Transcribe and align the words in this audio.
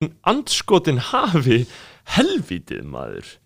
andskotin 0.00 1.00
hafi 1.10 1.64
helvítið 2.16 2.84
maður 2.88 3.36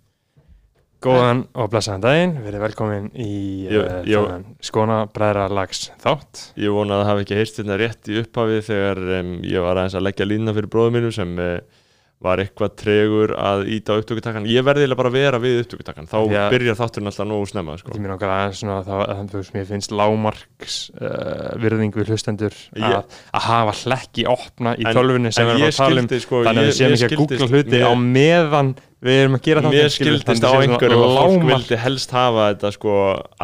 Góðan 1.04 1.42
og 1.60 1.66
blessaðan 1.68 2.04
daginn, 2.04 2.30
verið 2.40 2.62
velkomin 2.62 3.08
í 3.20 3.32
Jú, 3.68 3.80
uh, 3.82 3.96
jú. 4.08 4.20
skona 4.64 5.02
bræðra 5.12 5.50
lags 5.52 5.90
þátt. 6.00 6.46
Ég 6.56 6.72
vona 6.72 6.96
að 6.96 7.02
það 7.02 7.10
hafi 7.10 7.24
ekki 7.26 7.36
heyrst 7.40 7.58
þetta 7.60 7.76
rétt 7.82 8.08
í 8.08 8.16
upphafi 8.22 8.60
þegar 8.70 9.00
um, 9.18 9.34
ég 9.44 9.66
var 9.66 9.80
aðeins 9.82 9.98
að 9.98 10.06
leggja 10.06 10.28
línna 10.30 10.54
fyrir 10.56 10.70
bróðum 10.72 10.96
mínum 10.96 11.12
sem 11.12 11.34
uh, 11.36 11.82
var 12.24 12.40
eitthvað 12.42 12.72
tregur 12.80 13.34
að 13.36 13.64
íta 13.76 13.94
á 13.94 14.00
upptökutakkan. 14.00 14.46
Ég 14.48 14.64
verði 14.66 14.84
eiginlega 14.84 15.00
bara 15.02 15.10
að 15.12 15.16
vera 15.18 15.40
við 15.42 15.58
upptökutakkan, 15.64 16.08
þá 16.08 16.16
Já. 16.32 16.42
byrjar 16.54 16.78
þátturinn 16.80 17.10
alltaf 17.10 17.28
nógu 17.28 17.48
snemma. 17.50 17.76
Sko. 17.80 17.98
Mér 18.00 18.14
aðeins 18.16 18.62
svona 18.62 18.78
þá, 18.86 18.94
þannig 19.10 19.36
að 19.40 19.50
mér 19.58 19.68
finnst 19.68 19.94
lámarks 20.00 20.78
uh, 20.96 21.52
virðing 21.60 21.94
við 22.00 22.10
hlustendur 22.14 22.56
Ég- 22.74 22.88
að, 22.88 23.20
að 23.36 23.46
hafa 23.50 23.76
hlekki 23.82 24.26
opna 24.30 24.74
í 24.80 24.88
tölvunni 24.88 25.32
sem 25.34 25.46
við 25.48 25.54
erum 25.54 25.64
ég 25.64 25.74
að 25.74 25.80
tala 25.82 26.04
um. 26.04 26.10
sko, 26.24 26.42
Þannig 26.48 26.62
að 26.62 26.64
ég- 26.64 26.72
við 26.72 26.78
séum 26.80 26.94
mér 26.94 27.04
ekki 27.04 27.18
að 27.18 27.22
googla 27.24 27.50
hluti 27.52 27.76
mér- 27.76 27.86
á 27.86 27.92
meðan 28.00 28.72
við 29.04 29.20
erum 29.24 29.36
að 29.36 29.44
gera 29.44 29.60
Mér 29.64 29.74
þáttinn, 29.74 29.94
skilur, 29.94 30.22
skildist 30.22 30.46
á 30.48 30.52
einhverjum 30.64 31.04
að 31.04 31.18
fólk 31.20 31.46
vildi 31.50 31.80
helst 31.84 32.14
hafa 32.16 32.46
þetta 32.54 32.70
sko 32.78 32.94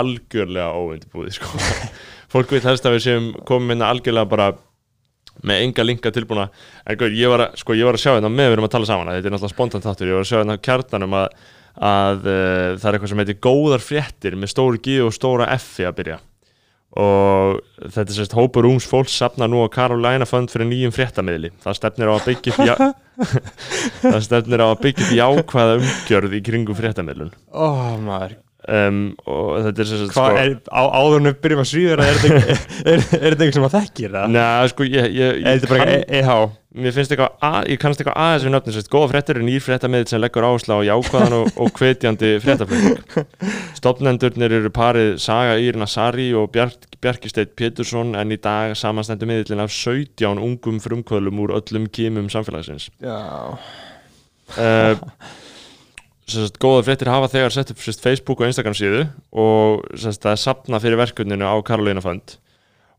algjörlega 0.01 0.71
óundibúið 0.81 1.37
sko. 1.37 1.61
fólk 2.33 2.55
vil 2.55 2.63
helst 2.65 2.87
að 2.89 2.97
við 2.97 3.05
séum 3.09 3.31
komið 3.45 3.73
minna 3.75 3.91
algjörlega 3.93 4.31
bara 4.31 4.47
með 5.47 5.65
enga 5.67 5.87
linka 5.87 6.13
tilbúna. 6.15 6.49
En 6.85 6.99
guð, 7.01 7.17
ég 7.19 7.33
var 7.33 7.47
að, 7.47 7.61
sko, 7.61 7.77
ég 7.79 7.89
var 7.89 7.99
að 7.99 8.05
sjá 8.05 8.13
þetta 8.17 8.33
með 8.33 8.51
við 8.51 8.57
erum 8.57 8.69
að 8.69 8.75
tala 8.77 8.91
saman 8.91 9.13
þetta 9.13 9.31
er 9.31 9.37
náttúrulega 9.37 9.55
spontant 9.55 9.87
þáttur, 9.87 10.11
ég 10.11 10.19
var 10.19 10.27
að 10.27 10.31
sjá 10.31 10.39
þetta 10.41 10.57
á 10.57 10.67
kjartanum 10.69 11.17
að, 11.21 11.39
að 11.91 12.27
uh, 12.27 12.67
það 12.81 12.89
er 12.91 12.99
eitthvað 12.99 13.13
sem 13.13 13.23
heitir 13.25 13.41
góðar 13.47 13.85
fréttir 13.85 14.37
með 14.41 14.53
stóru 14.55 14.83
G 14.85 14.99
og 15.05 15.15
stóra 15.17 15.49
F 15.57 15.79
að 15.81 15.97
byrja. 16.01 16.19
Og 16.99 17.61
þetta 17.79 18.09
er 18.09 18.17
sérst 18.17 18.35
hópur 18.35 18.67
ungs 18.67 18.87
fólks 18.91 19.15
safna 19.15 19.47
nú 19.47 19.63
á 19.63 19.71
Carolina 19.71 20.27
Fund 20.27 20.51
fyrir 20.51 20.67
nýjum 20.67 20.95
fréttamiðli. 20.95 21.53
Það 21.63 21.77
stefnir 21.79 22.11
á 22.11 22.15
að 22.17 22.25
byggja 22.27 22.55
upp 22.57 22.67
já, 22.67 22.75
það 24.11 24.21
stefnir 24.27 24.65
á 24.67 24.69
að 24.73 24.81
byggja 24.89 25.07
upp 25.07 25.19
jákvæða 25.21 25.77
umgjörð 25.79 26.35
í 26.35 26.41
kringum 26.51 26.79
fréttamiðlun. 26.81 27.31
Maður, 28.09 28.35
um, 28.69 29.01
og 29.25 29.51
þetta 29.65 29.83
er 29.85 29.89
sérst 29.91 30.13
hvað 30.15 30.39
er, 30.43 30.55
á, 30.69 30.83
áður 31.01 31.19
en 31.23 31.29
við 31.31 31.37
byrjum 31.45 31.63
að 31.65 31.69
svíður 31.71 32.03
er 32.05 32.19
þetta 32.21 32.57
er- 32.93 33.05
er 33.21 33.37
eitthvað 33.37 33.55
sem 33.57 33.69
að 33.69 33.77
þekkir 33.79 34.17
það? 34.17 34.33
Nei, 34.37 34.69
sko, 34.75 34.89
ég, 34.89 35.07
ég, 35.17 35.31
Er 35.31 35.39
ég, 35.41 35.61
þetta 35.63 35.71
bara 35.75 35.87
kann, 35.87 36.05
EH? 36.21 36.33
mér 36.81 36.95
finnst 36.95 37.11
eitthvað, 37.15 37.33
að, 37.49 37.57
ég 37.73 37.81
kannast 37.83 38.03
eitthvað 38.05 38.19
aðeins 38.25 38.45
við 38.47 38.53
nöfnum, 38.55 38.75
sérst, 38.77 38.91
góða 38.93 39.09
fréttir 39.11 39.41
er 39.41 39.47
nýr 39.49 39.65
fréttamið 39.65 40.05
sem 40.13 40.21
leggur 40.23 40.47
áherslu 40.47 40.77
á 40.79 40.81
jákvæðan 40.87 41.35
og, 41.41 41.49
og 41.65 41.73
hvetjandi 41.81 42.31
fréttaflutning. 42.45 43.27
Stofnendurnir 43.81 44.55
eru 44.61 44.71
parið 44.77 45.17
Saga 45.25 45.57
Írna 45.59 45.89
Sari 45.91 46.29
og 46.39 46.47
Bjark, 46.55 46.87
Bjarkisteit 47.03 47.57
Pétursson 47.59 48.15
en 48.21 48.31
í 48.31 48.39
dag 48.39 48.77
samanstendur 48.79 49.27
miðlinn 49.33 49.65
af 49.65 49.73
17 49.75 50.39
ungum 50.39 50.79
frumkvölum 50.85 51.43
úr 51.43 51.57
öllum 51.59 51.89
kímum 51.91 52.31
samfélagsins. 52.31 52.87
Já. 53.03 53.19
Uh, 54.55 54.95
sérst, 56.33 56.59
góða 56.63 56.85
fréttir 56.87 57.11
hafa 57.11 57.31
þegar 57.33 57.55
sett 57.55 57.73
upp 57.75 57.83
sérst, 57.83 58.03
Facebook 58.05 58.41
og 58.43 58.51
Instagram 58.51 58.77
síðu 58.77 59.03
og 59.33 59.85
sérst, 59.95 60.23
það 60.25 60.33
er 60.37 60.41
sapna 60.45 60.81
fyrir 60.83 61.01
verkefninu 61.01 61.47
á 61.49 61.55
Karolina 61.67 62.03
Fund. 62.05 62.37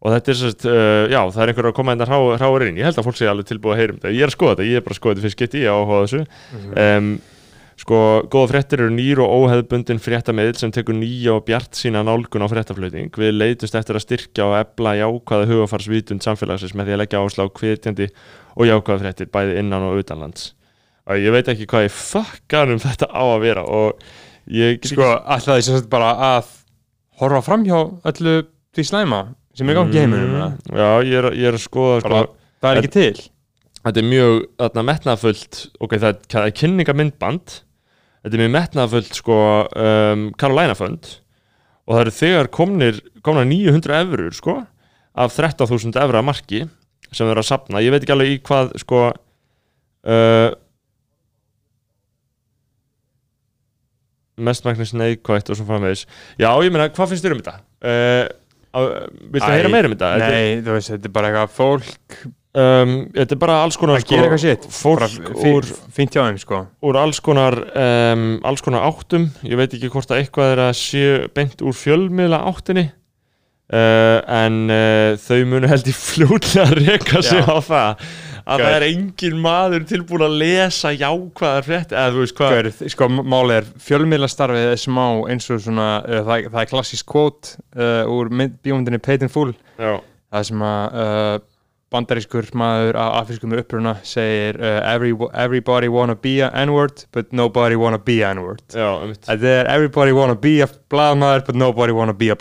Og 0.02 0.16
þetta 0.16 0.34
er 0.34 0.40
uh, 0.42 1.04
já, 1.14 1.20
það 1.30 1.44
er 1.44 1.52
einhver 1.52 1.68
að 1.70 1.76
koma 1.78 1.94
hérna 1.94 2.08
hrá, 2.10 2.18
hráur 2.42 2.66
inn, 2.66 2.80
ég 2.80 2.88
held 2.90 2.98
að 2.98 3.06
fólk 3.06 3.20
sé 3.20 3.28
alveg 3.30 3.52
tilbúið 3.52 3.76
að 3.76 3.82
heyra 3.82 3.94
um 3.94 4.00
þetta, 4.00 4.14
ég 4.16 4.26
er 4.26 4.32
að 4.32 4.38
skoða 4.38 4.56
þetta, 4.56 4.70
ég 4.70 4.80
er 4.80 4.86
bara 4.86 4.96
að 4.96 5.00
skoða 5.02 5.14
þetta 5.14 5.26
fyrst 5.28 5.42
geti, 5.44 5.62
ég 5.62 5.76
áhuga 5.76 6.00
þessu. 6.08 6.22
Um, 6.86 7.10
sko, 7.84 8.00
góða 8.34 8.52
fréttir 8.54 8.82
eru 8.82 8.96
nýr 8.96 9.22
og 9.22 9.36
óheðbundin 9.36 10.02
fréttameðil 10.02 10.58
sem 10.58 10.74
tekur 10.74 10.98
nýja 10.98 11.36
og 11.36 11.46
bjart 11.46 11.78
sína 11.78 12.02
nálgun 12.08 12.46
á 12.46 12.50
fréttaflutning. 12.50 13.14
Við 13.14 13.36
leitumst 13.38 13.78
eftir 13.78 14.00
að 14.00 14.06
styrkja 14.08 14.48
og 14.48 14.56
ebla 14.58 14.96
jákvæða 15.04 15.52
hugafarsvítund 15.54 16.26
samfélagsins 16.26 16.74
með 16.74 16.90
því 16.90 16.98
að 16.98 17.04
leggja 17.04 17.22
áherslu 17.22 17.46
á 17.46 17.54
hvetjandi 17.62 18.10
og 18.58 18.72
jákvæða 18.72 19.04
fréttir 19.06 19.32
bæði 19.34 19.62
innan 19.62 19.86
og 19.86 20.02
utanlands 20.02 20.50
og 21.12 21.26
ég 21.26 21.36
veit 21.36 21.52
ekki 21.52 21.68
hvað 21.70 21.88
ég 21.88 21.96
fuckanum 21.96 22.82
þetta 22.82 23.10
á 23.12 23.24
að 23.24 23.44
vera 23.44 23.64
og 23.68 24.06
ég 24.52 24.88
Sko, 24.88 25.08
alltaf 25.20 25.58
því 25.58 25.66
sem 25.68 25.78
sagt 25.80 25.92
bara 25.92 26.12
að 26.32 26.52
horfa 27.22 27.44
fram 27.46 27.66
hjá 27.68 27.78
öllu 28.12 28.36
því 28.76 28.88
slæma 28.88 29.22
sem 29.58 29.68
er 29.68 29.76
í 29.76 29.80
gangi 29.82 29.98
í 29.98 30.02
heiminum? 30.02 30.36
Mm, 30.38 30.78
Já, 30.80 30.90
ég 31.06 31.18
er, 31.20 31.30
ég 31.36 31.50
er 31.52 31.58
að 31.58 31.66
skoða 31.66 32.00
sko, 32.02 32.10
bara, 32.10 32.24
það 32.64 32.72
er 32.72 32.82
ekki 32.82 32.94
til. 32.96 33.26
Þetta 33.82 34.00
er 34.02 34.08
mjög 34.08 34.36
þarna, 34.62 34.86
metnaðfullt 34.92 35.62
ok, 35.82 35.96
það 35.98 36.10
er, 36.42 36.54
kynningamindband 36.58 37.56
þetta 38.22 38.38
er 38.38 38.44
mjög 38.44 38.54
metnaðfullt 38.56 39.18
sko, 39.18 39.40
um, 39.86 40.28
Carolina 40.40 40.78
Fund. 40.78 41.16
Og 41.90 41.96
það 41.96 42.04
eru 42.06 42.14
þegar 42.16 42.52
komnir, 42.54 43.02
komna 43.26 43.44
900 43.50 44.04
eurur 44.06 44.38
sko, 44.38 44.60
af 45.18 45.36
13.000 45.36 45.98
evra 46.00 46.22
marki 46.24 46.64
sem 47.12 47.26
þeir 47.26 47.34
eru 47.34 47.44
að 47.44 47.50
sapna 47.50 47.82
ég 47.84 47.92
veit 47.92 48.06
ekki 48.06 48.14
alveg 48.16 48.30
í 48.32 48.42
hvað 48.48 48.70
sko 48.80 49.00
uh, 49.12 50.50
mestmæknis 54.38 54.94
neikvægt 54.98 55.50
og 55.52 55.60
svo 55.60 55.66
framvegis. 55.68 56.06
Já, 56.40 56.52
ég 56.64 56.72
meina, 56.74 56.90
hvað 56.94 57.14
finnst 57.14 57.26
þér 57.26 57.36
um 57.36 57.42
þetta? 57.42 57.58
Uh, 57.82 58.30
viltu 59.34 59.48
Æ, 59.48 59.56
heyra 59.58 59.74
meira 59.74 59.90
um 59.90 59.98
þetta? 59.98 60.14
Nei, 60.22 60.62
þú 60.64 60.78
veist, 60.78 60.94
þetta 60.94 61.10
er 61.10 61.18
bara 61.18 61.32
eitthvað 61.32 61.58
fólk 61.58 62.22
um, 62.58 62.96
þetta 63.16 63.36
er 63.36 63.42
bara 63.42 63.58
alls 63.66 63.78
konar 63.80 64.00
að 64.00 64.38
sitt 64.42 64.66
fólk 64.76 65.30
úr, 65.36 65.68
þeim, 65.96 66.40
sko. 66.42 66.64
úr 66.88 67.00
alls 67.02 67.22
konar 67.24 67.58
um, 67.68 68.26
alls 68.48 68.64
konar 68.66 68.88
áttum. 68.90 69.30
Ég 69.48 69.60
veit 69.60 69.76
ekki 69.76 69.92
hvort 69.92 70.12
að 70.12 70.24
eitthvað 70.24 70.56
er 70.56 70.64
að 70.70 70.74
sé 70.82 71.06
beint 71.36 71.64
úr 71.64 71.78
fjölmiðla 71.78 72.42
áttinni 72.52 72.88
uh, 73.72 74.20
en 74.28 74.66
uh, 74.72 75.20
þau 75.22 75.40
munu 75.52 75.72
held 75.72 75.92
í 75.92 75.96
fljótlega 76.10 76.68
að 76.68 76.84
reka 76.86 77.24
sig 77.26 77.44
á 77.44 77.58
það 77.60 78.06
að 78.46 78.64
það 78.66 78.76
er 78.78 78.86
engin 78.88 79.38
maður 79.44 79.86
tilbúin 79.90 80.26
að 80.26 80.38
lesa 80.42 80.92
jákvæðar 80.96 81.68
frétt 81.68 81.96
eða 81.96 82.14
þú 82.16 82.24
veist 82.24 82.38
hvað 82.40 82.72
sko, 82.94 83.10
málið 83.22 83.56
er 83.60 83.70
fjölmiðlastarfið 83.88 84.70
er 84.72 84.82
smá 84.82 85.06
eins 85.32 85.50
og 85.54 85.62
svona, 85.66 85.90
uh, 86.06 86.24
það, 86.28 86.50
það 86.50 86.62
er 86.64 86.72
klassísk 86.74 87.12
kvót 87.12 87.54
uh, 87.78 88.04
úr 88.12 88.32
mynd- 88.34 88.58
bíómyndinni 88.66 89.02
in 89.22 89.34
Full. 89.34 89.54
Það 90.32 90.46
sem 90.48 90.62
að 90.64 91.00
uh, 91.04 91.40
bandarískur 91.92 92.48
maður 92.56 92.96
af 93.00 93.18
afriskum 93.22 93.52
uppruna 93.60 93.98
segir 94.08 94.58
uh, 94.62 94.80
Every, 94.88 95.12
everybody 95.34 95.90
wanna 95.92 96.16
be 96.16 96.40
a 96.40 96.48
n-word 96.64 97.04
but 97.12 97.34
nobody 97.36 97.76
wanna 97.76 98.00
be 98.00 98.22
a 98.24 98.32
n-word. 98.34 98.64
Þetta 98.72 99.52
er 99.58 99.70
everybody 99.74 100.16
wanna 100.16 100.38
be 100.40 100.62
a 100.64 100.70
blaðmaður 100.92 101.46
but 101.50 101.60
nobody 101.60 101.96
wanna 101.96 102.16
be 102.16 102.30
a 102.32 102.38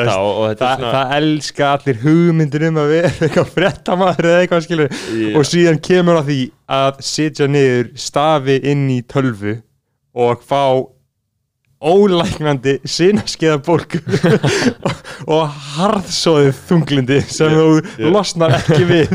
veist, 0.00 0.10
það 0.10 0.24
og, 0.24 0.32
og 0.40 0.48
þetta 0.48 0.66
Þa, 0.66 0.80
svona 0.80 0.94
það 0.96 1.14
elska 1.20 1.70
allir 1.74 2.02
hugmyndir 2.06 2.66
um 2.70 2.80
að 2.82 2.92
vera 2.94 3.12
eitthvað 3.28 3.54
fréttamaður 3.58 4.30
eða 4.32 4.42
eitthvað 4.46 4.66
skilur 4.66 4.96
Já. 4.96 5.30
og 5.36 5.48
síðan 5.52 5.80
kemur 5.90 6.20
að 6.22 6.32
því 6.32 6.40
að 6.80 7.00
sitja 7.12 7.50
niður 7.52 7.92
stafi 8.00 8.60
inn 8.72 8.88
í 8.96 9.00
tölvu 9.12 9.58
og 10.16 10.40
fá 10.48 10.62
ólæknandi 11.86 12.72
sinnaskeiða 12.88 13.58
bólgu 13.66 14.00
og 15.36 15.56
harðsóðið 15.76 16.58
þunglindi 16.68 17.18
sem 17.30 17.52
Ég- 17.52 17.58
þú 17.60 18.04
ég- 18.04 18.12
losnar 18.14 18.56
ekki 18.58 18.86
við 18.88 19.14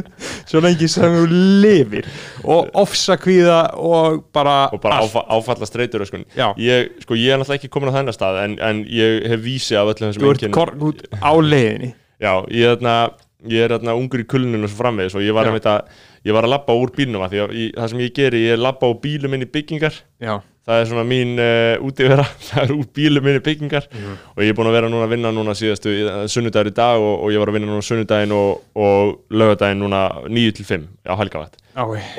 svo 0.49 0.61
lengi 0.63 0.89
sem 0.91 1.15
þú 1.19 1.25
lifir 1.65 2.07
og 2.43 2.69
ofsakvíða 2.83 3.59
og 3.77 4.21
bara, 4.33 4.55
og 4.73 4.81
bara 4.83 5.01
áfa, 5.03 5.25
áfalla 5.37 5.67
streytur 5.69 6.05
sko. 6.07 6.21
Ég, 6.57 6.93
sko, 7.05 7.17
ég 7.19 7.33
er 7.35 7.41
náttúrulega 7.41 7.59
ekki 7.61 7.71
komin 7.73 7.91
á 7.91 7.97
þennan 7.99 8.15
stað 8.17 8.39
en, 8.45 8.55
en 8.63 8.83
ég 8.89 9.27
hef 9.31 9.43
vísi 9.43 9.75
af 9.79 9.91
öllum 9.93 10.11
þessum 10.11 10.25
þú 10.25 10.31
ert 10.35 10.55
kort 10.55 10.87
út 10.91 11.03
á 11.21 11.31
leiðinni. 11.37 11.93
Já, 12.21 12.33
ég 12.53 12.65
er 12.71 12.77
þarna 12.79 12.95
ég 13.49 13.63
er 13.65 13.71
þarna 13.73 13.95
ungur 13.97 14.21
í 14.21 14.27
kulninu 14.29 14.67
og 14.67 14.69
svo 14.69 14.77
framvegis 14.83 15.15
og 15.17 15.23
ég 15.25 15.33
var, 15.33 15.47
að, 15.49 15.65
að, 15.65 16.01
ég 16.29 16.35
var 16.37 16.45
að 16.45 16.51
labba 16.53 16.75
úr 16.77 16.91
bílnum 16.93 17.23
að 17.25 17.31
því 17.33 17.39
að 17.41 17.53
það 17.79 17.87
sem 17.93 18.03
ég 18.03 18.11
geri, 18.19 18.41
ég 18.51 18.59
labba 18.61 18.89
á 18.89 18.93
bílum 19.01 19.33
inn 19.37 19.45
í 19.47 19.49
byggingar. 19.49 19.95
Já, 20.21 20.35
það 20.67 20.81
er 20.81 20.89
svona 20.91 21.05
mín 21.07 21.31
uh, 21.41 21.85
útivera. 21.87 22.25
Það 22.47 22.63
er 22.63 22.73
úr 22.75 22.87
bílum 22.95 23.29
inn 23.31 23.39
í 23.39 23.43
byggingar. 23.45 23.87
Mhm. 23.91 24.19
og 24.35 24.43
ég 24.43 24.51
er 24.51 24.57
búin 24.57 24.69
að 24.69 24.77
vera 24.77 24.91
núna 24.91 25.07
að 25.07 25.15
vinna 25.15 25.31
núna 25.35 25.55
síðastu 25.57 25.93
uh, 26.05 26.21
sunnudagur 26.31 26.71
í 26.71 26.75
dag 26.77 27.01
og, 27.01 27.25
og 27.25 27.33
ég 27.33 27.41
var 27.41 27.51
að 27.51 27.57
vinna 27.57 27.71
núna 27.71 27.85
sunnudaginn 27.85 28.35
og, 28.35 28.61
og 28.75 29.15
lögadaginn 29.33 29.81
núna 29.81 30.03
9 30.29 30.55
til 30.59 30.67
5 30.69 30.87
á 31.09 31.13
helgavætt 31.17 31.57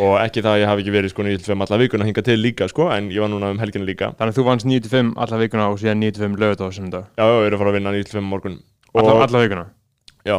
og 0.01 0.15
ekki 0.17 0.41
það 0.41 0.55
að 0.55 0.63
ég 0.63 0.71
hafi 0.71 0.83
ekki 0.83 0.95
verið 0.95 1.13
sko 1.13 1.25
9 1.27 1.41
til 1.43 1.51
5 1.53 1.65
alla 1.67 1.79
vikuna 1.83 2.07
hinga 2.09 2.23
til 2.25 2.39
líka 2.41 2.69
sko 2.73 2.87
en 2.95 3.11
ég 3.13 3.21
var 3.21 3.29
núna 3.29 3.51
um 3.53 3.61
helginu 3.61 3.85
líka. 3.85 4.13
Þannig 4.17 4.33
að 4.33 4.39
þú 4.41 4.45
vannst 4.49 4.69
9-5 4.69 5.15
alla 5.25 5.41
vikuna 5.43 5.69
og 5.69 5.81
síðan 5.83 6.01
9-5 6.01 6.39
lögut 6.41 6.65
á 6.65 6.67
þessum 6.67 6.91
dag 6.93 7.05
já, 7.19 7.25
já, 7.25 7.35
ég 7.37 7.49
er 7.51 7.57
að 7.57 7.63
fara 7.63 7.73
að 7.75 7.77
vinna 7.79 7.95
9 7.99 8.09
til 8.09 8.17
5 8.19 8.25
á 8.25 8.33
morgun. 8.33 8.59
Alla, 8.93 9.13
og, 9.13 9.25
alla 9.27 9.43
vikuna? 9.45 9.67
Já, 10.29 10.39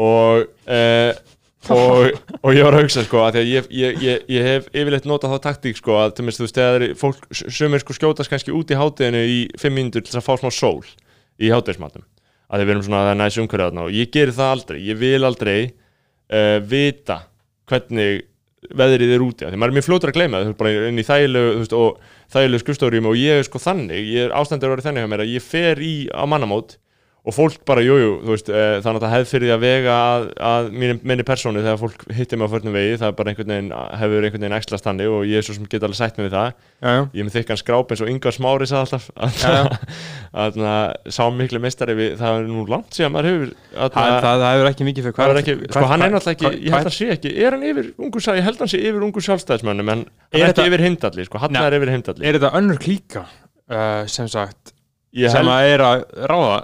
og, 0.00 0.50
uh, 0.66 1.38
og, 1.68 2.14
og 2.40 2.56
ég 2.56 2.64
var 2.64 2.76
að 2.76 2.86
hugsa 2.86 3.04
sko 3.04 3.20
að 3.26 3.36
því 3.36 3.40
að 3.42 3.50
ég, 3.50 3.66
ég, 3.76 3.98
ég, 4.04 4.22
ég 4.32 4.46
hef 4.46 4.70
yfirleitt 4.72 5.08
notað 5.08 5.34
þá 5.34 5.44
taktík 5.44 5.76
sko 5.76 5.98
að 6.00 6.14
til 6.16 6.24
minnst 6.24 6.40
þú 6.40 6.46
veist 6.46 6.60
þegar 6.60 6.86
fólk 7.00 7.26
sömur 7.36 7.82
sko 7.82 7.96
skjótast 7.98 8.32
kannski 8.32 8.54
út 8.56 8.72
í 8.72 8.78
hátteginu 8.80 9.20
í 9.28 9.38
fimm 9.60 9.76
mínútur 9.76 10.04
til 10.04 10.14
þess 10.14 10.22
að 10.22 10.26
fá 10.30 10.40
smá 10.40 10.54
sól 10.56 10.88
í 11.40 11.52
háttegismatum 11.52 12.06
að 12.50 12.64
við 12.64 12.74
erum 12.74 12.86
svona 12.86 13.04
það 13.04 13.12
er 13.12 13.20
næs 13.20 13.38
umhverfið 13.42 13.66
þarna 13.68 13.84
og 13.86 13.94
ég 13.94 14.10
geri 14.14 14.34
það 14.34 14.54
aldrei, 14.56 14.80
ég 14.88 15.00
vil 15.00 15.28
aldrei 15.28 15.58
uh, 15.68 16.58
vita 16.66 17.20
hvernig 17.70 18.24
veðrið 18.76 19.14
er 19.14 19.22
úti. 19.24 19.46
Því 19.48 19.58
maður 19.58 19.72
er 19.72 19.76
mjög 19.78 19.86
fljótur 19.86 20.10
að 20.10 20.16
gleyma 20.18 20.40
þú 20.42 20.50
veist, 20.50 20.58
bara 20.60 20.88
inn 20.90 21.00
í 21.00 21.06
þægilegu 21.06 21.86
þægilegu 22.30 22.62
skrifstofurjum 22.62 23.08
og 23.10 23.18
ég 23.18 23.40
er 23.40 23.46
sko 23.46 23.60
þannig, 23.62 24.10
ég 24.12 24.34
ástændur 24.36 24.68
að 24.68 24.74
vera 24.74 24.86
þannig 24.86 25.04
hjá 25.04 25.10
mér 25.12 25.24
að 25.24 25.32
ég 25.32 25.44
fer 25.44 25.80
í 25.82 25.94
á 26.12 26.24
mannamót 26.28 26.76
og 27.20 27.34
fólk 27.36 27.58
bara, 27.68 27.82
jújú, 27.84 28.12
jú, 28.24 28.36
þannig 28.48 28.96
að 28.96 29.02
það 29.04 29.12
hefði 29.12 29.28
fyrir 29.28 29.44
því 29.44 29.52
að 29.52 29.64
vega 29.64 29.96
að, 30.00 30.22
að 30.50 30.68
minni, 30.72 30.94
minni 31.10 31.24
persónu 31.28 31.60
þegar 31.60 31.80
fólk 31.82 32.04
hittir 32.16 32.40
mig 32.40 32.48
á 32.48 32.52
förnum 32.54 32.76
vegi. 32.78 32.94
Það 32.96 33.10
er 33.10 33.16
bara 33.18 33.32
einhvern 33.32 33.52
veginn, 33.52 33.68
hefur 34.00 34.24
einhvern 34.24 34.44
veginn 34.46 34.56
ekslast 34.56 34.88
hann 34.88 35.02
og 35.04 35.26
ég 35.28 35.42
er 35.42 35.44
svo 35.44 35.56
sem 35.58 35.66
get 35.68 35.84
alveg 35.84 35.98
sætt 35.98 36.20
við 36.20 36.32
það. 36.32 36.54
Já, 36.80 36.88
já, 36.88 37.02
ég 37.04 37.20
er 37.20 37.28
með 37.28 37.36
þykkan 37.36 37.60
skráp 37.60 37.92
eins 37.92 38.04
og 38.04 38.12
Ingar 38.14 38.36
Smári 38.36 38.70
sagði 38.70 38.84
alltaf. 38.86 39.04
Að 40.40 40.58
sá 41.12 41.22
miklu 41.34 41.60
mestari 41.60 41.98
við, 41.98 42.16
það 42.20 42.40
er 42.40 42.48
nú 42.48 42.64
langt 42.70 42.96
síðan 42.96 43.14
maður 43.16 43.30
hefur 43.30 43.52
það, 43.74 43.94
það, 43.98 44.26
það 44.30 44.48
hefur 44.54 44.68
ekki 44.70 44.88
mikið 44.88 45.08
fyrir 45.08 45.16
hvað, 45.18 45.40
sko 45.74 45.86
hann 45.90 46.04
er 46.06 46.12
náttúrulega 46.14 46.36
ekki, 46.36 46.50
ég 46.64 46.76
held 46.76 46.90
að 46.90 46.96
sé 46.96 47.08
ekki 47.16 47.32
er 47.34 47.56
hann 47.56 47.66
yfir 47.66 47.88
ungu, 47.98 48.22
ég 48.22 48.46
held 48.46 48.54
að 48.54 48.62
hann 48.62 48.70
sé 48.70 48.82
yfir 48.84 49.06
ungu 49.08 49.24
sjálfstæðismönnum 49.26 49.90
en 49.96 50.04
er 50.30 50.52
ekki 50.52 50.68
yfir 50.70 50.84
heimdalli, 50.86 51.26
sko, 51.26 51.40
uh, 53.70 54.06
sagt 54.06 54.74
sem 55.34 55.50
að 55.50 55.72
er 55.72 55.82
að 55.82 56.04
ráða 56.30 56.58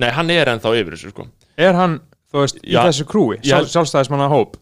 Nei, 0.00 0.10
hann 0.16 0.32
er 0.34 0.50
ennþá 0.54 0.74
yfir 0.80 0.96
þessu 0.96 1.12
sko. 1.14 1.26
Er 1.60 1.76
hann, 1.78 2.00
þú 2.32 2.44
veist, 2.44 2.60
í 2.64 2.76
þessu 2.76 3.06
krúi 3.08 3.38
Sjálf, 3.44 3.70
sjálfstæðismanna 3.72 4.28
hóp? 4.32 4.58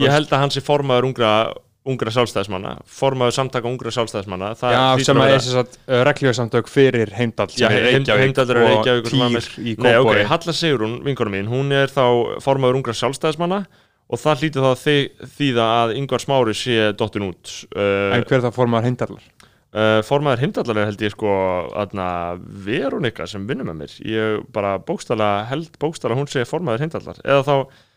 Ég 0.00 0.12
held 0.12 0.32
að 0.32 0.42
hann 0.44 0.52
sé 0.54 0.62
formaður 0.64 1.10
ungra, 1.10 1.30
ungra 1.88 2.12
sjálfstæðismanna. 2.14 2.74
Formaður 2.88 3.36
samtaka 3.36 3.68
ungra 3.68 3.92
sjálfstæðismanna 3.92 4.52
það 4.60 4.76
Já, 4.76 4.82
sem 5.08 5.22
að 5.22 5.32
er 5.34 5.44
þess 5.44 5.60
að 5.60 5.78
uh, 5.82 6.00
regljóðsamtök 6.08 6.72
fyrir 6.72 7.14
heimdall 7.18 7.48
Já, 7.58 7.68
heimdall 7.68 8.48
eru 8.48 8.66
Reykjavík 8.66 9.08
og 9.08 9.14
týr 9.14 9.48
í 9.62 9.76
Nei, 9.82 9.94
ok, 10.00 10.20
Halla 10.32 10.56
Sigrun, 10.56 10.98
vingunum 11.06 11.36
mín, 11.36 11.50
hún 11.52 11.72
er 11.76 11.92
þá 11.92 12.04
formaður 12.44 12.80
ungra 12.80 12.96
sjálfstæðismanna 12.96 13.64
og 14.12 14.20
það 14.20 14.42
hlýtur 14.42 14.66
þá 14.66 14.88
því 15.38 15.50
að 15.64 15.94
yngvar 16.00 16.20
smári 16.22 16.56
sé 16.56 16.90
dottin 16.98 17.30
út 17.30 17.52
uh, 17.72 18.12
En 18.16 18.26
hver 18.28 18.44
það 18.44 18.56
formaður 18.56 18.90
heimdallar? 18.90 19.28
Uh, 19.72 20.02
formaður 20.04 20.42
heimdallalega 20.44 20.90
held 20.90 21.00
ég 21.00 21.14
sko 21.14 21.30
aðna 21.80 22.06
Veronika 22.66 23.24
sem 23.24 23.46
vinnur 23.48 23.64
með 23.70 23.78
mér. 23.78 23.94
Ég 24.04 24.42
bara 24.52 24.74
bókstala 24.84 25.46
held 25.48 25.78
bókstala 25.80 26.18
hún 26.18 26.28
sé 26.28 26.42
formaður 26.44 26.84
heimdallar. 26.84 27.20
Eða 27.24 27.46
þá, 27.46 27.54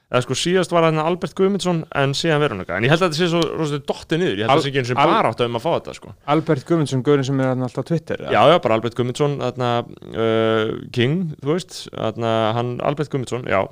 eða 0.07 0.21
sko 0.23 0.37
síðast 0.39 0.71
var 0.71 0.87
það 0.87 1.01
Albert 1.03 1.35
Guðmundsson 1.35 1.81
en 1.99 2.15
síðan 2.15 2.39
Veronika, 2.45 2.77
en 2.77 2.87
ég 2.87 2.93
held 2.93 3.03
að 3.03 3.09
þetta 3.09 3.19
sé 3.19 3.27
svo 3.33 3.41
rosalega 3.49 3.89
dotti 3.91 4.21
niður, 4.21 4.39
ég 4.39 4.47
held 4.47 4.53
að 4.53 4.61
það 4.61 4.63
sé 4.63 4.71
ekki 4.71 4.81
eins 4.85 4.93
og 4.95 5.01
bara 5.01 5.33
átt 5.33 5.43
að 5.43 5.51
um 5.51 5.59
að 5.59 5.65
fá 5.65 5.69
þetta 5.73 5.97
sko. 5.99 6.15
Albert 6.37 6.69
Guðmundsson, 6.71 7.03
Guðurinn 7.09 7.29
sem 7.31 7.43
er 7.43 7.67
alltaf 7.67 7.89
Twitter 7.91 8.25
Já, 8.29 8.39
já, 8.53 8.55
bara 8.63 8.79
Albert 8.79 8.95
Guðmundsson 9.01 9.37
aðna 9.49 9.73
uh, 9.83 10.73
King, 10.95 11.19
þú 11.43 11.57
veist 11.57 11.81
aðna 11.91 12.33
hann 12.55 12.73
Albert 12.87 13.11
Guðmundsson, 13.11 13.47
já. 13.51 13.65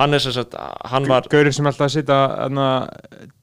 Hann 0.00 0.16
er 0.16 0.24
sem 0.24 0.32
sagt, 0.32 0.56
hann 0.88 1.04
var 1.04 1.28
Guðurinn 1.28 1.60
sem 1.60 1.68
alltaf 1.68 1.92
sita 1.92 2.22
aðna 2.46 2.68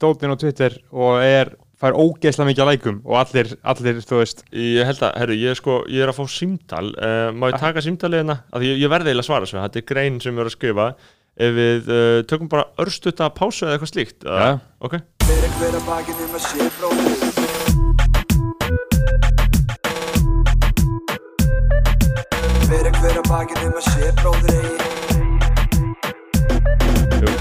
dótin 0.01 0.33
á 0.33 0.37
Twitter 0.41 0.81
og 0.89 1.21
er 1.21 1.53
fær 1.79 1.95
ógeðslega 1.95 2.49
mikið 2.49 2.63
að 2.63 2.69
lækum 2.73 2.97
og 3.07 3.19
allir, 3.21 3.53
allir, 3.71 4.01
þú 4.03 4.19
veist 4.19 4.43
Ég 4.51 4.87
held 4.87 5.03
að, 5.05 5.13
herru, 5.21 5.37
ég 5.39 5.53
er 5.53 5.59
sko, 5.59 5.77
ég 5.87 6.03
er 6.03 6.11
að 6.11 6.19
fá 6.19 6.33
símtal 6.33 6.87
uh, 6.91 7.29
má 7.31 7.47
ég 7.47 7.55
ah. 7.55 7.61
taka 7.61 7.83
símtalið 7.85 8.23
hérna 8.23 8.39
ég, 8.59 8.81
ég 8.83 8.91
verði 8.91 9.13
eiginlega 9.13 9.23
að 9.23 9.29
svara 9.29 9.49
svo, 9.49 9.63
þetta 9.63 9.79
er 9.79 9.87
grein 9.93 10.19
sem 10.23 10.35
ég 10.35 10.43
er 10.43 10.51
að 10.51 10.55
skrifa 10.57 10.89
ef 11.39 11.55
við 11.55 11.91
uh, 11.95 12.19
tökum 12.27 12.51
bara 12.51 12.67
örstuta 12.83 13.31
pásu 13.31 13.67
eða 13.67 13.77
eitthvað 13.77 13.93
slíkt 13.93 14.27
uh, 14.27 14.43
ja. 14.43 14.51
ok 14.83 14.99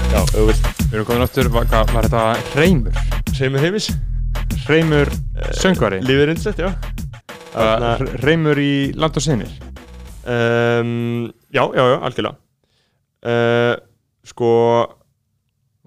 Já, 0.09 0.21
auðvilt 0.39 0.63
Við 0.89 0.95
erum 0.95 1.05
komin 1.05 1.25
áttur, 1.27 1.51
hvað 1.53 1.91
var 1.93 2.07
þetta 2.07 2.23
reymur? 2.57 3.03
Reymur 3.37 3.67
heimis 3.67 3.91
Reymur 4.69 5.09
söngvari? 5.57 5.99
Lífið 6.05 6.25
reynslegt, 6.29 6.61
já 6.61 6.69
uh, 7.55 8.05
Reymur 8.23 8.59
í 8.61 8.91
land 8.99 9.17
og 9.17 9.25
sinir? 9.25 9.51
Um, 10.29 11.31
Já, 11.49 11.63
já, 11.73 11.81
já, 11.89 11.95
algjörlega. 12.05 12.35
Uh, 13.25 13.75
Sko 14.29 14.49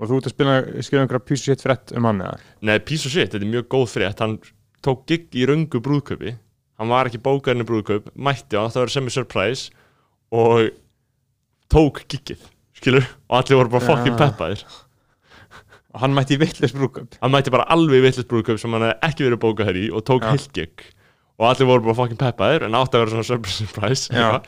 Og 0.03 0.09
þú 0.09 0.17
ert 0.19 0.27
að 0.27 0.33
spila, 0.35 0.55
skilja 0.83 1.03
einhverja 1.05 1.25
Písu 1.29 1.45
Sitt 1.47 1.63
frett 1.63 1.93
um 1.95 2.09
hann 2.09 2.23
eða? 2.25 2.41
Nei, 2.67 2.79
Písu 2.83 3.13
Sitt, 3.13 3.31
þetta 3.35 3.45
er 3.45 3.53
mjög 3.53 3.69
góð 3.71 3.85
frett 3.93 4.23
Hann 4.25 4.39
tók 4.83 5.05
gig 5.07 5.29
í 5.39 5.47
röngu 5.49 5.79
brúðköpi 5.85 6.35
Hann 6.81 6.91
var 6.91 7.07
ekki 7.07 7.21
bókarinn 7.23 7.63
í 7.63 7.69
brúðköp 7.69 8.09
Mætti 8.19 8.59
á, 8.59 8.67
það 8.67 8.81
var 8.83 8.95
semi-surprise 8.97 9.71
Og 10.35 10.73
tók 11.71 12.03
gigið 12.11 12.43
Skilur, 12.81 13.07
og 13.31 13.39
allir 13.39 13.61
voru 13.61 13.77
bara 13.77 13.87
fokkin 13.93 14.19
peppaðir 14.19 14.65
og 15.93 16.03
hann 16.03 16.17
mætti 16.17 16.39
vittlust 16.41 16.77
brúköp 16.77 17.19
hann 17.21 17.35
mætti 17.35 17.53
bara 17.53 17.69
alveg 17.73 18.05
vittlust 18.07 18.31
brúköp 18.31 18.61
sem 18.61 18.73
hann 18.77 18.89
hef 18.89 19.09
ekki 19.11 19.29
verið 19.29 19.43
bókað 19.45 19.71
hér 19.71 19.81
í 19.83 19.87
og 19.93 20.05
tók 20.09 20.25
ja. 20.27 20.35
hilgig 20.35 20.87
og 21.39 21.49
allir 21.51 21.69
voru 21.69 21.87
bara 21.89 21.99
fucking 22.01 22.21
peppaðir 22.21 22.69
en 22.69 22.79
átti 22.79 22.99
að 22.99 23.05
vera 23.05 23.25
svona 23.25 23.51
surprise 23.51 24.15
ja. 24.15 24.39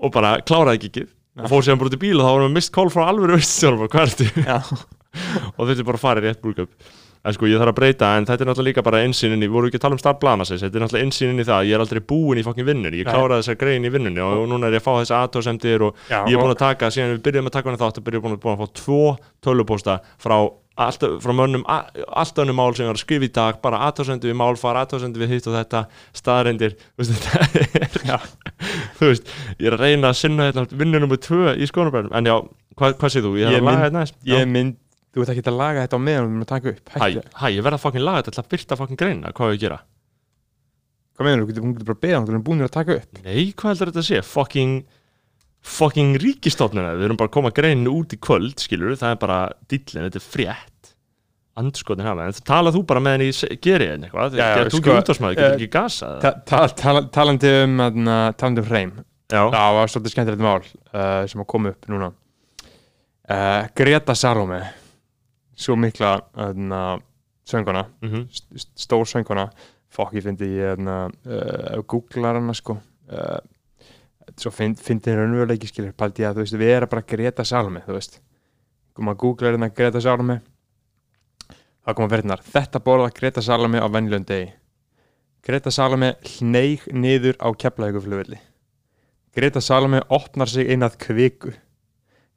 og 0.00 0.14
bara 0.14 0.38
kláraði 0.46 0.86
gigið. 0.86 1.10
Ja. 1.36 1.44
og 1.44 1.52
fór 1.52 1.64
sér 1.64 1.74
hann 1.74 1.82
bara 1.82 1.92
út 1.92 1.98
í 1.98 2.02
bíl 2.02 2.16
og 2.18 2.26
þá 2.26 2.32
var 2.32 2.46
hann 2.46 2.56
mist 2.56 2.74
kól 2.74 2.90
frá 2.92 3.04
alveg 3.08 3.36
er 3.36 3.44
þetta 3.44 4.64
og 5.58 5.70
er 5.70 5.86
bara 5.86 5.98
að 5.98 6.02
fara 6.04 6.22
í 6.22 6.28
rétt 6.28 6.42
brúköp 6.42 6.74
en 7.20 7.36
sko 7.36 7.48
ég 7.50 7.60
þarf 7.60 7.74
að 7.74 7.76
breyta 7.76 8.10
en 8.16 8.26
þetta 8.28 8.44
er 8.44 8.48
náttúrulega 8.48 8.70
líka 8.70 8.84
bara 8.84 9.00
einsýnin 9.04 9.44
í, 9.44 9.48
voru 9.52 9.68
ekki 9.68 9.76
að 9.76 9.84
tala 9.84 9.96
um 9.96 10.00
starfblana 10.00 10.46
sér 10.48 10.62
þetta 10.62 10.78
er 10.78 10.84
náttúrulega 10.84 11.08
einsýnin 11.08 11.42
í 11.42 11.46
það, 11.48 11.66
ég 11.68 11.76
er 11.76 11.84
aldrei 11.84 12.00
búin 12.12 12.40
í 12.40 12.44
fokkin 12.46 12.68
vinnunni 12.68 13.02
ég 13.02 13.08
kláraði 13.10 13.42
þessar 13.42 13.58
grein 13.60 13.84
í 13.84 13.92
vinnunni 13.92 14.24
og 14.24 14.46
núna 14.48 14.70
er 14.70 14.78
ég 14.78 14.80
að 14.80 14.86
fá 14.86 14.92
þessi 15.02 15.16
aðtóðsendir 15.18 15.84
og 15.84 16.00
Já, 16.08 16.22
ég 16.22 16.32
er 16.32 16.40
búin 16.40 16.54
að 16.54 16.62
taka 16.62 16.90
síðan 16.94 17.12
við 17.12 17.22
byrjuðum 17.26 17.50
að 17.50 17.56
taka 17.58 17.70
hann 17.70 17.80
þátt 17.82 18.00
að 18.00 18.06
byrjuðum 18.08 18.40
búin 18.40 18.54
að 18.54 18.62
fá 18.62 18.80
tvo 18.80 19.02
tölupósta 19.44 19.98
frá 20.22 20.36
alltaf 20.80 21.18
frá 21.24 21.32
mönnum, 21.36 21.64
allt 21.66 22.38
önnum 22.40 22.56
mál 22.56 22.72
sem 22.74 22.84
ég 22.84 22.90
var 22.90 22.98
að 22.98 23.02
skrifa 23.02 23.26
í 23.26 23.32
dag, 23.34 23.54
bara 23.64 23.82
aðtóðsendu 23.88 24.26
við 24.30 24.36
málfar 24.38 24.78
aðtóðsendu 24.80 25.20
við 25.20 25.32
hitt 25.34 25.48
og 25.50 25.56
þetta, 25.58 25.80
staðarendir 26.16 26.72
þú 26.94 27.02
veist, 27.02 27.14
er 29.00 29.18
ég 29.60 29.66
er 29.68 29.76
að 29.76 29.82
reyna 29.82 30.12
að 30.12 30.20
sinna 30.22 30.48
þetta 30.50 30.80
vinnunum 30.80 31.10
með 31.12 31.20
tvö 31.26 31.56
í 31.56 31.68
skónarbænum, 31.68 32.14
en 32.16 32.30
já 32.30 32.36
hvað, 32.78 32.90
hvað 33.02 33.10
séð 33.16 33.28
þú, 33.28 33.32
ég 33.40 33.50
er 33.50 33.58
að 33.58 33.68
laga 33.68 33.82
þetta 33.84 33.98
næst 33.98 34.16
ég 34.30 34.48
mynd, 34.50 34.78
þú 35.10 35.24
veit 35.24 35.32
ekki 35.34 35.46
að 35.50 35.60
laga 35.60 35.84
þetta 35.84 35.96
á 35.98 36.00
meðan 36.06 36.26
við 36.26 36.30
erum 36.30 36.44
að 36.44 36.52
taka 36.54 36.74
upp. 36.74 36.86
Hæ, 36.94 37.06
hæ, 37.34 37.46
ég 37.50 37.64
verða 37.66 37.78
að 37.80 37.84
fokkin 37.84 38.06
laga 38.06 38.22
þetta 38.22 38.34
til 38.36 38.42
að 38.42 38.50
byrta 38.54 38.80
fokkin 38.80 39.00
greina, 39.00 39.32
hvað 39.34 39.46
er 39.46 39.56
ég 39.56 39.58
að 39.58 39.64
gera? 39.66 39.78
Hvað 41.18 41.28
meðan, 41.28 41.42
þú? 41.42 41.50
Getur 41.50 41.88
bara 41.90 42.02
beða, 42.06 42.22
þú 42.24 42.32
erum 42.32 42.46
búin 42.46 42.64
að 42.64 42.76
taka 42.76 42.96
upp. 42.96 43.12
Nei, 43.26 43.42
hvað 43.52 43.68
heldur 43.74 43.90
þetta 43.90 44.00
að 44.00 44.06
sé, 44.06 44.18
fokkin 44.24 44.72
fucking 45.66 46.16
ríkistofnuna 46.20 46.94
við 46.96 47.08
erum 47.08 47.18
bara 47.20 47.30
að 47.30 47.36
koma 47.36 47.52
greinu 47.54 47.92
út 48.00 48.14
í 48.16 48.18
kvöld 48.22 48.62
skilur, 48.62 48.96
það 48.98 49.14
er 49.14 49.20
bara 49.20 49.38
dillin, 49.70 50.06
þetta 50.08 50.20
er 50.20 50.26
frétt. 50.26 50.92
Andskotin 51.60 52.06
hafa, 52.06 52.24
en 52.24 52.36
það 52.36 52.46
talað 52.48 52.76
þú 52.78 52.82
bara 52.88 53.02
með 53.04 53.16
henni 53.16 53.28
í 53.28 53.58
gerið 53.66 53.92
en 53.92 54.06
eitthvað, 54.06 54.36
þegar 54.36 54.70
þú 54.70 54.80
ekki 54.80 54.92
útvarsmaður, 54.94 55.38
getur 55.40 55.56
ekki 55.58 55.70
gasa 55.74 56.10
ta 56.22 56.32
ta 56.46 56.60
ta 56.72 56.94
talandi 57.12 57.50
um 57.66 57.82
talandi 57.82 58.62
um 58.62 58.68
hreim. 58.70 58.92
Það 59.30 59.76
var 59.76 59.92
svolítið 59.92 60.14
skemmtilegt 60.14 60.42
mál 60.42 60.62
uh, 60.62 61.26
sem 61.30 61.42
að 61.42 61.48
koma 61.52 61.74
upp 61.74 61.90
núna. 61.90 62.10
Uh, 63.30 63.66
Greta 63.78 64.16
Salome 64.18 64.62
svo 65.60 65.76
mikla 65.78 66.16
uh, 66.18 66.96
sönguna 67.44 67.84
mm 68.00 68.10
-hmm. 68.10 68.24
st 68.30 68.68
stór 68.74 69.04
sönguna 69.06 69.50
fokk 69.90 70.14
ég 70.14 70.22
fyndi 70.22 70.46
ég 70.58 70.78
uh, 70.78 71.82
googlar 71.86 72.34
hana 72.34 72.54
sko 72.54 72.78
svo 74.38 74.52
finnir 74.54 74.82
find 74.82 75.06
raunveruleiki 75.06 75.68
skilur 75.70 75.94
paldi 75.96 76.26
að 76.26 76.38
þú 76.38 76.44
veist 76.44 76.58
við 76.60 76.72
erum 76.76 76.90
bara 76.92 77.06
Greta 77.06 77.44
Salome 77.44 77.82
þú 77.86 77.96
veist. 77.96 78.20
Kom 78.94 79.10
að 79.10 79.18
googla 79.22 79.50
hérna 79.50 79.70
Greta 79.74 80.02
Salome 80.02 80.40
þá 81.50 81.92
koma 81.96 82.12
verðnar 82.12 82.44
þetta 82.44 82.82
borða 82.84 83.10
Greta 83.16 83.42
Salome 83.42 83.82
á 83.82 83.86
vennljönd 83.88 84.28
degi. 84.28 84.52
Greta 85.42 85.72
Salome 85.72 86.14
hneig 86.36 86.86
niður 86.92 87.38
á 87.40 87.48
keflauguflugvelli 87.56 88.40
Greta 89.34 89.60
Salome 89.62 90.02
opnar 90.10 90.48
sig 90.50 90.68
einað 90.68 90.98
kviku. 91.00 91.52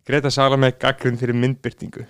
Greta 0.05 0.29
Salome 0.31 0.71
gaggrunn 0.79 1.17
fyrir 1.17 1.35
myndbyrtingu 1.35 2.07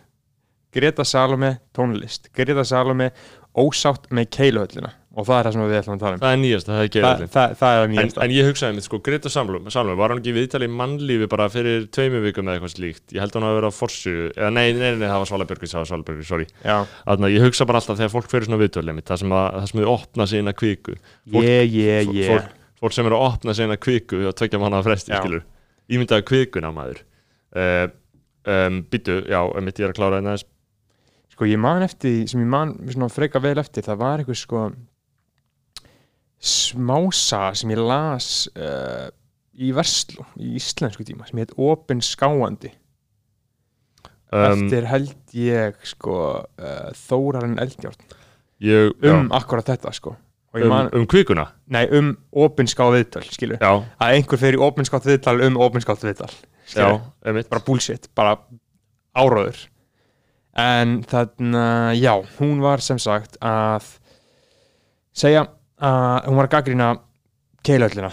Greta 0.73 1.03
Salome 1.05 1.59
tónlist. 1.73 2.31
Greta 2.33 2.63
Salome 2.65 3.11
ósátt 3.53 4.09
með 4.09 4.29
keiluhöllina 4.33 4.95
og 5.13 5.27
það 5.27 5.37
er 5.37 5.45
það 5.45 5.53
sem 5.53 5.63
við 5.63 5.77
ætlum 5.77 5.93
að 5.93 6.01
tala 6.03 6.15
um. 6.15 6.21
Það 6.23 6.33
er 6.33 6.39
nýjast, 6.41 6.67
það 6.69 6.79
er 6.79 6.87
ekki 6.87 7.01
Þa, 7.03 7.09
það, 7.33 7.47
það 7.59 7.73
er 7.79 7.87
nýjast 7.91 8.15
en, 8.17 8.23
en 8.25 8.31
ég 8.33 8.47
hugsaði 8.49 8.73
með 8.77 8.85
sko, 8.87 8.99
Greta 9.05 9.29
Salome, 9.29 9.73
Salome 9.73 9.97
var 9.99 10.09
hann 10.13 10.21
ekki 10.21 10.33
viðtalið 10.37 10.71
í 10.71 10.73
mannlífi 10.79 11.27
bara 11.29 11.45
fyrir 11.53 11.85
tveimu 11.93 12.21
vikum 12.23 12.49
eða 12.49 12.55
eitthvað 12.57 12.73
slíkt? 12.73 13.05
Ég 13.13 13.21
held 13.21 13.37
hann 13.37 13.45
að 13.45 13.57
vera 13.59 13.69
á 13.69 13.73
forsu 13.77 14.13
eða 14.31 14.49
nei, 14.49 14.67
nei, 14.73 14.81
nei, 14.81 14.97
nei, 15.03 15.05
það 15.05 15.21
var 15.21 15.29
Svalabjörgis, 15.29 15.73
það 15.75 15.83
var 15.83 15.89
Svalabjörgis, 15.91 16.29
sorry. 16.31 16.47
Þannig 16.65 17.27
að 17.29 17.35
ég 17.35 17.45
hugsa 17.45 17.67
bara 17.69 17.77
alltaf 17.83 17.99
þegar 17.99 18.13
fólk 18.15 18.29
fyrir 18.33 18.49
svona 18.49 18.61
viðtalið 18.63 19.03
það 19.11 19.21
sem 19.21 19.35
að, 19.37 19.47
það 19.59 19.67
sem 19.69 19.81
við 19.83 19.91
opna 19.93 20.23
sína 20.33 20.55
kvíku 20.57 20.93
fólk, 20.97 21.45
yeah, 21.45 21.61
yeah, 21.61 22.01
yeah. 22.09 22.31
Fólk, 22.33 22.57
fólk 22.81 22.97
sem 22.97 23.05
eru 23.11 23.19
að 23.19 23.27
opna 23.29 23.51
sína 23.57 23.77
kvíku 23.77 24.17
og 24.31 24.33
tvekja 24.39 24.61
manna 24.63 24.81
fresti, 24.85 25.13
skilur 25.13 25.45
smása 36.43 37.51
sem 37.55 37.71
ég 37.71 37.79
las 37.79 38.29
uh, 38.59 39.07
í 39.53 39.71
Verslu 39.75 40.25
í 40.41 40.55
íslensku 40.59 41.05
tíma 41.07 41.27
sem 41.29 41.39
heit 41.39 41.53
Open 41.55 42.03
Skáandi. 42.03 42.73
Um, 44.33 44.43
eftir 44.49 44.89
held 44.89 45.37
ég 45.37 45.77
sko 45.87 46.17
uh, 46.41 46.91
Þórarinn 47.05 47.59
Eldjárn. 47.61 48.13
Ég, 48.63 48.93
um 49.03 49.27
já. 49.27 49.35
akkurat 49.39 49.67
þetta 49.73 49.93
sko. 49.95 50.15
Um, 50.53 50.67
man, 50.69 50.89
um 50.93 51.05
kvíkuna? 51.09 51.47
Nei, 51.73 51.87
um 51.97 52.11
opinskáð 52.43 52.99
viðtal, 52.99 53.23
skilur 53.33 53.57
Já. 53.57 53.71
að 53.97 54.17
einhver 54.19 54.37
fer 54.37 54.53
í 54.53 54.59
opinskátt 54.61 55.07
viðtal 55.09 55.39
um 55.47 55.55
opinskátt 55.65 56.03
viðtal 56.05 56.29
skilur, 56.69 56.99
bara 57.49 57.63
bullshit, 57.65 58.05
bara 58.13 58.35
áráður 59.17 59.63
en 60.61 60.99
þannig 61.09 61.57
að 61.57 61.97
já, 61.97 62.13
hún 62.37 62.61
var 62.61 62.85
sem 62.85 63.01
sagt 63.01 63.39
að 63.41 63.87
segja 65.17 65.47
að 65.83 66.29
hún 66.29 66.39
var 66.39 66.47
að 66.47 66.53
gaggrýna 66.55 66.87
keilöllina 67.63 68.09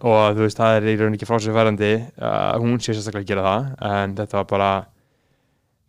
og 0.00 0.36
þú 0.36 0.46
veist, 0.46 0.58
það 0.58 0.76
er 0.78 0.88
í 0.88 0.96
raun 1.00 1.16
ekki 1.16 1.28
frásögverðandi 1.28 1.92
að 2.24 2.64
hún 2.64 2.80
sé 2.80 2.94
sérstaklega 2.94 3.22
að 3.22 3.30
gera 3.30 3.46
það 3.46 3.92
en 3.92 4.16
þetta 4.20 4.38
var 4.38 4.48
bara 4.52 4.72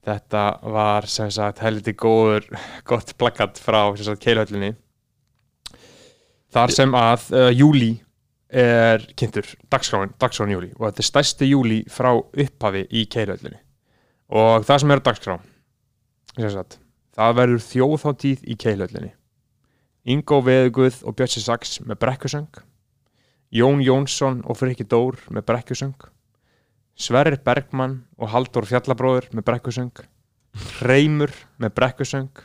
þetta 0.04 0.44
var 0.76 1.08
sem 1.12 1.32
sagt 1.32 1.62
heldur 1.64 1.96
góður 2.00 2.48
gott 2.88 3.14
plakkat 3.20 3.62
frá 3.64 3.86
sem 3.96 4.08
sagt 4.10 4.24
keilöllinni 4.24 4.74
þar 6.54 6.76
sem 6.76 6.98
að 6.98 7.30
uh, 7.32 7.50
júli 7.56 7.94
er 8.54 9.02
kynntur 9.18 9.48
dagskráin, 9.72 10.12
dagskráin 10.22 10.54
júli 10.54 10.70
og 10.76 10.90
þetta 10.90 11.02
er 11.02 11.10
stærsti 11.10 11.50
júli 11.50 11.80
frá 11.90 12.12
upphafi 12.14 12.86
í 12.92 13.08
keilöllinni 13.10 13.60
og 14.34 14.68
það 14.68 14.84
sem 14.84 14.94
er 14.94 15.04
dagskrá 15.08 15.40
sem 16.36 16.52
sagt, 16.52 16.80
það 17.16 17.36
verður 17.40 17.68
þjóðháttíð 17.72 18.48
í 18.50 18.60
keilöllinni 18.60 19.14
Ingo 20.04 20.42
Veðuguð 20.44 21.02
og 21.08 21.16
Björnsi 21.18 21.44
Saks 21.44 21.78
með 21.86 22.02
brekkusöng 22.04 22.64
Jón 23.54 23.84
Jónsson 23.86 24.42
og 24.50 24.58
Friki 24.60 24.86
Dór 24.90 25.20
með 25.30 25.48
brekkusöng 25.52 26.10
Sverrir 27.00 27.40
Bergmann 27.46 28.04
og 28.18 28.34
Haldur 28.34 28.68
Fjallabróður 28.70 29.30
með 29.34 29.48
brekkusöng 29.52 30.04
Reymur 30.84 31.32
með 31.62 31.76
brekkusöng 31.80 32.44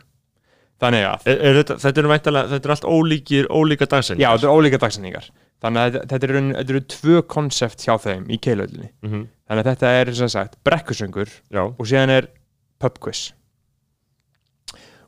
þannig 0.79 1.05
að 1.09 1.29
er, 1.29 1.43
er 1.43 1.61
þetta, 1.63 1.79
þetta 1.83 2.03
eru 2.05 2.15
er 2.15 2.73
allt 2.75 2.87
ólíkir 2.87 3.51
ólíka 3.51 3.89
dagsendingar 3.91 4.25
já 4.25 4.37
þetta 4.37 4.49
eru 4.49 4.57
ólíka 4.63 4.83
dagsendingar 4.85 5.31
þannig 5.59 5.83
að 5.83 6.01
þetta 6.13 6.29
eru, 6.29 6.43
þetta 6.55 6.75
eru 6.75 6.83
tvö 6.95 7.23
konsept 7.35 7.85
hjá 7.85 7.97
þeim 7.99 8.29
í 8.31 8.39
keilöðlinni 8.39 8.91
mm 8.93 9.11
-hmm. 9.11 9.25
þannig 9.49 9.65
að 9.65 9.71
þetta 9.73 9.95
er 10.01 10.13
sem 10.15 10.31
sagt 10.33 10.59
brekkusöngur 10.65 11.33
já. 11.51 11.63
og 11.67 11.83
síðan 11.83 12.15
er 12.15 12.31
pubquiz. 12.79 13.33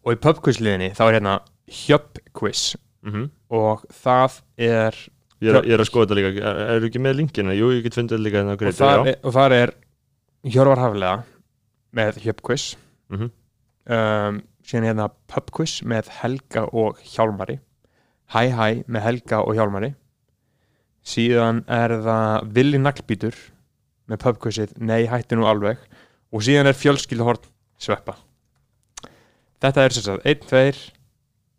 Og 0.01 0.17
í 0.17 0.21
pubquizliðinni 0.21 0.93
þá 0.97 1.03
er 1.07 1.17
hérna 1.19 1.39
hjöppquiz 1.71 2.77
mm 3.03 3.13
-hmm. 3.13 3.31
og 3.49 3.87
það 4.03 4.43
er 4.59 4.95
Ég 5.41 5.55
er, 5.57 5.65
ég 5.65 5.73
er 5.73 5.81
að 5.81 5.87
skoða 5.89 6.05
þetta 6.05 6.17
líka, 6.19 6.51
er 6.69 6.83
þú 6.83 6.89
ekki 6.91 7.01
með 7.01 7.15
linkina? 7.17 7.55
Jú, 7.57 7.71
ég 7.73 7.83
get 7.83 7.95
fundið 7.97 8.19
þetta 8.19 8.25
líka 8.27 8.41
en 8.41 8.51
það 8.51 8.59
greiði 8.61 8.89
og, 9.01 9.07
og 9.25 9.33
þar 9.33 9.53
er 9.57 9.71
Hjörvar 10.45 10.81
Haflega 10.83 11.23
með 11.97 12.19
hjöppquiz 12.25 12.77
mm 13.09 13.17
-hmm. 13.17 13.31
um, 13.97 14.43
síðan 14.65 14.87
hérna 14.91 15.09
pubquiz 15.31 15.81
með 15.83 16.11
Helga 16.21 16.67
og 16.73 17.01
Hjálmari. 17.03 17.59
Hæ 18.31 18.53
Hæ 18.53 18.85
með 18.87 19.01
Helga 19.01 19.41
og 19.41 19.57
Hjálmari. 19.57 19.95
Síðan 21.03 21.65
er 21.67 21.97
það 22.05 22.53
Vili 22.55 22.79
Naglbítur 22.79 23.35
með 24.07 24.23
pubquizið 24.25 24.77
Nei 24.79 25.07
hætti 25.09 25.39
nú 25.39 25.49
alveg. 25.49 25.79
Og 26.31 26.45
síðan 26.45 26.69
er 26.71 26.77
fjölskylduhort 26.79 27.49
Sveppa. 27.81 28.19
Þetta 29.61 29.85
er 29.85 29.95
sérstaklega 29.95 30.31
1, 30.31 30.45
2 30.45 30.49
3, 30.51 31.00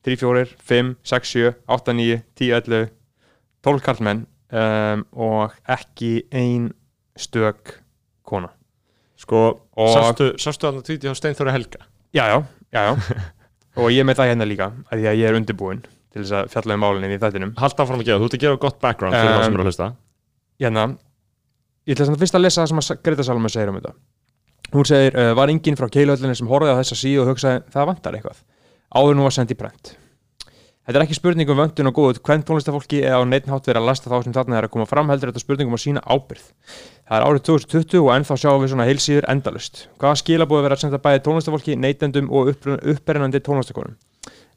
4, 0.08 0.46
5, 0.58 0.96
6, 1.04 1.34
7, 1.36 1.54
8, 1.68 1.94
9 1.94 2.22
10, 2.40 2.54
11, 2.58 2.90
12 3.62 3.86
karlmenn 3.86 4.26
um, 4.50 5.04
og 5.14 5.54
ekki 5.70 6.24
ein 6.34 6.72
stök 7.20 7.78
kona. 8.26 8.50
Sko, 9.22 9.44
sástu, 9.78 10.32
sástu 10.42 10.68
að 10.68 10.80
það 10.80 10.88
tvíti 10.88 11.12
á 11.12 11.14
Steinþóri 11.18 11.54
Helga? 11.54 11.86
Já, 12.18 12.26
já, 12.32 12.38
já, 12.74 12.82
já. 12.90 12.94
og 13.80 13.92
ég 13.94 14.08
með 14.08 14.22
það 14.22 14.32
hérna 14.32 14.48
líka 14.50 14.72
að 14.90 15.06
ég 15.06 15.28
er 15.30 15.38
undirbúin 15.38 15.84
til 16.12 16.24
þess 16.24 16.34
að 16.40 16.50
fjalla 16.56 16.76
um 16.76 16.82
málinni 16.84 17.16
í 17.16 17.22
þættinum. 17.22 17.54
Haldt 17.62 17.84
áfram 17.84 18.02
að 18.02 18.10
gefa, 18.10 18.20
þú 18.20 18.30
ert 18.30 18.38
að 18.38 18.46
gefa 18.46 18.62
gott 18.66 18.80
background 18.82 19.16
fyrir 19.16 19.30
um, 19.30 19.36
það 19.38 19.46
sem 19.46 19.54
eru 19.54 19.64
að 19.64 19.70
hlusta. 19.70 19.92
Hérna, 20.62 20.88
ég 21.86 21.96
ætla 21.96 22.10
að 22.10 22.24
fyrst 22.24 22.40
að 22.40 22.44
lesa 22.48 22.64
það 22.64 22.72
sem 22.72 22.82
að 22.82 23.06
Greta 23.06 23.28
Salome 23.28 23.54
segir 23.54 23.72
um 23.72 23.78
þetta. 23.78 23.94
Hún 24.72 24.88
segir, 24.88 25.16
uh, 25.20 25.32
var 25.38 25.54
enginn 25.54 25.78
frá 25.78 25.88
keilöldinni 25.94 26.36
sem 26.40 26.50
horfið 26.50 26.74
á 26.74 26.80
þessa 26.82 26.98
síðu 26.98 27.24
og 27.24 27.32
hugsaði, 27.32 27.64
það 27.72 27.88
vantar 27.92 28.18
eitthvað 28.18 28.42
áður 28.92 29.18
nú 29.20 29.28
að 29.28 29.36
sendi 29.40 29.58
brent. 29.58 29.96
Þetta 30.82 30.98
er 30.98 31.04
ekki 31.06 31.16
spurning 31.16 31.50
um 31.54 31.60
vöndun 31.62 31.88
og 31.92 31.94
góð 31.94 32.20
hvern 32.26 32.42
tónlistafólki 32.44 33.04
eða 33.06 33.22
á 33.22 33.30
neittnátt 33.30 33.68
verið 33.70 33.84
að 33.84 33.90
lasta 33.92 34.10
þá 34.10 34.26
sem 34.26 34.34
þarna 34.34 34.58
er 34.58 34.66
að 34.66 34.72
koma 34.74 34.88
fram 34.90 35.12
heldur 35.14 35.30
þetta 35.30 35.44
spurningum 35.44 35.78
að 35.78 35.84
sína 35.84 36.02
ábyrð. 36.04 36.48
Það 37.06 37.18
er 37.18 37.26
árið 37.28 37.44
2020 37.48 38.02
og 38.02 38.10
ennþá 38.16 38.38
sjáum 38.42 38.64
við 38.64 38.74
svona 38.74 38.88
heilsýður 38.90 39.28
endalust. 39.30 39.84
Hvaða 40.02 40.20
skila 40.24 40.50
búið 40.50 40.66
vera 40.66 40.80
að 40.80 40.84
senda 40.84 41.02
bæði 41.06 41.22
tónlistafólki, 41.28 41.78
neytendum 41.78 42.34
og 42.34 42.52
uppberinandi 42.66 43.44
tónlistakonum? 43.46 43.96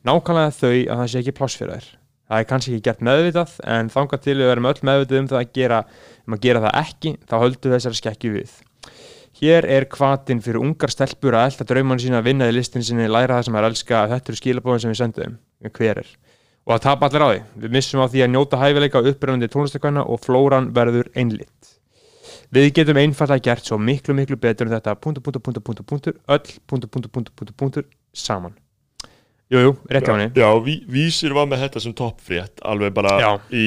Nákvæmlega 0.08 0.56
þau 0.56 0.72
að 0.72 1.02
það 1.02 1.12
sé 1.12 1.20
ekki 1.20 1.36
pláss 1.36 1.60
fyrir 1.60 1.76
þær. 1.76 1.90
Það 2.24 2.40
er 2.40 2.48
kannski 2.48 2.72
ekki 2.72 2.88
gert 2.88 3.04
meðvitað 3.04 3.56
en 3.76 3.90
þángar 3.92 4.24
til 4.24 4.38
við 4.40 4.48
verum 4.48 4.70
öll 4.72 4.78
meðvitað 4.88 5.20
um 5.20 5.32
að 5.38 5.50
gera, 5.60 5.84
um 6.24 6.38
að 6.38 6.46
gera 6.48 6.64
það 6.64 6.78
ekki, 6.80 7.18
þá 7.28 7.34
höldum 7.44 7.76
þessari 7.76 8.00
skekki 8.00 8.32
við. 8.40 8.54
Hér 9.44 9.66
er 9.68 9.84
kvatin 9.92 10.38
fyrir 10.40 10.62
ungar 10.62 10.88
stelpur 10.88 11.34
að 11.36 11.50
elda 11.50 11.64
drauman 11.68 11.98
sína 12.00 12.22
að 12.22 12.28
vinna 12.30 12.46
í 12.48 12.52
listin 12.54 12.84
sinni, 12.86 13.04
læra 13.10 13.36
það 13.36 13.48
sem 13.48 13.56
er 13.58 13.66
elska, 13.68 13.98
þetta 14.08 14.30
eru 14.32 14.38
skilabóðin 14.38 14.82
sem 14.84 14.92
við 14.92 15.00
sendum, 15.02 15.34
hver 15.68 16.00
er. 16.00 16.12
Og 16.64 16.72
að 16.72 16.84
tapa 16.86 17.10
allir 17.10 17.24
á 17.24 17.28
því. 17.28 17.40
Við 17.60 17.74
missum 17.74 18.00
á 18.00 18.08
því 18.08 18.22
að 18.24 18.30
njóta 18.32 18.60
hæfileika 18.62 19.02
á 19.04 19.08
uppröðandi 19.10 19.48
tónlistakvæna 19.52 20.04
og 20.08 20.22
flóran 20.24 20.70
verður 20.72 21.10
einlitt. 21.12 21.74
Við 22.56 22.70
getum 22.78 23.00
einfallega 23.02 23.44
gert 23.50 23.68
svo 23.68 23.76
miklu, 23.76 24.14
miklu 24.16 24.38
betur 24.40 24.70
en 24.70 24.72
þetta 24.78 24.94
punktur, 24.96 25.24
punktur, 25.26 25.42
punktur, 25.44 25.64
punktur, 25.66 25.86
punktur, 25.90 26.16
öll 26.24 26.54
punktur, 26.64 26.88
punktur, 26.94 27.12
punktur, 27.12 27.34
punktur, 27.36 27.56
punktur, 27.60 27.86
saman. 28.16 28.54
Jújú, 29.52 29.66
jú, 29.66 29.74
rétt 29.92 30.08
á 30.08 30.12
henni. 30.14 30.30
Já, 30.40 30.48
ví, 30.64 30.78
vísir 30.88 31.34
var 31.36 31.50
með 31.50 31.66
þetta 31.66 31.82
sem 31.84 31.96
toppfrétt 31.98 32.64
alveg 32.64 32.96
bara 32.96 33.18
Já. 33.20 33.28
í 33.52 33.66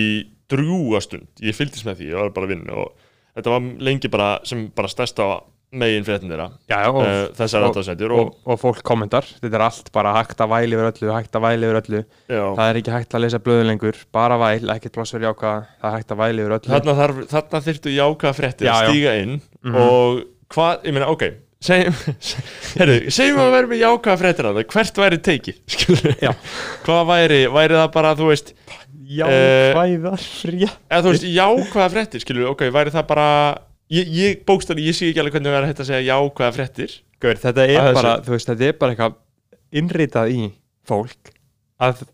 drúastund. 0.50 1.30
Ég 1.44 1.54
fylgist 1.54 1.86
með 1.86 2.02
því, 2.02 2.10
ég 2.16 2.18
var 2.24 2.34
bara 2.34 2.50
að 2.50 2.56
vinna 2.56 2.80
og 2.82 3.14
þetta 3.38 3.54
var 3.54 3.70
lengi 3.92 4.10
bara 4.10 4.32
sem 4.48 4.66
bara 4.74 4.90
stærsta 4.90 5.30
megin 5.76 6.06
fréttin 6.08 6.32
þeirra 6.32 6.48
uh, 6.72 7.16
þessar 7.36 7.66
aðtalsætjur 7.68 8.14
og, 8.16 8.22
og, 8.30 8.38
og 8.54 8.60
fólk 8.62 8.84
kommentar, 8.88 9.26
þetta 9.42 9.60
er 9.60 9.66
allt 9.66 9.90
bara 9.96 10.14
hægt 10.16 10.44
að 10.44 10.54
væli 10.54 10.78
yfir 10.78 10.92
öllu, 10.92 11.10
hægt 11.12 11.36
að 11.36 11.44
væli 11.44 11.68
yfir 11.68 11.80
öllu. 11.82 12.04
Já. 12.32 12.44
það 12.46 12.64
er 12.68 12.80
ekki 12.82 12.94
hægt 12.96 13.18
að 13.18 13.26
lesa 13.26 13.42
blöðu 13.44 13.66
lengur 13.68 14.00
bara 14.16 14.38
væl, 14.40 14.70
ekkert 14.78 14.96
plássur 14.96 15.28
jáka 15.28 15.58
það 15.82 15.90
er 15.90 15.98
hægt 15.98 16.16
að 16.16 16.22
væli 16.24 16.46
yfir 16.46 16.56
öllu. 16.60 16.72
Þarna, 16.72 17.28
þarna 17.34 17.64
þurftu 17.68 17.98
jáka 17.98 18.34
fréttir 18.38 18.72
að 18.72 18.94
stíga 18.94 19.18
inn 19.24 19.36
mm 19.36 19.74
-hmm. 19.74 19.84
og 19.84 20.24
hvað, 20.56 20.88
ég 20.88 20.96
meina, 20.96 21.12
ok 21.12 21.28
segjum, 21.68 21.96
að 23.42 23.54
verðum 23.56 23.72
við 23.74 23.82
jáka 23.82 24.18
fréttir 24.22 24.48
að 24.48 24.60
það, 24.60 24.68
hvert 24.76 25.00
væri 25.02 25.18
teikið 25.26 25.62
hvað 26.86 27.08
væri, 27.10 27.40
væri 27.50 27.80
það 27.82 27.90
bara 27.96 28.12
þú 28.18 28.30
veist 28.30 28.54
jákvæðar 29.08 30.22
fréttir. 30.22 30.76
eða 30.92 31.02
þú 31.02 31.14
veist, 31.14 31.26
jákvæða 31.32 31.88
fréttir, 31.96 32.24
skilur, 32.24 32.52
ok, 32.52 32.68
væri 32.76 32.94
það 32.94 33.08
bara 33.10 33.30
ég, 33.94 34.12
ég 34.18 34.44
bókstæði, 34.48 34.88
ég 34.88 34.98
sé 34.98 35.10
ekki 35.12 35.24
alveg 35.24 35.38
hvernig 35.38 35.54
það 35.54 35.62
er 35.62 35.70
hægt 35.70 35.82
að 35.84 35.90
segja 35.92 36.04
já 36.08 36.18
hvaða 36.18 36.52
frettir 36.56 37.00
Gaur, 37.18 37.40
þetta 37.42 37.66
er 37.66 37.96
bara, 37.98 38.14
þú 38.26 38.36
veist, 38.36 38.52
þetta 38.52 38.68
er 38.68 38.78
bara 38.78 38.94
eitthvað 38.94 39.18
innritað 39.82 40.34
í 40.34 40.44
fólk 40.88 41.32
að 41.84 42.06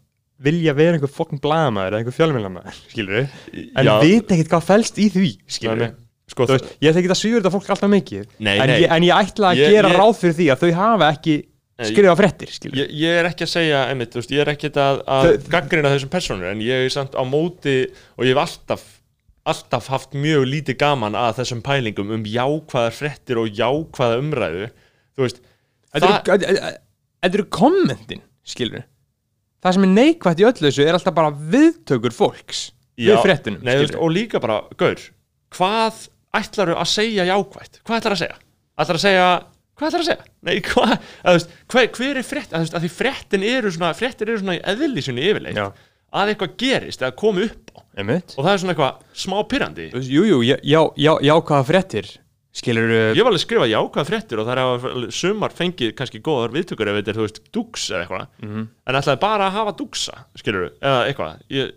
vilja 0.44 0.75
vera 0.75 0.98
einhver 0.98 1.12
fokkin 1.12 1.42
blagamæður 1.44 1.94
eða 1.94 2.01
einhver 2.01 2.15
fjölmjölamæður, 2.18 2.80
skilur 2.92 3.20
við 3.20 3.63
en 3.63 3.89
já. 3.89 3.94
vita 4.03 4.36
ekkert 4.36 4.53
hvað 4.53 4.65
fælst 4.70 5.00
í 5.00 5.10
því, 5.13 5.32
skilur 5.58 5.82
við 5.84 5.96
sko, 6.34 6.48
þú 6.48 6.58
veist, 6.58 6.70
ég 6.84 6.96
þekki 6.96 7.12
það 7.12 7.20
svíður 7.20 7.42
þetta 7.42 7.53
fólk 7.53 7.74
alltaf 7.75 7.92
mikið 7.94 8.24
nei, 8.38 8.53
en, 8.56 8.70
nei. 8.72 8.77
Ég, 8.84 8.88
en 8.96 9.08
ég 9.08 9.18
ætla 9.18 9.51
að 9.51 9.62
ég, 9.62 9.75
gera 9.75 9.92
ég, 9.92 10.00
ráð 10.00 10.15
fyrir 10.22 10.38
því 10.39 10.48
að 10.53 10.63
þau 10.63 10.72
hafa 10.80 11.10
ekki 11.13 11.38
skrifað 11.84 12.20
frettir, 12.22 12.53
skilur 12.53 12.80
við 12.80 12.98
Ég 13.03 13.20
er 13.20 13.30
ekki 13.30 13.46
að 13.46 13.53
segja, 13.53 13.86
einmitt, 13.92 14.13
þú 14.13 14.22
veist, 14.22 14.34
ég 14.34 14.44
er 14.44 14.51
ekki 14.53 14.72
að, 14.72 15.00
að 15.18 15.30
gangrina 15.51 15.92
þessum 15.94 16.12
personur 16.13 16.51
en 16.53 16.63
ég 16.63 16.86
er 16.88 16.94
samt 16.94 17.18
á 17.18 17.24
móti 17.27 17.77
og 18.15 18.27
ég 18.27 18.34
hef 18.34 18.44
alltaf 18.44 18.86
alltaf 19.50 19.90
haft 19.92 20.16
mjög 20.16 20.46
lítið 20.48 20.78
gaman 20.80 21.18
að 21.20 21.42
þessum 21.42 21.64
pælingum 21.66 22.14
um 22.16 22.24
jákvæðar 22.28 22.96
frettir 22.96 23.42
og 23.42 23.52
jákvæða 23.52 24.22
umræðu 24.22 24.70
þú 25.16 25.26
veist 25.26 25.44
Þetta 25.94 27.30
eru 27.30 27.46
kommentin, 27.54 28.24
skilur 28.48 28.86
það 29.64 29.76
sem 29.76 29.86
er 29.88 29.92
neikvægt 29.94 30.42
í 30.42 30.48
öllu 30.48 30.68
þessu 30.68 30.86
er 30.86 30.98
alltaf 30.98 31.16
bara 31.16 31.34
viðtökur 31.34 32.16
fólks 32.16 32.70
Já, 32.94 33.14
við 33.14 33.24
frettinum, 33.26 33.64
nei, 33.66 33.76
veist, 33.82 33.98
og 33.98 34.14
líka 34.14 34.42
bara, 34.44 34.62
gaur 34.80 35.02
hvað 35.54 36.06
ætlar 36.38 36.74
þau 36.74 36.80
að 36.80 36.92
segja 36.94 37.28
jákvægt 37.30 37.82
hvað 37.84 38.00
ætlar 38.00 38.16
að 38.16 38.24
segja? 38.24 38.40
ætlar 38.80 39.00
að 39.00 39.06
segja, 39.06 39.28
hvað 39.78 39.90
ætlar 39.90 40.04
að 40.04 40.10
segja? 40.10 40.28
Nei, 40.44 40.56
hvað, 40.68 40.94
að, 40.96 41.38
veist, 41.38 41.56
hver, 41.74 41.90
hver 41.98 42.22
er 42.22 42.28
frett 42.28 42.56
að, 42.56 42.68
að 42.72 42.86
því 42.86 42.92
frettin 42.96 43.48
eru 43.50 43.74
svona, 43.76 43.92
frettin 43.98 44.32
eru 44.32 44.42
svona 44.42 44.58
í 44.58 44.64
eðlísunni 44.74 45.28
yfirleitt 45.30 45.60
Já. 45.60 45.68
að 46.22 46.34
eitthvað 46.34 46.58
gerist 46.64 47.06
eða 47.06 47.16
komi 47.20 47.48
upp 47.50 47.62
Einmitt. 47.94 48.36
og 48.38 48.46
það 48.46 48.52
er 48.52 48.62
svona 48.62 48.74
eitthvað 48.74 49.20
smá 49.24 49.38
pyrrandi 49.50 49.88
Jújú, 49.94 50.42
já, 50.46 50.56
já, 50.66 50.80
já, 50.98 51.12
jákvæða 51.30 51.66
frettir 51.68 52.10
skilur 52.54 52.90
Ég 53.14 53.22
var 53.22 53.32
alveg 53.32 53.40
að 53.40 53.46
skrifa 53.46 53.70
jákvæða 53.70 54.08
frettir 54.10 54.42
og 54.42 54.50
það 54.50 54.54
er 54.56 54.64
að 54.64 55.06
sumar 55.14 55.54
fengið 55.54 55.94
kannski 55.98 56.22
góðar 56.26 56.54
viðtökur 56.54 56.90
ef 56.90 57.00
þetta 57.00 57.14
er, 57.14 57.20
þú 57.20 57.28
veist, 57.28 57.40
dúks 57.54 57.86
eða 57.92 58.02
eitthvað 58.04 58.26
-hmm. 58.42 58.68
en 58.86 59.00
ætlaði 59.00 59.22
bara 59.22 59.48
að 59.48 59.56
hafa 59.58 59.76
dúksa, 59.78 60.26
skilur 60.36 60.72
eða 60.82 61.06
eitthvað 61.08 61.40
ég... 61.50 61.72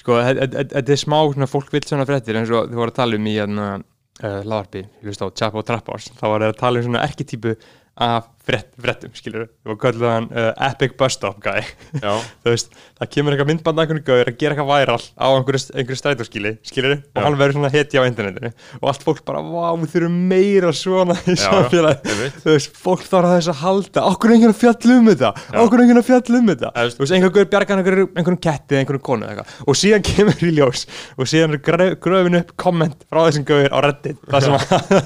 Sko, 0.00 0.16
þetta 0.16 0.92
er 0.94 0.96
smá 0.96 1.18
svona 1.28 1.46
fólk 1.46 1.72
vilt 1.74 1.88
svona 1.88 2.06
frettir 2.08 2.38
eins 2.38 2.48
og 2.48 2.70
þið 2.70 2.78
voru 2.78 2.90
að 2.90 2.96
tala 2.96 3.16
um 3.16 3.26
í 3.26 3.34
hérna 3.36 3.66
uh, 3.76 4.40
laðarpi, 4.48 4.80
ég 4.80 5.04
hlust 5.04 5.20
á 5.20 5.28
Chapo 5.36 5.62
Trappars 5.62 6.08
þá 6.16 6.24
var 6.24 6.40
það 6.40 6.52
að 6.54 6.60
tala 6.62 6.80
um 6.80 6.86
svona 6.86 7.02
erketýpu 7.04 7.56
af 8.00 8.30
frettum, 8.46 9.12
skilur 9.14 9.48
við 9.66 9.76
kallum 9.80 10.08
hann 10.08 10.28
uh, 10.32 10.50
Epic 10.70 10.96
Bus 10.98 11.16
Stop 11.16 11.40
guy. 11.44 11.60
Veist, 12.46 12.72
það 12.98 13.10
kemur 13.14 13.34
eitthvað 13.34 13.50
myndband 13.50 13.78
að 13.78 13.84
einhvern 13.84 14.04
gauður 14.06 14.30
að 14.32 14.38
gera 14.40 14.56
eitthvað 14.56 14.70
væral 14.70 14.98
á 15.20 15.26
einhverju, 15.28 15.62
einhverju 15.74 16.00
strætóskili, 16.00 16.52
skilur 16.66 16.94
við 16.94 17.02
og 17.14 17.26
hann 17.26 17.38
verður 17.40 17.58
svona 17.58 17.72
hetja 17.74 18.02
á 18.02 18.08
internetinu. 18.08 18.52
Og 18.80 18.88
allt 18.90 19.04
fólk 19.06 19.22
bara, 19.28 19.42
vá, 19.44 19.68
við 19.80 19.94
þurfum 19.94 20.18
meira 20.30 20.72
svona 20.76 21.16
í 21.24 21.36
samfélagi, 21.38 22.14
þú 22.40 22.54
veist, 22.54 22.80
fólk 22.80 23.04
þarf 23.06 23.30
að 23.30 23.36
þess 23.36 23.52
að 23.52 23.60
halda, 23.60 24.06
okkur 24.10 24.32
er 24.32 24.36
einhvern 24.38 24.58
fjall 24.60 24.96
um 24.96 25.10
þetta? 25.10 25.32
Okkur 25.64 25.82
er 25.82 25.84
einhvern 25.86 26.08
fjall 26.08 26.40
um 26.40 26.50
þetta? 26.50 26.72
Þú 26.80 27.04
veist, 27.04 27.14
einhvern 27.16 27.34
gauður 27.36 27.50
bjargar 27.54 27.82
einhverjum, 27.82 28.10
einhverjum 28.14 28.42
ketti 28.48 28.80
einhverjum 28.80 29.04
konu 29.10 29.28
eitthvað, 29.28 29.54
og 29.66 29.78
síðan 29.80 30.06
kemur 30.10 30.44
í 30.46 30.52
ljós 30.56 30.86
og 31.16 31.30
síðan 31.30 31.58
er 31.58 31.96
gröfin 32.00 32.40
upp 32.40 32.54
komment 32.60 33.04
frá 33.10 33.22
þessum 33.26 33.46
gauður 33.48 33.76
á 33.76 33.78
reddit. 33.86 34.20
Þar 34.30 34.46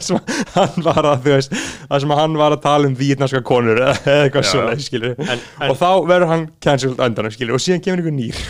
sem 0.05 0.21
hann 0.57 0.87
var 0.87 1.11
að, 1.11 1.29
veist, 1.29 1.55
þar 1.91 2.05
sem 2.05 2.15
hann 2.19 2.39
var 2.39 2.57
að 2.57 2.65
tala 2.65 2.91
um 2.91 2.97
vítnarska 3.25 3.43
konur 3.47 3.81
eða 3.81 3.97
eitthvað 4.25 4.47
en, 5.25 5.43
og 5.69 5.77
þá 5.81 5.91
verður 6.09 6.31
hann 6.31 6.47
cancelled 6.63 7.03
öndan, 7.03 7.31
skilur, 7.35 7.59
og 7.59 7.65
síðan 7.65 7.83
kemur 7.85 8.03
einhver 8.03 8.17
nýr. 8.17 8.39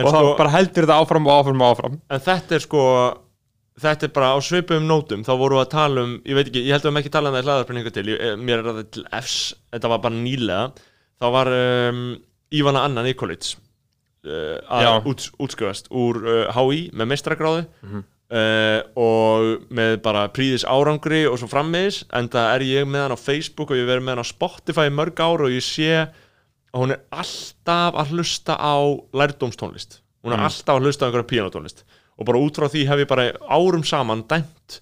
Og 0.00 0.08
þá 0.08 0.16
sko, 0.16 0.28
bara 0.38 0.52
heldur 0.54 0.86
þetta 0.86 0.96
áfram 0.96 1.26
og 1.28 1.34
áfram 1.34 1.62
og 1.62 1.72
áfram. 1.74 1.96
En 2.08 2.22
þetta 2.24 2.54
er 2.56 2.62
sko 2.64 2.82
þetta 3.78 4.06
er 4.08 4.12
bara 4.16 4.30
á 4.34 4.38
svipum 4.42 4.86
nótum, 4.88 5.24
þá 5.26 5.32
voru 5.38 5.58
við 5.58 5.64
að 5.66 5.72
tala 5.74 6.04
um 6.06 6.14
ég 6.24 6.38
veit 6.38 6.48
ekki, 6.48 6.62
ég 6.64 6.74
held 6.74 6.88
að 6.88 6.94
við 6.94 7.00
ekki 7.02 7.12
tala 7.14 7.30
um 7.30 7.36
það 7.36 7.42
í 7.42 7.48
hlaðarpenningu 7.48 7.92
til. 7.94 8.04
Ég, 8.08 8.22
eh, 8.24 8.38
mér 8.40 8.62
er 8.62 8.68
það 8.70 8.80
til 8.96 9.04
Fs, 9.20 9.38
þetta 9.74 9.92
var 9.92 10.02
bara 10.06 10.22
nýlega. 10.24 10.86
Þá 11.18 11.26
var 11.34 11.52
um, 11.58 12.04
Ívana 12.54 12.84
Anna 12.88 13.04
Nikolits 13.04 13.56
uh, 14.26 14.56
að 14.78 15.10
út, 15.12 15.28
útskjöfast 15.36 15.90
úr 15.92 16.20
uh, 16.24 16.38
eh, 16.46 16.56
HÍ 16.56 16.80
með 16.96 17.12
mestragráðu 17.12 17.66
mm 17.66 17.90
-hmm. 17.90 18.06
Uh, 18.28 18.82
og 19.00 19.70
með 19.72 19.94
bara 20.04 20.26
príðis 20.36 20.66
árangri 20.68 21.22
og 21.24 21.38
svo 21.40 21.46
frammiðis 21.48 22.02
en 22.12 22.26
það 22.28 22.48
er 22.58 22.64
ég 22.68 22.84
með 22.84 23.06
hann 23.06 23.14
á 23.16 23.24
Facebook 23.24 23.70
og 23.72 23.78
ég 23.78 23.86
verið 23.88 24.04
með 24.04 24.18
hann 24.18 24.28
á 24.28 24.32
Spotify 24.34 24.90
mörg 24.92 25.22
ár 25.24 25.46
og 25.46 25.54
ég 25.54 25.64
sé 25.64 25.88
að 25.96 26.82
hún 26.82 26.92
er 26.92 27.00
alltaf 27.08 27.96
að 27.96 28.12
hlusta 28.12 28.58
á 28.60 28.76
lærdómstónlist 29.16 30.02
hún 30.20 30.34
er 30.34 30.42
mm. 30.42 30.50
alltaf 30.50 30.74
að 30.74 30.84
hlusta 30.84 31.04
á 31.04 31.06
einhverja 31.08 31.30
píanotónlist 31.30 31.80
og 31.88 32.28
bara 32.28 32.42
út 32.44 32.60
frá 32.60 32.68
því 32.68 32.84
hef 32.90 33.02
ég 33.06 33.08
bara 33.08 33.26
árum 33.48 33.86
saman 33.88 34.26
dæmt 34.28 34.76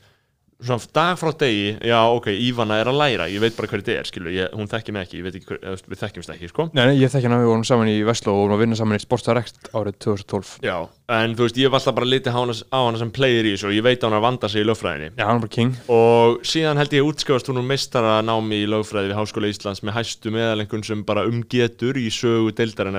svona 0.65 0.93
dag 0.97 1.19
frá 1.21 1.33
degi, 1.37 1.77
já 1.85 1.99
ok, 2.09 2.31
Ívana 2.47 2.79
er 2.81 2.89
að 2.89 3.01
læra 3.01 3.29
ég 3.29 3.43
veit 3.43 3.57
bara 3.57 3.69
hverju 3.69 3.85
þetta 3.85 4.01
er, 4.01 4.09
skilur, 4.09 4.33
ég, 4.33 4.53
hún 4.57 4.71
þekkir 4.71 4.97
mig 4.97 5.07
ekki 5.07 5.21
ekki, 5.27 5.43
hver, 5.49 5.61
við 5.91 6.01
þekkjumst 6.01 6.33
ekki, 6.33 6.51
sko. 6.53 6.69
Nei, 6.77 6.97
ég 6.97 7.13
þekki 7.13 7.29
hann 7.29 7.37
að 7.37 7.43
við 7.45 7.51
vorum 7.53 7.67
saman 7.69 7.91
í 7.93 7.97
Veslo 8.07 8.33
og 8.33 8.41
vorum 8.43 8.57
að 8.57 8.63
vinna 8.65 8.79
saman 8.79 8.99
í 8.99 9.03
Sportsdirect 9.05 9.71
árið 9.77 9.99
2012 10.07 10.53
Já, 10.65 10.77
en 11.19 11.37
þú 11.37 11.47
veist, 11.47 11.61
ég 11.61 11.73
var 11.73 11.83
alltaf 11.83 11.99
bara 11.99 12.09
litið 12.09 12.39
á 12.39 12.41
hana 12.81 13.03
sem 13.03 13.13
player 13.19 13.49
í 13.49 13.53
þessu 13.57 13.69
og 13.71 13.77
ég 13.77 13.87
veit 13.87 14.01
að 14.01 14.09
hann 14.09 14.19
að 14.21 14.27
vanda 14.27 14.51
sig 14.53 14.65
í 14.65 14.69
lögfræðinni. 14.71 15.11
Já, 15.13 15.27
hann 15.27 15.37
er 15.37 15.45
bara 15.45 15.55
king. 15.57 15.77
Og 15.93 16.41
síðan 16.47 16.81
held 16.81 16.97
ég 16.97 17.11
útskjáðast 17.11 17.51
hún 17.53 17.61
um 17.61 17.69
mistara 17.71 18.17
námi 18.25 18.63
í 18.65 18.71
lögfræði 18.71 19.13
við 19.13 19.21
Háskóla 19.21 19.53
Íslands 19.53 19.85
með 19.85 19.99
hæstu 20.01 20.33
meðalengun 20.35 20.87
sem 20.87 21.05
bara 21.07 21.27
umgetur 21.29 22.01
í 22.01 22.09
sögu 22.15 22.55
deildarinn 22.57 22.97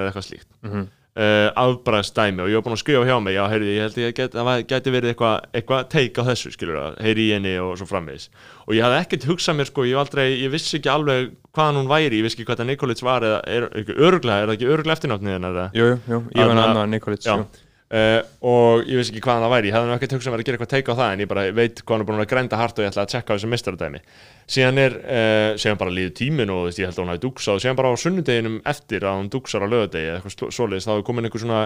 uh, 1.17 1.49
afbræðstæmi 1.57 2.43
og 2.43 2.51
ég 2.51 2.59
var 2.59 2.65
búin 2.67 2.77
að 2.77 2.81
skrifa 2.83 3.03
hjá 3.07 3.17
mig 3.23 3.35
já, 3.37 3.43
heyrði, 3.51 3.73
ég 3.75 3.85
held 3.87 3.99
ég 4.01 4.15
get, 4.17 4.37
að 4.37 4.49
það 4.49 4.63
geti 4.71 4.93
verið 4.95 5.13
eitthvað 5.13 5.59
eitthva 5.59 5.81
teik 5.91 6.21
á 6.21 6.23
þessu, 6.29 6.53
skilur 6.53 6.79
það, 6.79 6.97
heyri 7.07 7.27
í 7.27 7.35
henni 7.35 7.53
og 7.63 7.75
svo 7.79 7.89
framvegis. 7.89 8.29
Og 8.67 8.77
ég 8.77 8.85
hafði 8.85 9.01
ekkert 9.03 9.29
hugsað 9.31 9.59
mér, 9.59 9.71
sko, 9.71 9.85
ég, 9.89 9.99
aldrei, 10.01 10.25
ég 10.43 10.53
vissi 10.53 10.79
ekki 10.79 10.93
alveg 10.93 11.31
hvaðan 11.57 11.81
hún 11.81 11.91
væri, 11.91 12.21
ég 12.21 12.27
vissi 12.27 12.39
ekki 12.39 12.49
hvað 12.51 12.63
það 12.63 12.71
Nikolits 12.71 13.05
var 13.05 13.27
eða 13.27 13.39
er, 13.49 13.69
er, 13.71 13.93
öruglega, 13.97 14.43
er 14.43 14.51
það 14.51 14.57
ekki 14.57 14.73
öruglega 14.73 14.99
eftirnáttnið 14.99 15.37
hennar? 15.37 15.63
Jú, 15.73 15.87
jú, 15.93 16.01
jú, 16.11 16.21
ég 16.37 16.51
var 16.53 16.65
annað 16.67 16.93
Nikolits, 16.93 17.29
jú 17.29 17.45
Uh, 17.87 18.19
og 18.43 18.81
ég 18.83 18.99
veist 18.99 19.13
ekki 19.13 19.21
hvaðan 19.23 19.45
það 19.45 19.53
væri. 19.53 19.67
Ég 19.69 19.75
hefði 19.77 19.87
náttúrulega 19.87 20.17
hugsað 20.17 20.27
að 20.27 20.33
vera 20.33 20.43
að 20.43 20.47
gera 20.47 20.57
eitthvað 20.57 20.71
teika 20.73 20.91
á 20.91 20.99
það 20.99 21.11
en 21.13 21.21
ég 21.23 21.29
bara 21.31 21.43
veit 21.55 21.77
hvað 21.79 21.93
hann 21.93 22.01
er 22.03 22.07
búin 22.09 22.19
að 22.19 22.25
grænda 22.33 22.57
hart 22.59 22.79
og 22.81 22.83
ég 22.83 22.89
ætla 22.91 23.05
að 23.05 23.13
tjekka 23.13 23.31
á 23.31 23.35
þessu 23.37 23.49
mistaradæmi 23.53 24.01
síðan 24.43 24.81
er, 24.83 24.97
uh, 25.07 25.51
síðan 25.55 25.79
bara 25.79 25.93
líður 25.95 26.11
tímin 26.19 26.51
og 26.51 26.65
veist, 26.65 26.81
ég 26.81 26.89
held 26.89 26.99
að 26.99 27.05
hún 27.05 27.11
hafi 27.13 27.21
duksað 27.23 27.53
og 27.53 27.63
síðan 27.63 27.79
bara 27.79 27.93
á 27.95 28.03
sunnudeginum 28.03 28.57
eftir 28.73 29.07
að 29.07 29.21
hún 29.21 29.31
duksar 29.31 29.63
á 29.63 29.71
lögadegi 29.71 30.09
eða 30.09 30.19
eitthvað 30.19 30.51
svoleiðis 30.57 30.89
þá 30.89 30.91
hefur 30.97 31.07
komin 31.07 31.29
einhver 31.29 31.43
svona 31.45 31.61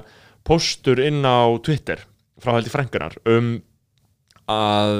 postur 0.46 1.02
inn 1.08 1.26
á 1.26 1.42
Twitter 1.66 2.06
frá 2.38 2.54
heldur 2.54 2.76
frængunar 2.76 3.18
um 3.26 3.50
að 4.46 4.96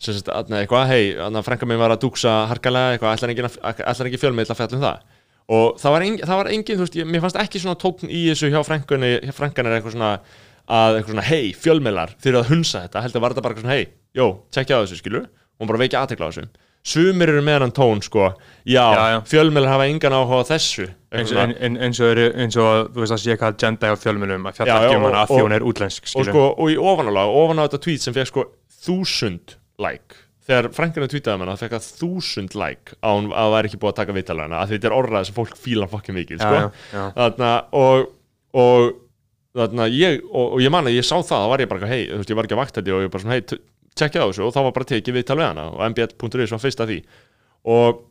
sagt, 0.00 0.32
að 0.32 0.56
eitthvað, 0.62 0.88
hei, 0.94 1.12
frænga 1.44 1.68
mér 1.68 1.84
var 1.84 1.92
að 1.92 2.04
duksa 2.06 2.40
harkalega 2.48 2.96
eitthvað, 2.96 3.20
ætlar 3.84 4.08
ekki 4.08 4.24
fjölmiðl 4.24 4.54
að 4.54 4.60
fjalla 4.62 4.80
um 4.80 4.88
það 4.88 5.17
og 5.48 5.80
það 5.80 5.94
var, 5.94 6.04
engin, 6.04 6.26
það 6.28 6.40
var 6.42 6.50
engin, 6.52 6.76
þú 6.76 6.84
veist, 6.84 6.98
ég, 6.98 7.08
mér 7.08 7.24
fannst 7.24 7.40
ekki 7.40 7.62
svona 7.62 7.80
tókn 7.80 8.12
í 8.12 8.22
þessu 8.28 8.52
hjá 8.52 8.60
frængunni, 8.66 9.12
hjá 9.24 9.34
frængan 9.36 9.68
er 9.68 9.78
eitthvað 9.78 9.96
svona 9.96 10.12
að 10.68 10.98
eitthvað 10.98 11.14
svona, 11.14 11.26
hei, 11.30 11.52
fjölmeilar 11.56 12.14
þeir 12.20 12.40
að 12.42 12.50
hunsa 12.52 12.84
þetta, 12.84 13.02
heldur 13.06 13.24
var 13.24 13.34
þetta 13.34 13.44
bara 13.46 13.56
eitthvað 13.56 13.68
svona, 13.68 13.78
hei, 13.78 13.86
jó, 14.18 14.26
tjekkja 14.52 14.76
á 14.76 14.82
þessu, 14.84 14.98
skilur, 15.00 15.28
og 15.56 15.70
bara 15.70 15.80
veikja 15.80 16.02
aðtekla 16.04 16.28
á 16.28 16.30
þessu. 16.34 16.64
Sumir 16.88 17.32
eru 17.32 17.40
með 17.44 17.64
hann 17.64 17.72
tón, 17.74 18.00
sko. 18.04 18.28
Já, 18.68 18.84
já, 18.94 19.02
já. 19.12 19.16
fjölmeilar 19.28 19.72
hafa 19.72 19.88
engan 19.90 20.14
áhuga 20.14 20.44
þessu. 20.52 20.86
Eins 21.12 21.32
og, 21.34 21.40
en, 21.56 21.74
eins 21.80 21.98
og, 22.04 22.20
eins 22.28 22.56
og 22.60 22.92
þú 22.94 23.02
veist 23.02 23.16
að 23.16 23.24
sé 23.24 23.36
hvað 23.40 23.56
agenda 23.56 23.90
á 23.92 23.96
fjölmeilum 23.98 24.46
að 24.48 24.60
fjalla 24.60 24.78
ekki 24.84 25.00
um 25.00 25.08
hann 25.08 25.18
að 25.18 25.32
því 25.32 25.42
hún 25.42 25.56
er 25.56 25.66
útlensk, 25.72 26.08
skilur 26.12 26.30
og, 26.30 26.36
sko, 26.36 26.46
og 26.54 26.72
í 26.72 26.78
ofanálag, 26.92 27.34
ofan 27.42 27.60
á 27.60 27.64
þetta 27.64 27.82
tweet 27.88 28.04
sem 28.04 28.16
fekk 28.16 28.30
sko 28.30 28.44
þúsund 28.84 29.56
like 29.80 30.27
þegar 30.48 30.70
Franklin 30.76 31.10
tweetaði 31.12 31.40
mér 31.42 31.50
það 31.52 31.62
fekk 31.64 31.76
að 31.78 31.88
þúsund 32.00 32.56
like 32.58 32.96
á 33.04 33.08
hún 33.12 33.28
að 33.28 33.38
það 33.38 33.54
væri 33.54 33.70
ekki 33.70 33.80
búið 33.82 33.92
að 33.92 33.98
taka 34.00 34.16
vittalana 34.16 34.62
að 34.62 34.72
þetta 34.74 34.88
er 34.88 34.96
orðað 34.96 35.26
sem 35.28 35.36
fólk 35.36 35.58
fíla 35.60 35.88
fokkið 35.92 36.18
mikið 36.18 36.44
sko. 36.44 36.62
þarna 37.18 37.50
og, 37.76 38.06
og 38.64 38.86
þarna 39.58 39.88
ég 39.92 40.22
og, 40.28 40.46
og 40.56 40.62
ég 40.64 40.72
man 40.72 40.88
að 40.88 40.96
ég 40.96 41.06
sá 41.08 41.16
það, 41.18 41.44
þá 41.44 41.50
var 41.52 41.64
ég 41.64 41.72
bara 41.72 41.90
hei, 41.90 42.04
þú 42.08 42.22
veist 42.22 42.32
ég 42.32 42.38
var 42.38 42.48
ekki 42.48 42.56
að 42.56 42.62
vakta 42.62 42.80
þetta 42.80 42.96
og 42.96 43.04
ég 43.04 43.12
bara 43.12 43.26
svona 43.26 43.36
hei, 43.36 43.60
tjekkja 43.98 44.24
á 44.24 44.28
þessu 44.28 44.46
og 44.46 44.54
þá 44.54 44.60
var 44.62 44.76
bara 44.78 44.90
tekið 44.92 45.18
vittal 45.18 45.38
við 45.40 45.48
hana 45.50 45.66
og 45.74 45.82
mbl.is 45.92 46.54
var 46.54 46.62
fyrst 46.62 46.82
að 46.84 46.92
því. 46.92 46.98
Og 47.68 48.02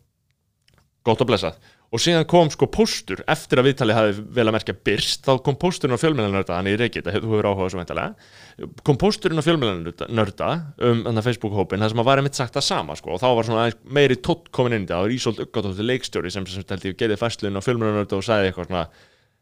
gott 1.07 1.23
að 1.23 1.29
blessað 1.31 1.59
og 1.87 2.01
síðan 2.03 2.27
kom 2.27 2.49
sko 2.51 2.67
póstur. 2.71 3.21
Eftir 3.31 3.61
að 3.61 3.67
viðtalið 3.69 3.97
hafi 3.97 4.11
vel 4.35 4.47
að 4.47 4.55
merkja 4.57 4.75
byrst 4.89 5.23
þá 5.27 5.33
kom 5.45 5.55
pósturinn 5.59 5.95
á 5.95 6.03
fjölmjölanörda 6.03 6.57
þannig 6.57 6.75
í 6.75 6.79
Reykjavík, 6.81 7.21
þú 7.23 7.31
hefur 7.31 7.49
áhugað 7.51 7.71
svo 7.73 7.79
veintalega 7.81 8.11
kom 8.83 8.97
pósturinn 8.97 9.37
á 9.37 9.45
fjölmjölanörda 9.45 10.73
um 10.81 11.03
þannig 11.05 11.21
að 11.21 11.27
Facebook-hópin 11.27 11.83
það 11.83 11.91
sem 11.93 12.01
að 12.01 12.07
var 12.09 12.17
einmitt 12.21 12.39
sagt 12.39 12.55
það 12.57 12.65
sama 12.65 12.95
sko. 12.97 13.13
Og 13.13 13.21
þá 13.21 13.27
var 13.37 13.45
svona 13.45 13.71
meiri 13.85 14.17
tótt 14.17 14.49
komin 14.55 14.73
inn 14.79 14.87
það 14.89 15.05
og 15.05 15.13
Ísolt 15.13 15.41
Uggatóttir 15.43 15.85
leikstjóri 15.85 16.31
sem 16.33 16.45
sem 16.49 16.65
held 16.65 16.87
ég 16.89 16.97
gerði 16.97 17.19
fæsluðin 17.21 17.59
á 17.61 17.65
fjölmjölanörda 17.65 18.17
og 18.17 18.25
sagði 18.25 18.49
eitthvað 18.49 18.69
svona 18.71 18.85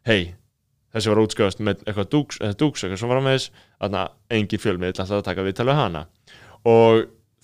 hei, 0.06 0.22
þessi 0.92 1.10
var 1.12 1.22
útskjöðast 1.24 1.60
með 1.64 1.76
eitthvað 1.86 2.12
dúks, 2.12 2.36
dúks 2.60 2.84
eitthvað 2.84 3.00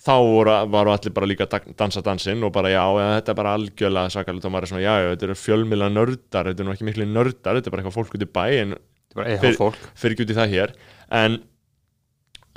með 0.03 0.11
viðtalið 0.11 0.11
þá 0.11 0.15
voru, 0.19 0.53
varu 0.71 0.91
allir 0.91 1.13
bara 1.15 1.27
líka 1.29 1.47
að 1.47 1.73
dansa 1.77 2.01
dansinn 2.03 2.43
og 2.43 2.51
bara 2.53 2.69
já, 2.71 2.83
þetta 3.19 3.31
er 3.31 3.37
bara 3.37 3.53
algjörlega 3.55 4.09
sakalegt 4.11 4.45
og 4.45 4.51
maður 4.51 4.63
er 4.63 4.71
svona 4.71 4.83
já, 4.83 4.93
já, 4.99 5.09
þetta 5.13 5.27
eru 5.27 5.35
fjölmila 5.39 5.89
nördar 5.89 6.49
þetta 6.49 6.63
er 6.63 6.67
nú 6.67 6.73
ekki 6.73 6.87
miklu 6.87 7.07
nördar, 7.07 7.55
þetta 7.55 7.69
er 7.69 7.71
bara 7.71 7.83
eitthvað 7.83 7.97
fólk 7.97 8.17
út 8.17 8.25
í 8.25 8.31
bæ 8.33 8.45
en 8.57 8.75
fyrir, 9.13 9.79
fyrir 9.95 10.15
ekki 10.15 10.25
út 10.25 10.33
í 10.33 10.37
það 10.37 10.53
hér 10.57 10.75
en 11.13 11.39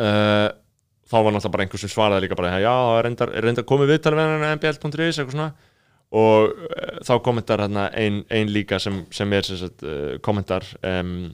uh, 0.03 0.49
þá 1.07 1.17
var 1.23 1.33
náttúrulega 1.37 1.55
bara 1.55 1.67
einhvers 1.67 1.87
sem 1.87 1.93
svaraði 1.93 2.27
líka 2.27 2.39
bara 2.39 2.59
já, 2.59 2.75
reyndar, 3.07 3.35
reyndar 3.45 3.69
komið 3.69 3.95
viðtal 3.95 4.17
við 4.17 4.27
hann 4.27 4.47
mbl.is 4.57 5.21
eitthvað 5.21 5.35
svona 5.37 5.51
og 6.17 6.51
uh, 6.51 7.01
þá 7.07 7.15
kommentar 7.23 7.63
hérna 7.63 7.89
einn 7.95 8.25
ein 8.31 8.51
líka 8.51 8.81
sem, 8.83 9.05
sem 9.15 9.39
er 9.39 9.47
sagt, 9.47 9.87
uh, 9.87 10.19
kommentar 10.19 10.67
um, 10.83 11.31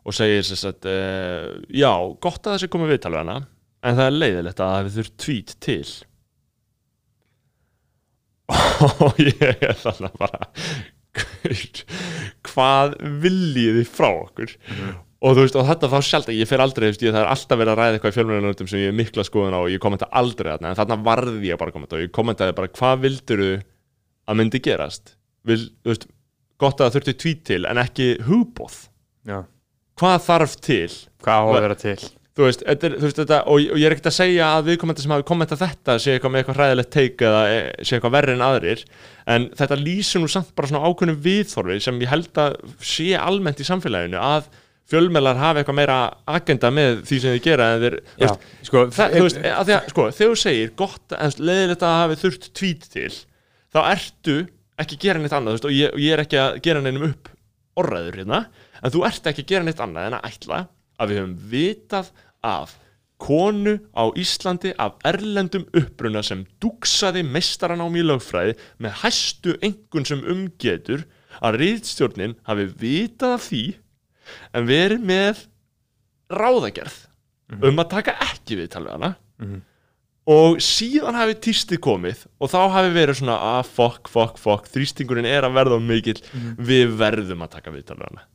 og 0.00 0.16
segir 0.16 0.48
sagt, 0.48 0.88
uh, 0.88 1.60
já, 1.68 1.92
gott 2.24 2.46
að 2.46 2.56
þessi 2.56 2.72
komið 2.72 2.96
viðtal 2.96 3.18
við 3.18 3.24
hana 3.26 3.40
en 3.80 3.98
það 3.98 4.06
er 4.06 4.16
leiðilegt 4.16 4.60
að 4.60 4.70
það 4.70 4.78
hefur 4.80 4.96
þurft 4.96 5.18
tvít 5.24 5.52
til. 5.66 5.90
Og 9.06 9.20
ég 9.22 9.62
er 9.62 9.76
þannig 9.78 10.10
að 10.10 10.18
bara 10.24 10.48
hvað 12.46 12.96
viljið 13.22 13.80
þið 13.80 13.88
frá 13.90 14.08
okkur? 14.10 14.52
Mm. 14.70 14.92
og 15.20 15.34
þú 15.36 15.44
veist 15.44 15.58
og 15.60 15.66
þetta 15.68 15.90
þá 15.92 15.96
sjálf 16.06 16.30
ég 16.32 16.48
fer 16.48 16.62
aldrei, 16.64 16.86
veist, 16.88 17.02
ég, 17.04 17.12
það 17.12 17.24
er 17.24 17.32
alltaf 17.34 17.60
verið 17.60 17.72
að 17.72 17.80
ræða 17.80 17.96
eitthvað 17.96 18.12
í 18.12 18.16
fjölmjörnum 18.16 18.70
sem 18.70 18.80
ég 18.80 18.92
er 18.92 18.96
mikla 18.96 19.24
skoðun 19.26 19.56
á 19.56 19.60
og 19.60 19.72
ég 19.72 19.82
kommenta 19.82 20.08
aldrei 20.20 20.52
þarna 20.52 20.70
en 20.70 20.78
þarna 20.78 20.98
varði 21.08 21.50
ég 21.50 21.60
bara 21.60 21.72
að 21.72 21.76
kommenta 21.76 21.98
og 21.98 22.04
ég 22.04 22.14
kommentaði 22.16 22.56
bara 22.56 22.72
hvað 22.78 23.02
vildur 23.04 23.42
þú 23.42 23.50
að 24.30 24.40
myndi 24.40 24.62
gerast? 24.64 25.14
Vil, 25.48 25.60
veist, 25.88 26.06
gott 26.60 26.80
að 26.80 26.86
það 26.86 26.96
þurfti 26.96 27.16
tvít 27.24 27.44
til 27.50 27.60
en 27.68 27.82
ekki 27.82 28.08
hugbóð 28.28 28.78
hvað 30.00 30.24
þarf 30.28 30.56
til? 30.64 30.88
Hvað 31.20 31.36
á 31.36 31.44
að 31.44 31.56
vera 31.58 31.80
til 31.84 31.98
þú 32.38 32.46
veist, 32.46 32.62
er, 32.62 32.94
þú 32.94 33.06
veist 33.08 33.20
þetta, 33.20 33.40
og, 33.50 33.66
og 33.74 33.80
ég 33.80 33.88
er 33.88 33.94
ekkert 33.94 34.10
að 34.10 34.16
segja 34.16 34.48
að 34.54 34.70
viðkomandi 34.70 35.04
sem 35.04 35.14
hafi 35.14 35.26
kommentað 35.28 35.62
þetta 35.64 35.96
sé 36.02 36.14
eitthvað 36.14 36.32
með 36.34 36.42
eitthvað 36.42 36.58
hræðilegt 36.60 36.92
teik 36.94 37.24
eða 37.26 37.42
e, 37.50 37.60
sé 37.82 37.96
eitthvað 37.96 38.16
verri 38.16 38.36
en 38.36 38.44
aðrir 38.46 38.84
en 39.34 39.46
þetta 39.58 39.78
lýsir 39.80 40.22
nú 40.22 40.30
samt 40.30 40.52
bara 40.58 40.70
svona 40.70 40.90
ákveðnum 40.90 41.22
viðþorfi 41.26 41.78
sem 41.86 42.02
ég 42.04 42.12
held 42.12 42.42
að 42.42 42.58
sé 42.86 43.08
almennt 43.18 43.62
í 43.62 43.66
samfélaginu 43.66 44.20
að 44.22 44.50
fjölmelar 44.90 45.38
hafa 45.38 45.62
eitthvað 45.62 45.78
meira 45.78 45.98
agenda 46.30 46.70
með 46.74 47.02
því 47.08 47.18
sem 47.22 47.34
þið 47.36 47.44
gera 47.44 47.68
en 47.74 47.84
þeir, 47.84 47.98
Já, 48.00 48.24
veist, 48.24 48.48
sko, 48.66 48.86
það, 48.94 49.12
þú 49.16 49.26
veist, 49.26 49.42
að 49.50 49.68
því 49.68 49.76
að, 49.76 49.90
sko, 49.92 50.06
þegar 50.16 50.32
þú 50.32 50.40
segir 50.40 50.72
gott, 50.80 51.18
leðilegt 51.38 51.84
að 51.86 51.98
hafi 51.98 52.18
þurft 52.24 52.48
tvít 52.58 52.88
til, 52.94 53.12
þá 53.70 53.80
ertu 53.84 54.36
ekki 54.80 54.98
að 54.98 55.04
gera 55.04 55.22
neitt 55.22 55.36
annað, 55.36 55.52
þú 55.52 55.58
veist, 55.58 55.68
og 55.68 55.76
ég, 55.76 55.94
og 55.94 56.02
ég 56.02 56.16
er 56.16 56.24
ekki 56.24 56.40
að 56.42 56.58
gera 56.64 56.82
neinum 56.82 57.06
upp 57.10 57.30
orðaður 57.80 58.18
hérna, 58.18 58.42
en 58.80 58.94
þú 58.96 59.04
ert 59.06 59.30
ekki 59.30 59.44
að 59.46 59.52
gera 59.52 59.68
neitt 59.68 59.84
annað 59.84 60.08
en 60.08 60.18
að 60.18 60.28
ætla 60.32 60.60
að 61.00 61.12
við 61.12 61.20
höfum 61.20 61.36
vitað 61.50 62.12
af 62.44 62.76
konu 63.20 63.76
á 63.92 64.08
Íslandi 64.16 64.72
af 64.80 64.96
erlendum 65.04 65.66
uppruna 65.76 66.22
sem 66.24 66.46
dugsaði 66.62 67.22
mestaranám 67.26 67.98
í 68.00 68.04
lögfræði 68.06 68.56
með 68.80 68.96
hæstu 69.02 69.56
engun 69.66 70.08
sem 70.08 70.22
umgetur 70.24 71.04
að 71.40 71.60
riðstjórnin 71.62 72.36
hafi 72.48 72.68
vitað 72.80 73.36
af 73.36 73.48
því 73.48 73.64
en 74.56 74.68
verið 74.68 75.08
með 75.10 75.44
ráðagerð 76.30 76.96
mm 76.96 77.58
-hmm. 77.58 77.68
um 77.68 77.82
að 77.82 77.90
taka 77.96 78.16
ekki 78.30 78.60
við 78.60 78.72
talvega 78.74 78.96
hana 78.96 79.14
mm 79.38 79.46
-hmm. 79.46 79.60
og 80.26 80.60
síðan 80.64 81.18
hafi 81.20 81.34
týstið 81.34 81.80
komið 81.80 82.26
og 82.38 82.50
þá 82.50 82.60
hafi 82.76 82.90
verið 82.94 83.20
svona 83.20 83.36
að 83.36 83.60
ah, 83.60 83.64
fokk, 83.64 84.08
fokk, 84.08 84.38
fokk 84.38 84.68
þrýstingurinn 84.72 85.26
er 85.28 85.44
að 85.44 85.56
verða 85.58 85.80
mikill 85.80 86.20
mm 86.20 86.40
-hmm. 86.40 86.54
við 86.58 86.96
verðum 86.96 87.42
að 87.42 87.52
taka 87.56 87.70
við 87.70 87.84
talvega 87.84 88.10
hana 88.10 88.26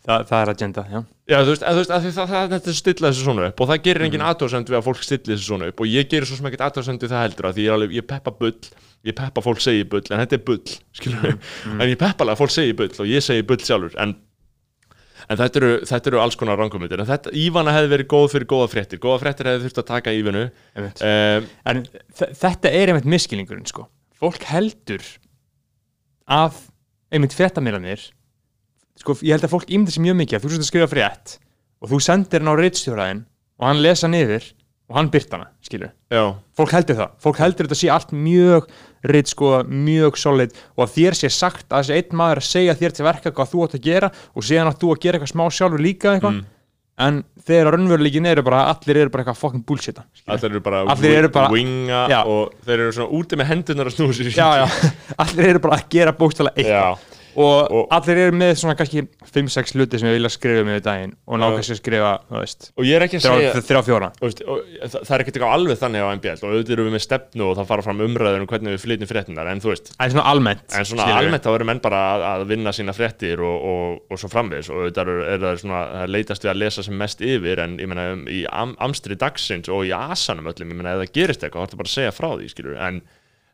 Þa, 0.00 0.14
það 0.30 0.38
er 0.42 0.50
agenda, 0.54 0.82
já. 0.88 1.00
Já, 1.28 1.36
þú 1.44 1.50
veist, 1.50 1.64
að, 1.64 1.74
þú 1.74 1.80
veist 1.80 1.90
að 1.92 2.14
það, 2.16 2.30
það, 2.30 2.54
það 2.66 2.76
stilla 2.78 3.10
þessu 3.10 3.24
svona 3.26 3.48
upp 3.50 3.58
og 3.60 3.68
það 3.68 3.82
gerir 3.84 4.04
engin 4.06 4.22
aðtóðsend 4.24 4.70
við 4.70 4.78
að 4.78 4.86
fólk 4.86 5.02
stilla 5.04 5.34
þessu 5.34 5.48
svona 5.50 5.68
upp 5.70 5.82
og 5.84 5.90
ég 5.90 6.08
gerir 6.08 6.28
svo 6.30 6.38
sem 6.38 6.48
ekkert 6.48 6.64
aðtóðsend 6.66 7.04
við 7.04 7.12
það 7.12 7.26
heldur 7.26 7.48
að 7.50 7.58
því 7.58 7.66
ég, 7.66 7.74
alveg, 7.74 7.92
ég 7.98 8.06
peppa 8.08 8.32
bull 8.38 8.54
ég 9.10 9.16
peppa 9.20 9.44
fólk 9.44 9.60
segi 9.60 9.84
bull 9.92 10.02
en 10.08 10.22
þetta 10.22 10.38
er 10.38 10.42
bull 10.48 10.58
mm, 10.64 11.28
mm. 11.28 11.76
en 11.76 11.92
ég 11.92 12.00
peppa 12.00 12.24
alveg 12.24 12.34
að 12.34 12.40
fólk 12.40 12.54
segi 12.56 12.74
bull 12.80 12.90
og 12.96 13.12
ég 13.12 13.24
segi 13.28 13.44
bull 13.52 13.60
sjálfur 13.60 13.96
en 14.00 14.16
en 15.30 15.38
þetta 15.38 15.60
eru, 15.60 15.70
þetta 15.86 16.10
eru 16.10 16.20
alls 16.22 16.36
konar 16.38 16.58
rangkomundir 16.60 17.02
en 17.02 17.08
þetta, 17.08 17.32
Ívana 17.36 17.74
hefði 17.76 17.92
verið 17.92 18.08
góð 18.10 18.26
fyrir 18.34 18.48
góða 18.50 18.70
fréttir. 18.72 19.00
Góða 19.02 19.20
fréttir 19.22 19.50
hefði 19.50 19.66
þurft 19.66 19.82
að 19.82 19.88
taka 19.90 20.14
Ívanu 20.16 20.46
um, 20.48 21.50
en 21.70 21.82
þetta 22.16 22.72
er 22.72 22.90
einmitt 22.90 23.08
miskilningurinn 23.10 23.68
sko. 23.68 23.86
Fólk 24.20 24.42
heldur 24.50 25.04
að 26.30 26.58
einmitt 27.14 27.36
fréttamílanir 27.36 28.08
sko 28.98 29.16
ég 29.22 29.36
held 29.36 29.46
að 29.46 29.54
fólk 29.54 29.70
ímyndi 29.70 29.94
sér 29.94 30.06
mjög 30.08 30.18
mikið 30.22 30.38
að 30.38 30.46
þú 30.46 30.60
að 30.60 30.68
skrifa 30.70 30.90
frétt 30.90 31.36
og 31.80 31.92
þú 31.92 32.00
sendir 32.04 32.42
hann 32.42 32.52
á 32.52 32.60
reittstjóraðin 32.60 33.22
og 33.60 33.68
hann 33.68 33.84
lesa 33.84 34.10
niður 34.10 34.48
og 34.90 34.96
hann 34.98 35.10
byrt 35.12 35.34
hana, 35.36 35.46
skilur. 35.62 35.92
Já. 36.10 36.22
fólk 36.58 36.72
heldur 36.74 36.96
það, 36.98 37.10
fólk 37.22 37.40
heldur 37.40 37.68
þetta 37.68 37.78
sé 37.78 37.90
allt 37.94 38.14
mjög 38.14 38.70
ritt 39.06 39.30
sko, 39.30 39.50
mjög 39.64 40.16
solid 40.18 40.56
og 40.74 40.84
að 40.84 40.94
þér 40.96 41.18
sé 41.20 41.30
sagt 41.32 41.68
að 41.70 41.84
þessi 41.84 41.98
einn 42.00 42.16
maður 42.18 42.40
að 42.42 42.48
segja 42.48 42.78
þér 42.80 42.96
til 42.96 43.06
verka 43.06 43.32
hvað 43.36 43.52
þú 43.52 43.66
átt 43.66 43.76
að 43.78 43.84
gera 43.86 44.10
og 44.34 44.46
síðan 44.48 44.72
að 44.72 44.80
þú 44.82 44.90
að 44.94 45.04
gera 45.04 45.20
eitthvað 45.20 45.32
smá 45.32 45.44
sjálfur 45.54 45.84
líka 45.84 46.16
eitthvað. 46.16 46.40
Mm. 46.40 46.48
en 47.06 47.22
þegar 47.46 47.70
raunveruleikin 47.76 48.28
eru 48.32 48.44
bara 48.44 48.64
allir 48.72 49.00
eru 49.04 49.14
bara 49.14 49.24
eitthvað 49.24 49.40
fucking 49.44 49.64
bullshita 49.70 50.04
allir 50.26 50.50
eru 50.50 50.64
bara 50.66 50.82
allir 50.96 51.16
eru 51.20 51.30
bara 51.38 51.54
winga 51.54 52.02
já. 52.10 52.18
og 52.26 52.58
þeir 52.66 52.76
eru 52.80 52.96
svona 52.98 53.20
úti 53.20 53.38
með 53.38 53.50
hendunar 53.54 53.92
að 53.92 53.96
snúsi 53.96 54.26
allir 55.22 55.52
eru 55.54 55.62
bara 55.62 55.78
að 55.78 55.88
gera 55.94 56.16
bókstala 56.18 56.52
eitthvað 56.56 57.19
og, 57.34 57.70
og 57.70 57.94
allir 57.94 58.20
eru 58.26 58.36
með 58.40 58.52
svona 58.60 58.74
kannski 58.78 59.04
5-6 59.30 59.74
hluti 59.76 60.00
sem 60.00 60.08
ég 60.10 60.16
vilja 60.18 60.30
skrifa 60.32 60.64
með 60.66 60.80
í 60.80 60.84
daginn 60.86 61.12
og 61.26 61.40
ná 61.40 61.46
kannski 61.54 61.76
að 61.76 61.80
skrifa, 61.80 62.12
þú 62.28 62.38
veist 62.40 62.68
og 62.74 62.88
ég 62.88 62.98
er 62.98 63.04
ekki 63.06 63.20
að 63.20 63.24
segja 63.26 63.52
veist, 64.26 64.42
það 64.42 65.14
er 65.14 65.24
ekkert 65.24 65.38
eitthvað 65.38 65.54
alveg 65.56 65.80
þannig 65.80 66.00
á 66.02 66.08
MBL 66.16 66.40
og 66.40 66.48
auðvitað 66.50 66.74
eru 66.76 66.86
við 66.88 66.96
með 66.96 67.04
stefnu 67.06 67.46
og 67.46 67.54
það 67.58 67.70
fara 67.70 67.86
fram 67.86 68.02
umræður 68.06 68.44
um 68.44 68.50
hvernig 68.50 68.76
við 68.76 68.82
flytjum 68.84 69.10
fréttinar 69.10 69.50
en 69.50 69.62
þú 69.62 69.72
veist. 69.72 69.92
En 69.96 70.14
svona 70.14 70.26
almennt 70.32 70.76
en 70.76 70.88
svona 70.88 71.06
almennt 71.20 71.46
þá 71.46 71.52
eru 71.52 71.68
menn 71.70 71.82
bara 71.84 72.02
að, 72.14 72.26
að 72.32 72.46
vinna 72.50 72.74
sína 72.76 72.96
fréttir 72.96 73.44
og, 73.44 73.68
og, 73.70 74.02
og 74.10 74.20
svo 74.20 74.32
framviðs 74.32 74.72
og 74.72 74.84
auðvitað 74.84 75.12
er 75.28 75.44
það 75.44 75.62
svona 75.64 75.84
að 76.02 76.14
leitast 76.16 76.44
við 76.46 76.52
að 76.54 76.60
lesa 76.64 76.86
sem 76.86 77.00
mest 77.04 77.24
yfir 77.24 77.64
en 77.64 77.78
ég 77.80 77.90
menna 77.90 78.08
í 78.30 78.42
amstri 78.50 79.18
dagsins 79.20 79.70
og 79.70 79.86
í 79.88 79.94
asanum 79.96 80.50
öllum, 80.50 80.74
ég 80.74 80.80
menna 80.80 80.96
ef 80.96 81.04
það 81.04 81.16
gerist 81.20 81.46
eitthvað 81.46 81.76
þá 81.78 83.00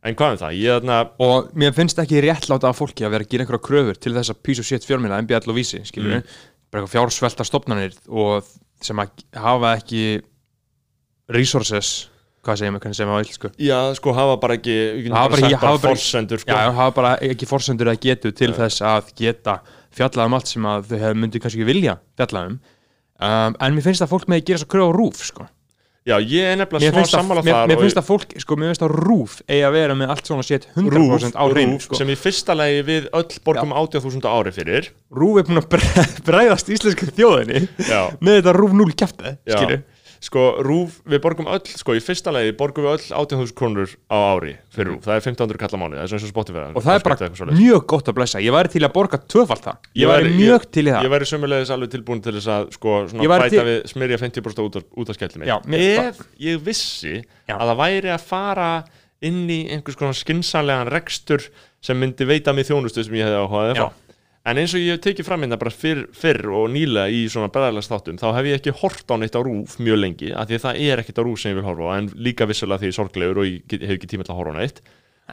er 0.06 0.14
að 0.14 0.14
skilur, 0.14 0.14
en 0.14 0.18
hvað 0.18 0.34
um 0.34 0.40
það? 0.42 0.56
Ég, 0.60 0.80
þarna... 0.80 0.98
Og 1.26 1.48
mér 1.58 1.76
finnst 1.76 2.02
ekki 2.02 2.22
réttláta 2.24 2.70
af 2.70 2.80
fólki 2.80 3.06
að 3.06 3.14
vera 3.16 3.26
að 3.26 3.32
gera 3.32 3.46
einhverja 3.46 3.66
kröfur 3.66 4.00
til 4.00 4.14
þess 4.16 4.32
að 4.32 4.42
piece 4.46 4.62
of 4.62 4.68
shit 4.68 4.86
fjármina, 4.86 5.20
MBL 5.24 5.50
og 5.50 5.56
Vísi, 5.58 5.82
skiljur 5.88 6.18
mm. 6.20 6.36
bara 6.70 6.82
eitthvað 6.82 6.94
fjársvelta 6.94 7.46
stopnarnir 7.46 7.96
og 8.08 8.46
sem 8.84 9.00
að 9.02 9.24
hafa 9.40 9.76
ekki 9.78 10.04
resources 11.32 12.10
hvað 12.46 12.60
segir 12.60 12.72
maður, 12.72 12.84
hvernig 12.84 12.98
segir 12.98 13.10
maður 13.10 13.32
sko. 13.34 13.50
Já, 13.58 13.78
sko, 13.98 14.14
hafa 14.14 14.36
bara 14.42 14.56
ekki 14.58 14.76
hafa 15.10 15.32
bara, 15.32 15.48
bara, 15.48 15.60
bara 15.64 15.82
forsendur 15.82 16.42
sko. 16.42 16.52
Já, 16.54 16.70
hafa 16.76 16.94
bara 16.94 17.16
ekki 17.26 17.48
forsendur 17.50 17.90
að 17.90 18.00
getu 18.06 18.32
til 18.36 18.52
ja. 18.52 18.58
þess 18.60 18.84
að 18.86 19.10
geta 19.18 19.58
fjallað 19.96 20.30
um 20.30 20.38
allt 20.38 20.52
sem 20.52 20.68
að 20.70 20.90
þau 20.90 20.96
hefur 21.02 21.20
myndið 21.24 21.44
kannski 21.44 21.62
ekki 21.62 21.70
vilja 21.72 21.96
fjallað 22.20 22.52
um 22.52 22.56
um, 22.60 23.58
en 23.58 23.76
mér 23.76 23.86
finnst 23.88 24.04
að 24.04 24.12
fólk 24.12 24.30
með 24.30 24.42
að 24.42 24.48
gera 24.50 24.62
svo 24.62 24.70
kröf 24.76 24.92
á 24.92 24.96
rúf, 24.96 25.22
sko 25.32 25.48
Já, 26.06 26.14
ég 26.22 26.52
er 26.52 26.58
nefnilega 26.60 26.92
smá 26.94 27.10
sammála 27.10 27.42
þar 27.42 27.70
Mér 27.72 27.80
finnst 27.82 27.98
að 27.98 28.06
fólk, 28.06 28.36
sko, 28.38 28.58
mér 28.60 28.70
finnst 28.70 28.84
að 28.86 28.92
rúf 28.94 29.40
eigi 29.48 29.64
að 29.66 29.74
vera 29.74 29.96
með 29.98 30.12
allt 30.14 30.28
svona 30.30 30.46
sétt 30.46 30.68
100% 30.76 31.34
á 31.34 31.44
reynu 31.50 31.80
sko. 31.82 31.98
sem 31.98 32.12
í 32.12 32.16
fyrsta 32.20 32.54
legi 32.54 32.84
við 32.86 33.08
öll 33.10 33.40
borgum 33.48 33.74
80.000 33.74 34.30
ári 34.30 34.54
fyrir. 34.54 34.92
Rúf 35.10 35.40
er 35.42 35.48
búin 35.48 35.58
að 35.64 35.66
bregðast 36.28 36.70
íslensku 36.76 37.10
þjóðinni 37.10 37.64
með 38.22 38.38
þetta 38.38 38.54
rúf 38.54 38.76
0 38.78 38.94
kæftið, 39.02 39.38
skilju 39.50 39.82
sko 40.26 40.44
rúf, 40.64 40.98
við 41.06 41.20
borgum 41.22 41.48
öll, 41.50 41.62
sko 41.78 41.94
í 41.94 42.00
fyrsta 42.02 42.32
legi 42.34 42.54
borgum 42.58 42.86
við 42.86 42.96
öll 42.96 43.04
18.000 43.22 43.54
krónur 43.56 43.92
á 44.10 44.16
ári 44.34 44.56
fyrir 44.74 44.90
rúf, 44.92 45.04
það 45.06 45.14
er 45.14 45.22
1500 45.22 45.60
kalla 45.62 45.80
mánu, 45.82 45.98
það 45.98 46.06
er 46.06 46.12
svona 46.12 46.32
Spotify 46.32 46.64
og 46.66 46.86
það 46.86 46.98
er 46.98 47.04
bara 47.06 47.52
mjög 47.52 47.86
gott 47.92 48.10
að 48.10 48.18
blessa. 48.18 48.42
Ég 48.42 48.56
væri 48.56 48.72
til 48.72 48.82
að 48.82 48.92
borga 48.96 49.20
tvöfald 49.22 49.64
það. 49.66 49.90
Ég 50.00 50.10
væri 50.10 50.32
mjög 50.34 50.58
ég, 50.58 50.68
til 50.76 50.84
í 50.84 50.92
það. 50.92 51.06
ég 51.06 51.14
væri 51.14 51.30
sömulegis 51.30 51.72
alveg 51.76 51.92
tilbúin 51.94 52.22
til 52.24 52.34
þess 52.38 52.52
að 52.56 52.68
sko 52.76 52.96
svona 53.12 53.30
bæta 53.32 53.50
til... 53.54 53.66
við 53.70 53.78
smyrja 53.92 54.20
50% 54.24 54.64
út, 54.66 54.80
út 55.02 55.12
af 55.12 55.18
skellinu. 55.18 55.60
Ef 55.76 56.24
ég 56.42 56.64
vissi 56.66 57.14
Já. 57.20 57.56
að 57.58 57.66
það 57.70 57.82
væri 57.84 58.14
að 58.16 58.26
fara 58.26 58.70
inn 59.24 59.46
í 59.48 59.60
einhvers 59.72 59.96
konar 59.98 60.16
skinsanlegan 60.16 60.90
rekstur 60.92 61.46
sem 61.84 61.98
myndi 61.98 62.26
veita 62.28 62.52
mig 62.56 62.66
þjónustu 62.68 63.04
sem 63.06 63.16
ég 63.16 63.28
hefði 63.28 63.44
áhugaði 63.44 63.78
en 64.46 64.60
eins 64.60 64.74
og 64.76 64.82
ég 64.82 64.96
hef 64.96 65.02
tekið 65.04 65.26
fram 65.26 65.42
hérna 65.44 65.58
bara 65.60 65.72
fyrr, 65.74 66.04
fyrr 66.16 66.50
og 66.54 66.68
nýlega 66.74 67.10
í 67.12 67.24
svona 67.32 67.50
bregðarlega 67.52 67.86
státum 67.86 68.20
þá 68.20 68.28
hef 68.36 68.50
ég 68.50 68.60
ekki 68.60 68.76
hort 68.82 69.10
á 69.10 69.14
neitt 69.18 69.38
á 69.38 69.40
rúf 69.42 69.78
mjög 69.82 69.98
lengi 70.02 70.30
af 70.32 70.46
því 70.46 70.58
að 70.58 70.66
það 70.66 70.84
er 70.86 71.02
ekkit 71.02 71.18
á 71.18 71.22
rúf 71.26 71.42
sem 71.42 71.52
ég 71.52 71.58
vil 71.58 71.66
horfa 71.66 71.90
á 71.90 71.96
en 71.96 72.12
líka 72.28 72.46
vissulega 72.48 72.82
því 72.82 72.90
ég 72.90 72.94
er 72.94 73.00
sorglegur 73.00 73.42
og 73.42 73.50
ég 73.50 73.74
hef 73.82 73.96
ekki 73.96 74.12
tíma 74.12 74.26
til 74.26 74.34
að 74.34 74.40
horfa 74.42 74.54
á 74.54 74.60
neitt. 74.60 74.78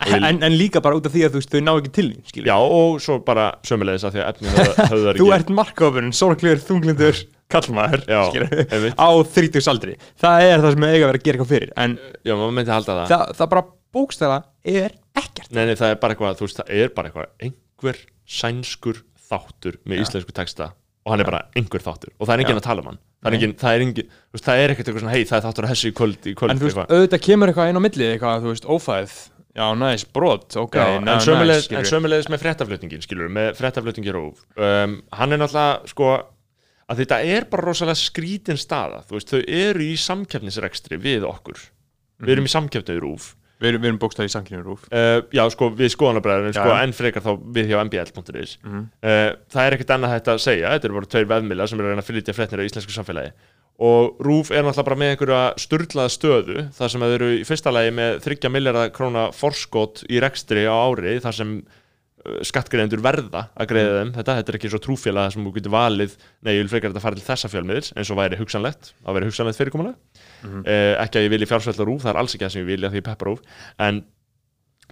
Ég... 0.09 0.17
en, 0.29 0.41
en 0.41 0.57
líka 0.57 0.81
bara 0.81 0.97
út 0.97 1.05
af 1.05 1.13
því 1.13 1.27
að 1.27 1.35
þú 1.35 1.41
veist 1.43 1.53
þau 1.53 1.61
ná 1.61 1.71
ekki 1.75 1.93
til 1.93 2.07
því 2.09 2.45
Já 2.47 2.55
og 2.57 2.97
svo 3.05 3.19
bara 3.27 3.51
sömulegis 3.67 4.07
af 4.07 4.15
því 4.15 4.23
að 4.23 4.31
efni 4.31 4.55
höfðar 4.55 5.11
ekki 5.11 5.21
Þú 5.21 5.27
ert 5.37 5.53
markofurinn, 5.53 6.15
sorglegur, 6.17 6.63
þunglindur 6.65 7.21
kallmaður 7.53 8.07
á 8.09 9.09
þrítugs 9.29 9.69
aldri 9.69 9.93
það 10.17 10.47
er 10.47 10.65
það 10.65 10.73
sem 10.73 10.87
eiga 10.87 11.11
verið 11.11 11.19
að 11.19 11.27
gera 11.27 11.37
eitthvað 11.37 11.51
fyrir 11.53 11.73
en 11.83 11.95
Já, 12.25 12.33
það. 12.33 13.03
Það, 13.11 13.25
það 13.37 13.51
bara 13.53 13.65
bókstæða 13.93 14.39
er 14.65 14.97
ekkert. 15.21 15.51
Nei, 15.53 15.67
nei 15.69 15.77
það 15.77 15.93
er 15.93 16.01
bara 16.01 16.15
eitthvað, 16.15 16.37
þú 16.39 16.47
veist, 16.47 16.59
það 16.59 16.81
er 16.81 16.93
bara 16.97 17.11
eitthvað 17.11 17.45
einhver 17.45 18.01
sænskur 18.29 19.03
þáttur 19.29 19.79
með 19.87 20.01
ja. 20.01 20.07
íslensku 20.07 20.35
texta 20.35 20.71
og 21.03 21.11
hann 21.13 21.23
er 21.23 21.27
bara 21.27 21.41
einhver 21.57 21.83
þáttur 21.83 22.13
og 22.17 22.27
það 22.27 22.35
er 22.35 22.43
enginn 22.43 22.61
að 22.61 22.67
tala 22.67 22.83
um 22.83 22.89
hann. 22.91 23.01
Það 23.23 23.29
er, 23.29 23.35
engin, 23.37 23.53
það 23.59 23.75
er, 23.75 23.83
engin, 23.85 24.15
veist, 24.35 24.45
það 24.45 24.61
er 24.61 24.73
ekkert 24.73 24.89
eitthvað 24.89 25.03
svona 25.03 25.13
hei 25.13 25.27
það 25.27 25.37
er 25.37 25.45
þáttur 25.45 25.65
að 25.65 25.71
hessi 25.71 25.89
í 25.89 25.95
kvöld, 25.95 26.25
í 26.27 26.33
kvöld 26.39 26.53
en 26.53 26.59
þú 26.59 26.67
veist, 26.67 26.81
auðvitað 26.91 27.21
kemur 27.27 27.51
eitthvað 27.51 27.71
inn 27.71 27.79
á 27.79 27.85
milli 27.85 28.07
eitthvað, 28.09 28.43
þú 28.43 28.51
veist, 28.51 28.67
ófæð 28.67 29.13
já, 29.53 29.65
næst, 29.79 30.09
brot, 30.15 30.57
ok 30.59 30.75
já, 30.79 30.87
en 30.99 31.87
sömulegis 31.87 32.29
með 32.31 32.43
frettaflutningin, 32.43 33.03
skilur 33.05 33.31
með 33.31 33.53
frettaflutningir 33.59 34.19
og 34.19 34.41
um, 34.59 34.97
hann 35.15 35.35
er 35.35 35.39
náttúrulega, 35.39 35.93
sko 35.93 36.09
að 36.91 37.03
þetta 37.03 37.21
er 37.37 37.47
bara 37.51 37.67
rosalega 37.69 37.99
skrítin 37.99 38.59
staða 38.59 39.03
þú 39.07 39.19
veist, 39.19 39.31
þau 39.31 39.55
eru 39.61 39.87
í 39.87 39.93
samkjöfnisrekstri 40.03 40.99
við 40.99 41.27
okkur, 41.29 41.59
mm 41.59 41.63
-hmm. 41.63 42.27
við 42.27 42.35
erum 42.35 42.49
í 42.49 42.53
samkjöfnið 42.57 43.01
rúf 43.05 43.31
Við, 43.63 43.77
við 43.79 43.89
erum 43.89 43.99
bókstæðið 44.01 44.29
í 44.29 44.33
samkynningur 44.33 44.73
úr 44.73 44.85
uh, 44.91 45.17
Já, 45.31 45.43
sko, 45.53 45.69
við 45.77 45.93
skoðanabræðum, 45.95 46.53
sko, 46.57 46.69
en 46.75 46.95
frekar 46.95 47.23
þá 47.23 47.31
við 47.55 47.71
hjá 47.71 47.79
mbl.is 47.79 48.57
mm 48.59 48.71
-hmm. 48.71 48.85
uh, 49.07 49.27
Það 49.53 49.65
er 49.65 49.75
ekkert 49.77 49.93
annað 49.95 50.15
þetta 50.17 50.33
að 50.35 50.41
segja, 50.43 50.71
þetta 50.73 50.89
eru 50.89 50.97
bara 50.99 51.11
tveir 51.13 51.29
veðmila 51.31 51.67
sem 51.69 51.79
eru 51.79 51.87
að 51.87 51.93
reyna 51.93 52.03
að 52.03 52.09
fylgja 52.09 52.35
frétnir 52.37 52.63
á 52.63 52.67
íslensku 52.67 52.95
samfélagi. 52.95 53.31
Og 53.81 54.19
RÚF 54.21 54.51
er 54.53 54.61
náttúrulega 54.61 54.85
bara 54.85 54.99
með 55.01 55.13
einhverja 55.13 55.45
sturglaða 55.57 56.11
stöðu, 56.13 56.65
þar 56.77 56.91
sem 56.93 57.05
þeir 57.05 57.15
eru 57.15 57.29
í 57.33 57.45
fyrsta 57.47 57.71
lagi 57.73 57.93
með 57.97 58.19
30 58.27 58.53
miljardar 58.53 58.91
króna 58.93 59.23
forskot 59.33 60.03
í 60.13 60.19
rekstri 60.21 60.67
á 60.69 60.75
ári, 60.77 61.15
þar 61.23 61.37
sem 61.39 61.55
uh, 61.57 62.37
skattgreðendur 62.45 63.01
verða 63.01 63.47
að 63.57 63.71
greiða 63.71 63.95
þeim. 63.97 64.13
Þetta, 64.19 64.37
þetta 64.39 64.53
er 64.53 64.59
ekki 64.59 64.73
svo 64.75 64.81
trúfélag 64.83 65.33
sem 65.33 65.47
þú 65.47 65.55
getur 65.57 65.73
valið 65.73 66.13
nei, 66.45 66.53
ég 66.53 66.61
vil 66.61 66.69
frekar 66.75 66.93
þetta 66.93 67.05
fara 67.07 67.17
til 67.17 67.27
þessa 67.31 67.49
fjölmiðils 67.49 67.91
eins 67.97 68.13
og 68.13 68.21
væri 68.21 68.39
hugsanlegt, 68.43 68.93
að 69.07 69.17
veri 69.17 69.31
hugsanlegt 69.31 69.61
fyrirkomulega 69.61 70.12
mm 70.43 70.49
-hmm. 70.49 70.67
eh, 70.67 70.93
ekki 71.03 71.19
að 71.19 71.25
ég 71.27 71.33
vilji 71.35 71.51
fjársvelda 71.51 71.87
rúf, 71.87 72.03
það 72.03 72.13
er 72.13 72.21
alls 72.21 72.35
ekki 72.35 72.45
það 72.45 72.53
sem 72.55 72.63
ég 72.63 72.71
vilja 72.73 72.91
því 72.91 73.01
ég 73.01 73.09
peppa 73.09 73.25
rúf 73.25 73.41
en 73.79 74.03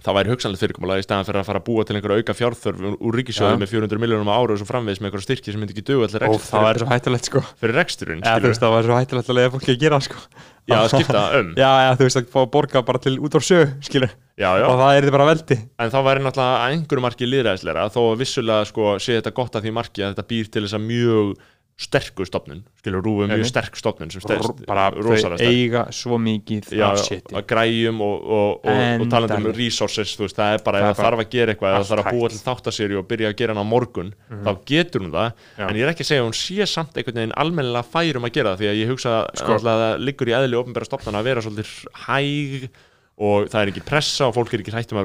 það 0.02 0.16
væri 0.16 0.32
hugsanlega 0.32 0.62
fyrirkomulega 0.62 1.02
í 1.02 1.04
staðan 1.04 1.26
fyrir 1.28 1.40
að 1.42 1.48
fara 1.48 1.60
að 1.60 1.66
búa 1.66 1.84
til 1.86 1.96
einhverja 1.96 2.22
auka 2.22 2.34
fjárþörf 2.36 2.80
úr 2.96 3.18
ríkisjóðu 3.18 3.54
ja. 3.54 3.58
með 3.60 3.70
400 3.74 4.02
miljónum 4.02 4.30
á 4.32 4.34
ára 4.34 4.54
og 4.54 4.60
svo 4.60 4.68
framvegs 4.68 5.02
með 5.02 5.10
einhverja 5.10 5.26
styrki 5.28 5.52
sem 5.52 5.62
myndi 5.62 5.76
ekki 5.76 5.84
dögu 5.90 6.06
allir 6.06 6.24
rekstur 6.24 6.48
það 6.48 6.66
væri 6.66 6.82
svo 6.82 6.88
hættilegt 6.90 7.28
sko. 7.28 7.42
fyrir 7.60 7.78
reksturinn 7.78 8.24
ja, 8.24 8.34
veist, 8.42 8.62
það 8.62 8.74
væri 8.76 8.88
svo 8.88 8.98
hættilegt 8.98 9.30
að 9.30 9.38
lega 9.38 9.52
fólki 9.52 9.74
að 9.74 9.84
gera 9.84 10.00
sko. 10.02 10.24
Já, 10.70 10.76
skipta 10.86 11.22
um. 11.40 11.48
Já, 11.62 11.70
já, 11.82 11.88
þú 11.98 12.06
veist 12.06 12.18
að 12.20 12.26
fá 12.30 12.40
að 12.42 12.50
borga 12.54 12.82
bara 12.86 13.02
til 13.02 13.16
út 13.18 13.34
á 13.34 13.40
sjö 13.42 13.62
skilur 13.82 14.12
já, 14.38 14.50
já. 14.62 14.66
og 14.66 14.76
það 14.78 14.92
er 14.94 15.00
þetta 15.02 15.14
bara 15.16 15.26
veldi. 15.26 15.56
En 15.82 15.90
þá 15.90 15.98
væri 16.06 16.22
náttúrulega 16.22 16.60
að 16.60 16.76
einhverju 16.76 17.02
marki 17.02 17.28
líðræðisleira 17.28 17.88
þó 17.90 18.02
vissulega 18.20 18.68
sko 18.70 18.92
sé 19.02 19.18
þetta 19.18 19.34
gott 19.34 19.58
að 19.58 19.66
því 19.66 19.74
marki 19.74 20.04
að 20.04 20.14
þetta 20.14 20.28
býr 20.30 20.52
til 20.54 20.62
þess 20.62 20.78
að 20.78 20.86
mjög 20.86 21.34
sterkur 21.80 22.28
stopnun 22.28 22.60
skilur 22.78 23.02
rúfum 23.02 23.30
mjög 23.32 23.46
sterk 23.48 23.76
stopnun 23.78 24.10
sem 24.12 24.22
stærst, 24.22 24.60
bara 24.68 24.90
þau 24.92 25.38
eiga 25.40 25.86
svo 25.94 26.18
mikið 26.20 26.68
já, 26.76 26.90
að 26.92 27.46
græjum 27.48 28.02
og, 28.04 28.16
og, 28.22 28.66
og, 28.68 29.02
og 29.02 29.06
talandum 29.10 29.48
um 29.48 29.54
resources 29.56 30.12
veist, 30.20 30.36
það 30.36 30.58
er 30.58 30.64
bara 30.66 30.82
það 30.84 31.00
þarf 31.00 31.22
að 31.24 31.30
gera 31.32 31.54
eitthvað 31.54 31.76
eða 31.76 31.88
þarf 31.90 32.04
að 32.04 32.18
búa 32.18 32.30
til 32.32 32.40
þáttasýri 32.42 32.98
og 33.00 33.06
byrja 33.08 33.32
að 33.32 33.38
gera 33.40 33.56
hana 33.56 33.64
á 33.64 33.72
morgun 33.72 34.10
mm 34.12 34.16
-hmm. 34.28 34.44
þá 34.44 34.50
getur 34.72 35.00
hún 35.02 35.14
það. 35.16 35.30
Já. 35.58 35.66
en 35.68 35.76
ég 35.76 35.82
er 35.82 35.92
ekki 35.92 36.04
að 36.04 36.10
segja 36.10 36.22
að 36.22 36.28
hún 36.28 36.40
sé 36.42 36.66
samt 36.66 36.96
einhvern 36.96 37.18
veginn 37.18 37.38
almennilega 37.42 37.90
færum 37.94 38.26
að 38.28 38.34
gera 38.36 38.50
það 38.52 38.58
því 38.60 38.68
að 38.68 38.80
ég 38.82 38.90
hugsa 38.92 39.12
sko. 39.34 39.52
að 39.52 39.66
það 39.66 39.98
liggur 40.06 40.28
í 40.28 40.36
eðli 40.38 40.60
ofnbæra 40.60 40.84
stopnana 40.90 41.18
að 41.18 41.28
vera 41.30 41.40
svolítið 41.40 41.70
hæg 42.06 42.68
og 43.16 43.48
það 43.48 43.60
er 43.62 43.68
ekki 43.72 43.88
pressa 43.88 44.28
og 44.28 44.34
fólk 44.34 44.52
er 44.52 44.60
ekki 44.60 44.76
hægt 44.76 44.92
um 44.92 45.00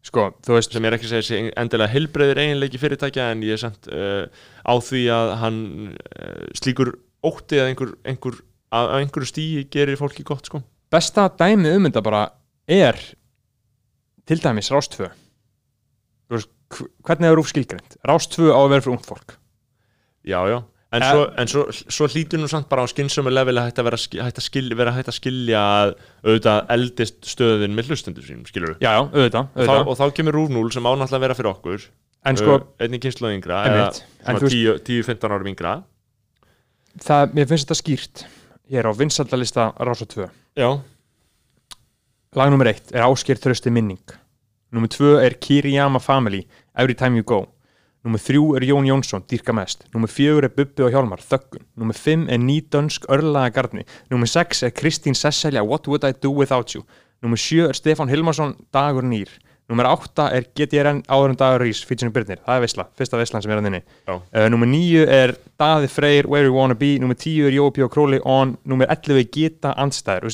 Sko, 0.00 0.30
þú 0.40 0.56
veist 0.56 0.72
sem 0.72 0.84
ég 0.84 0.88
er 0.88 0.96
ekki 0.96 1.08
að 1.10 1.24
segja 1.26 1.52
endilega 1.60 1.92
heilbreyðir 1.92 2.40
eiginleiki 2.40 2.80
fyrirtækja 2.80 3.26
en 3.34 3.42
ég 3.44 3.56
er 3.56 3.60
sendt 3.60 3.88
uh, 3.92 4.24
á 4.64 4.74
því 4.80 5.02
að 5.12 5.32
hann 5.42 5.58
uh, 5.92 6.46
slíkur 6.56 6.94
ótti 7.26 7.60
að 7.60 7.72
einhver, 7.72 7.92
einhver 8.08 8.38
að 8.72 8.94
einhverju 8.96 9.28
stíi 9.28 9.64
gerir 9.68 10.00
fólki 10.00 10.24
gott 10.24 10.48
sko. 10.48 10.62
Besta 10.90 11.26
dæmi 11.28 11.74
um 11.76 11.88
þetta 11.88 12.04
bara 12.06 12.22
er 12.70 12.96
til 14.24 14.40
dæmis 14.40 14.72
Rástfö 14.72 15.10
hvernig 17.04 17.26
er 17.26 17.36
Rúf 17.36 17.50
skilgrind? 17.50 17.96
Rástfö 18.06 18.50
á 18.54 18.60
að 18.60 18.70
vera 18.72 18.84
fyrir 18.84 18.96
ungd 18.96 19.08
fólk 19.08 19.34
Já, 20.22 20.40
já 20.46 20.60
En, 20.90 21.04
svo, 21.06 21.26
en 21.38 21.46
svo, 21.46 21.62
svo 21.70 22.06
hlýtur 22.10 22.40
nú 22.42 22.48
samt 22.50 22.66
bara 22.70 22.82
á 22.82 22.90
skynsömu 22.90 23.30
level 23.30 23.60
að 23.60 23.68
hægt 23.68 23.78
að 23.78 23.86
vera, 23.86 23.98
hægt 24.26 24.40
að 24.40 24.46
skilja, 24.48 24.78
vera 24.80 24.94
hægt 24.96 25.10
að 25.12 25.16
skilja 25.20 25.60
auðvitað 26.24 26.72
eldist 26.74 27.28
stöðin 27.30 27.76
með 27.76 27.92
hlustundur 27.92 28.26
sínum, 28.26 28.42
skilur 28.48 28.72
þú? 28.72 28.80
Já, 28.82 28.90
já, 28.96 29.02
auðvitað, 29.04 29.52
auðvitað. 29.54 29.70
Þá, 29.70 29.92
og 29.92 30.00
þá 30.00 30.16
kemur 30.16 30.38
rúfnúl 30.40 30.72
sem 30.74 30.88
ánáttúrulega 30.90 31.22
vera 31.28 31.36
fyrir 31.38 31.50
okkur 31.52 31.84
en 32.26 32.40
sko, 32.40 32.56
einnig 32.82 33.02
kynsluð 33.04 33.36
yngra 33.38 33.60
eða 33.70 33.86
10-15 34.42 35.30
árum 35.30 35.50
yngra 35.52 35.76
Það, 37.00 37.36
mér 37.38 37.46
finnst 37.48 37.68
þetta 37.68 37.78
skýrt 37.78 38.24
ég 38.70 38.82
er 38.82 38.88
á 38.90 38.92
vinsaldalista 38.98 39.70
Rása 39.78 40.08
2 40.10 40.26
Já 40.58 40.68
Lag 42.38 42.50
nr. 42.52 42.68
1 42.70 42.92
er 42.94 43.06
Ásker 43.06 43.38
Þrösti 43.40 43.72
Minning 43.74 44.18
Nr. 44.74 44.90
2 44.90 45.14
er 45.22 45.38
Kiriyama 45.42 46.02
Family 46.02 46.42
Every 46.74 46.98
Time 46.98 47.22
You 47.22 47.26
Go 47.26 47.44
Númið 48.00 48.22
þrjú 48.24 48.44
er 48.56 48.64
Jón 48.64 48.86
Jónsson, 48.88 49.24
dýrka 49.28 49.52
mest. 49.52 49.82
Númið 49.92 50.12
fjögur 50.14 50.46
er 50.46 50.52
Bubbi 50.56 50.84
og 50.86 50.94
Hjálmar, 50.94 51.20
þöggun. 51.20 51.66
Númið 51.76 51.98
fimm 52.00 52.22
er 52.32 52.40
Nýdönsk, 52.40 53.04
örlaða 53.12 53.52
gardni. 53.52 53.84
Númið 54.08 54.30
sex 54.32 54.62
er 54.64 54.72
Kristín 54.72 55.18
Sesselja, 55.18 55.60
What 55.60 55.84
Would 55.90 56.06
I 56.08 56.16
Do 56.16 56.32
Without 56.32 56.72
You. 56.72 56.86
Númið 57.20 57.42
sjö 57.44 57.68
er 57.68 57.76
Stefan 57.76 58.08
Hilmarsson, 58.08 58.56
Dagur 58.72 59.04
Nýr. 59.04 59.28
Númið 59.68 59.90
átta 59.92 60.30
er 60.32 60.48
GTRN, 60.56 61.04
Áður 61.12 61.34
en 61.34 61.40
Dagur 61.44 61.66
Rís, 61.66 61.84
Fítsunum 61.84 62.16
Byrnir. 62.16 62.40
Það 62.46 62.56
er 62.56 62.64
Vesla, 62.64 62.88
fyrsta 62.96 63.20
Veslan 63.20 63.44
sem 63.44 63.52
er 63.52 63.60
að 63.60 63.68
þinni. 63.68 63.82
Uh, 64.08 64.46
númið 64.50 64.72
níu 64.72 65.04
er 65.04 65.36
Daði 65.60 65.92
Freyr, 65.92 66.26
Where 66.26 66.48
You 66.48 66.56
Wanna 66.56 66.80
Be. 66.80 66.94
Númið 67.04 67.20
tíu 67.26 67.50
er 67.50 67.58
Jópi 67.58 67.84
og 67.84 67.92
Króli, 67.92 68.18
On. 68.24 68.56
Númið 68.64 68.96
ellu 68.96 69.20
er 69.20 69.28
Gita 69.28 69.76
Andstæður 69.76 70.32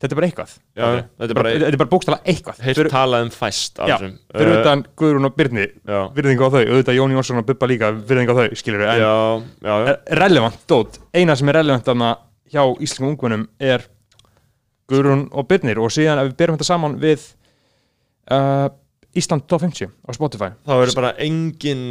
þetta 0.00 0.14
er 0.14 0.18
bara 0.18 0.28
eitthvað. 0.30 0.54
Já, 0.72 0.84
þetta 1.20 1.28
er 1.28 1.38
bara, 1.38 1.52
bara, 1.52 1.80
bara 1.82 1.90
bókstala 1.92 2.18
eitthvað. 2.24 2.62
heilt 2.64 2.80
talað 2.92 3.26
um 3.26 3.32
fæst 3.34 3.80
já, 3.80 3.96
fyrir 4.00 4.52
utan 4.56 4.84
Guðrún 4.98 5.28
og 5.28 5.36
Byrni 5.36 5.66
virðing 6.16 6.40
á 6.40 6.48
þau, 6.48 6.62
auðvitað 6.64 6.98
Jón 6.98 7.14
Jónsson 7.16 7.42
og 7.42 7.48
Bubba 7.50 7.68
líka 7.70 7.92
virðing 7.92 8.32
á 8.32 8.34
þau, 8.40 8.46
skiljur 8.58 8.84
við 8.84 9.04
en 9.04 10.18
relevant, 10.20 10.60
dót, 10.70 11.00
eina 11.12 11.36
sem 11.36 11.52
er 11.52 11.60
relevant 11.60 11.92
aðna 11.92 12.14
hjá 12.50 12.64
íslengum 12.82 13.14
ungvunum 13.14 13.46
er 13.60 13.84
Guðrún 14.90 15.28
og 15.30 15.46
Byrnir 15.50 15.78
og 15.78 15.92
síðan 15.94 16.22
ef 16.22 16.30
við 16.30 16.38
berum 16.40 16.56
þetta 16.58 16.70
saman 16.72 16.96
við 17.02 17.28
uh, 18.34 18.66
Ísland 19.16 19.46
Top 19.50 19.62
50 19.62 19.90
á 19.90 20.10
Spotify. 20.14 20.50
Þá 20.66 20.74
er 20.78 20.92
bara 20.96 21.12
engin 21.22 21.84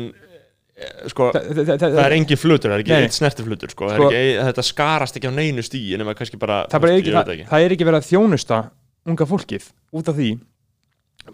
sko, 1.11 1.29
það 1.33 1.99
er 2.03 2.15
engin 2.15 2.39
flutur, 2.39 2.71
það 2.71 2.75
er 2.77 2.83
ekki 2.83 2.95
eitt 2.97 3.15
snerti 3.15 3.45
flutur 3.45 3.73
sko. 3.73 3.89
sko, 3.91 4.09
ekki, 4.09 4.37
þetta 4.47 4.65
skarast 4.65 5.19
ekki 5.19 5.31
á 5.31 5.33
neinu 5.35 5.63
stíi 5.65 5.97
nema 5.99 6.15
kannski 6.17 6.39
bara, 6.39 6.61
það, 6.71 6.85
bara 6.85 6.95
ekki, 6.99 7.15
það, 7.15 7.33
það 7.49 7.65
er 7.65 7.75
ekki 7.75 7.87
verið 7.89 7.99
að 7.99 8.07
þjónusta 8.09 8.61
unga 9.09 9.27
fólkið 9.29 9.67
út 9.99 10.11
af 10.11 10.19
því 10.19 10.31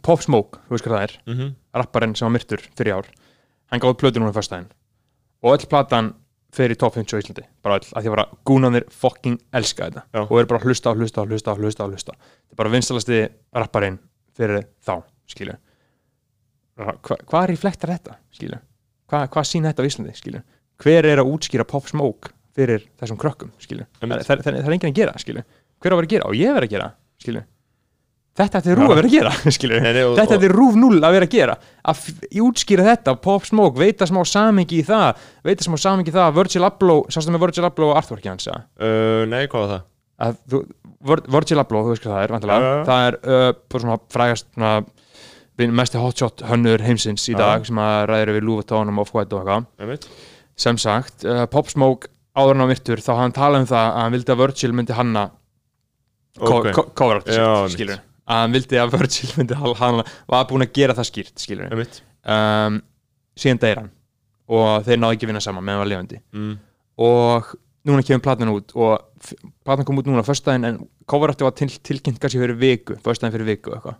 Pop 0.03 0.23
Smoke, 0.25 0.59
þú 0.65 0.75
veist 0.75 0.87
hvað 0.87 0.97
það 0.97 1.05
er 1.07 1.15
mm 1.23 1.35
-hmm. 1.37 1.55
rapparinn 1.81 2.15
sem 2.15 2.25
var 2.25 2.33
myrtur 2.35 2.61
fyrir 2.75 2.97
ár 2.97 3.07
hann 3.71 3.81
gáði 3.81 3.99
plötu 4.01 4.19
núna 4.19 4.33
fyrstæðin 4.35 4.69
og 5.41 5.53
öll 5.53 5.67
platan 5.69 6.13
fer 6.55 6.71
í 6.71 6.77
top 6.79 6.95
50 6.95 7.15
á 7.15 7.21
Íslandi 7.21 7.45
bara 7.63 7.79
öll, 7.79 7.87
að 7.93 8.03
því 8.03 8.09
að 8.15 8.37
gúnanir 8.45 8.85
fucking 8.89 9.39
elska 9.53 9.89
þetta 9.89 10.03
Já. 10.13 10.21
og 10.29 10.39
er 10.39 10.45
bara 10.45 10.63
hlusta 10.63 10.89
og 10.91 10.97
hlusta 10.97 11.21
og 11.21 11.27
hlusta 11.27 11.51
og 11.51 11.59
hlusta, 11.59 11.87
hlusta. 11.87 12.13
þetta 12.13 12.53
er 12.53 12.55
bara 12.55 12.69
vinstalasti 12.69 13.27
rapparinn 13.53 13.99
fyrir 14.35 14.67
þá, 14.85 15.03
skilju 15.27 15.57
Hva, 16.75 16.91
hvað 17.01 17.45
reflektar 17.47 17.89
þetta, 17.89 18.17
skilju 18.31 18.59
hvað 19.11 19.27
hva 19.35 19.45
sín 19.47 19.67
þetta 19.67 19.85
á 19.85 19.87
Íslandi, 19.89 20.15
skilju 20.17 20.43
hver 20.83 21.07
er 21.07 21.21
að 21.21 21.31
útskýra 21.31 21.65
Pop 21.67 21.89
Smoke 21.89 22.33
fyrir 22.55 22.85
þessum 22.99 23.19
krökkum, 23.19 23.51
skilju 23.61 23.87
það, 23.99 24.21
það, 24.27 24.45
það, 24.45 24.61
er 24.61 24.77
enginn 24.77 24.91
að 24.91 25.01
gera, 25.01 25.17
skilju 25.21 25.43
hver 25.83 25.93
á 25.93 25.95
að 25.95 25.99
vera 25.99 26.07
að 26.07 26.15
gera? 26.15 26.29
Og 26.29 26.39
ég 26.39 26.55
verð 26.55 26.67
að 26.67 26.75
gera, 26.75 26.89
skilju 27.21 27.43
þetta 28.35 28.59
ætti 28.59 28.75
rúf 28.75 28.91
að 28.91 28.99
vera 28.99 29.09
að 29.09 29.15
gera, 29.15 29.33
skilju 29.55 29.81
þetta 30.17 30.37
ætti 30.37 30.49
rúf 30.51 30.77
null 30.79 30.99
að 31.07 31.15
vera 31.15 31.27
að 31.27 31.35
gera. 31.35 31.55
Að 31.87 32.01
útskýra 32.43 32.87
þetta, 32.89 33.15
Pop 33.23 33.47
Smoke 33.47 33.79
veita 33.79 34.07
smá 34.09 34.21
samingi 34.27 34.81
í 34.81 34.87
það, 34.87 35.21
veita 35.45 35.67
smá 35.67 35.77
samingi 35.79 36.11
í 36.11 36.15
það 36.15 36.35
Virgil 36.41 36.65
Abloh, 36.67 37.05
sástu 37.13 37.31
með 37.31 37.45
Virgil 37.45 37.67
Abloh 37.69 37.93
og 37.93 38.01
artworki 38.01 38.31
hans? 38.31 38.49
Uh, 38.49 39.23
nei, 39.31 39.45
hvað 39.51 39.63
var 39.63 39.71
það? 39.71 39.87
Að, 40.25 40.37
þú, 40.51 40.61
Virgil 41.37 41.61
Abloh, 41.63 41.87
þú 41.87 41.95
veist 41.95 42.03
hvað 42.05 42.15
það 42.15 42.25
er, 42.25 42.35
vantilega, 42.35 42.75
það 42.89 43.07
er 43.07 43.19
uh, 43.23 43.79
svona 43.79 43.97
frægast 44.15 44.51
svona 44.51 44.75
mest 45.75 45.95
hotshot 45.99 46.43
hönnur 46.49 46.83
heimsins 46.83 47.27
í 47.31 47.35
dag 47.37 47.63
ja. 47.63 47.69
sem 47.69 47.79
að 47.79 47.99
ræður 48.11 48.33
við 48.35 48.47
Louis-Vuitton 48.47 48.91
og 48.91 49.01
Off-White 49.05 49.37
og 49.37 49.51
eitthvað. 49.51 50.09
Sem 50.59 50.79
sagt, 50.79 51.25
uh, 51.27 51.45
Pop 51.51 51.71
Smoke 51.71 52.11
áður 52.35 52.57
en 52.57 52.65
á 52.67 52.71
virtur 52.71 53.03
þá 53.03 53.13
hann 53.21 53.35
talað 53.35 53.63
um 53.63 53.69
það 53.71 53.87
að 53.87 54.01
hann 54.01 54.15
vildi 54.15 54.33
að 54.33 54.41
Virgil 54.43 54.71
myndi 54.75 54.95
hanna 54.95 55.25
cover 56.35 57.21
art, 57.21 57.31
skilur 57.71 57.99
að 57.99 58.41
hann 58.41 58.55
vildi 58.55 58.79
að 58.81 58.95
Virgil 58.95 59.29
myndi 59.39 59.59
hanna 59.59 60.07
var 60.31 60.47
búin 60.49 60.65
að 60.65 60.73
gera 60.75 60.95
það 60.97 61.09
skýrt, 61.11 61.35
skilur 61.39 61.75
um, 61.75 62.81
síðan 63.39 63.61
deyir 63.63 63.83
hann 63.83 63.91
og 64.55 64.87
þeir 64.87 64.99
náðu 65.01 65.17
ekki 65.17 65.29
vinna 65.31 65.43
saman 65.43 65.63
meðan 65.63 65.79
hann 65.79 65.85
var 65.85 65.91
lefandi 65.93 66.19
mm. 66.35 66.57
og 67.07 67.55
núna 67.85 68.05
kemur 68.05 68.23
platan 68.25 68.51
út 68.51 68.73
og 68.75 69.31
platan 69.65 69.85
kom 69.87 70.01
út 70.01 70.09
núna 70.09 70.25
fyrstæðin 70.25 70.67
en 70.69 70.81
cover 71.09 71.31
arti 71.31 71.45
var 71.45 71.55
til, 71.57 71.69
tilkynnt 71.69 72.19
kannski 72.21 72.41
fyrir 72.41 72.57
viku, 72.59 72.97
fyrstæðin 73.05 73.35
fyrir 73.35 73.49
viku 73.53 73.75
eitthvað. 73.75 73.99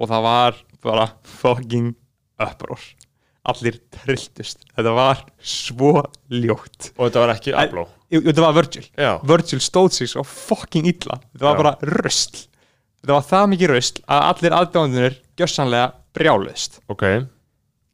Og 0.00 0.10
það 0.10 0.24
var 0.26 0.58
bara 0.84 1.08
fucking 1.40 1.94
upprór 2.40 2.82
allir 3.50 3.78
trilltust, 3.94 4.66
þetta 4.76 4.92
var 4.92 5.22
svo 5.40 5.94
ljótt. 6.28 6.90
Og 6.98 7.08
þetta 7.08 7.22
var 7.24 7.32
ekki 7.32 7.54
Ablo 7.56 7.86
þetta 8.10 8.42
var 8.42 8.54
Virgil, 8.58 8.86
Já. 8.98 9.10
Virgil 9.22 9.60
stóð 9.62 9.90
sig 9.94 10.10
svo 10.10 10.24
fucking 10.26 10.88
illa, 10.90 11.20
þetta 11.32 11.46
var 11.46 11.54
Já. 11.54 11.60
bara 11.62 12.00
röstl 12.02 12.46
þetta 13.00 13.16
var 13.16 13.26
það 13.30 13.50
mikið 13.54 13.72
röstl 13.74 14.02
að 14.10 14.24
allir 14.30 14.56
aðdánunir 14.58 15.18
gjörsanlega 15.38 15.92
brjálist 16.16 16.80
ok 16.90 17.04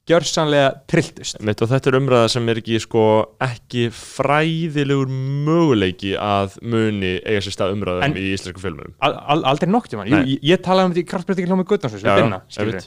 gjörsanlega 0.07 0.71
trilltust. 0.91 1.41
Mitt 1.45 1.63
og 1.65 1.71
þetta 1.71 1.91
er 1.91 1.99
umræða 1.99 2.31
sem 2.31 2.51
er 2.53 2.61
ekki 2.61 2.79
sko 2.83 3.05
ekki 3.43 3.89
fræðilegur 3.95 5.11
möguleiki 5.11 6.15
að 6.21 6.59
muni 6.63 7.17
eiga 7.25 7.43
sér 7.45 7.57
stað 7.57 7.75
umræðum 7.75 8.07
en, 8.07 8.19
í 8.21 8.33
íslensku 8.37 8.63
filmum 8.63 8.95
al, 9.03 9.17
al, 9.35 9.43
Aldrei 9.51 9.71
noktið 9.73 10.01
mann, 10.01 10.13
ég, 10.15 10.37
ég 10.47 10.63
talaði 10.63 10.91
um 10.91 10.95
þetta 10.95 11.03
í 11.03 11.11
kraftbreytingi 11.11 11.51
hljómið 11.51 11.71
Guðnarsson 11.73 12.79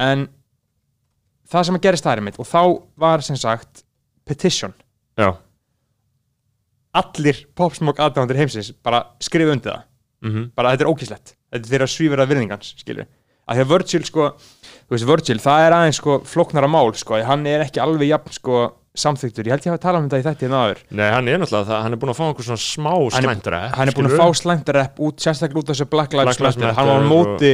en 0.00 0.26
það 1.52 1.68
sem 1.68 1.78
að 1.78 1.86
gerist 1.86 2.06
það 2.06 2.16
er 2.16 2.24
mitt 2.28 2.40
og 2.40 2.48
þá 2.48 2.62
var 3.04 3.24
sem 3.26 3.38
sagt 3.38 3.84
petition. 4.28 4.72
Já. 5.18 5.34
allir 6.96 7.38
popsmokk 7.56 8.00
aðdándir 8.04 8.38
heimsins 8.40 8.72
bara 8.84 9.02
skrifa 9.20 9.52
undir 9.52 9.72
það. 9.72 9.84
Mm 10.22 10.30
-hmm. 10.30 10.50
bara 10.54 10.72
þetta 10.72 10.84
er 10.84 10.92
ókíslegt, 10.92 11.34
þetta 11.50 11.66
er 11.66 11.72
þeirra 11.72 11.86
svífur 11.90 12.20
að 12.22 12.28
virðingans 12.30 12.74
skilju, 12.78 13.06
að 13.48 13.56
því 13.56 13.62
að 13.62 13.70
Virgil 13.72 14.04
sko 14.04 14.26
veist, 14.94 15.08
Virgil, 15.08 15.40
það 15.42 15.66
er 15.66 15.78
aðeins 15.78 16.00
sko 16.02 16.20
floknara 16.28 16.70
mál 16.70 16.92
sko, 16.98 17.18
hann 17.26 17.48
er 17.50 17.66
ekki 17.66 17.82
alveg 17.82 18.12
jafn 18.12 18.38
sko 18.38 18.62
samþyktur, 18.92 19.46
ég 19.48 19.54
held 19.54 19.64
ég 19.64 19.72
að 19.72 19.80
tala 19.80 20.00
um 20.02 20.08
þetta 20.10 20.18
í 20.20 20.24
þetta 20.26 20.44
í 20.44 20.48
náður 20.52 20.80
Nei, 20.92 21.06
hann 21.08 21.28
er 21.32 21.38
náttúrulega 21.40 21.68
það, 21.70 21.78
hann 21.86 21.94
er 21.96 22.00
búin 22.02 22.10
að 22.12 22.18
fá 22.18 22.24
einhver 22.26 22.44
svona 22.44 22.60
smá 22.60 22.90
slændarepp 23.16 23.78
Hann 23.78 23.88
er 23.88 23.96
búin 23.96 24.08
að 24.10 24.20
fá 24.20 24.36
slændarepp 24.42 25.00
út, 25.06 25.22
sérstaklega 25.24 25.62
út 25.62 25.70
af 25.72 25.78
þessu 25.78 25.86
Black 25.94 26.16
Lives 26.18 26.42
Matter, 26.44 26.74
hann 26.76 26.90
var 26.90 27.00
á 27.00 27.08
móti 27.08 27.52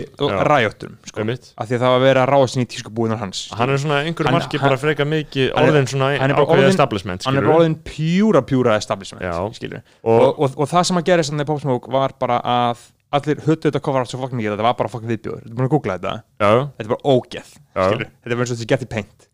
ræjóttum, 0.51 0.99
sko, 1.07 1.29
af 1.29 1.71
því 1.71 1.79
að 1.79 1.85
það 1.85 1.95
var 1.95 2.01
að 2.01 2.07
vera 2.09 2.27
ráðsinn 2.33 2.65
í 2.65 2.69
tískubúðunar 2.75 3.23
hans 3.23 3.45
Hann 3.55 3.71
er 3.71 3.83
svona 3.85 4.03
einhverju 4.03 4.35
marki 4.35 4.63
bara 4.65 4.83
freka 4.83 5.07
mikið 5.07 5.55
orðin 5.63 5.91
svona 5.95 6.11
ákveðið 6.27 6.73
establishment 6.73 7.31
Hann 7.31 7.39
er 7.39 7.51
orðin 7.55 7.79
pjúra 7.87 8.43
pjúra 8.43 8.75
establishment, 8.83 9.23
skilju 9.55 9.85
Og 10.03 10.67
það 10.67 10.91
sem 10.91 10.99
að 10.99 11.11
gera 11.13 11.23
þess 11.23 11.39
að 11.39 11.51
Popsmoke 11.53 11.95
var 11.95 12.19
bara 12.19 12.43
að 12.43 12.89
allir 13.17 13.41
höttu 13.47 13.69
þetta 13.71 13.81
cover 13.85 14.03
art 14.05 14.11
svo 14.13 14.21
fokkin 14.21 14.39
mikið 14.41 14.55
þetta 14.55 14.67
var 14.67 14.77
bara 14.79 14.91
fokkin 14.93 15.09
viðbjóður, 15.13 15.45
þú 15.47 15.51
er 15.51 15.57
búin 15.59 15.69
að 15.69 15.73
googla 15.75 15.97
þetta? 15.99 16.15
Já. 16.43 16.51
þetta 16.77 16.85
er 16.85 16.93
bara 16.93 17.15
ógeð, 17.15 17.51
skilju 17.73 18.09
þetta 18.09 18.33
er 18.35 18.41
verið 18.41 18.51
svo 18.51 18.57
að 18.57 18.63
þetta 18.63 18.71
geti 18.75 18.89
paint. 18.95 19.29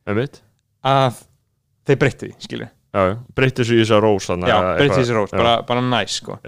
Að 0.95 1.21
þeir 1.89 2.01
breytti 2.05 2.29
því, 2.31 2.37
skilju 2.47 2.69
breytti 3.35 3.65
þessu 3.65 3.75
í 3.75 3.81
þessu 3.83 4.01
rós 4.05 4.29
já, 4.31 4.59
breytti 4.79 5.01
þessu 5.01 5.17
rós, 5.19 5.33
bara, 5.35 5.55
bara 5.67 5.81
næs 5.83 6.21
sko. 6.21 6.39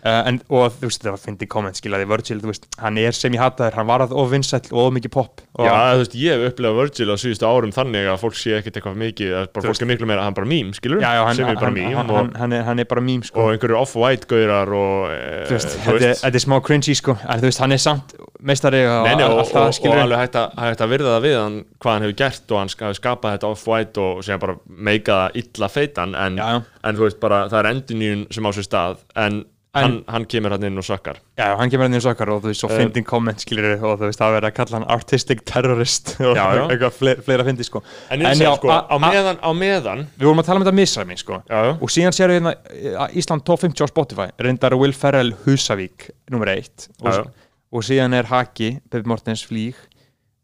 Uh, 0.00 0.22
en, 0.30 0.40
og 0.48 0.72
þú 0.78 0.88
veist 0.88 1.02
það 1.04 1.16
var 1.16 1.44
í 1.44 1.48
komment 1.50 1.76
skiljaði 1.76 2.08
Virgil, 2.08 2.38
þú 2.40 2.52
veist, 2.52 2.68
hann 2.80 3.00
er 3.02 3.16
sem 3.16 3.34
ég 3.36 3.42
hataður 3.42 3.78
hann 3.80 3.88
var 3.90 4.04
að 4.06 4.14
of 4.16 4.30
vinsæll 4.32 4.62
og 4.70 4.86
of 4.86 4.94
mikið 4.96 5.12
pop 5.12 5.42
og 5.60 5.66
Já, 5.66 5.74
þú 5.76 6.00
veist, 6.00 6.16
ég 6.16 6.36
hef 6.38 6.52
upplegað 6.54 6.78
Virgil 6.80 7.12
á 7.12 7.16
síðustu 7.20 7.48
árum 7.50 7.74
þannig 7.74 8.08
að 8.08 8.20
fólk 8.22 8.38
sé 8.40 8.54
ekkert 8.56 8.78
eitthvað 8.80 8.96
mikið 9.02 9.34
bara 9.52 9.66
fólk 9.68 9.84
er 9.84 9.90
miklu 9.90 10.08
meira 10.08 10.22
að 10.24 10.30
hann 10.30 10.38
bara 10.38 10.50
mým, 10.50 10.72
skilur 10.76 11.04
já, 11.04 11.10
já, 11.18 11.22
hann, 11.28 11.42
er 11.44 11.60
hann, 11.60 11.78
hann, 11.98 12.14
og, 12.14 12.32
hann, 12.40 12.82
er, 12.82 12.88
bara 12.88 13.04
mým 13.04 13.26
sko. 13.26 13.44
og 13.44 13.52
einhverju 13.54 13.78
off-white 13.80 14.30
gaurar 14.30 14.72
og 14.72 15.12
e, 15.12 15.20
þú 15.50 15.58
veist, 15.58 15.76
þetta 15.84 16.32
er- 16.32 16.44
smá 16.46 16.56
cringy 16.64 16.96
sko. 16.96 17.16
En 17.20 17.42
þú 17.42 17.50
veist, 17.50 17.60
hann 17.60 17.76
er 17.76 17.82
samt 17.82 18.16
meistari 18.40 18.82
og 18.88 19.04
Nei, 19.04 19.14
og, 19.20 19.36
allt 19.42 19.50
og, 19.50 19.52
það 19.52 19.68
og 19.68 19.76
skilur 19.76 20.02
alveg 20.06 20.22
hægt 20.24 20.40
að, 20.40 20.58
hægt 20.64 20.84
að 20.84 20.92
virða 20.94 21.14
það 21.14 21.26
við 21.26 21.38
hann 21.40 21.60
hvað 21.76 21.92
hann 21.96 22.06
hefur 22.06 22.18
gert 22.22 22.54
og 22.54 22.60
hann 22.62 22.74
hafi 22.80 22.98
skapað 22.98 23.36
þetta 23.36 23.50
off-white 23.52 24.04
og 24.04 24.24
sem 24.26 24.42
bara 24.42 24.56
meika 24.90 25.18
það 25.24 25.40
illa 25.42 25.70
feitan. 25.70 26.16
En, 26.16 26.40
en 26.40 26.98
þú 26.98 27.06
veist 27.06 27.20
bara, 27.22 27.44
það 27.52 27.60
er 27.62 27.70
endinjún 27.74 28.26
sem 28.32 28.48
á 28.48 28.50
sér 28.56 28.68
stað. 28.68 29.02
En- 29.20 29.42
hann, 29.76 29.96
hann 30.10 30.24
kemur 30.30 30.54
hann 30.54 30.64
inn 30.66 30.80
og 30.80 30.84
sökkar. 30.86 31.18
Já, 31.38 31.46
hann 31.58 31.70
kemur 31.70 31.86
hann 31.86 31.96
í 31.98 32.00
sokkar 32.02 32.32
og 32.34 32.40
þú 32.44 32.50
veist, 32.50 32.62
svo 32.64 32.70
fyndin 32.72 33.06
komment 33.06 33.42
skilur 33.44 33.76
og 33.76 34.00
þú 34.00 34.08
veist, 34.08 34.20
það 34.20 34.34
verður 34.36 34.48
að 34.50 34.54
kalla 34.56 34.78
hann 34.78 34.86
artistic 34.96 35.44
terrorist 35.48 36.14
og 36.26 36.38
Já, 36.38 36.44
já. 36.58 36.62
eitthvað 36.66 36.96
fleira, 36.98 37.24
fleira 37.28 37.46
fyndi 37.46 37.66
sko. 37.68 37.82
En, 38.10 38.24
en 38.26 38.42
já, 38.42 38.50
sko, 38.58 38.72
á 38.74 38.96
meðan, 39.02 39.38
á 39.38 39.50
meðan 39.56 40.06
Við 40.16 40.26
vorum 40.30 40.42
að 40.42 40.48
tala 40.50 40.60
um 40.62 40.66
þetta 40.66 40.78
misræmi 40.80 41.18
sko. 41.20 41.38
Já, 41.46 41.58
já. 41.68 41.72
og 41.78 41.94
síðan 41.94 42.16
séru 42.16 42.38
hérna 42.38 42.54
eh, 42.74 43.18
Ísland 43.22 43.46
top 43.46 43.62
50 43.62 43.84
á 43.84 43.88
Spotify 43.92 44.28
reyndar 44.42 44.74
Will 44.80 44.96
Ferrell 44.96 45.34
Husavík 45.46 46.10
nummer 46.30 46.50
1 46.56 46.90
og, 47.06 47.30
og 47.70 47.86
síðan 47.86 48.18
er 48.18 48.28
Haki, 48.30 48.74
Baby 48.90 49.10
Mortens 49.10 49.44
Flíg 49.46 49.78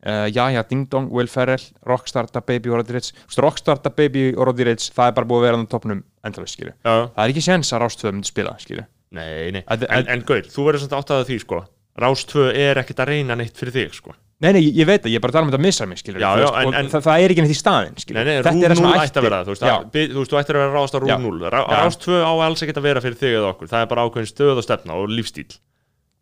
uh, 0.06 0.26
Jaja, 0.30 0.62
Ding 0.70 0.86
Dong, 0.90 1.10
Will 1.10 1.28
Ferrell 1.30 1.62
Rockstar, 1.86 2.28
Da 2.32 2.40
Baby 2.46 2.70
og 2.70 2.80
Roddy 2.80 2.96
Rich 2.96 3.12
Rockstar, 3.42 3.80
Da 3.82 3.90
Baby 3.90 4.28
og 4.36 4.46
Roddy 4.50 4.66
Rich 4.70 4.92
það 4.94 5.10
er 5.10 5.16
bara 5.18 5.28
búið 5.30 5.42
að 5.42 5.48
vera 5.50 5.62
á 5.66 5.72
topnum 5.74 6.04
endalist 6.26 6.58
skilju 6.58 6.74
já, 6.74 6.94
það 7.14 7.24
er 7.24 7.34
ekki 7.34 7.44
séns 7.46 7.72
að 7.74 7.82
Rástöð 7.84 8.14
myndi 8.14 8.30
spila 8.30 8.54
skilju 8.62 8.86
Nei, 9.16 9.50
nei, 9.56 9.64
Að- 9.66 9.86
en, 9.88 10.04
að- 10.04 10.12
en 10.14 10.22
Gaur, 10.28 10.46
þú 10.52 10.68
verður 10.68 10.84
svona 10.84 11.00
átt 11.02 11.10
að 11.16 11.24
því 11.30 11.40
sko. 11.46 11.64
Rás 11.96 12.22
2 12.28 12.46
er 12.52 12.76
ekkert 12.82 13.00
að 13.02 13.10
reyna 13.14 13.36
neitt 13.40 13.56
fyrir 13.56 13.72
þig 13.72 13.94
sko. 13.96 14.12
Nei, 14.36 14.50
nei, 14.52 14.60
ég 14.68 14.84
veit 14.84 15.00
það, 15.00 15.12
ég 15.14 15.16
er 15.16 15.22
bara 15.24 15.32
að 15.32 15.36
tala 15.38 15.46
um 15.46 15.50
þetta 15.54 15.64
misræmi 15.64 15.96
skilju 15.96 16.20
Já, 16.20 16.28
já, 16.36 16.48
en- 16.60 16.74
en- 16.76 16.88
það, 16.92 17.02
það 17.06 17.22
er 17.24 17.32
ekki 17.32 17.40
neitt 17.46 17.54
í 17.54 17.56
staðin 17.56 17.94
skilju 17.96 18.16
Nei, 18.20 18.24
nei, 18.28 18.34
rúm 18.44 18.58
það 18.60 18.74
sem 18.76 18.84
0 18.84 18.90
ætti- 18.92 19.06
ætti 19.06 19.16
að 19.16 19.24
vera 19.24 19.36
það, 19.38 19.46
þú 19.46 19.52
veist, 19.54 19.62
að, 19.64 19.86
þú 20.12 20.18
veist, 20.20 20.34
ættir 20.36 20.56
að 20.58 20.60
vera 20.60 20.74
rást 20.76 20.92
á 20.92 20.98
rúm 21.00 21.22
0 21.24 21.48
Rá, 21.48 21.60
Já. 21.64 21.78
Rást 21.80 22.00
2 22.04 22.18
á 22.20 22.32
alls 22.44 22.60
ekkert 22.66 22.76
að 22.76 22.84
vera 22.84 23.00
fyrir 23.00 23.16
þig 23.16 23.32
eða 23.40 23.48
okkur, 23.54 23.70
það 23.72 23.80
er 23.80 23.88
bara 23.94 24.04
ákveðin 24.04 24.28
stöð 24.28 24.60
og 24.60 24.66
stefna 24.68 24.92
og 25.00 25.08
lífstíl 25.08 25.56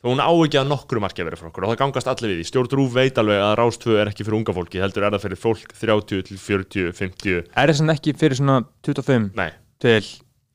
Þú 0.05 0.13
hún 0.15 0.21
á 0.23 0.31
ekki 0.31 0.59
að 0.63 0.69
nokkru 0.71 1.01
marki 1.03 1.23
að 1.25 1.27
vera 1.33 1.39
fyrir 1.43 1.51
okkur 1.51 1.65
og 1.65 1.71
það 1.75 1.81
gangast 1.83 2.07
allir 2.13 2.31
við 2.31 2.39
því, 2.39 2.47
stjórn 2.53 2.73
Rúf 2.79 2.93
veit 2.95 3.19
alveg 3.19 3.41
að 3.43 3.55
Rást 3.59 3.83
2 3.83 3.99
er 3.99 4.07
ekki 4.13 4.23
fyrir 4.29 4.39
unga 4.39 4.53
fólki, 4.55 4.79
heldur 4.85 5.03
er 5.03 5.11
það 5.17 5.25
fyrir 5.27 5.41
fólk 5.43 5.75
30 5.75 6.23
til 6.31 6.39
40, 6.39 6.93
50, 6.95 7.43
Er 7.57 7.67
það 7.73 7.75
sem 7.83 7.91
ekki 7.99 8.15
fyrir 8.15 8.39
svona 8.39 8.61
25 8.87 9.31
nei, 9.35 9.51
til, 9.83 10.05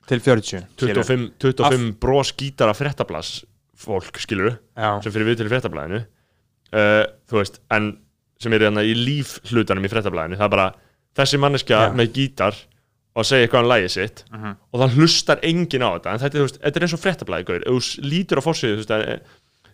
til 0.10 0.20
40 0.26 0.66
skilurðu? 0.76 1.06
25, 1.06 1.28
25 1.44 1.90
bros 2.02 2.32
gítara 2.40 2.74
fréttablas 2.78 3.34
fólk, 3.80 4.18
skilur 4.20 4.58
Já, 4.76 4.98
sem 5.06 5.14
fyrir 5.14 5.30
við 5.30 5.38
til 5.44 5.50
fréttablaðinu 5.52 6.02
uh, 6.04 7.04
þú 7.30 7.40
veist, 7.40 7.62
en 7.76 7.92
sem 8.40 8.54
er 8.56 8.66
hérna 8.68 8.84
í 8.88 8.94
líf 8.96 9.38
hlutanum 9.52 9.86
í 9.86 9.92
fréttablaðinu, 9.92 10.38
það 10.40 10.48
er 10.50 10.54
bara 10.56 10.68
þessi 11.20 11.40
manneskja 11.42 11.80
Já. 11.90 11.94
með 12.00 12.12
gítar 12.16 12.58
og 13.20 13.26
segja 13.28 13.48
eitthvað 13.48 13.66
um 13.66 13.70
lægið 13.74 13.92
sitt 13.96 14.24
Mhm. 14.32 14.54
og 14.72 14.80
það 14.84 14.96
hlustar 15.00 15.40
enginn 15.44 15.84
á 15.84 15.90
þetta 15.98 16.14
en 16.14 16.20
þetta, 16.24 16.36
er, 16.38 16.44
veist, 16.46 16.60
þetta 16.64 16.78
er 16.80 16.86
eins 16.86 16.94
og 16.96 17.02
fréttablaði 17.04 17.48
gaur. 17.50 17.62
ef 17.66 17.74
þú 17.74 18.04
lítur 18.14 18.40
á 18.40 18.46
fórsíðu 18.46 18.76
þú 18.78 18.82
veist, 18.84 18.94
að, 18.96 19.04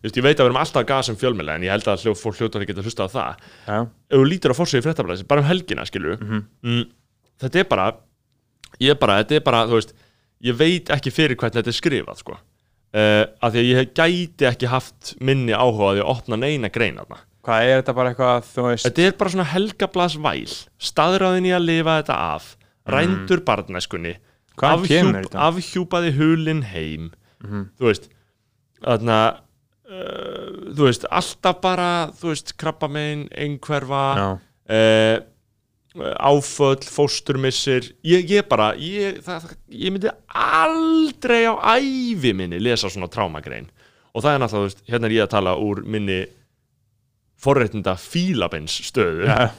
veist, 0.05 0.17
ég 0.17 0.23
veit 0.25 0.37
að 0.39 0.43
við 0.45 0.49
erum 0.49 0.61
alltaf 0.61 0.81
að 0.81 0.87
gasa 0.93 1.11
um 1.13 1.17
fjölmjöla 1.19 1.55
en 1.59 1.65
ég 1.67 1.73
held 1.75 1.89
að 1.91 2.01
hljó, 2.05 2.13
fólk 2.17 2.39
hljótar 2.39 2.61
að 2.63 2.67
geta 2.71 2.81
hlusta 2.85 3.05
á 3.05 3.09
það 3.11 3.35
já, 3.67 3.77
ef 4.09 4.17
þú 4.17 4.25
lítur 4.31 4.53
á 4.55 4.59
fórsíðu 4.59 4.85
fréttablaði 4.87 5.27
bara 5.27 5.41
um 5.43 5.47
helgina, 5.51 5.85
skilur 5.85 6.17
Mhm. 6.21 6.41
mm, 6.63 6.85
þetta 7.43 7.59
er 7.59 7.63
bara 7.69 7.87
ég 8.79 8.89
er 8.95 8.95
bara, 8.95 9.19
þetta 9.23 9.35
er 9.35 9.39
bara, 9.45 9.65
þú 9.67 9.77
veist 9.77 9.93
ég 10.43 10.57
veit 10.57 10.89
ekki 10.89 11.11
fyrir 11.11 11.35
hvernig 11.39 11.55
þetta 11.61 11.71
er 11.73 11.79
skrifað 11.79 12.17
sko. 12.19 12.35
uh, 12.95 13.23
af 13.41 13.53
því 13.53 13.59
að 13.61 13.69
ég 13.71 13.93
gæti 13.95 14.45
ekki 14.49 14.67
haft 14.71 15.15
minni 15.19 15.53
áhuga 15.53 15.91
á 15.91 15.93
því 15.95 16.03
að 16.03 16.11
opna 16.15 16.35
neina 16.37 16.69
grein 16.69 16.97
þarna 16.99 17.21
Hvað 17.45 17.61
er 17.69 17.75
þetta 17.83 17.93
bara 17.93 18.09
eitthvað, 18.11 18.45
þú 18.55 18.63
veist 18.65 18.85
Þetta 18.87 19.01
er 19.05 19.11
bara 19.19 19.29
svona 19.35 19.43
helgablas 19.51 20.15
væl 20.17 20.53
staðráðin 20.81 21.45
í 21.45 21.51
að 21.53 21.65
lifa 21.67 21.97
þetta 22.01 22.15
af 22.33 22.47
rændur 22.89 23.43
barnæskunni 23.45 24.15
Hvaðan 24.57 24.85
Mm. 24.85 25.13
þetta? 25.19 25.37
Mhm. 25.37 25.45
afhjúpaði 25.49 26.11
hulin 26.17 26.63
heim 26.63 27.11
þú 27.45 27.85
veist 27.91 28.09
þarna 28.81 29.19
uh, 29.85 30.73
þú 30.73 30.87
veist, 30.87 31.05
alltaf 31.11 31.59
bara 31.61 31.89
þú 32.17 32.31
veist, 32.31 32.55
krabba 32.57 32.87
megin, 32.89 33.27
einhverfa 33.35 34.03
Já, 34.17 34.27
uh, 34.33 35.17
áföll, 36.19 36.81
fósturmissir. 36.83 37.91
Ég, 38.03 38.29
ég 38.29 38.47
bara 38.51 38.73
ég, 38.75 39.21
það, 39.25 39.51
ég 39.71 39.93
myndi 39.95 40.11
aldrei 40.35 41.45
á 41.47 41.53
ævi 41.79 42.33
minni 42.35 42.59
lesa 42.59 42.89
svona 42.91 43.07
trámagrein 43.11 43.69
og 44.15 44.23
það 44.23 44.33
er 44.33 44.41
náttúrulega, 44.43 44.69
veist, 44.69 44.83
hérna 44.91 45.07
er 45.09 45.15
ég 45.17 45.23
að 45.25 45.33
tala 45.35 45.53
úr 45.59 45.81
minni 45.83 46.21
forréttinda 47.45 47.95
fílabins 47.99 48.75
stöðu. 48.87 49.25
Já, 49.27 49.49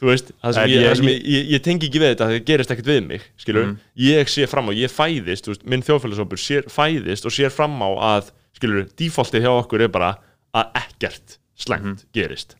þú 0.00 0.10
veist, 0.10 0.32
það 0.42 0.56
sem, 0.58 0.68
ég, 0.68 0.74
ég- 0.76 0.88
það 0.90 0.98
sem 1.00 1.08
ég, 1.54 1.62
tengi 1.64 1.88
ekki 1.88 2.00
við 2.02 2.10
þetta 2.12 2.28
það 2.28 2.44
gerist 2.50 2.74
ekkert 2.74 2.90
við 2.92 3.06
mig, 3.08 3.22
skilur 3.40 3.64
Mm. 3.66 3.78
ég 3.96 4.28
sé 4.28 4.46
fram 4.48 4.68
á, 4.68 4.72
ég 4.76 4.90
fæðist, 4.92 5.46
veist, 5.48 5.64
minn 5.64 5.82
þjóðfélagsópur 5.82 6.38
sér, 6.40 6.68
fæðist 6.68 7.24
og 7.24 7.32
sér 7.32 7.50
fram 7.50 7.80
á 7.80 7.88
að 8.18 8.30
skilur, 8.54 8.84
defaultið 8.96 9.42
hjá 9.42 9.52
okkur 9.62 9.80
er 9.82 9.88
bara 9.88 10.18
að 10.54 10.70
ekkert 10.84 11.38
slæmt 11.56 12.04
gerist. 12.12 12.56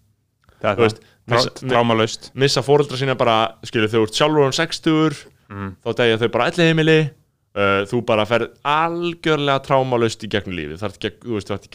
Það 0.62 0.70
er 0.70 0.76
það 0.80 0.98
Trámalaust. 1.28 2.30
missa 2.34 2.60
fóreldra 2.64 2.98
sína 3.00 3.14
bara, 3.16 3.36
skilur, 3.64 3.88
þau 3.92 4.02
ert 4.06 4.18
sjálfur 4.18 4.48
um 4.48 4.52
60 4.52 5.22
Mm. 5.44 5.74
þá 5.84 5.90
degja 5.98 6.18
þau 6.22 6.28
bara 6.32 6.46
elli 6.48 6.64
heimili 6.70 6.98
uh, 7.04 7.82
þú 7.86 7.98
bara 8.08 8.24
ferð 8.26 8.54
algjörlega 8.64 9.60
trámalust 9.66 10.22
í 10.24 10.30
gegnum 10.32 10.56
lífið, 10.56 10.78
þú 10.78 10.80
þarf 10.80 10.94
ekki, 10.96 11.10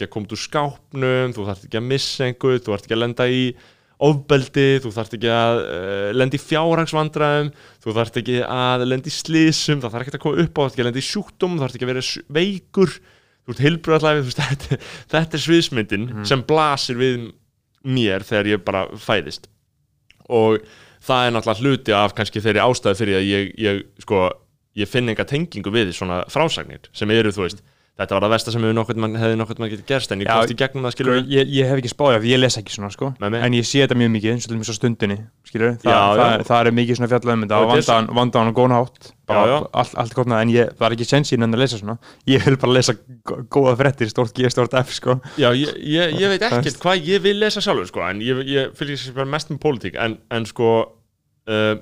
að- 0.04 0.10
koma 0.10 0.26
úr 0.34 0.40
skápnum, 0.42 1.34
þú 1.36 1.44
þarf 1.46 1.62
ekki 1.68 1.78
að 1.78 1.86
missa 1.86 2.24
einhver, 2.26 2.58
þú 2.58 2.72
þarf 2.74 2.82
ekki 2.88 2.96
að 2.96 3.02
lenda 3.04 3.26
í 3.30 3.44
ofbeldi, 4.00 4.66
þú 4.82 4.90
þarf 4.96 5.14
ekki 5.14 5.30
að 5.30 5.60
uh, 5.62 6.10
lenda 6.18 6.36
í 6.36 6.42
fjárhagsvandræðum 6.42 7.50
þú 7.84 7.94
þarf 8.00 8.18
ekki 8.20 8.36
að 8.48 8.84
lenda 8.90 9.10
í 9.10 9.14
slísum 9.14 9.80
það 9.84 9.94
þarf 9.94 10.06
ekki 10.10 10.18
að 10.18 10.24
koma 10.26 10.44
upp 10.44 10.50
á, 10.50 10.60
þú 10.60 10.66
þarf 10.66 10.74
ekki 10.74 10.82
að 10.84 10.88
lenda 10.90 11.02
í 11.04 11.08
sjúkdóm 11.10 11.54
þú 11.56 11.62
þarf 11.64 11.78
ekki 11.78 11.86
að 11.86 11.92
vera 11.94 12.06
veikur. 12.40 12.94
Þú 13.40 13.54
ert 13.54 13.62
heilbröðallæfi, 13.64 14.34
þetta, 14.40 14.76
þetta 15.14 15.36
er 15.38 15.42
sviðsmyndin 15.46 16.08
sem 16.28 16.42
blasir 16.46 16.98
við 17.00 17.30
mér 17.84 18.24
þegar 18.26 18.52
ég 18.52 18.64
bara 18.66 18.84
fæðist. 19.00 19.48
Og 20.30 20.60
það 21.04 21.26
er 21.26 21.34
náttúrulega 21.34 21.64
hluti 21.64 21.96
af 21.96 22.14
kannski 22.16 22.42
þeirri 22.44 22.62
ástæði 22.64 23.00
fyrir 23.00 23.18
að 23.18 23.28
ég, 23.28 23.52
ég 23.60 23.82
sko, 24.04 24.28
ég 24.78 24.90
finn 24.90 25.10
enga 25.10 25.26
tengingu 25.28 25.72
við 25.74 25.94
svona 25.96 26.22
frásagnir 26.30 26.90
sem 26.96 27.10
eru, 27.14 27.32
þú 27.34 27.46
veist 27.46 27.64
þetta 28.00 28.16
var 28.16 28.24
það 28.26 28.32
versta 28.34 28.54
sem 28.54 28.64
hefði 28.64 28.76
nokkuð 28.78 29.02
hefði 29.20 29.38
nokkuð 29.40 29.60
mann 29.60 29.70
getið 29.74 29.88
gerst 29.90 30.14
en 30.14 30.22
ég 30.24 30.30
komst 30.30 30.54
í 30.54 30.56
gegnum 30.60 30.86
það, 30.86 30.94
skilur 30.96 31.18
ég, 31.34 31.50
ég 31.58 31.68
hef 31.70 31.82
ekki 31.82 31.92
spáðið 31.92 32.16
af 32.18 32.24
því 32.24 32.32
ég 32.34 32.40
les 32.40 32.58
ekki 32.60 32.74
svona 32.76 32.90
sko. 32.94 33.10
En 33.20 33.56
ég 33.58 33.66
sé 33.68 33.82
þetta 33.84 33.98
mjög 34.00 34.12
mikið 34.16 34.32
eins 34.34 34.46
og 34.46 34.52
til 34.52 34.58
mér 34.60 34.68
svo 34.70 34.76
stundinni 34.78 35.18
skilur, 35.50 35.74
Þa, 35.82 35.90
Já, 35.90 36.00
það, 36.20 36.32
já. 36.32 36.46
það 36.50 36.60
er 36.70 36.76
mikið 36.80 37.00
svona 37.00 37.20
um 37.20 37.44
Og 37.50 37.54
og 37.60 37.74
þetta 37.76 37.98
er 38.00 38.14
vandan, 38.20 38.52
og 39.30 39.50
já. 39.50 39.56
allt, 39.82 39.92
allt 40.02 40.14
gott 40.16 40.30
með 40.30 40.40
en 40.44 40.52
ég, 40.54 40.70
það 40.78 40.86
er 40.88 40.96
ekki 40.96 41.06
sens 41.06 41.30
í 41.30 41.38
nenni 41.38 41.58
að 41.58 41.62
lesa 41.62 41.78
svona. 41.78 41.96
Ég 42.26 42.46
vil 42.46 42.56
bara 42.62 42.72
lesa 42.74 42.94
gó- 43.30 43.42
góða 43.46 43.76
frettir 43.78 44.10
stort 44.10 44.34
G, 44.34 44.48
stort 44.50 44.74
F 44.80 44.94
sko. 44.96 45.18
Já, 45.38 45.50
ég, 45.54 45.70
ég, 45.86 46.16
ég 46.18 46.32
veit 46.34 46.42
ekkert 46.48 46.80
hvað 46.82 47.04
ég 47.12 47.22
vil 47.22 47.36
lesa 47.38 47.62
sjálfur 47.62 47.86
sko, 47.90 48.02
en 48.08 48.22
ég, 48.24 48.42
ég 48.50 48.72
fylgir 48.78 48.98
sér 48.98 49.28
mest 49.30 49.52
með 49.52 49.60
pólitík 49.62 49.98
en, 50.02 50.18
en 50.34 50.48
sko 50.50 50.72
uh, 50.82 51.76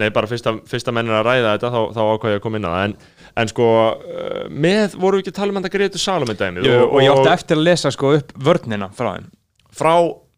nei, 0.00 0.10
bara 0.14 0.30
fyrst 0.30 0.48
að, 0.50 0.60
fyrst 0.70 0.90
að 0.92 1.00
ræða 1.26 1.54
þetta 1.56 1.72
þá, 1.72 1.80
þá 1.96 2.02
ákvað 2.04 2.34
ég 2.34 2.40
að 2.40 2.44
koma 2.44 2.60
inn 2.60 2.68
á 2.68 2.72
það 2.74 2.84
en, 2.88 2.94
en 3.42 3.50
sko, 3.52 3.70
uh, 3.94 4.44
með 4.66 4.98
voru 5.00 5.18
við 5.18 5.24
ekki 5.24 5.34
að 5.34 5.40
tala 5.40 5.54
um 5.54 5.58
þetta 5.60 5.74
Gretu 5.76 6.02
Salome 6.02 6.36
dæmið 6.38 6.70
og, 6.74 6.84
og 6.86 7.02
ég 7.04 7.16
átti 7.16 7.32
eftir 7.32 7.60
að 7.60 7.66
lesa 7.70 7.92
sko 7.94 8.14
upp 8.18 8.32
vörnina 8.48 8.90
frá 8.96 9.10
þeim 9.16 9.28
frá 9.76 9.92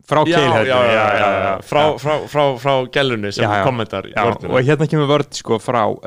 frá 0.08 0.22
já, 0.24 0.32
já, 0.32 0.38
Keilhættu 0.40 0.70
já, 0.70 0.78
já, 0.88 1.30
já, 1.44 1.50
frá, 1.68 1.82
frá, 2.00 2.14
frá, 2.32 2.44
frá 2.62 2.74
gælunni 2.92 3.32
sem 3.32 3.44
Já, 3.44 3.58
já. 3.60 3.64
kommentar 3.66 4.06
í 4.08 4.14
Já, 4.14 4.22
vörnina. 4.24 4.54
og 4.54 4.64
hérna 4.64 4.88
kemur 4.88 5.10
vörd 5.10 5.36
sko 5.36 5.58
frá 5.60 5.82
uh, 5.84 5.98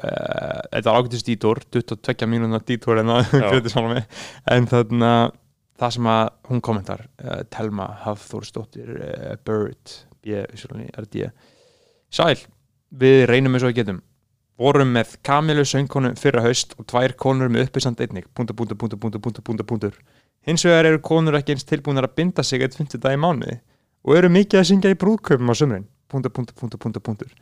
þetta 0.72 0.82
er 0.82 0.98
ágætist 0.98 1.30
dítúr 1.30 1.62
22 1.70 2.30
mínúna 2.32 2.62
dítúr 2.66 3.04
en 3.04 3.14
það 3.14 3.36
Já. 3.38 3.46
Grétar 3.52 3.76
Salome. 3.76 4.02
en 4.56 4.70
þarna 4.72 5.12
það 5.82 5.96
sem 5.98 6.10
að 6.16 6.24
hún 6.50 6.64
kommentar 6.66 7.06
uh, 7.22 7.44
Telma 7.54 7.92
Hafþórsdóttir 8.08 8.90
uh, 8.98 9.36
Bird 9.46 9.96
B, 10.22 10.42
RD 10.98 11.30
Sæl, 12.12 12.42
við 12.92 13.26
reynum 13.32 13.56
eins 13.56 13.66
og 13.66 13.72
við 13.72 13.82
getum. 13.82 14.02
Vorum 14.62 14.92
með 14.94 15.16
Kamilu 15.26 15.64
söngkonu 15.66 16.12
fyrra 16.20 16.44
haust 16.46 16.76
og 16.78 16.86
tvær 16.92 17.16
konur 17.18 17.50
með 17.50 17.70
uppisand 17.70 18.02
einnig. 18.04 18.28
Punktur, 18.36 18.56
punktur, 18.58 18.78
punktur, 18.78 19.00
punktur, 19.00 19.22
punktur, 19.24 19.44
punktur, 19.48 19.66
punktur. 19.66 19.96
Hins 20.46 20.66
vegar 20.66 20.90
eru 20.90 21.02
konur 21.02 21.38
ekki 21.38 21.56
eins 21.56 21.66
tilbúinar 21.66 22.10
að 22.10 22.16
binda 22.20 22.44
sig 22.44 22.62
eitt 22.62 22.78
50 22.78 23.02
dag 23.02 23.16
í 23.16 23.22
mánuði 23.22 23.58
og 24.02 24.18
eru 24.18 24.30
mikið 24.34 24.62
að 24.62 24.70
syngja 24.70 24.94
í 24.94 24.98
brúðkaupum 25.02 25.50
á 25.50 25.56
sömurinn 25.58 25.90
punktur, 26.12 26.34
punktur, 26.34 26.56
punktur, 26.58 26.80
punktur, 26.80 27.02
punktur. 27.02 27.34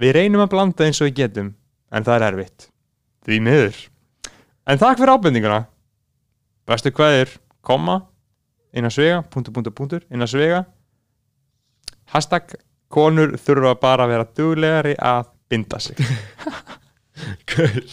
Við 0.00 0.16
reynum 0.16 0.42
að 0.42 0.50
blanda 0.54 0.86
eins 0.88 1.00
og 1.00 1.08
við 1.10 1.20
getum 1.22 1.52
en 1.94 2.06
það 2.06 2.16
er 2.16 2.26
erfitt. 2.30 2.68
Því 3.24 3.40
miður. 3.44 3.80
En 4.66 4.80
takk 4.80 4.98
fyrir 4.98 5.14
ábendinguna. 5.14 5.60
Bestu 6.68 6.90
kveðir, 6.96 7.30
koma 7.64 8.00
innan 8.74 8.92
svega, 8.92 9.22
punktur, 9.30 9.54
punktur, 9.54 9.74
punktur 9.76 10.06
innan 10.10 10.28
svega 10.28 10.64
hashtag 12.10 12.56
konur 12.94 13.36
þurfa 13.40 13.74
bara 13.82 14.06
að 14.06 14.14
vera 14.14 14.30
duglegari 14.38 14.96
að 15.02 15.28
binda 15.50 15.80
sig. 15.82 16.00
Gaur, 17.50 17.84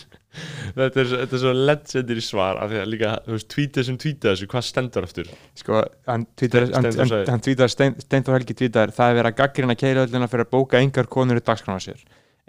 þetta, 0.76 1.04
er, 1.04 1.12
þetta 1.12 1.38
er 1.38 1.42
svo 1.44 1.54
legendir 1.54 2.22
í 2.22 2.24
svar 2.26 2.62
af 2.62 2.72
því 2.72 2.80
að 2.82 2.90
líka, 2.94 3.12
þú 3.26 3.36
veist, 3.36 3.50
tweetið 3.52 3.88
sem 3.88 4.00
tweetið 4.02 4.30
þessu 4.30 4.50
hvað 4.54 4.66
stendur 4.68 5.08
eftir? 5.08 5.30
Sko, 5.60 5.84
hann 6.10 6.26
tweetaði 6.40 7.70
Steintor 8.06 8.38
Helgi 8.38 8.58
tweetaði, 8.58 8.96
það 8.98 9.14
er 9.14 9.20
verið 9.20 9.32
að 9.32 9.40
gaggrina 9.42 9.78
keilöðluna 9.78 10.32
fyrir 10.32 10.48
að 10.48 10.54
bóka 10.56 10.82
engar 10.82 11.12
konur 11.12 11.42
í 11.42 11.46
dagskrána 11.46 11.84
sér. 11.84 12.02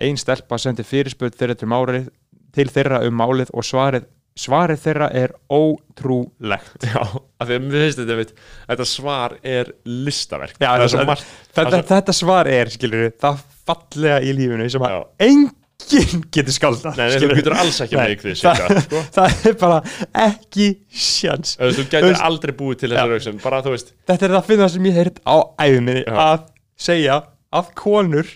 Einn 0.03 0.19
stelpa 0.21 0.59
sendi 0.59 0.87
fyrirspöld 0.87 1.37
þeirra 1.39 1.59
til, 1.59 1.69
málið, 1.71 2.09
til 2.57 2.69
þeirra 2.73 3.03
um 3.07 3.19
málið 3.21 3.53
og 3.53 3.67
svarið 3.69 4.09
svarið 4.39 4.81
þeirra 4.81 5.09
er 5.23 5.33
ótrúlegt. 5.53 6.87
Já, 6.89 7.01
af 7.03 7.49
því 7.49 7.57
að 7.57 7.65
mér 7.67 7.87
finnst 7.87 8.01
þetta 8.01 8.19
veit, 8.19 8.37
þetta 8.69 8.87
svar 8.89 9.35
er 9.45 9.73
listaverk. 9.85 10.61
Já, 10.63 10.71
þetta, 10.83 11.09
margt, 11.09 11.35
þetta, 11.59 11.83
þetta 11.91 12.15
svar 12.17 12.51
er, 12.53 12.71
skilur 12.73 13.11
það 13.21 13.43
fallega 13.67 14.23
í 14.25 14.37
lífunu 14.37 14.69
sem 14.73 14.87
að 14.87 15.03
enginn 15.27 16.23
getur 16.33 16.55
skálda 16.55 16.93
Nei, 16.95 17.19
þú 17.19 17.29
getur 17.37 17.57
alls 17.59 17.81
ekki 17.83 17.99
með 17.99 18.15
ykkur 18.15 18.37
það, 18.39 18.63
sko. 18.87 19.03
það 19.17 19.47
er 19.51 19.59
bara 19.61 19.79
ekki 20.25 20.69
sjans. 20.89 21.57
Þú 21.59 21.87
getur 21.93 22.25
aldrei 22.31 22.55
búið 22.59 22.83
til 22.85 22.93
þessar 22.95 23.17
auksum 23.19 23.43
bara 23.43 23.61
þú 23.67 23.75
veist 23.75 23.93
Þetta 24.09 24.29
er 24.29 24.35
það 24.35 24.41
að 24.41 24.51
finna 24.51 24.71
sem 24.73 24.89
ég 24.89 24.99
heirt 25.01 25.21
á 25.27 25.37
æfuminni 25.67 26.05
að 26.09 26.49
segja 26.89 27.21
að 27.53 27.73
konur 27.79 28.31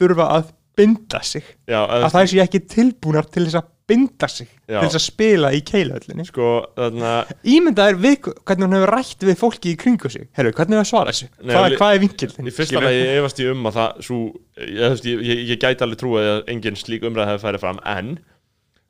þurfa 0.00 0.28
að 0.40 0.52
binda 0.76 1.22
sig. 1.24 1.44
Já, 1.68 1.80
að 1.84 2.10
það 2.10 2.20
er 2.20 2.30
sér 2.32 2.44
ekki 2.44 2.62
tilbúnar 2.68 3.28
til 3.32 3.46
þess 3.46 3.60
að 3.62 3.70
binda 3.86 4.28
sig 4.28 4.48
Já. 4.66 4.80
til 4.80 4.88
þess 4.88 4.98
að 4.98 5.04
spila 5.04 5.50
í 5.54 5.60
keilahöllinni 5.66 6.26
sko, 6.26 6.46
þarna... 6.74 7.10
Ímyndað 7.46 7.90
er 7.92 7.98
við, 8.02 8.30
hvernig 8.42 8.66
hún 8.66 8.76
hefur 8.76 8.92
rætt 8.96 9.26
við 9.28 9.36
fólki 9.40 9.74
í 9.74 9.78
kringu 9.80 10.10
sig 10.10 10.26
Herru, 10.36 10.52
hvernig 10.56 10.80
hefur 10.80 10.90
svarað 10.90 11.12
þessu? 11.14 11.28
Hvað, 11.42 11.76
hvað 11.78 11.94
er 11.94 12.02
vingildin? 12.02 12.50
Í 12.50 12.54
fyrsta 12.56 12.82
lagi 12.82 13.04
efast 13.12 13.42
ég 13.44 13.52
um 13.54 13.70
að 13.70 13.78
það 13.78 14.00
svo, 14.08 14.20
ég, 14.58 14.96
ég, 15.06 15.22
ég, 15.30 15.44
ég 15.52 15.60
gæti 15.62 15.86
alveg 15.86 16.02
trúið 16.02 16.30
að 16.32 16.40
engin 16.54 16.80
slík 16.80 17.06
umræð 17.06 17.30
hefur 17.30 17.44
færið 17.46 17.62
fram 17.62 17.82
en 17.94 18.16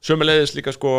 sömulegis 0.07 0.57
líka 0.57 0.75
sko 0.77 0.95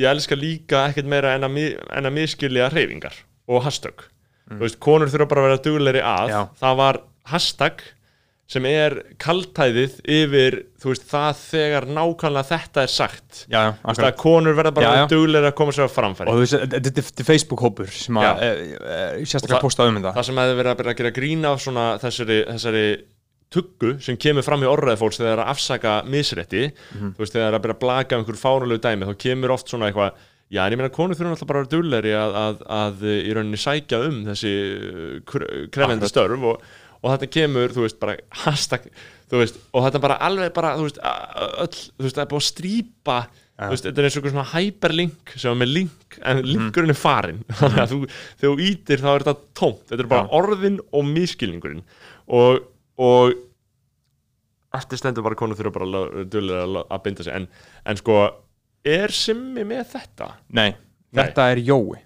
ég 0.00 0.10
elska 0.10 0.38
líka 0.38 0.84
ekkert 0.90 1.08
meira 1.10 1.34
en 1.36 1.46
að, 1.48 1.60
en 1.96 2.10
að 2.10 2.16
miskilja 2.16 2.68
reyfingar 2.72 3.16
og 3.50 3.64
hashtag 3.66 4.04
mm. 4.50 4.60
veist, 4.60 4.80
konur 4.82 5.10
þurfa 5.10 5.30
bara 5.30 5.44
að 5.44 5.48
vera 5.48 5.62
dugleiri 5.64 6.04
að 6.04 6.34
Já. 6.34 6.40
það 6.60 6.78
var 6.82 7.00
hashtag 7.32 7.84
sem 8.50 8.66
er 8.66 8.96
kaltæðið 9.22 10.00
yfir 10.10 10.56
veist, 10.82 11.04
það 11.06 11.42
þegar 11.44 11.86
nákvæmlega 11.94 12.48
þetta 12.48 12.82
er 12.82 12.90
sagt. 12.90 13.44
Já, 13.52 13.60
veist, 13.84 14.02
að 14.02 14.16
konur 14.18 14.58
verða 14.58 14.74
bara 14.74 15.04
duglega 15.10 15.52
að 15.52 15.56
koma 15.60 15.76
sér 15.76 15.86
á 15.86 15.90
framfæri. 15.92 16.34
Og 16.34 16.42
þetta 16.50 16.90
er 16.90 17.28
Facebook-hópur 17.28 17.94
sem 17.94 18.18
að 18.18 18.42
e, 18.42 18.50
e, 18.74 18.98
sérstaklega 19.22 19.62
posta 19.62 19.86
um 19.86 20.00
þetta. 20.00 20.16
það 20.18 20.28
sem 20.30 20.42
hefur 20.42 20.60
verið 20.64 20.90
að 20.90 21.00
gera 21.02 21.14
grína 21.20 21.54
á 21.54 21.56
þessari, 22.02 22.40
þessari 22.50 22.84
tuggu 23.50 23.96
sem 24.02 24.18
kemur 24.20 24.46
fram 24.46 24.62
í 24.62 24.68
orðræði 24.70 25.00
fólks 25.00 25.18
þegar 25.18 25.30
það 25.30 25.36
er 25.36 25.44
að 25.44 25.54
afsaka 25.54 25.94
misrætti 26.06 26.66
mm 26.70 27.14
veist, 27.18 27.32
þegar 27.34 27.46
það 27.46 27.48
er 27.48 27.56
að 27.56 27.64
byrja 27.64 27.76
að 27.76 27.80
blaka 27.84 28.16
um 28.16 28.22
einhver 28.22 28.38
fáralögu 28.38 28.82
dæmi 28.84 29.08
þá 29.08 29.16
kemur 29.26 29.54
oft 29.56 29.72
svona 29.72 29.90
eitthvað 29.90 30.28
Já, 30.50 30.64
en 30.64 30.74
ég 30.74 30.80
meina, 30.80 30.90
konur 30.90 31.14
þurfum 31.14 31.36
alltaf 31.36 31.46
bara 31.46 31.60
að 31.60 31.66
vera 31.68 31.70
dugleiri 31.76 32.12
að, 32.18 32.32
að, 32.40 32.62
að 32.74 33.02
í 33.06 33.34
rauninni 33.36 33.58
sækja 33.62 34.00
um 34.08 34.16
þessi 34.26 34.54
krefendi 35.70 36.08
störf 36.10 36.46
og, 36.50 36.64
og 37.00 37.12
þetta 37.14 37.28
kemur, 37.32 37.74
þú 37.74 37.84
veist, 37.86 37.98
bara 38.00 38.16
hashtag, 38.42 38.88
þú 39.30 39.40
veist, 39.40 39.60
og 39.72 39.86
þetta 39.86 40.02
bara 40.02 40.18
alveg 40.26 40.50
bara, 40.56 40.74
þú 40.78 40.88
veist, 40.88 40.98
öll, 41.00 41.70
þú 41.70 42.06
veist, 42.06 42.16
það 42.16 42.24
er 42.24 42.30
búin 42.32 42.42
að 42.42 42.48
strýpa, 42.48 43.18
ja. 43.20 43.60
þú 43.60 43.70
veist, 43.74 43.86
þetta 43.88 44.02
er 44.02 44.08
eins 44.08 44.18
og 44.20 44.28
svona 44.28 44.46
hyperlink 44.52 45.34
sem 45.36 45.52
er 45.52 45.60
með 45.62 45.72
link 45.76 46.18
en 46.20 46.40
mhm. 46.40 46.50
linkurinn 46.50 46.94
er 46.94 47.00
farin, 47.00 47.40
mm. 47.44 47.54
þannig 47.60 47.84
að 47.84 47.94
þú 47.94 48.00
þegar 48.10 48.44
þú 48.50 48.66
ítir 48.68 49.04
þá 49.04 49.08
er 49.12 49.24
þetta 49.24 49.54
tómt, 49.62 49.86
þetta 49.88 50.04
er 50.04 50.10
bara 50.12 50.26
ja. 50.26 50.34
orðin 50.40 50.80
og 50.90 51.08
miskilningurinn 51.08 51.86
og, 52.40 52.60
og 53.00 53.38
eftir 54.80 55.00
stendur 55.00 55.26
bara 55.26 55.38
konur 55.38 55.58
þurfa 55.58 55.80
bara 55.80 56.04
dölur 56.30 56.84
að 56.84 57.02
binda 57.06 57.26
sig, 57.26 57.40
en, 57.40 57.48
en 57.88 58.00
sko 58.00 58.20
er 58.86 59.12
Simmi 59.12 59.64
með 59.68 59.96
þetta? 59.96 60.34
Nei, 60.56 60.70
Nei. 61.10 61.24
þetta 61.24 61.48
er 61.52 61.64
Jói 61.64 61.98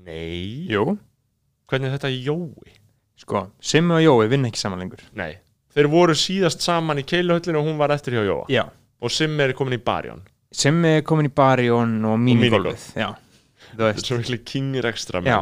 Nei 0.00 0.68
Jú 0.70 0.96
Hvernig 1.70 1.90
er 1.90 1.98
þetta 1.98 2.10
Jói? 2.10 2.79
Sko, 3.20 3.46
Simmi 3.60 3.98
og 3.98 4.04
Jói 4.04 4.28
vinn 4.32 4.48
ekki 4.48 4.60
saman 4.60 4.80
lengur. 4.84 5.02
Nei, 5.18 5.34
þeir 5.74 5.90
voru 5.92 6.16
síðast 6.16 6.64
saman 6.64 7.02
í 7.02 7.06
keiluhöllinu 7.08 7.60
og 7.60 7.68
hún 7.68 7.80
var 7.80 7.92
eftir 7.94 8.16
hjá 8.16 8.24
Jóa. 8.24 8.46
Já. 8.52 8.64
Og 9.00 9.12
Simmi 9.12 9.44
er 9.46 9.56
komin 9.56 9.78
í 9.78 9.80
Barjón 9.80 10.20
Simmi 10.52 10.96
er 10.98 11.04
komin 11.06 11.30
í 11.30 11.32
Barjón 11.32 12.00
og 12.04 12.18
Minigolfið 12.20 12.82
Já. 13.00 13.12
Þetta 13.70 13.86
er 13.86 14.00
svo 14.02 14.18
miklu 14.18 14.40
kingir 14.44 14.88
ekstra 14.90 15.22
Já. 15.24 15.38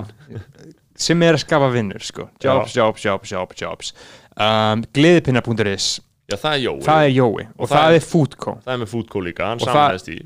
Simmi 0.99 1.27
er 1.27 1.39
að 1.39 1.45
skafa 1.45 1.71
vinnur 1.73 2.05
sko. 2.05 2.29
Jobs, 2.43 2.75
Já. 2.75 2.83
jobs, 2.83 3.05
jobs, 3.07 3.33
jobs, 3.33 3.63
jobs. 3.63 3.93
Um, 4.35 4.83
Gleðipinna.is 4.95 5.89
Já, 6.29 6.37
það 6.37 6.55
er 6.59 6.83
Það 6.85 7.05
er 7.05 7.13
Jói. 7.15 7.45
Og, 7.47 7.53
og 7.57 7.71
það, 7.71 7.79
það 7.79 7.95
er 7.99 8.05
Foodco. 8.05 8.57
Það 8.65 8.75
er 8.75 8.83
með 8.83 8.91
Foodco 8.93 9.23
líka, 9.25 9.47
hann 9.49 9.63
samæðist 9.65 10.11
í. 10.13 10.19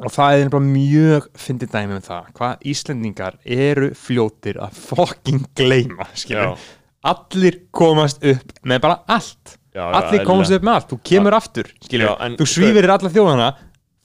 Og 0.00 0.14
það 0.14 0.38
er 0.38 0.52
bara 0.54 0.64
mjög 0.64 1.26
fyndið 1.36 1.72
dæmi 1.74 1.98
um 1.98 2.04
það 2.06 2.30
hvað 2.38 2.62
Íslandingar 2.72 3.34
eru 3.44 3.90
fljótir 3.98 4.62
að 4.64 4.78
fokking 4.86 5.42
gleima 5.58 6.06
skilur 6.16 6.54
allir 7.02 7.58
komast 7.74 8.22
upp 8.22 8.54
með 8.68 8.86
bara 8.86 9.02
allt. 9.10 9.58
Já, 9.72 9.84
allir 9.88 10.24
komast 10.28 10.52
upp 10.52 10.64
með 10.64 10.78
allt, 10.78 10.88
þú 10.90 11.02
kemur 11.08 11.32
já. 11.32 11.38
aftur 11.40 11.68
já, 11.88 12.10
þú 12.38 12.48
svífir 12.48 12.84
þér 12.84 12.94
alla 12.98 13.12
þjóðana 13.12 13.52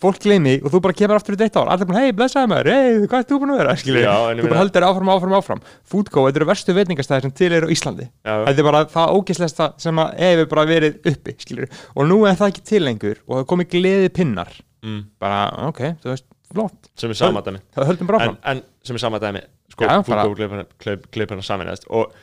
fólk 0.01 0.19
gleymi 0.21 0.53
og 0.61 0.69
þú 0.71 0.81
bara 0.85 0.95
kemur 0.97 1.17
aftur 1.17 1.35
í 1.35 1.39
deitt 1.39 1.55
ár. 1.57 1.71
Allir 1.73 1.89
bara 1.89 2.03
hei 2.03 2.13
blessaði 2.15 2.49
maður, 2.51 2.69
hei 2.73 3.07
hvað 3.09 3.23
er 3.23 3.27
þú 3.31 3.39
búin 3.41 3.53
að 3.55 3.61
vera? 3.63 3.75
Þú 3.81 4.45
bara 4.45 4.61
heldur 4.61 4.85
áfram, 4.87 5.11
áfram, 5.13 5.35
áfram. 5.39 5.63
Foodco, 5.89 6.25
þetta 6.27 6.41
eru 6.41 6.49
verstu 6.51 6.75
veitningastæðir 6.77 7.25
sem 7.25 7.33
til 7.39 7.49
eru 7.57 7.69
á 7.69 7.73
Íslandi. 7.73 8.07
Þetta 8.27 8.53
er 8.53 8.67
bara 8.69 8.83
það 8.93 9.15
ógæslegsta 9.17 9.69
sem 9.81 10.03
hefur 10.05 10.49
bara 10.53 10.67
verið 10.69 11.11
uppi 11.11 11.35
skilur. 11.41 11.81
og 11.95 12.09
nú 12.11 12.21
er 12.29 12.37
það 12.37 12.53
ekki 12.53 12.65
til 12.69 12.83
lengur 12.85 13.21
og 13.25 13.39
það 13.39 13.49
komi 13.53 13.67
gleði 13.73 14.13
pinnar. 14.13 14.53
Mm. 14.85 15.03
bara 15.19 15.67
ok, 15.71 15.81
þú 16.03 16.13
veist, 16.13 16.27
flott. 16.53 16.91
Sem 17.01 17.11
er 17.11 17.17
sama 17.17 17.41
dæmi 17.41 17.59
en, 17.73 18.37
en 18.45 18.61
sem 18.85 18.95
er 18.95 19.01
sama 19.01 19.19
dæmi 19.19 19.41
sko, 19.73 19.89
Foodco 20.05 20.67
kleipina 21.09 21.41
saminæðist 21.41 21.89
og 21.89 22.13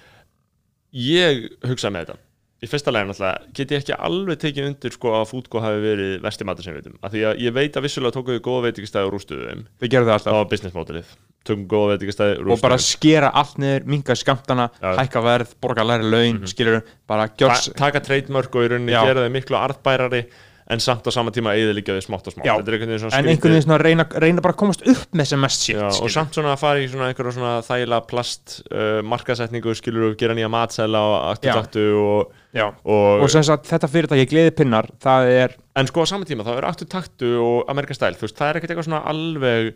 ég 0.94 1.50
hugsaði 1.66 1.94
með 1.94 2.06
þetta. 2.06 2.20
Í 2.64 2.68
fyrsta 2.70 2.92
leginn 2.94 3.12
alltaf 3.12 3.48
get 3.56 3.72
ég 3.74 3.82
ekki 3.82 3.96
alveg 4.06 4.38
tekið 4.40 4.68
undir 4.70 4.94
sko 4.94 5.10
að 5.18 5.26
fútgó 5.28 5.60
hafi 5.60 5.82
verið 5.82 6.12
vestimatur 6.24 6.64
sem 6.64 6.72
við 6.72 6.84
veitum, 6.84 6.96
af 7.04 7.12
því 7.12 7.24
að 7.28 7.42
ég 7.44 7.54
veit 7.58 7.76
að 7.76 7.84
vissulega 7.84 8.14
tókum 8.14 8.36
við 8.36 8.44
góða 8.46 8.62
veitingastæði 8.68 9.08
og 9.08 9.12
rústuðum 9.12 9.64
við 9.82 9.92
gerum 9.92 10.08
það 10.08 10.16
alltaf. 10.16 10.38
Á 10.38 10.50
business 10.52 10.76
modelið 10.78 11.10
tökum 11.44 11.66
góða 11.68 11.90
veitingastæði 11.92 12.38
og 12.54 12.62
bara 12.62 12.78
skera 12.80 13.32
allt 13.36 13.60
niður, 13.60 13.86
minga 13.92 14.16
skamtana 14.16 14.70
ja. 14.78 14.94
hækka 15.02 15.24
verð, 15.26 15.52
borga 15.60 15.84
læri 15.84 16.08
laun, 16.08 16.38
mm 16.38 16.40
-hmm. 16.40 16.52
skilur 16.54 16.80
bara 17.10 17.28
gjörs 17.28 17.68
Ta 17.74 17.78
taka 17.84 18.00
treytmörk 18.00 18.54
og 18.54 18.64
í 18.64 18.72
rauninni 18.72 18.96
gera 18.96 19.26
þau 19.26 19.34
miklu 19.34 19.60
artbærari 19.60 20.24
en 20.64 20.80
samt 20.80 21.04
á 21.04 21.10
sama 21.12 21.32
tíma 21.34 21.52
líka 21.76 21.92
við 21.92 22.06
smátt 22.06 22.28
og 22.30 22.32
smátt. 22.32 22.46
Já, 22.48 22.54
en 22.56 23.28
einhvern 23.28 23.52
veginn 23.52 23.64
svona 23.66 23.78
reyna, 23.82 24.06
reyna 24.08 24.44
bara 24.44 24.54
að 24.54 24.60
komast 24.62 24.84
upp 24.88 25.16
með 25.16 25.28
sem 25.32 25.42
mest 25.44 25.66
shit 25.66 25.80
og 25.82 26.12
samt 26.12 26.36
svona 26.36 26.54
að 26.54 26.62
fara 26.62 26.80
í 26.80 26.86
svona 26.88 27.10
einhverja 27.10 27.34
svona 27.36 27.52
þægila 27.66 27.98
plast 28.08 28.54
uh, 28.70 29.02
markasetningu 29.04 29.74
skilur 29.76 30.08
og 30.10 30.16
gera 30.20 30.36
nýja 30.38 30.48
matsæla 30.52 31.02
og 31.10 31.16
aktutaktu 31.34 31.84
og, 32.00 32.32
og, 32.80 33.26
og 33.26 33.28
sem 33.34 33.44
sagt 33.44 33.68
þetta 33.68 33.92
fyrirtæki 33.92 34.30
gleði 34.32 34.56
pinnar 34.62 34.88
það 35.04 35.30
er 35.34 35.58
en 35.76 35.90
sko 35.90 36.08
á 36.08 36.12
sama 36.14 36.28
tíma 36.28 36.46
þá 36.48 36.54
er 36.56 36.70
aktutaktu 36.70 37.34
og 37.44 37.70
Amerikan 37.72 38.00
stæl 38.00 38.16
þú 38.16 38.28
veist 38.28 38.40
það 38.40 38.50
er 38.50 38.60
ekkert 38.60 38.74
eitthvað 38.74 38.88
svona 38.88 39.04
alveg 39.12 39.72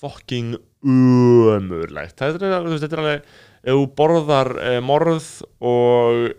fucking 0.00 0.56
umurlegt 0.88 2.16
þetta 2.16 2.48
er, 2.48 2.68
veist, 2.68 2.86
þetta 2.86 2.96
er 2.96 3.04
alveg 3.04 3.32
ef 3.60 3.74
þú 3.76 3.88
borðar 3.98 4.54
eh, 4.64 4.78
morð 4.80 5.26
og 5.60 6.30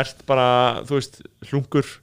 ert 0.00 0.22
bara 0.28 0.48
þú 0.86 0.96
veist 0.96 1.20
hlungur 1.50 1.98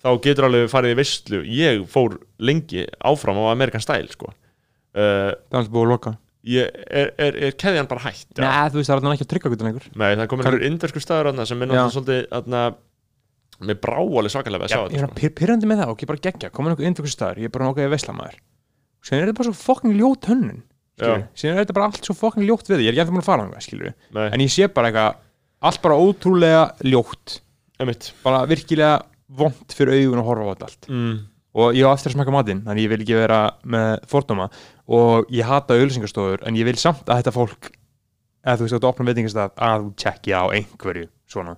þá 0.00 0.10
getur 0.24 0.48
alveg 0.48 0.70
farið 0.72 0.94
í 0.94 0.98
visslu 1.00 1.40
ég 1.44 1.84
fór 1.90 2.18
lengi 2.40 2.86
áfram 3.06 3.40
á 3.40 3.52
Amerikan 3.52 3.84
Style 3.84 4.10
sko. 4.12 4.32
uh, 4.32 4.34
það 4.94 5.32
er 5.32 5.60
alltaf 5.60 5.72
búið 5.74 5.86
að 5.86 5.92
loka. 5.94 6.14
ég, 6.50 6.70
er, 6.88 7.10
er, 7.20 7.40
er 7.48 7.56
keðjan 7.60 7.90
bara 7.90 8.04
hægt 8.08 8.30
Nei, 8.38 8.46
ja. 8.48 8.68
þú 8.72 8.80
veist 8.80 8.92
það 8.92 9.02
er 9.02 9.16
ekki 9.16 9.26
að 9.26 9.32
tryggja 9.34 9.52
gutin 9.54 9.70
einhver 9.70 9.90
Nei, 9.92 10.10
það 10.14 10.30
komin 10.32 10.46
einhver 10.48 10.68
indersku 10.70 11.02
staður 11.04 11.26
sem 11.44 11.60
er 11.60 11.68
náttúrulega 11.68 11.96
svolítið 11.96 12.22
aðna 12.38 12.62
með 13.60 13.76
bráali 13.84 14.30
svakalega 14.32 14.64
að 14.64 14.72
sjá 14.72 14.80
þetta 14.80 14.96
Ég 14.96 15.02
er 15.04 15.10
sko. 15.10 15.32
pyrrandi 15.36 15.66
með 15.68 15.82
það. 15.82 15.90
Og 15.90 15.96
ekki 15.98 16.08
bara 16.08 16.24
gegja 16.24 16.48
komin 16.54 16.72
einhver 16.72 16.88
indersku 16.88 17.12
staður, 17.12 17.42
ég 17.42 17.50
er 17.50 17.52
bara 17.52 17.66
nokkuð 17.68 17.92
veislamæður 17.92 18.38
og 19.00 19.04
sen 19.08 19.16
er 19.18 19.24
þetta 19.28 19.36
bara 19.36 19.48
svo 19.50 19.56
fokkin 19.60 19.96
ljót 19.96 20.24
hönnun 20.30 20.62
sen 21.00 21.50
er 21.54 21.62
þetta 21.62 21.76
bara 21.76 21.86
allt 21.88 22.04
svo 22.04 22.14
fokkin 22.16 22.44
ljót 22.44 22.68
við 22.68 22.84
ég 22.84 22.92
er 22.92 22.96
ekki 22.96 23.20
að 23.20 23.24
fara 23.24 23.44
á 23.44 23.52
það 28.48 29.19
en 29.30 29.46
ég 29.46 29.70
sé 29.70 29.84
bara 29.84 29.90
eitthvað 29.90 29.90
allt 29.90 29.90
bara 29.90 29.90
ótrúlega 29.90 29.90
ljótt 29.90 29.90
bara 29.90 29.90
virkilega 29.90 29.90
vond 29.90 29.90
fyrir 29.90 29.94
augun 30.00 30.20
að 30.20 30.28
horfa 30.30 30.44
á 30.44 30.50
þetta 30.50 30.64
allt 30.64 30.88
mm. 30.90 31.18
og 31.54 31.74
ég 31.74 31.86
á 31.86 31.94
eftir 31.94 32.10
að 32.10 32.16
smaka 32.16 32.30
matinn 32.30 32.62
þannig 32.66 32.82
ég 32.82 32.90
vil 32.90 33.00
ekki 33.00 33.18
vera 33.18 33.40
með 33.64 34.08
fordóma 34.10 34.50
og 34.86 35.26
ég 35.30 35.46
hata 35.46 35.74
auðvilsingastofur 35.74 36.46
en 36.46 36.56
ég 36.56 36.64
vil 36.64 36.78
samt 36.78 37.08
að 37.08 37.22
þetta 37.22 37.36
fólk 37.36 37.70
eða 38.44 38.56
þú 38.56 38.66
veist 38.66 38.74
að 38.74 38.80
þú 38.80 38.90
opna 38.90 39.10
veitingastaf 39.10 39.52
að 39.56 39.84
þú 39.84 39.92
tjekkja 39.96 40.40
á 40.40 40.46
einhverju 40.56 41.08
svona 41.30 41.56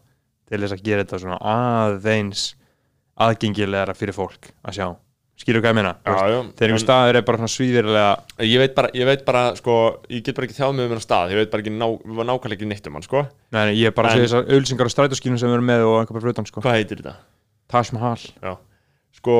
til 0.48 0.60
þess 0.60 0.76
að 0.76 0.82
gera 0.82 1.04
þetta 1.04 1.22
svona 1.22 1.38
aðeins 1.38 2.56
aðgengilegra 3.22 3.94
fyrir 3.94 4.16
fólk 4.16 4.52
að 4.62 4.78
sjá 4.78 4.86
skilur 5.42 5.62
hvað 5.62 5.72
ég 5.72 5.78
meina 5.78 5.92
þegar 6.04 6.68
einhver 6.68 6.82
staður 6.82 7.18
er 7.18 7.24
bara 7.26 7.48
svíðirlega 7.50 8.10
ég 8.46 8.62
veit 8.62 8.74
bara, 8.76 8.90
ég 8.94 9.08
veit 9.08 9.24
bara 9.26 9.56
sko, 9.58 10.04
ég 10.12 10.22
get 10.26 10.36
bara 10.36 10.48
ekki 10.48 10.58
þjáð 10.58 10.74
með 10.76 10.84
um 10.84 10.92
einhver 10.92 11.04
stað 11.04 11.32
ég 11.32 11.40
veit 11.40 11.52
bara 11.52 11.64
ekki 11.64 11.74
ná, 11.74 11.86
nákvæmlega 11.88 12.58
ekki 12.58 12.68
neitt 12.68 12.86
um 12.86 12.98
hann 12.98 13.06
sko. 13.06 13.24
Nei, 13.54 13.72
ég 13.80 13.90
er 13.90 13.96
bara 13.96 14.12
að 14.12 14.20
segja 14.20 14.28
þessar 14.28 14.50
auðvilsingar 14.52 14.90
og 14.90 14.94
strætóskínum 14.94 15.40
sem 15.40 15.50
við 15.50 15.58
erum 15.58 15.70
með 15.72 15.86
og 15.88 15.96
einhver 16.00 16.18
bara 16.18 16.26
frutan 16.28 16.48
sko. 16.48 16.62
Hvað 16.62 16.78
heitir 16.78 17.02
þetta? 17.02 17.16
Taj 17.72 17.92
Mahal. 17.96 18.20
Já, 18.42 18.56
sko 19.16 19.36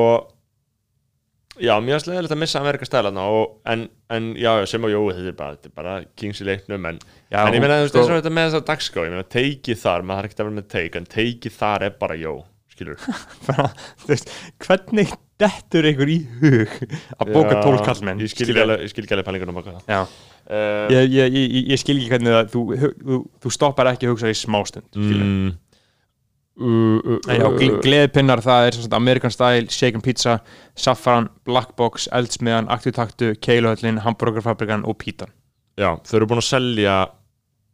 Já, 1.61 1.75
mjög 1.85 1.99
slegðilegt 2.01 2.33
að 2.33 2.39
missa 2.41 2.61
Amerika 2.63 2.85
stælana 2.87 3.23
en, 3.69 3.83
en 4.09 4.29
já, 4.41 4.49
sem 4.69 4.81
á 4.81 4.89
jói 4.89 5.13
þetta 5.13 5.29
er 5.29 5.35
bara, 5.37 5.73
bara 5.77 5.91
kings 6.17 6.41
í 6.41 6.47
leiknum 6.47 6.87
en, 6.89 6.97
já, 7.29 7.43
en 7.43 7.53
ég 7.53 7.61
meina 7.61 7.77
þú 7.77 7.85
veist, 7.85 7.97
sko, 7.99 8.15
þetta 8.17 8.31
með 8.33 8.47
þess 8.47 8.57
að 8.57 8.65
dagskrá 8.71 9.03
ég 9.05 9.13
meina, 9.13 9.27
teikið 9.35 9.77
þar, 9.83 10.05
maður 10.07 10.19
har 10.19 10.29
ekkert 10.29 10.41
að 10.41 10.47
vera 10.47 10.57
með 10.57 10.67
teik 10.73 10.97
en 10.97 11.05
teikið 11.13 11.55
þar 11.59 11.85
er 11.85 11.93
bara 11.99 12.17
jó, 12.17 12.33
skilur 12.73 13.03
Þú 14.01 14.09
veist, 14.09 14.33
hvernig 14.65 15.13
dettur 15.43 15.89
einhver 15.91 16.13
í 16.15 16.17
hug 16.41 16.73
að 17.19 17.33
bóka 17.35 17.59
tólkallmenn 17.59 18.23
Ég 18.25 18.33
skil 18.33 18.49
ekki 18.49 19.13
alveg 19.13 19.27
pælingunum 19.27 19.59
baka 19.59 19.75
það. 19.77 20.15
Uh, 20.43 20.89
ég, 20.89 21.13
ég, 21.13 21.37
ég, 21.37 21.69
ég 21.75 21.79
skil 21.83 21.99
ekki 21.99 22.09
hvernig 22.15 22.33
það 22.33 22.49
þú, 22.55 22.63
þú, 22.81 23.19
þú 23.45 23.53
stoppar 23.53 23.93
ekki 23.93 24.09
að 24.09 24.15
hugsa 24.15 24.33
í 24.33 24.39
smástund 24.41 24.97
mm, 24.97 25.53
gleðpinnar 26.53 28.43
það 28.45 28.67
er 28.67 28.75
svona 28.77 28.99
American 28.99 29.33
Style, 29.33 29.65
Shaken 29.73 30.03
Pizza 30.05 30.37
Safran, 30.77 31.29
Black 31.47 31.73
Box, 31.79 32.05
Eldsmiðan 32.13 32.69
Aktutaktu, 32.69 33.33
Keiluhöllin, 33.41 34.03
Hamburgerfabrikan 34.05 34.85
og 34.85 34.99
Pítan 35.01 35.33
Já, 35.79 35.95
þau 36.05 36.17
eru 36.19 36.29
búin 36.29 36.43
að 36.43 36.49
selja 36.51 36.97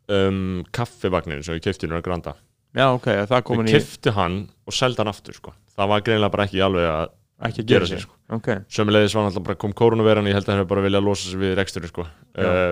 um, 0.07 0.61
kaffivagnin 0.71 1.43
sem 1.43 1.57
við 1.57 1.65
kæftum 1.67 1.97
í 1.97 2.03
Granda 2.05 2.37
Já, 2.77 2.85
ok, 2.93 3.09
það 3.27 3.43
komin 3.49 3.67
í 3.67 3.73
Við 3.73 3.81
kæftum 3.81 4.15
hann 4.15 4.37
og 4.63 4.77
selda 4.77 5.03
hann 5.03 5.11
aftur 5.11 5.35
sko. 5.35 5.53
það 5.75 5.91
var 5.91 6.05
greinlega 6.05 6.35
bara 6.37 6.47
ekki 6.47 6.63
alveg 6.63 6.87
að 6.87 7.11
ekki 7.49 7.63
að 7.65 7.73
gera 7.73 7.89
sér 7.89 8.05
sko. 8.05 8.15
okay. 8.35 8.63
Sömulegis 8.71 9.15
var 9.15 9.25
hann 9.27 9.33
alltaf 9.33 9.59
kom 9.59 9.75
koronaveran 9.75 10.27
ég 10.27 10.37
held 10.37 10.47
að 10.47 10.53
það 10.53 10.61
hefur 10.61 10.71
bara 10.71 10.85
viljað 10.87 11.05
losa 11.07 11.27
sér 11.27 11.43
við 11.43 11.53
reksturinn 11.59 11.91
sko. 11.91 12.07
uh, 12.39 12.71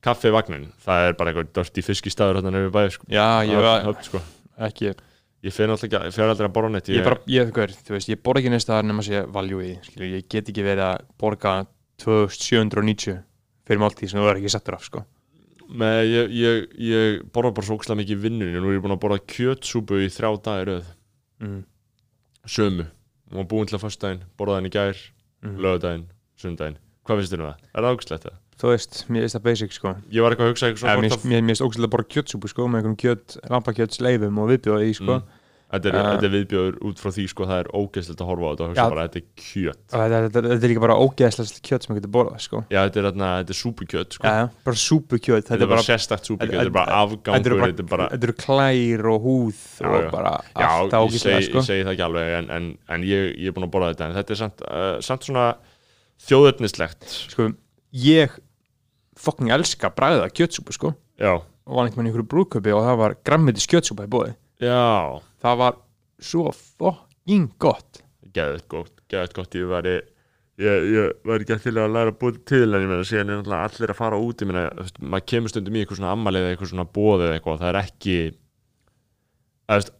Kaffivagnin, 0.00 0.70
það 0.80 1.06
er 1.10 1.16
bara 1.18 1.32
eitthvað 1.32 1.52
dörft 1.58 1.76
í 1.76 1.84
fiskistæður 1.84 2.40
hérna 2.40 2.54
nefnir 2.54 2.72
bæði 2.72 2.94
sko. 2.94 3.08
Já, 3.12 3.26
ég 3.44 3.60
var 3.60 3.98
sko. 4.06 4.22
ekki 4.64 4.94
Ég 5.40 5.54
fyrir 5.54 5.72
aldrei 5.72 6.46
að 6.46 6.52
borða 6.52 6.72
neitt 6.74 6.90
Ég, 6.92 7.04
bara, 7.04 7.16
ég, 7.30 7.52
veist, 7.54 8.10
ég 8.12 8.20
borða 8.20 8.42
ekki 8.42 8.52
neist 8.52 8.72
að 8.72 8.82
nema 8.90 9.00
að 9.00 9.06
sé 9.08 9.22
valjú 9.32 9.62
í 9.64 9.70
Ég 10.04 10.26
get 10.28 10.50
ekki 10.52 10.64
verið 10.66 10.84
að 10.84 11.06
borga 11.20 11.54
2790 12.04 13.22
fyrir 13.68 13.80
máltíð 13.80 14.12
sem 14.12 14.20
þú 14.20 14.26
verður 14.26 14.40
ekki 14.42 14.52
settur 14.52 14.76
af 14.76 14.84
sko. 14.84 15.02
Nei, 15.70 16.02
ég, 16.10 16.32
ég, 16.34 16.68
ég 16.82 17.18
borða 17.32 17.54
bara 17.56 17.68
svo 17.68 17.78
ókslega 17.78 18.00
mikið 18.02 18.22
vinnunni 18.24 18.60
Nú 18.60 18.72
er 18.72 18.76
ég 18.76 18.84
búin 18.84 18.96
að 18.96 19.02
borða 19.04 19.20
kjötsúbu 19.30 20.02
í 20.02 20.10
þrjá 20.12 20.30
dagir 20.44 20.72
mm. 21.40 21.60
Sömu 22.50 22.88
og 23.30 23.48
búin 23.48 23.70
til 23.70 23.78
að 23.78 23.84
fyrstdægin 23.86 24.24
borðaðin 24.40 24.66
í 24.66 24.74
gær, 24.74 25.02
mm. 25.46 25.58
lögdægin, 25.62 26.06
sundægin 26.42 26.80
Hvað 27.06 27.20
finnst 27.20 27.36
þér 27.36 27.40
nú 27.40 27.48
það? 27.48 27.68
Er 27.70 27.86
það 27.86 27.96
ógslegt 27.96 28.26
það? 28.26 28.40
Þú 28.60 28.72
veist, 28.74 29.02
mér 29.08 29.24
finnst 29.24 29.36
það 29.38 29.44
basic 29.46 29.72
sko. 29.72 29.96
Ég 30.12 30.24
var 30.24 30.34
eitthvað 30.34 30.48
að 30.48 30.52
hugsa 30.52 30.68
eitthvað 30.68 31.28
Mér 31.30 31.44
það 31.48 31.66
ógstilega 31.66 31.92
bara 31.94 32.08
kjötsúpu 32.12 32.46
sko 32.50 32.62
með 32.68 32.82
einhvern 32.82 32.98
kjöt, 33.00 33.36
lampakjötsleifum 33.48 34.40
og 34.42 34.50
viðbjóði 34.50 34.86
í 34.90 34.96
sko. 34.98 35.14
Mm. 35.16 35.36
Þetta 35.70 35.86
er, 35.86 35.94
uh, 35.94 36.18
er 36.18 36.32
viðbjóður 36.34 36.78
út 36.88 36.98
frá 36.98 37.12
því 37.14 37.24
sko 37.30 37.46
það 37.46 37.60
er 37.62 37.68
ógeðslega 37.78 38.24
að 38.24 38.26
horfa 38.26 38.42
á 38.42 38.50
þetta 38.50 38.64
og 38.64 38.70
hugsa 38.72 38.82
ja, 38.82 38.90
bara 38.90 39.04
þetta 39.06 39.18
er 39.20 39.26
kjöt. 39.38 39.82
Þetta, 39.92 40.18
þetta, 40.24 40.40
þetta 40.48 40.66
er 40.66 40.72
líka 40.72 40.82
bara 40.82 40.96
ógeðslega 40.98 41.60
kjöt 41.68 41.82
sem 41.86 41.90
það 41.92 41.98
getur 42.00 42.12
borðað 42.16 42.40
sko. 42.42 42.58
Já, 42.66 42.80
þetta 42.80 42.98
er, 43.00 43.06
þetta 43.20 43.54
er 43.54 43.58
súpukjöt 43.60 44.10
sko. 44.18 44.24
Já, 44.26 44.42
bara 44.66 44.82
súpukjöt 44.82 45.46
Þetta 45.46 45.62
er 45.68 45.70
bara 45.70 45.86
sérstakt 45.86 46.26
súpukjöt, 46.26 46.56
þetta 46.56 46.66
er 46.66 46.74
bara 46.74 46.98
afgangur 47.04 47.62
Þetta 47.70 48.18
eru 48.18 48.34
klær 48.42 49.02
og 49.14 49.18
húð 49.28 49.62
já, 49.78 49.86
og 49.86 50.10
bara 50.10 50.34
allt 50.58 50.90
á 50.90 50.98
ógeðslega 51.06 51.38
sko. 51.46 51.62
Já, 57.30 57.54
ég 57.90 58.34
fokking 59.20 59.52
elska 59.54 59.90
bræða 59.94 60.28
kjötsúpu 60.32 60.74
sko. 60.76 60.92
Já. 61.20 61.36
Og 61.40 61.76
var 61.76 61.86
einhvern 61.86 62.00
veginn 62.00 62.08
í 62.08 62.12
einhverju 62.12 62.30
brúköpi 62.34 62.72
og 62.74 62.86
það 62.86 63.02
var 63.02 63.16
grammitis 63.26 63.68
kjötsúpa 63.70 64.06
í 64.08 64.12
bóði 64.12 64.32
Já. 64.60 65.20
Það 65.40 65.60
var 65.62 65.76
svo 66.20 66.50
fokking 66.52 67.50
gott. 67.60 68.02
Gæðið 68.30 68.64
gott, 68.70 68.96
gæðið 69.10 69.36
gott. 69.38 69.56
Ég 69.56 69.70
var, 69.70 69.88
ég, 70.60 70.88
ég 70.94 71.14
var 71.26 71.42
ekki 71.42 71.56
eftir 71.56 71.78
að 71.80 71.94
læra 71.96 72.16
búið 72.16 72.42
til 72.48 72.66
en 72.68 72.84
ég 72.84 72.90
meina 72.90 73.06
síðan 73.08 73.32
er 73.38 73.54
allir 73.56 73.94
að 73.94 73.98
fara 73.98 74.20
út 74.20 74.44
ég 74.44 74.50
meina, 74.50 74.66
maður 75.00 75.26
kemur 75.32 75.52
stundum 75.52 75.78
í 75.78 75.82
eitthvað 75.82 76.00
svona 76.00 76.12
ammalið 76.16 76.44
eða 76.44 76.54
eitthvað 76.54 76.72
svona 76.74 76.88
bóðið 76.98 77.34
eitthvað 77.36 77.62
það 77.62 77.70
er 77.70 77.80
ekki 77.80 78.18
það 79.70 79.80
er 79.80 79.90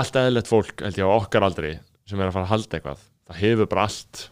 allt 0.00 0.20
eðlert 0.20 0.50
fólk 0.50 0.84
held 0.84 1.00
ég 1.00 1.10
á 1.10 1.16
okkar 1.16 1.48
aldrei 1.48 1.72
sem 2.08 2.20
er 2.20 2.28
að 2.28 2.36
fara 2.36 2.46
að 2.46 2.52
halda 2.54 2.78
eitthvað 2.78 3.04
það 3.24 3.42
hefur 3.42 3.70
bara 3.72 3.86
allt 3.88 4.24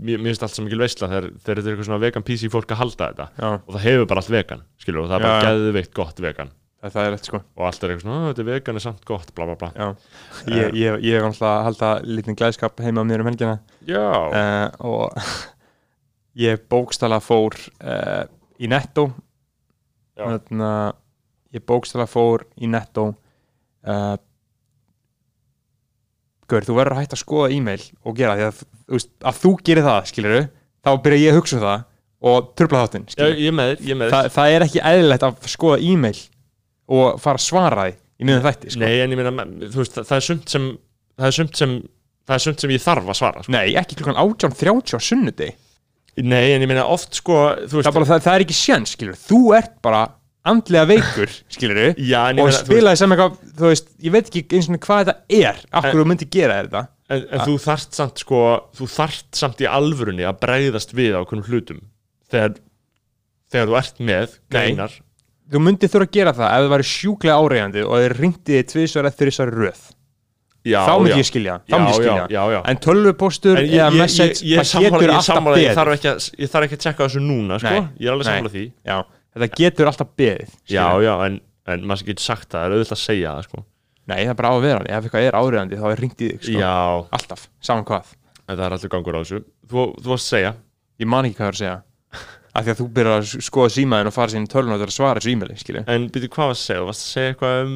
mér 0.00 0.22
finnst 0.24 0.44
allt 0.44 0.56
svo 0.56 0.64
mikil 0.64 0.80
veistla 0.80 1.08
þegar 1.10 1.30
þetta 1.34 1.52
er 1.52 1.60
eitthvað 1.62 1.88
svona 1.88 2.02
vegan 2.02 2.24
PC 2.26 2.50
fólk 2.52 2.72
að 2.72 2.80
halda 2.80 3.08
þetta 3.10 3.26
Já. 3.36 3.48
og 3.52 3.72
það 3.74 3.84
hefur 3.84 4.06
bara 4.10 4.22
allt 4.22 4.34
vegan 4.34 4.62
skilur, 4.80 5.02
og 5.04 5.10
það 5.10 5.16
er 5.16 5.24
bara 5.26 5.40
Já. 5.40 5.48
geðvikt 5.48 5.96
gott 5.98 6.22
vegan 6.24 6.52
það 6.84 7.00
er 7.02 7.12
rétt 7.14 7.28
sko 7.28 7.40
og 7.40 7.64
allt 7.68 7.84
er 7.84 7.92
eitthvað 7.92 8.04
svona, 8.04 8.30
þetta 8.30 8.42
er 8.44 8.48
vegan 8.48 8.80
er 8.80 8.84
samt 8.84 9.06
gott 9.08 9.32
bla 9.36 9.48
bla 9.48 9.56
bla 9.60 9.70
Já. 9.76 9.88
ég, 10.48 10.64
eh. 10.64 10.78
ég, 10.80 10.98
ég 11.04 11.18
er 11.18 11.28
alltaf 11.28 11.48
að 11.50 11.64
halda 11.68 11.90
lítinn 12.08 12.38
glæðskap 12.40 12.84
heima 12.84 13.04
á 13.04 13.08
mér 13.08 13.24
um 13.24 13.30
helgina 13.30 13.56
uh, 13.88 14.68
og 14.84 15.18
ég 16.46 16.64
bókstala 16.72 17.20
fór 17.24 17.56
uh, 17.84 18.24
í 18.60 18.70
að 20.24 20.94
ég 21.54 21.62
bókstala 21.66 22.06
fór 22.10 22.46
í 22.56 22.70
netto 22.70 23.10
uh, 23.86 24.16
Gaur, 26.50 26.66
þú 26.66 26.76
verður 26.78 26.96
að 26.96 27.02
hætta 27.02 27.16
að 27.16 27.22
skoða 27.22 27.50
e-mail 27.56 27.82
og 28.04 28.16
gera 28.18 28.36
því 28.38 28.46
að, 28.46 28.62
að, 28.98 29.08
að 29.30 29.40
þú 29.40 29.52
gerir 29.64 29.86
það, 29.88 30.08
skilur 30.10 30.38
þá 30.84 30.90
byrja 31.04 31.20
ég 31.22 31.32
að 31.34 31.38
hugsa 31.40 31.56
um 31.56 31.64
það 31.64 31.84
og 32.24 32.48
tröfla 32.58 32.84
þáttinn 32.84 33.06
Þa, 34.12 34.22
það 34.32 34.54
er 34.54 34.64
ekki 34.66 34.82
eðlilegt 34.92 35.26
að 35.28 35.50
skoða 35.52 35.80
e-mail 35.84 36.16
og 36.94 37.20
fara 37.24 37.40
að 37.40 37.46
svara 37.46 37.86
því 37.88 37.94
í 37.94 38.28
miðan 38.28 38.44
þætti 38.44 38.72
sko. 38.74 38.82
Nei, 38.84 38.94
en 39.02 39.14
ég 39.14 39.20
meina, 39.20 39.46
þú 39.72 39.80
veist, 39.82 39.98
það 39.98 40.16
er 40.16 40.26
sumt 40.28 40.52
sem 40.52 40.66
það 41.18 41.28
er 41.28 41.36
sumt 41.38 41.60
sem, 41.60 41.74
það 42.28 42.36
er 42.36 42.44
sumt 42.44 42.64
sem 42.64 42.74
ég 42.74 42.82
þarf 42.84 43.10
að 43.10 43.18
svara 43.20 43.44
sko. 43.44 43.54
Nei, 43.54 43.74
ekki 43.80 43.98
klukkan 44.00 44.20
18.30 44.20 44.96
á 44.96 45.00
sunnundi 45.08 45.50
Nei, 46.22 46.52
en 46.54 46.62
ég 46.62 46.70
meina, 46.70 46.84
oft 46.86 47.16
sko 47.18 47.40
það, 47.66 47.88
bara, 47.90 48.06
það, 48.12 48.20
það 48.22 48.36
er 48.36 48.44
ekki 48.44 48.56
sjans, 48.58 48.92
skilur, 48.94 49.18
þú 49.18 49.40
ert 49.56 49.74
bara 49.82 50.04
andlega 50.48 50.88
veikur, 50.88 51.32
skilur 51.52 51.78
þau 51.80 52.42
og 52.44 52.52
spilaði 52.56 53.00
sem 53.00 53.14
eitthvað, 53.14 53.38
þú 53.56 53.70
veist 53.70 53.88
ég 54.04 54.14
veit 54.14 54.28
ekki 54.28 54.58
eins 54.58 54.68
og 54.68 54.82
hvað 54.84 55.00
þetta 55.00 55.40
er 55.40 55.64
af 55.70 55.88
hverju 55.88 56.02
þú 56.02 56.10
myndi 56.10 56.28
gera 56.34 56.58
þetta. 56.60 56.84
En, 57.14 57.24
en 57.28 57.42
þú 57.44 57.56
þarft 57.60 57.96
samt 57.98 58.22
sko, 58.24 58.42
þú 58.76 58.90
þarft 58.94 59.40
samt 59.40 59.64
í 59.64 59.68
alvörunni 59.68 60.24
að 60.28 60.38
breyðast 60.44 60.94
við 60.96 61.16
á 61.16 61.20
konum 61.28 61.44
hlutum 61.48 61.82
þegar, 62.32 62.54
þegar 63.52 63.72
þú 63.72 63.80
ert 63.80 64.06
með 64.12 64.38
greinar. 64.52 65.00
Þú 65.52 65.60
myndi 65.60 65.90
þurfa 65.92 66.08
að 66.08 66.14
gera 66.16 66.36
það 66.36 66.54
ef 66.54 66.62
það 66.64 66.72
væri 66.74 66.88
sjúklega 66.88 67.40
áregjandi 67.40 67.84
og 67.84 67.98
þið 68.00 68.16
ringtiði 68.20 68.62
tviðsvar 68.72 69.10
eftir 69.10 69.30
þessar 69.30 69.52
röð. 69.52 69.82
Já, 70.64 70.78
þá 70.88 70.94
myndi 70.96 71.18
ég 71.20 71.28
skilja, 71.28 71.58
þá 71.68 71.74
myndi 71.76 71.90
ég 71.90 71.98
skilja. 71.98 72.22
já, 72.32 72.60
en 72.70 72.78
tölvupostur 72.80 73.58
eða 73.60 73.90
message, 73.92 74.38
það 74.40 74.86
getur 74.86 75.12
alltaf 75.12 75.42
beð 75.44 75.58
ég 75.60 75.76
þarf 76.54 76.64
ekki 76.64 76.78
að 76.78 76.84
tjekka 76.86 77.04
þessu 77.04 77.20
núna 77.20 77.58
sko. 77.60 77.82
ég 78.00 78.08
er 78.08 78.14
alveg 78.14 78.28
samfélag 78.30 78.54
því. 78.54 78.64
Já 78.88 78.96
þetta 79.34 79.60
getur 79.60 79.90
alltaf 79.90 80.10
beðið 80.18 80.52
já, 80.70 80.84
já, 81.04 81.14
en, 81.28 81.38
en 81.74 81.86
maður 81.88 82.10
getur 82.10 82.26
sagt 82.26 82.48
það, 82.50 82.58
það 82.60 82.66
er 82.66 82.76
auðvitað 82.76 82.98
að 82.98 83.02
segja 83.04 83.32
það 83.36 83.48
sko. 83.48 83.64
nei, 84.04 84.18
það 84.20 84.32
er 84.34 84.38
bara 84.40 84.52
á 84.52 84.54
að 84.54 84.66
vera 84.68 84.84
ef 84.84 85.08
eitthvað 85.08 85.28
er 85.30 85.38
áriðandi 85.40 85.80
þá 85.80 85.86
er 85.90 86.02
ringt 86.04 86.20
í 86.20 86.30
þig 86.34 86.46
sko. 86.50 86.68
alltaf, 87.18 87.48
saman 87.64 87.88
hvað. 87.88 88.14
En 88.44 88.58
það 88.58 88.64
er 88.66 88.76
alltaf 88.76 88.90
gangur 88.92 89.16
á 89.16 89.20
þessu. 89.24 89.38
Þú, 89.70 89.84
þú 90.04 90.10
varst 90.12 90.26
að 90.28 90.32
segja. 90.34 90.54
Ég 91.00 91.08
man 91.08 91.24
ekki 91.24 91.38
hvað 91.38 91.46
það 91.46 91.52
er 91.52 91.56
að 91.56 91.62
segja. 91.62 91.76
Af 92.54 92.62
því 92.66 92.70
að 92.70 92.78
þú 92.78 92.84
byrjar 92.94 93.16
að 93.18 93.30
skoða 93.48 93.70
símaðin 93.74 94.08
og 94.10 94.14
fara 94.14 94.30
sín 94.30 94.44
tölun 94.52 94.74
og 94.74 94.76
það 94.76 94.84
er 94.84 94.90
að 94.92 94.94
svara 94.94 95.22
þessu 95.24 95.32
e-maili, 95.32 95.56
skilja 95.58 95.80
en 95.90 96.04
byrju 96.14 96.28
hvað 96.36 96.50
var 96.50 96.54
að 96.54 96.60
segja, 96.60 96.82
þú 96.82 96.90
varst 96.90 97.02
að 97.02 97.08
segja 97.14 97.32
eitthvað 97.32 97.56
um 97.64 97.72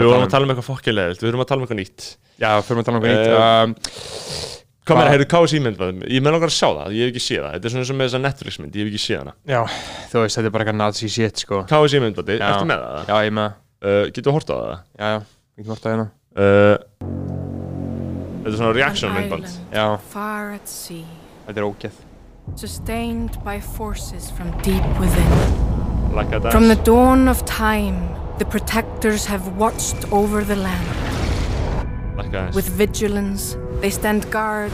við 0.00 0.08
vorum 0.10 0.24
að 0.24 0.32
tala 0.32 0.48
um 0.48 0.50
eitthvað 0.54 0.66
fokkilegð 0.66 1.20
við 1.20 1.28
vorum 1.28 1.44
að 1.44 1.50
tala 1.52 1.60
um 1.60 1.66
eitthvað 1.68 1.78
nýtt. 1.78 2.08
Já, 2.40 2.48
við 2.56 2.72
vorum 2.72 2.82
að 2.82 2.88
tala 2.88 2.98
um 2.98 3.06
eitthvað 3.06 3.28
nýtt. 3.30 3.36
uh, 3.36 3.62
um, 3.68 4.59
Hvað 4.90 4.98
með 4.98 5.06
það, 5.06 5.12
heyrðu 5.14 5.26
KSI 5.30 5.60
myndvað, 5.64 6.00
ég 6.10 6.24
með 6.26 6.34
langar 6.34 6.50
að 6.50 6.56
sjá 6.56 6.68
það, 6.68 6.94
ég 6.96 7.00
hef 7.06 7.10
ekki 7.14 7.22
séð 7.24 7.40
það, 7.44 7.52
þetta 7.56 7.68
er 7.70 7.74
svona 7.74 7.88
sem 7.90 7.98
með 8.00 8.08
þessa 8.10 8.20
Netflix 8.24 8.58
mynd, 8.60 8.74
ég 8.74 8.82
hef 8.82 8.90
ekki 8.90 9.02
séð 9.04 9.18
hana. 9.20 9.34
Já, 9.46 9.60
þú 10.10 10.24
veist, 10.24 10.38
þetta 10.40 10.50
er 10.50 10.54
bara 10.56 10.66
eitthvað 10.66 10.78
nazi 10.80 11.10
shit, 11.14 11.42
sko. 11.44 11.60
KSI 11.70 12.02
myndvað, 12.04 12.32
ertu 12.40 12.68
með 12.70 12.84
það? 12.86 13.10
Já, 13.10 13.16
ég 13.28 13.34
með 13.38 13.46
það. 13.46 13.58
Uh, 13.80 14.02
Getur 14.10 14.26
þú 14.26 14.36
hortað 14.36 14.60
á 14.60 14.64
það? 14.66 14.82
Já, 15.00 15.06
já, 15.14 15.20
ég 15.56 15.62
getur 15.62 15.74
hortað 15.76 15.90
á 15.90 15.98
það. 16.00 16.10
Uh, 16.40 16.76
þetta 18.40 18.50
er 18.50 18.58
svona 18.60 18.74
reaction 18.76 19.14
myndband. 19.14 19.58
Já, 19.72 19.86
þetta 21.46 21.58
er 21.60 21.66
ógeð. 21.70 22.06
Sustained 22.56 23.38
by 23.44 23.60
forces 23.60 24.30
from 24.34 24.50
deep 24.66 24.82
within. 24.98 25.30
Like 26.12 26.32
from 26.50 26.66
the 26.68 26.74
dawn 26.82 27.28
of 27.28 27.44
time, 27.44 28.10
the 28.38 28.44
protectors 28.44 29.26
have 29.26 29.56
watched 29.56 30.10
over 30.12 30.42
the 30.42 30.56
land. 30.56 30.88
Like 32.16 32.54
With 32.54 32.68
vigilance, 32.68 33.56
They 33.80 33.90
stand 33.90 34.30
guard 34.30 34.72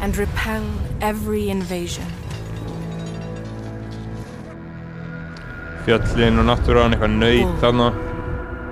and 0.00 0.14
repel 0.16 0.64
every 1.00 1.48
invasion. 1.48 2.04
Fjöllin 5.84 6.38
og 6.40 6.46
náttúran, 6.48 6.92
eitthvað 6.96 7.58
þarna. 7.60 7.88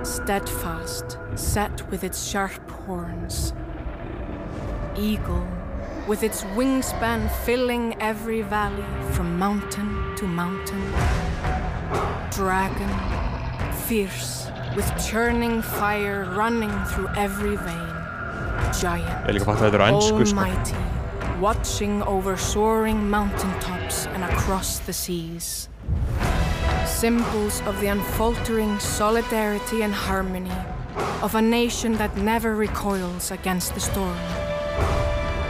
Steadfast, 0.03 1.17
set 1.35 1.83
with 1.89 2.03
its 2.03 2.21
sharp 2.21 2.69
horns. 2.85 3.53
Eagle, 4.95 5.45
with 6.07 6.23
its 6.23 6.43
wingspan 6.55 7.29
filling 7.45 7.95
every 7.99 8.41
valley 8.41 8.85
from 9.13 9.39
mountain 9.39 10.15
to 10.17 10.25
mountain. 10.25 10.85
Dragon, 12.29 12.93
fierce, 13.87 14.47
with 14.75 14.89
churning 15.09 15.61
fire 15.61 16.25
running 16.35 16.73
through 16.85 17.09
every 17.15 17.55
vein. 17.57 17.92
Giant, 18.81 19.27
ég 19.27 19.37
líka 19.37 19.45
fatt 19.45 19.61
að 19.61 19.65
þetta 19.67 19.79
eru 19.79 19.87
einsku 19.91 20.25
sko. 20.25 20.91
watching 21.43 22.01
over 22.03 22.37
soaring 22.37 23.09
mountaintops 23.09 24.05
and 24.07 24.23
across 24.23 24.79
the 24.79 24.93
seas. 24.93 25.67
Symbols 26.85 27.61
of 27.65 27.79
the 27.81 27.87
unfaltering 27.87 28.79
solidarity 28.79 29.81
and 29.81 29.93
harmony 29.93 30.51
of 31.21 31.35
a 31.35 31.41
nation 31.41 31.93
that 31.93 32.15
never 32.15 32.55
recoils 32.55 33.31
against 33.31 33.73
the 33.73 33.79
storm. 33.79 34.17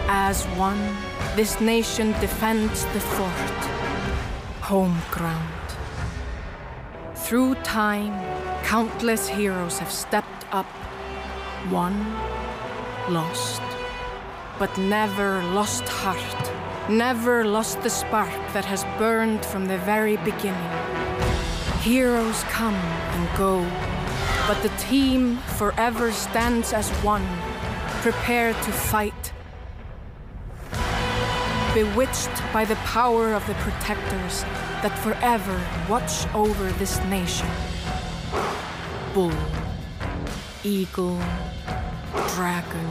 As 0.07 0.45
one, 0.57 0.81
this 1.35 1.59
nation 1.61 2.11
defends 2.13 2.85
the 2.85 2.99
fort, 2.99 3.61
home 4.61 4.97
ground. 5.11 5.67
Through 7.15 7.55
time, 7.63 8.13
countless 8.63 9.27
heroes 9.27 9.79
have 9.79 9.91
stepped 9.91 10.45
up, 10.51 10.67
won, 11.71 11.93
lost, 13.09 13.61
but 14.59 14.77
never 14.77 15.43
lost 15.53 15.83
heart, 15.83 16.51
never 16.89 17.43
lost 17.43 17.81
the 17.81 17.89
spark 17.89 18.31
that 18.53 18.65
has 18.65 18.83
burned 18.97 19.45
from 19.45 19.65
the 19.65 19.77
very 19.79 20.17
beginning. 20.17 20.71
Heroes 21.81 22.43
come 22.43 22.75
and 22.75 23.37
go, 23.37 23.61
but 24.47 24.61
the 24.61 24.75
team 24.77 25.37
forever 25.57 26.11
stands 26.11 26.71
as 26.73 26.89
one, 27.03 27.27
prepared 28.01 28.55
to 28.63 28.71
fight. 28.71 29.33
Bewitched 31.73 32.53
by 32.53 32.65
the 32.65 32.75
power 32.85 33.33
of 33.33 33.45
the 33.47 33.55
protectors 33.55 34.43
that 34.81 34.97
forever 34.99 35.59
watch 35.89 36.27
over 36.33 36.71
this 36.73 36.99
nation. 37.05 37.49
Bull, 39.13 39.33
eagle, 40.63 41.19
dragon, 42.35 42.87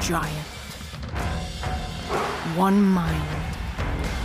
giant. 0.00 0.48
One 2.56 2.82
mind, 2.82 3.28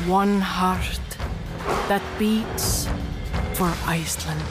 one 0.08 0.40
heart 0.40 1.00
that 1.88 2.02
beats 2.18 2.88
for 3.54 3.72
Iceland. 3.88 4.44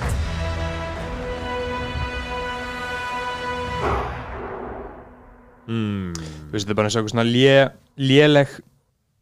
Mm. 5.69 6.13
Þú 6.13 6.53
veist, 6.53 6.67
þetta 6.67 6.75
er 6.75 6.79
bara 6.79 6.89
eins 6.89 6.97
og 6.97 7.03
eitthvað 7.03 7.15
svona 7.15 7.29
lé, 7.29 7.57
léleg 7.97 8.57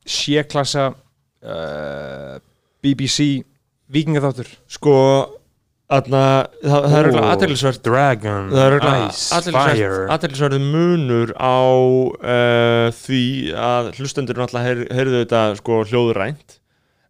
séklassa 0.07 0.91
uh, 0.91 2.37
BBC 2.83 3.45
vikingaþáttur 3.93 4.49
Sko, 4.71 4.95
aðna, 5.91 6.23
það, 6.63 6.85
það 6.85 6.95
er 6.99 7.09
eitthvað 7.09 7.29
aðeinsvært 7.31 7.83
Dragon, 7.87 8.51
Ice, 9.09 9.41
Fire. 9.51 9.99
munur 10.63 11.33
á 11.35 11.61
uh, 11.67 12.87
því 13.01 13.25
að 13.59 13.91
hlustendur 13.99 14.41
náttúrulega 14.41 14.89
heyrðu 14.95 15.23
þetta 15.25 15.43
sko 15.59 15.81
hljóðurænt 15.91 16.57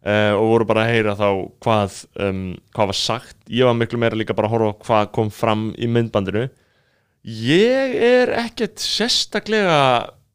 uh, 0.05 0.33
og 0.37 0.47
voru 0.53 0.69
bara 0.71 0.85
að 0.85 0.95
heyra 0.95 1.17
þá 1.19 1.27
hvað, 1.65 1.99
um, 2.27 2.41
hvað 2.73 2.91
var 2.93 2.99
sagt. 3.01 3.37
Ég 3.51 3.69
var 3.69 3.77
miklu 3.77 4.01
meira 4.01 4.17
líka 4.17 4.37
bara 4.37 4.49
að 4.49 4.57
horfa 4.57 4.73
hvað 4.87 5.11
kom 5.19 5.31
fram 5.33 5.69
í 5.77 5.89
myndbandinu. 5.91 6.47
Ég 7.21 7.93
er 8.01 8.33
ekkert 8.47 8.81
sérstaklega 8.81 9.81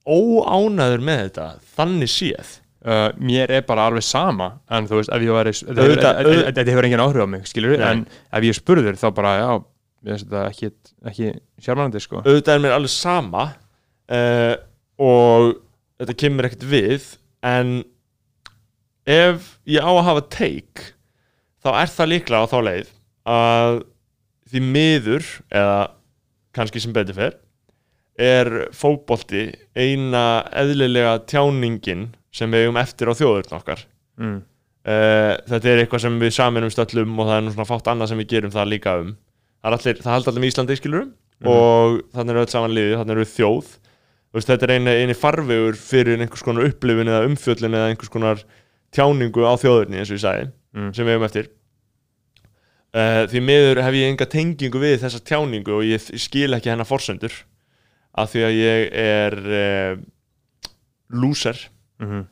óánæður 0.07 1.03
með 1.03 1.25
þetta, 1.25 1.49
þannig 1.75 2.13
séð. 2.13 2.55
Uh, 2.87 3.09
mér 3.19 3.51
er 3.51 3.65
bara 3.67 3.89
alveg 3.91 4.05
sama, 4.07 4.47
en 4.71 4.87
þú 4.87 5.01
veist, 5.01 5.11
ef 5.11 5.23
ég 5.25 5.35
var, 5.35 5.49
þetta 5.51 6.63
hefur 6.69 6.87
engin 6.87 7.01
áhrif 7.03 7.25
á 7.27 7.29
mig, 7.33 7.49
skilur, 7.51 7.73
Nei. 7.81 7.87
en 7.89 8.05
ef 8.39 8.45
ég 8.47 8.55
spurður 8.55 8.99
þá 9.01 9.07
bara, 9.17 9.33
já, 9.41 9.49
þetta 10.07 10.43
ekki, 10.53 10.71
ekki 11.11 11.31
sjármannandi, 11.65 12.03
sko. 12.05 12.21
Auðvitað 12.23 12.53
er 12.55 12.63
mér 12.63 12.75
alveg 12.77 12.93
sama 12.95 13.49
uh, 13.51 14.53
og 15.03 15.49
þetta 15.99 16.17
kemur 16.23 16.47
ekkert 16.47 16.69
við, 16.71 17.09
en 17.51 17.73
ef 19.17 19.51
ég 19.67 19.83
á 19.83 19.91
að 19.91 20.07
hafa 20.13 20.25
teik, 20.37 20.85
þá 21.67 21.71
er 21.73 21.93
það 21.97 22.13
líklega 22.13 22.47
á 22.47 22.53
þá 22.55 22.57
leið 22.69 22.95
að 23.35 23.81
því 24.47 24.65
miður, 24.79 25.33
eða 25.51 25.83
kannski 26.55 26.87
sem 26.87 26.95
betur 26.95 27.19
fer 27.19 27.35
er 28.17 28.51
fókbólti 28.77 29.49
eina 29.77 30.43
eðlilega 30.57 31.19
tjáningin 31.29 32.09
sem 32.35 32.53
við 32.53 32.67
hefum 32.67 32.81
eftir 32.81 33.11
á 33.13 33.19
þjóðurinn 33.19 33.57
okkar 33.59 33.83
mm. 34.21 34.37
uh, 34.89 35.33
þetta 35.51 35.73
er 35.73 35.83
eitthvað 35.83 36.05
sem 36.07 36.19
við 36.23 36.35
saminum 36.37 36.73
stöllum 36.73 37.17
og 37.21 37.31
það 37.31 37.39
er 37.39 37.47
nú 37.47 37.55
svona 37.55 37.69
fátt 37.69 37.91
annað 37.93 38.13
sem 38.13 38.23
við 38.23 38.31
gerum 38.35 38.55
það 38.55 38.71
líka 38.73 38.95
um 39.03 39.11
það, 39.13 39.73
allir, 39.73 40.01
það 40.05 40.15
haldi 40.15 40.33
allir 40.33 40.45
með 40.45 40.53
Íslandi 40.53 40.79
skilurum 40.81 41.11
mm. 41.11 41.51
og 41.53 41.99
þannig 42.17 42.35
er 42.35 42.43
öll 42.43 42.55
saman 42.55 42.77
liðið, 42.77 42.97
þannig 43.01 43.17
eru 43.17 43.29
þjóð 43.35 43.75
veist, 44.37 44.49
þetta 44.53 44.69
er 44.69 44.75
eini, 44.77 44.97
eini 45.03 45.19
farvegur 45.19 45.81
fyrir 45.81 46.25
einhvers 46.25 46.47
konar 46.47 46.71
upplifin 46.71 47.13
eða 47.13 47.29
umfjöllin 47.29 47.77
eða 47.77 47.93
einhvers 47.93 48.13
konar 48.13 48.43
tjáningu 48.97 49.45
á 49.45 49.53
þjóðurinn 49.61 50.01
eins 50.01 50.11
og 50.13 50.17
ég 50.17 50.25
sagði, 50.25 50.51
mm. 50.77 50.91
sem 50.97 51.05
við 51.05 51.17
hefum 51.17 51.29
eftir 51.29 51.53
Uh, 52.97 53.27
því 53.29 53.41
miður 53.45 53.79
hef 53.85 53.97
ég 53.99 54.09
enga 54.09 54.25
tengingu 54.31 54.81
við 54.81 55.03
þessa 55.03 55.19
tjáningu 55.27 55.75
og 55.75 55.83
ég 55.85 56.01
skil 56.17 56.57
ekki 56.57 56.71
hennar 56.71 56.89
forsöndur 56.89 57.35
af 58.17 58.33
því 58.33 58.45
að 58.47 58.59
ég 58.59 58.87
er 59.03 59.37
uh, 59.45 59.99
loser 61.09 61.59
mm 62.01 62.09
-hmm. 62.09 62.25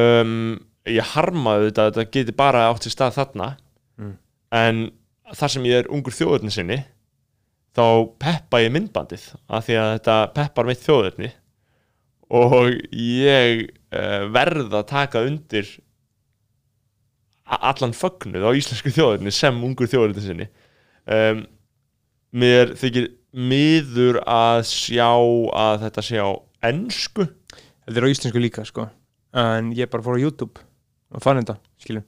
um, 0.00 0.58
ég 0.86 1.14
harmaði 1.14 1.70
þetta 1.70 1.86
að 1.86 1.94
þetta 1.94 2.10
geti 2.16 2.36
bara 2.36 2.68
átt 2.70 2.86
í 2.86 2.92
stað 2.92 3.16
þarna 3.16 3.48
mm. 3.98 4.12
en 4.50 4.84
þar 5.34 5.50
sem 5.54 5.66
ég 5.66 5.82
er 5.82 5.90
ungur 5.90 6.14
þjóðurni 6.14 6.52
sinni 6.54 6.84
þá 7.76 8.12
peppa 8.18 8.60
ég 8.62 8.72
myndbandið 8.72 9.24
af 9.48 9.66
því 9.66 9.80
að 9.80 9.90
þetta 9.96 10.18
peppar 10.36 10.68
mitt 10.68 10.84
þjóðurni 10.84 11.32
og 12.36 12.70
ég 12.92 13.66
uh, 13.94 14.22
verð 14.34 14.72
að 14.74 14.88
taka 14.92 15.24
undir 15.26 15.68
allan 17.46 17.94
fögnuð 17.94 18.42
á 18.42 18.50
íslensku 18.58 18.90
þjóðurni 18.90 19.32
sem 19.34 19.58
ungur 19.64 19.90
þjóðurinn 19.90 20.24
sinni 20.24 20.48
um, 21.06 21.44
mér 22.34 22.74
þykir 22.78 23.10
miður 23.36 24.22
að 24.24 24.64
sjá 24.72 25.12
að 25.12 25.82
þetta 25.84 26.04
sé 26.08 26.24
á 26.24 26.30
ennsku 26.66 27.28
Þetta 27.86 28.00
er 28.00 28.06
á 28.06 28.10
íslensku 28.10 28.42
líka 28.42 28.64
sko. 28.66 28.88
En 29.36 29.70
ég 29.76 29.90
bara 29.90 30.02
fór 30.02 30.18
á 30.18 30.20
YouTube 30.24 30.58
og 31.14 31.22
fann 31.22 31.38
þetta, 31.38 31.54
skilju. 31.82 32.02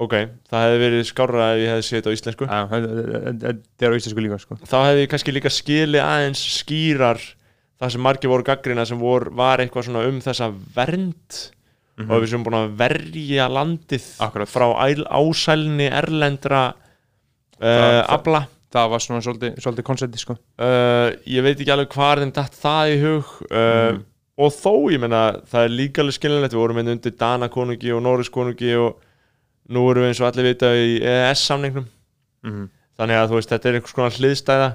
Ok, 0.00 0.14
það 0.48 0.64
hefði 0.64 0.80
verið 0.80 1.04
skára 1.06 1.50
ef 1.52 1.60
ég 1.60 1.70
hefði 1.70 1.86
séð 1.86 1.98
þetta 1.98 2.10
á 2.10 2.16
íslensku. 2.16 2.48
Já, 2.48 2.60
þetta 2.72 3.86
er 3.86 3.94
á 3.94 3.98
íslensku 4.00 4.24
líka 4.24 4.40
sko. 4.42 4.58
Þá 4.64 4.78
hefði 4.88 5.04
ég 5.04 5.12
kannski 5.12 5.34
líka 5.36 5.52
skili 5.54 6.02
aðeins 6.02 6.42
skýrar 6.56 7.22
það 7.80 7.94
sem 7.94 8.04
margir 8.04 8.32
voru 8.32 8.46
gaggrina 8.48 8.86
sem 8.88 9.00
vor, 9.00 9.28
var 9.36 9.62
eitthvað 9.62 9.86
svona 9.86 10.04
um 10.08 10.18
þessa 10.24 10.50
vernd. 10.74 11.40
Mm 12.00 12.06
-hmm. 12.06 12.14
og 12.16 12.22
við 12.22 12.30
sem 12.32 12.44
búin 12.44 12.56
að 12.56 12.76
verja 12.80 13.46
landið 13.52 14.04
Akkurat. 14.24 14.48
frá 14.48 14.66
ásælni 15.04 15.90
erlendra 15.92 16.72
uh, 17.60 18.02
abla 18.08 18.46
það 18.70 18.90
var 18.92 19.04
svona 19.04 19.22
svolítið, 19.24 19.84
konsepti 19.86 20.22
sko. 20.22 20.36
uh, 20.62 21.10
ég 21.26 21.44
veit 21.46 21.56
ekki 21.56 21.72
alveg 21.74 21.92
hvað 21.94 22.12
er 22.12 22.22
þeim 22.24 22.34
dætt 22.38 22.58
það 22.60 22.90
í 22.92 22.98
hug 23.04 23.30
uh, 23.50 23.60
mm. 23.60 24.02
og 24.44 24.52
þó 24.56 24.74
ég 24.94 25.04
menna 25.04 25.22
það 25.50 25.66
er 25.66 25.76
líka 25.76 26.04
alveg 26.04 26.18
skilinlegt 26.18 26.56
við 26.56 26.62
vorum 26.62 26.82
hérna 26.82 26.96
undir 26.96 27.16
Dana 27.22 27.50
konungi 27.52 27.94
og 27.94 28.04
Norris 28.06 28.32
konungi 28.32 28.74
og 28.80 29.00
nú 29.70 29.86
erum 29.90 30.06
við 30.06 30.12
eins 30.12 30.22
og 30.22 30.30
allir 30.30 30.50
vita 30.50 30.74
í 30.74 30.92
EES 31.00 31.46
samningnum 31.50 31.88
mm. 32.46 32.68
þannig 33.00 33.22
að 33.22 33.32
þú 33.32 33.40
veist 33.40 33.54
þetta 33.54 33.70
er 33.70 33.80
einhvers 33.80 33.96
konar 33.96 34.18
hliðstæða 34.18 34.70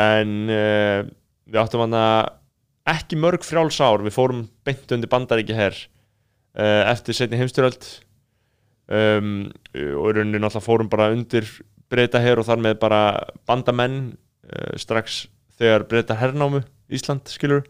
en 0.00 0.36
við 0.50 1.58
áttum 1.60 1.82
að 1.84 2.36
ekki 2.90 3.18
mörg 3.20 3.42
frjáls 3.44 3.80
ár 3.82 4.04
við 4.04 4.14
fórum 4.14 4.44
beint 4.64 4.92
undir 4.94 5.10
bandaríki 5.10 5.56
herr 5.56 5.76
Eh, 6.50 6.82
eftir 6.90 7.14
setni 7.14 7.38
heimstyröld 7.38 7.84
um, 8.90 9.44
og 9.70 10.08
í 10.10 10.14
rauninu 10.16 10.40
náttúrulega 10.42 10.64
fórum 10.64 10.88
bara 10.90 11.12
undir 11.14 11.46
breyta 11.90 12.22
hér 12.22 12.40
og 12.40 12.48
þar 12.48 12.64
með 12.64 12.80
bara 12.82 13.02
bandamenn 13.48 14.00
uh, 14.10 14.74
strax 14.80 15.24
þegar 15.60 15.86
breyta 15.90 16.16
herrnámu 16.18 16.62
Ísland 16.90 17.30
skilur 17.30 17.64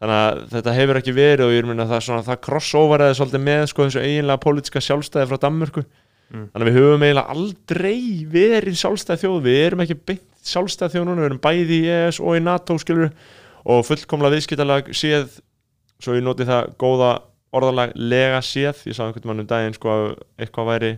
þannig 0.00 0.16
að 0.20 0.40
þetta 0.52 0.74
hefur 0.76 1.00
ekki 1.00 1.14
verið 1.16 1.46
og 1.46 1.54
ég 1.54 1.62
er 1.62 1.68
myndið 1.68 1.84
að 1.84 1.92
það, 1.94 2.02
svona, 2.06 2.24
það 2.26 2.40
crossover 2.46 3.04
eða 3.04 3.18
svolítið 3.18 3.44
með 3.44 3.66
sko 3.70 3.86
þessu 3.86 4.02
eiginlega 4.02 4.42
pólitiska 4.42 4.82
sjálfstæði 4.84 5.30
frá 5.30 5.40
Danmörku. 5.44 5.84
Mm. 6.24 6.46
þannig 6.50 6.64
að 6.64 6.68
við 6.70 6.78
höfum 6.78 7.04
eiginlega 7.04 7.34
aldrei 7.34 7.98
verið 8.32 8.78
sjálfstæði 8.80 9.22
þjóð, 9.22 9.38
við 9.44 9.58
erum 9.60 9.82
ekki 9.84 9.96
beint 10.08 10.48
sjálfstæði 10.48 10.94
þjóð 10.94 11.06
núna, 11.08 11.20
við 11.20 11.28
erum 11.28 11.42
bæði 11.44 11.76
í 11.76 11.90
ES 11.94 12.20
og 12.20 12.38
í 12.38 12.42
NATO 12.42 12.76
skilur 12.80 13.12
og 13.64 13.84
fullkomlega 13.88 14.34
viðskiptalag 14.38 14.90
séð, 14.96 15.38
svo 16.02 16.16
ég 16.16 16.24
noti 16.24 16.48
það 16.48 16.72
góða 16.80 17.12
orðalega 17.54 18.40
séð. 18.44 18.82
Ég 18.88 18.96
sá 18.96 19.04
einhvern 19.04 19.30
mann 19.30 19.44
um 19.44 19.48
daginn 19.52 19.76
sko 19.76 19.92
að 19.92 20.06
eitthvað 20.40 20.70
væri 20.72 20.92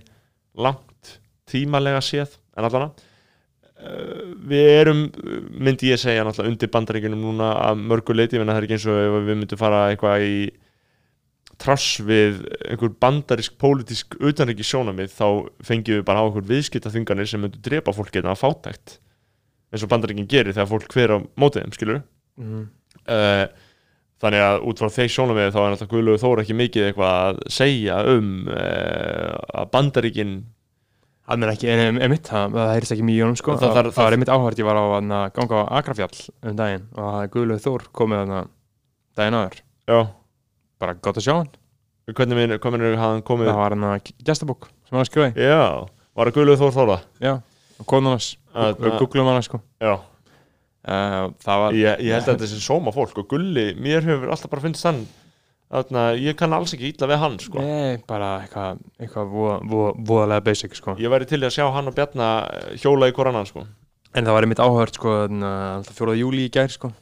langt 0.57 1.19
tímalega 1.51 2.01
séð 2.03 2.39
en 2.57 2.69
allavega 2.69 2.91
uh, 2.91 4.37
við 4.51 4.71
erum, 4.81 5.03
myndi 5.53 5.93
ég 5.93 6.01
segja 6.01 6.25
náttúrulega 6.27 6.55
undir 6.55 6.73
bandaríkunum 6.75 7.27
núna 7.29 7.55
að 7.69 7.83
mörgu 7.93 8.17
leiti, 8.17 8.41
en 8.41 8.49
það 8.49 8.63
er 8.63 8.69
ekki 8.69 8.79
eins 8.79 8.89
og 8.93 9.19
við 9.29 9.43
myndum 9.43 9.61
fara 9.61 9.83
eitthvað 9.91 10.29
í 10.29 10.39
trass 11.61 12.01
við 12.05 12.43
einhver 12.69 12.93
bandarísk 13.01 13.57
pólitísk 13.61 14.17
utanriki 14.21 14.65
sjónamið 14.67 15.13
þá 15.15 15.27
fengjum 15.65 16.01
við 16.01 16.09
bara 16.09 16.25
á 16.25 16.27
einhver 16.27 16.45
viðskiptaþunganir 16.51 17.31
sem 17.31 17.41
myndur 17.43 17.63
drepa 17.65 17.95
fólk 17.97 18.13
getna 18.13 18.35
að 18.35 18.43
fátækt. 18.43 18.99
Eins 19.73 19.85
og 19.85 19.91
bandaríkin 19.93 20.29
gerir 20.31 20.55
þegar 20.55 20.69
fólk 20.71 20.93
hver 20.93 21.15
á 21.17 21.19
mótiðum, 21.41 21.73
skilur 21.75 22.03
mm. 22.39 22.67
uh, 23.09 23.47
þannig 24.23 24.45
að 24.47 24.67
út 24.71 24.83
frá 24.83 24.93
þeir 24.99 25.13
sjónum 25.13 25.39
við 25.39 25.51
þá 25.55 25.59
er 25.63 25.73
náttúrulega 25.73 25.93
Guðlaugur 25.95 26.23
Þór 26.23 26.43
ekki 26.43 26.59
mikið 26.61 26.89
eitthvað 26.91 27.17
að 27.17 27.41
segja 27.57 27.97
um 28.13 28.31
uh, 28.53 29.33
að 29.61 29.73
bandaríkin 29.75 30.37
hann 31.27 31.43
er 31.43 31.53
ekki, 31.53 31.69
en 31.73 31.99
mitt, 32.13 32.29
það, 32.31 32.55
það 32.55 32.73
heyrist 32.73 32.95
ekki 32.95 33.07
mjög 33.07 33.31
um 33.33 33.37
sko, 33.41 33.57
það, 33.59 33.73
það, 33.77 33.89
það 33.97 34.09
er 34.09 34.21
mitt 34.23 34.33
áhört 34.33 34.61
ég 34.61 34.69
var 34.69 34.79
á 34.79 34.85
að 34.87 35.09
ganga 35.37 35.63
á 35.63 35.65
Agrafjall 35.81 36.21
um 36.47 36.59
daginn 36.59 36.87
og 36.95 37.03
það 37.03 37.19
er 37.23 37.33
Guðlaugur 37.35 37.65
Þór 37.67 37.87
komið 38.01 38.23
að 38.23 38.51
daginn 39.19 39.39
aður 39.41 39.59
já. 39.59 39.99
bara 40.83 40.97
gott 41.03 41.21
að 41.21 41.27
sjá 41.27 41.35
hann. 41.35 41.53
Hvernig 42.07 42.39
minn, 42.39 42.57
komið 42.63 42.99
hann 43.01 43.25
komið? 43.27 43.51
Það 43.51 43.63
var 43.63 43.75
hann 43.75 43.89
að 43.91 44.13
gestabók 44.29 44.69
sem 44.71 44.95
hann 44.95 45.03
að 45.03 45.11
skrifa 45.11 45.47
já, 45.49 45.63
var 46.15 46.31
það 46.31 46.39
Guðlaugur 46.39 46.63
Þór 46.63 46.77
Þóra? 46.79 46.99
Já, 47.25 47.33
og 47.77 47.91
konunars, 47.91 48.31
googlum 49.01 49.33
hann 49.33 49.47
sko. 49.47 49.63
Já. 49.83 49.97
Uh, 50.87 51.33
var, 51.43 51.75
ég, 51.75 52.05
ég 52.07 52.15
held 52.15 52.29
að 52.29 52.37
þetta 52.37 52.49
sé 52.53 52.61
sóma 52.63 52.93
fólk 52.95 53.17
og 53.19 53.27
Gulli, 53.33 53.73
mér 53.83 54.05
hefur 54.07 54.31
alltaf 54.31 54.53
bara 54.53 54.63
finnst 54.63 54.87
hann 54.87 55.01
að 55.71 56.21
ég 56.23 56.37
kann 56.39 56.55
alls 56.55 56.75
ekki 56.77 56.93
ítla 56.93 57.09
við 57.11 57.23
hann 57.23 57.39
sko. 57.43 57.63
Nei, 57.63 57.97
bara 58.07 58.37
eitthvað 58.45 58.85
eitthvað 59.03 59.33
voðalega 60.07 60.45
basic 60.47 60.77
sko. 60.79 60.95
Ég 61.03 61.11
væri 61.11 61.27
til 61.27 61.43
að 61.43 61.57
sjá 61.57 61.67
hann 61.75 61.91
og 61.91 61.97
Bjarna 61.97 62.29
eh, 62.53 62.69
hjóla 62.83 63.11
í 63.11 63.17
korannan 63.17 63.49
sko. 63.49 63.67
En 64.17 64.25
það 64.25 64.37
var 64.37 64.47
einmitt 64.47 64.63
áhört 64.63 64.97
sko, 64.97 65.17
alltaf 65.27 65.99
fjóruða 65.99 66.21
júli 66.23 66.47
í 66.47 66.53
gær 66.55 66.71
sko. 66.73 66.93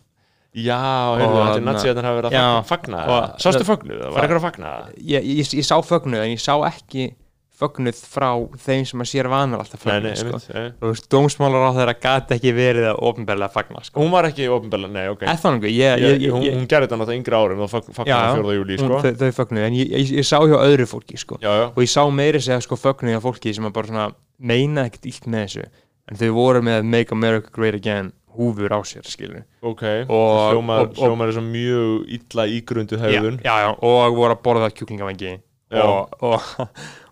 Já, 0.54 0.78
heyrðu, 1.18 1.34
þetta 1.34 1.58
er 1.58 1.64
natsið 1.66 1.90
að 1.90 1.96
það 1.96 2.04
hefur 2.06 2.18
verið 2.20 2.36
að 2.38 2.56
fagna 2.68 2.98
Sástu 3.42 3.64
fögnuð? 3.66 3.96
Það 3.98 4.12
var 4.14 4.22
eitthvað 4.22 4.38
að 4.38 4.44
fagna 4.44 4.74
Ég, 5.02 5.24
ég, 5.26 5.48
ég 5.58 5.66
sá 5.66 5.74
fögnuð 5.82 6.22
en 6.22 6.30
ég 6.30 6.42
sá 6.42 6.52
ekki 6.68 7.06
fögnuð 7.54 8.00
frá 8.10 8.28
þeim 8.64 8.82
sem 8.88 9.02
að 9.04 9.08
sér 9.10 9.28
vanar 9.30 9.62
alltaf 9.62 9.84
fögnuð 9.84 10.16
sko. 10.18 10.40
þú 10.80 10.90
veist, 10.90 11.06
dómsmálar 11.12 11.68
á 11.70 11.76
þeirra 11.76 11.94
gæti 12.02 12.34
ekki 12.36 12.54
verið 12.56 12.88
að 12.90 12.98
ofnbærlega 13.10 13.54
fagna 13.54 13.84
sko. 13.86 14.02
hún 14.02 14.10
var 14.14 14.28
ekki 14.28 14.48
ofnbærlega, 14.50 14.92
nei, 14.96 15.06
ok 15.12 15.22
Þannig, 15.44 15.68
ég, 15.70 16.02
ég, 16.02 16.26
hún, 16.34 16.48
hún 16.48 16.66
gerði 16.70 16.88
þetta 16.88 16.98
náttúrulega 16.98 17.20
yngri 17.20 17.38
árum 17.38 17.62
og 17.64 17.70
fagnaði 17.74 18.34
fjórða 18.40 18.56
júli 18.58 18.80
sko. 18.80 18.98
þau, 19.04 19.12
þau 19.22 19.38
fögnuð, 19.38 19.68
en 19.68 19.78
ég 19.78 20.26
sá 20.26 20.36
hjá 20.42 20.58
öðru 20.58 20.88
fólki 20.90 21.20
sko. 21.20 21.38
já, 21.38 21.52
já. 21.62 21.66
og 21.70 21.80
ég 21.84 21.94
sá 21.94 22.02
meiri 22.10 22.42
segja 22.42 22.58
sko, 22.66 22.80
fögnuð 22.80 23.16
hjá 23.16 23.22
fólki 23.28 23.54
sem 23.54 23.70
að 23.70 23.76
bara 23.78 23.92
svona 23.92 24.10
meina 24.42 24.88
ekkert 24.88 25.08
illt 25.12 25.30
með 25.30 25.46
þessu 25.46 25.70
en 26.10 26.20
þau 26.20 26.28
voru 26.34 26.66
með 26.66 26.84
Make 26.90 27.14
America 27.14 27.54
Great 27.54 27.78
Again 27.78 28.12
húfur 28.34 28.74
á 28.74 28.82
sér, 28.82 29.06
skilur 29.06 29.44
ok, 29.62 29.84
hljómar 30.10 31.30
er 31.30 31.36
svo 31.36 31.44
mjög 31.46 32.10
illa 32.18 32.46
ígrundu 32.50 32.98
höfðun 32.98 33.38
og 33.78 34.18
voru 34.18 34.34
að 34.34 34.42
borða 34.42 34.70
kjúklingavengi 34.74 35.36
og, 35.74 36.14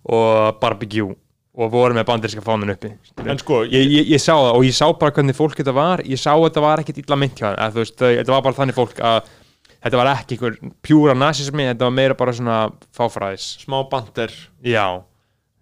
og 0.09 0.59
barbecue 0.63 1.15
og 1.53 1.69
voru 1.69 1.97
með 1.97 2.07
bandiríska 2.09 2.43
fánin 2.45 2.73
uppi. 2.73 2.95
Sko, 3.43 3.61
ég, 3.69 3.85
ég, 3.85 4.11
ég 4.15 4.23
sá 4.23 4.33
það 4.33 4.55
og 4.57 4.65
ég 4.65 4.77
sá 4.77 4.87
bara 4.97 5.13
hvernig 5.13 5.37
fólk 5.37 5.59
þetta 5.59 5.75
var. 5.77 6.03
Ég 6.09 6.21
sá 6.21 6.31
að 6.33 6.47
þetta 6.47 6.65
var 6.65 6.83
ekkert 6.83 7.03
illa 7.03 7.19
mynd 7.21 7.37
hjá 7.37 7.51
það 7.53 7.81
þetta 8.01 8.33
var 8.33 8.45
bara 8.47 8.57
þannig 8.57 8.79
fólk 8.79 9.03
að 9.05 9.31
þetta 9.83 10.01
var 10.01 10.13
ekki 10.15 10.39
einhver 10.39 10.59
pjúra 10.87 11.15
nazismi 11.19 11.69
þetta 11.69 11.89
var 11.89 11.97
meira 11.99 12.17
bara 12.19 12.35
svona 12.39 12.59
fáfræðis. 12.97 13.51
Smá 13.67 13.83
bandir 13.93 14.33
já, 14.65 14.87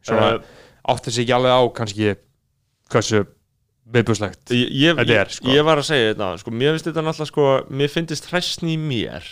svona 0.07 0.31
uh, 0.39 0.57
átti 0.95 1.13
sig 1.15 1.27
ekki 1.27 1.37
alveg 1.37 1.59
á 1.59 1.63
kannski 1.75 2.15
hversu 2.91 3.25
viðbúslegt 3.91 4.51
þetta 4.51 5.17
er 5.17 5.33
sko. 5.35 5.51
ég 5.51 5.67
var 5.67 5.81
að 5.81 5.89
segja 5.91 6.13
þetta, 6.13 6.29
sko, 6.43 6.53
mér 6.55 6.75
finnst 6.75 6.89
þetta 6.91 7.05
náttúrulega 7.07 7.31
sko, 7.33 7.47
mér 7.81 7.93
finnst 7.93 8.29
hræstni 8.31 8.77
mér 8.81 9.27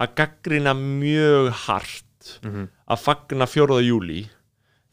að 0.00 0.14
gaggrina 0.20 0.74
mjög 0.78 1.50
hart 1.66 2.06
mm 2.42 2.50
-hmm. 2.50 2.68
að 2.86 3.02
fagna 3.04 3.46
fjóruða 3.46 3.86
júli 3.86 4.22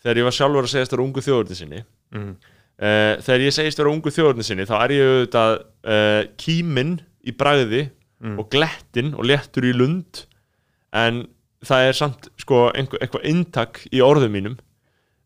þegar 0.04 0.18
ég 0.22 0.28
var 0.28 0.38
sjálfur 0.38 0.68
að 0.68 0.72
segja 0.74 0.86
þetta 0.86 1.04
ungu 1.04 1.24
þjóðurni 1.26 1.56
sinni 1.60 1.82
mm 1.84 2.22
-hmm. 2.22 2.36
uh, 2.88 3.14
þegar 3.26 3.46
ég 3.46 3.54
segist 3.54 3.78
þetta 3.78 3.92
ungu 3.92 4.14
þjóðurni 4.14 4.44
sinni 4.48 4.66
þá 4.70 4.76
er 4.84 4.92
ég 4.92 5.14
auðvitað 5.14 5.54
uh, 5.94 6.22
kíminn 6.38 6.94
í 7.28 7.32
bræði 7.32 7.90
mm. 8.20 8.38
og 8.40 8.50
glettin 8.50 9.14
og 9.14 9.26
lettur 9.26 9.66
í 9.66 9.74
lund 9.74 10.26
en 10.96 11.28
það 11.66 11.88
er 11.90 11.98
samt 11.98 12.30
sko 12.38 12.70
einhver, 12.74 13.02
eitthvað 13.02 13.26
intak 13.26 13.82
í 13.92 14.02
orðum 14.02 14.32
mínum 14.32 14.58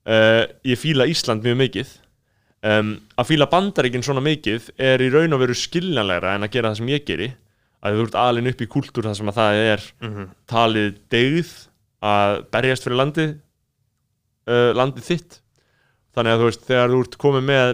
uh, 0.07 0.47
ég 0.63 0.79
fíla 0.79 1.07
Ísland 1.09 1.43
mjög 1.45 1.59
mikið 1.65 1.93
um, 2.65 2.95
að 3.19 3.29
fíla 3.31 3.49
bandaríkinn 3.51 4.05
svona 4.05 4.23
mikið 4.25 4.71
er 4.81 5.03
í 5.03 5.09
raun 5.13 5.35
og 5.35 5.43
veru 5.43 5.57
skiljanlegra 5.57 6.35
en 6.35 6.47
að 6.47 6.53
gera 6.55 6.71
það 6.71 6.81
sem 6.81 6.93
ég 6.93 7.05
geri 7.07 7.31
að 7.81 7.97
þú 7.97 8.05
ert 8.07 8.17
alin 8.21 8.51
upp 8.51 8.61
í 8.61 8.69
kúltúr 8.69 9.07
þar 9.09 9.17
sem 9.17 9.31
að 9.31 9.39
það 9.39 9.59
er 9.65 9.85
mm 10.01 10.11
-hmm. 10.13 10.27
talið 10.45 10.89
degð 11.09 11.51
að 12.01 12.41
berjast 12.53 12.85
fyrir 12.85 12.99
landi 12.99 13.27
uh, 13.31 14.71
landið 14.77 15.07
þitt 15.07 15.39
þannig 16.15 16.33
að 16.33 16.41
þú 16.41 16.49
veist, 16.49 16.67
þegar 16.67 16.93
þú 16.93 17.01
ert 17.05 17.17
komið 17.21 17.47
með 17.47 17.73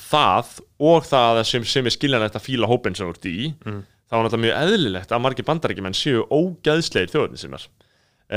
það 0.00 0.52
og 0.90 1.08
það 1.08 1.40
sem, 1.48 1.66
sem 1.66 1.88
er 1.88 1.96
skiljanlegt 1.96 2.38
að 2.38 2.46
fíla 2.46 2.70
hópin 2.70 2.96
sem 2.96 3.08
þú 3.08 3.16
ert 3.16 3.28
í 3.28 3.38
mm. 3.50 3.80
þá 4.06 4.16
er 4.16 4.28
þetta 4.28 4.42
mjög 4.44 4.60
eðlilegt 4.60 5.14
að 5.14 5.24
margir 5.24 5.48
bandarækjumenn 5.48 5.98
séu 5.98 6.24
ógæðslegir 6.30 7.12
þjóðinni 7.12 7.42
sem 7.42 7.58
er 7.58 7.66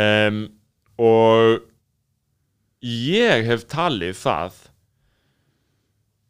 um, 0.03 0.41
og 1.03 1.69
ég 2.83 3.47
hef 3.47 3.67
talið 3.71 4.17
það 4.19 4.59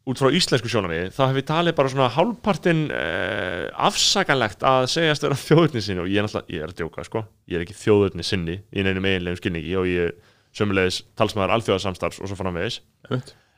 út 0.04 0.20
frá 0.20 0.28
íslensku 0.36 0.68
sjónami 0.68 1.06
þá 1.14 1.22
hef 1.30 1.38
ég 1.40 1.46
talið 1.48 1.76
bara 1.78 1.90
svona 1.92 2.10
hálfpartin 2.12 2.82
uh, 2.92 3.70
afsakanlegt 3.88 4.64
að 4.68 4.88
segjast 4.92 5.24
vera 5.24 5.38
þjóðurni 5.40 5.80
sinni. 5.84 6.02
Og 6.02 6.10
ég 6.12 6.20
er 6.20 6.26
náttúrulega, 6.26 6.52
ég 6.52 6.64
er 6.66 6.72
að 6.72 6.82
djóka 6.82 7.06
sko. 7.06 7.24
Ég 7.48 7.56
er 7.56 7.64
ekki 7.64 7.78
þjóðurni 7.78 8.26
sinni 8.26 8.58
í 8.68 8.84
neinum 8.84 9.08
eiginlegum 9.08 9.40
skilningi 9.40 9.72
og 9.80 9.88
ég 9.88 10.10
er 10.10 10.12
sömulegis 10.54 11.00
talsmaður 11.18 11.54
alþjóðarsamstarfs 11.56 12.20
og 12.20 12.30
svo 12.30 12.36
framvegis. 12.38 12.82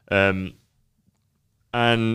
Um, 0.06 0.44
en 1.74 2.06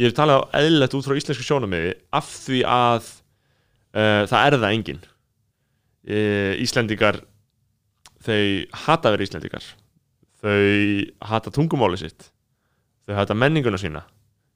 ég 0.00 0.10
hef 0.10 0.18
talið 0.18 0.44
á 0.44 0.60
eðlilegt 0.60 0.98
út 0.98 1.08
frá 1.08 1.16
íslensku 1.16 1.46
sjónami 1.48 1.82
af 2.12 2.28
því 2.44 2.60
að 2.68 3.08
uh, 3.96 4.22
það 4.28 4.38
er 4.42 4.58
það 4.58 4.68
engin 4.68 5.00
uh, 5.08 6.52
Íslendingar 6.60 7.22
þau 8.24 8.44
hata 8.84 9.16
verið 9.16 9.30
Íslendingar. 9.30 9.72
Þau 10.44 10.60
hata 11.24 11.56
tungumáli 11.56 12.04
sitt 12.04 12.33
þau 13.04 13.14
þetta 13.20 13.38
menninguna 13.38 13.80
sína. 13.80 14.04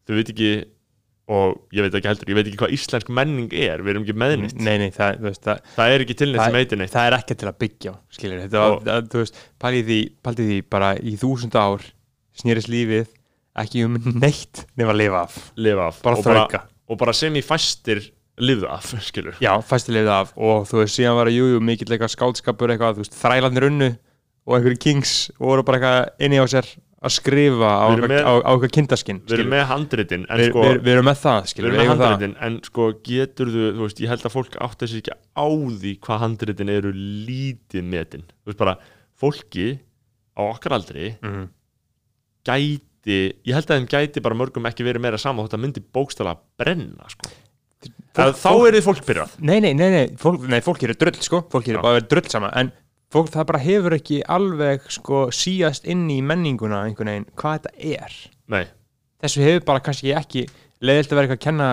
Þau 0.08 0.14
veit 0.16 0.32
ekki, 0.32 0.50
og 1.28 1.74
ég 1.76 1.84
veit 1.84 1.96
ekki 1.98 2.08
heldur 2.08 2.32
ég 2.32 2.38
veit 2.38 2.48
ekki 2.48 2.60
hvað 2.62 2.74
íslensk 2.78 3.10
menning 3.12 3.52
er 3.52 3.82
við 3.84 3.92
erum 3.92 4.06
ekki 4.06 4.16
meðnitt 4.16 4.56
nei, 4.56 4.78
nei, 4.80 4.88
það, 4.94 5.18
veist, 5.26 5.42
það, 5.44 5.60
það 5.74 5.92
er 5.92 6.04
ekki 6.04 6.16
til 6.16 6.28
neitt 6.30 6.40
sem 6.40 6.56
heitir 6.56 6.80
neitt 6.80 6.94
það 6.94 7.08
er 7.10 7.16
ekki 7.18 7.36
til 7.36 7.50
að 7.50 7.58
byggja 7.64 7.92
skiljur, 8.16 8.40
þetta 8.46 8.62
var, 8.62 8.78
það, 8.86 9.10
þú 9.12 9.20
veist, 9.20 9.40
pælið 9.60 9.90
því, 9.90 9.98
pælið 10.24 10.48
því 10.48 10.58
bara 10.72 10.90
í 10.96 11.12
þúsund 11.20 11.58
ár 11.60 11.84
snýris 12.40 12.70
lífið 12.72 13.12
ekki 13.62 13.84
um 13.84 13.98
neitt 14.22 14.64
nefn 14.78 14.94
að 14.94 15.00
lifa 15.02 15.22
af, 15.26 15.38
lifa 15.58 15.90
af. 15.90 16.00
bara 16.06 16.20
og, 16.22 16.30
bara, 16.30 16.64
og 16.88 17.00
bara 17.04 17.16
sem 17.20 17.36
í 17.36 17.44
fæstir 17.44 18.02
lifðu 18.38 18.72
af, 18.72 18.90
skilur 19.08 19.38
já, 19.42 19.52
fæstir 19.66 19.98
lifðu 19.98 20.14
af. 20.14 20.34
Og 20.38 20.66
þú 20.70 20.82
veist, 20.82 20.96
síðan 20.96 21.18
var 21.18 21.30
að 21.30 21.40
jújú 21.40 21.62
mikill 21.64 21.90
eitthvað 21.90 22.14
skálskapur 22.14 22.72
eitthvað, 22.72 22.98
þú 22.98 23.04
veist, 23.04 23.16
þrælandir 23.18 23.68
unnu 23.68 23.88
og 24.48 24.56
einhverju 24.56 24.80
kings 24.80 25.16
voru 25.42 25.64
bara 25.66 25.80
eitthvað 25.80 26.26
inni 26.26 26.40
á 26.40 26.46
sér 26.48 26.68
að 26.98 27.14
skrifa 27.14 27.72
á 27.78 27.86
eitthvað 27.94 28.72
kindaskinn 28.74 29.20
við 29.22 29.36
erum 29.36 29.52
með 29.52 29.66
handritin 29.70 30.24
við 30.26 30.48
sko, 30.50 30.64
vi, 30.64 30.78
vi 30.82 30.94
erum 30.94 31.06
með 31.06 31.20
það 31.22 31.50
við 31.52 31.68
erum 31.68 31.78
með 31.78 31.92
handritin 31.92 32.38
en 32.46 32.56
sko 32.66 32.88
getur 33.06 33.52
þú, 33.54 33.66
þú 33.76 33.84
veist, 33.84 34.00
ég 34.02 34.14
held 34.14 34.26
að 34.26 34.34
fólk 34.34 34.56
átt 34.66 34.82
að 34.82 34.90
sér 34.90 35.02
ekki 35.04 35.14
á 35.14 35.46
því 35.82 35.92
hvað 36.06 36.24
handritin 36.24 36.72
eru 36.74 36.90
lítið 36.96 37.86
metin. 37.86 38.26
Þú 38.42 38.50
veist 38.50 38.60
bara, 38.64 38.74
fólki 39.18 39.68
á 40.34 40.42
okkar 40.48 40.74
aldri 40.78 41.12
mm 41.22 41.46
gæti 42.48 43.18
ég 43.46 43.56
held 43.56 43.68
að 43.68 43.78
þeim 43.78 43.90
gæti 43.90 44.22
bara 44.24 44.38
mörgum 44.38 44.68
ekki 44.68 44.86
verið 44.86 45.04
meira 45.04 45.20
saman 45.20 45.46
þótt 45.46 45.58
að 45.58 45.62
myndi 45.64 45.84
bókstala 45.94 46.34
að 46.34 46.42
brenna 46.60 47.08
sko. 47.12 47.30
fólk, 48.16 48.36
þá 48.40 48.50
er 48.52 48.76
þið 48.76 48.84
fólk 48.88 49.06
byrjað 49.08 49.34
nei, 49.38 49.58
nei, 49.64 49.72
nei, 49.78 49.88
nei, 49.94 50.04
fólk, 50.20 50.44
nei, 50.50 50.60
fólk 50.64 50.84
eru 50.86 50.96
drull 50.98 51.18
sko, 51.24 51.42
fólk 51.52 51.70
eru 51.70 51.82
bara 51.84 52.04
drull 52.04 52.28
sama 52.30 52.50
en 52.58 52.72
fólk 53.12 53.30
það 53.32 53.46
bara 53.50 53.60
hefur 53.62 53.96
ekki 53.96 54.20
alveg 54.28 54.88
sko 54.92 55.28
síast 55.34 55.86
inn 55.88 56.06
í 56.12 56.18
menninguna 56.24 56.84
einhvern 56.86 57.12
veginn 57.12 57.28
hvað 57.38 57.58
þetta 57.58 57.94
er. 57.98 58.18
Nei. 58.48 58.64
þessu 59.20 59.44
hefur 59.44 59.64
bara 59.68 59.84
kannski 59.84 60.14
ekki 60.16 60.46
leiðilt 60.80 61.12
að 61.12 61.18
vera 61.18 61.26
eitthvað 61.26 61.38
að 61.38 61.46
kenna 61.46 61.68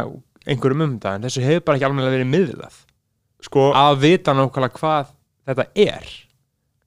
einhverjum 0.45 0.85
um 0.85 0.95
það 1.01 1.17
en 1.17 1.25
þessu 1.27 1.43
hefur 1.45 1.65
bara 1.67 1.79
ekki 1.79 1.89
alveg 1.89 2.15
verið 2.15 2.31
miðlað. 2.31 2.77
Sko 3.45 3.65
að 3.77 3.99
vita 4.03 4.33
nákvæmlega 4.35 4.79
hvað 4.79 5.11
þetta 5.45 5.67
er 5.85 6.07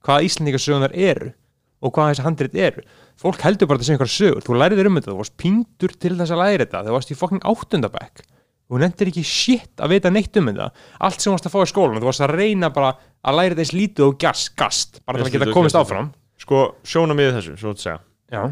hvað 0.09 0.25
Íslandíkarsögunar 0.29 0.95
eru 0.97 1.35
og 1.79 1.95
hvað 1.95 2.11
þessi 2.13 2.25
handrit 2.25 2.57
eru. 2.59 2.83
Fólk 3.19 3.43
heldur 3.45 3.69
bara 3.69 3.79
að 3.79 3.85
það 3.85 3.89
sé 3.89 3.95
einhverja 3.95 4.15
sögur. 4.15 4.45
Þú 4.47 4.57
læriður 4.59 4.89
um 4.89 4.99
þetta, 4.99 5.13
þú 5.13 5.21
varst 5.21 5.37
píndur 5.39 5.95
til 5.95 6.15
þess 6.19 6.35
að 6.35 6.43
læra 6.43 6.65
þetta 6.65 6.83
þú 6.87 6.95
varst 6.97 7.13
í 7.13 7.19
fokking 7.19 7.47
áttundabæk 7.47 8.25
þú 8.69 8.81
nefndir 8.83 9.11
ekki 9.11 9.25
shit 9.25 9.81
að 9.81 9.95
vita 9.95 10.13
neitt 10.13 10.37
um 10.39 10.51
þetta. 10.51 10.69
Allt 11.07 11.23
sem 11.23 11.31
þú 11.31 11.37
varst 11.37 11.49
að 11.49 11.55
fá 11.55 11.61
í 11.63 11.71
skólan 11.71 12.03
þú 12.03 12.09
varst 12.11 12.25
að 12.27 12.35
reyna 12.37 12.71
bara 12.75 12.91
að 13.27 13.41
læra 13.41 13.59
þess 13.59 13.75
lítið 13.75 14.07
og 14.07 14.17
gast, 14.23 14.53
gast. 14.59 15.03
Bara 15.09 15.23
til 15.23 15.29
að 15.29 15.37
geta 15.37 15.57
komist 15.57 15.79
áfram. 15.79 16.13
Sko 16.39 16.63
sjóna 16.87 17.17
mig 17.19 17.33
þessu, 17.35 17.57
svo 17.59 17.75
að 17.75 17.83
segja. 17.83 17.99
Já. 18.31 18.43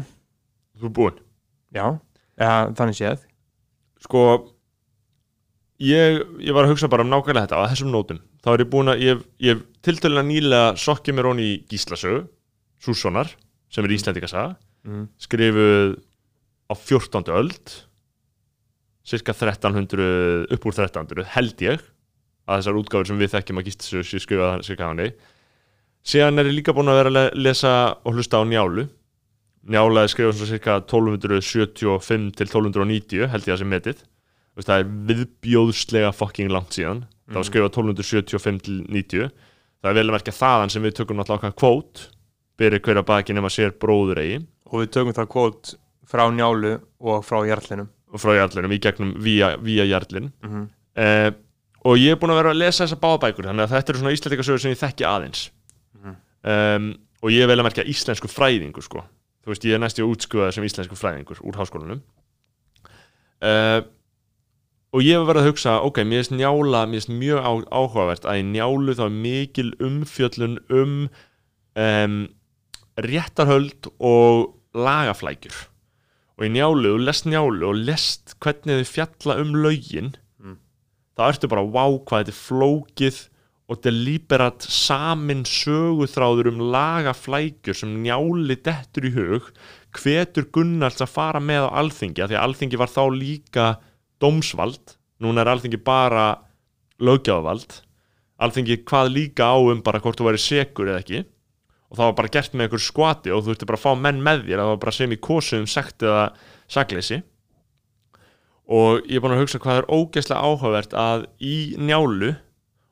þú 0.77 0.89
er 0.89 0.93
búinn. 0.97 1.19
Já, 1.75 1.85
ja, 2.41 2.53
þannig 2.77 2.97
séð. 2.97 3.25
Sko 4.03 4.23
ég, 5.83 6.21
ég 6.43 6.55
var 6.55 6.65
að 6.65 6.73
hugsa 6.73 6.89
bara 6.91 7.05
um 7.05 7.11
nákvæmlega 7.11 7.47
þetta 7.47 7.61
á 7.61 7.69
þessum 7.71 7.91
nótum, 7.93 8.21
þá 8.43 8.49
er 8.53 8.63
ég 8.63 8.71
búinn 8.71 8.93
að 8.93 9.03
ég, 9.05 9.25
ég 9.43 9.65
tiltölulega 9.85 10.27
nýlega 10.27 10.71
sokkið 10.81 11.17
mér 11.17 11.29
honi 11.31 11.47
í 11.47 11.57
Gíslasögu, 11.69 12.25
Sússonar 12.83 13.31
sem 13.73 13.85
er 13.85 13.93
íslendikasaga 13.95 14.55
mm. 14.87 15.05
skrifuð 15.21 15.97
á 16.69 16.73
14. 16.75 17.31
öld 17.33 17.75
cirka 19.07 19.33
1300 19.33 20.51
upp 20.53 20.67
úr 20.67 20.75
1300 20.75 21.29
held 21.35 21.63
ég 21.63 21.83
að 22.47 22.61
þessar 22.61 22.79
útgáður 22.81 23.09
sem 23.11 23.21
við 23.21 23.33
þekkjum 23.35 23.59
að 23.61 23.67
gísla 23.67 24.03
sér 24.07 24.23
skrifa 24.23 24.51
sér 24.65 24.83
hann 24.83 25.01
síðan 26.07 26.39
er 26.39 26.47
ég 26.47 26.55
líka 26.61 26.75
búin 26.75 26.87
að 26.87 27.01
vera 27.01 27.11
að 27.25 27.35
lesa 27.35 27.73
og 28.07 28.15
hlusta 28.15 28.39
á 28.39 28.43
njálu. 28.47 28.87
Njála 29.67 30.05
er 30.05 30.11
skrifað 30.11 30.37
svona 30.37 30.51
cirka 30.53 30.77
1275 30.79 32.29
til 32.37 32.47
1290 32.47 33.27
held 33.27 33.49
ég 33.49 33.55
að 33.55 33.59
sem 33.59 33.71
metið. 33.73 34.05
Það 34.57 34.77
er 34.77 34.93
viðbjóðslega 35.09 36.13
fucking 36.15 36.53
langt 36.53 36.77
síðan. 36.77 37.03
Mm. 37.27 37.33
það 37.33 37.41
var 37.41 37.47
skrifað 37.49 37.73
1275 37.75 38.61
til 38.63 38.77
90 38.87 39.31
það 39.81 39.89
er 39.91 39.97
vel 39.97 40.05
að 40.07 40.15
merkja 40.15 40.35
þaðan 40.37 40.71
sem 40.71 40.85
við 40.87 40.95
tökum 40.97 41.19
náttúrulega 41.19 41.57
kvót 41.59 42.05
byrja 42.57 42.83
hverja 42.85 43.03
baki 43.05 43.35
nema 43.35 43.51
sér 43.53 43.75
bróður 43.75 44.21
eigi. 44.23 44.39
Og 44.71 44.85
við 44.85 44.93
tökum 44.95 45.15
það 45.17 45.27
kvót 45.33 45.73
frá 46.07 46.23
njálu 46.31 46.77
og 47.03 47.25
frá 47.27 47.41
hjarlinum 47.45 47.89
og 48.07 48.23
frá 48.23 48.31
hjarlinum 48.37 48.71
í 48.71 48.79
gegnum 48.79 49.11
via, 49.19 49.51
via 49.59 49.83
hjarlin 49.83 50.31
mm 50.31 50.49
-hmm. 50.49 50.67
eh, 50.95 51.29
og 51.87 51.99
ég 52.01 52.13
er 52.13 52.19
búin 52.19 52.33
að 52.35 52.41
vera 52.41 52.53
að 52.53 52.61
lesa 52.61 52.83
þessa 52.83 52.99
báðabækur 53.01 53.47
þannig 53.47 53.65
að 53.65 53.75
þetta 53.75 53.93
eru 53.93 54.01
svona 54.01 54.15
íslendikasögur 54.17 54.63
sem 54.63 54.73
ég 54.73 54.81
þekki 54.81 55.07
aðeins. 55.07 55.43
Mm 55.97 56.17
um, 56.47 56.95
og 57.23 57.33
ég 57.33 57.43
er 57.43 57.49
vel 57.49 57.59
að 57.61 57.67
merkja 57.69 57.87
íslensku 57.89 58.29
fræðingu 58.31 58.83
sko. 58.85 59.03
Þú 59.43 59.53
veist 59.53 59.67
ég 59.67 59.77
er 59.77 59.81
næstu 59.81 60.05
útskuðað 60.05 60.57
sem 60.57 60.65
íslensku 60.67 60.97
fræðingur 60.99 61.39
úr 61.41 61.59
háskólanum. 61.59 62.01
Uh, 63.41 63.81
og 64.95 65.03
ég 65.05 65.23
verið 65.27 65.43
að 65.43 65.49
hugsa 65.51 65.77
ok, 65.85 66.01
mér 66.07 66.23
finnst 66.23 66.35
njála, 66.35 66.85
mér 66.89 67.01
finnst 67.01 67.13
mjög 67.13 67.41
á, 67.41 67.51
áhugavert 67.73 68.27
að 68.29 68.41
í 68.41 68.45
njálu 68.51 68.97
þá 68.97 69.07
er 69.07 69.15
mikil 69.15 69.71
umfjöllun 69.83 70.59
um, 70.73 70.99
um 71.77 72.19
réttarhöld 73.07 73.91
og 73.97 74.53
lagaflækjur. 74.77 75.57
Og 76.37 76.45
í 76.45 76.53
njálu, 76.53 76.93
og 76.97 77.05
lest 77.05 77.25
njálu 77.29 77.71
og 77.71 77.81
lest 77.87 78.37
hvernig 78.43 78.83
þið 78.83 78.93
fjalla 78.93 79.37
um 79.41 79.55
laugin. 79.57 80.13
Þá 81.17 81.23
ertu 81.27 81.49
bara 81.51 81.65
wow 81.65 81.97
hvað 82.05 82.23
þetta 82.23 82.33
er 82.33 82.39
flókið 82.43 83.23
og 83.67 83.81
deliberat 83.83 84.63
samin 84.71 85.41
söguþráður 85.49 86.53
um 86.53 86.61
lagaflækjur 86.71 87.75
sem 87.75 87.97
njáli 88.05 88.55
dettur 88.63 89.09
í 89.09 89.11
hug 89.17 89.49
hvetur 89.97 90.47
Gunnars 90.53 91.01
að 91.03 91.11
fara 91.11 91.41
með 91.43 91.67
á 91.67 91.69
alþingi, 91.81 92.21
af 92.21 92.29
því 92.29 92.37
að 92.37 92.45
alþingi 92.45 92.79
var 92.79 92.93
þá 92.93 93.03
líka 93.11 93.65
dómsvald. 94.21 94.95
Núna 95.23 95.41
er 95.41 95.51
alþingi 95.51 95.81
bara 95.81 96.29
lögjáðvald 97.01 97.81
alþingi 98.37 98.81
hvað 98.85 99.11
líka 99.13 99.49
á 99.49 99.57
um 99.57 99.81
bara 99.85 100.01
hvort 100.01 100.19
þú 100.19 100.29
væri 100.29 100.41
segur 100.41 100.91
eða 100.91 101.01
ekki. 101.03 101.23
Og 101.87 101.97
það 101.97 102.09
var 102.09 102.17
bara 102.19 102.33
gert 102.35 102.53
með 102.53 102.67
einhver 102.67 102.83
skvati 102.83 103.31
og 103.31 103.43
þú 103.43 103.51
þurfti 103.51 103.69
bara 103.69 103.79
að 103.79 103.85
fá 103.85 104.01
menn 104.03 104.23
með 104.23 104.43
þér. 104.45 104.61
Það 104.61 104.71
var 104.71 104.81
bara 104.83 104.95
sem 104.97 105.13
í 105.13 105.19
kosum 105.23 105.67
sekt 105.71 106.05
eða 106.05 106.23
sagleysi 106.71 107.21
og 108.67 109.05
ég 109.07 109.17
er 109.17 109.23
búin 109.23 109.37
að 109.37 109.45
hugsa 109.45 109.61
hvað 109.63 109.81
er 109.81 109.89
ógeðslega 109.91 110.43
áhugavert 110.43 110.97
að 110.97 111.27
í 111.39 111.55
njálu 111.79 112.33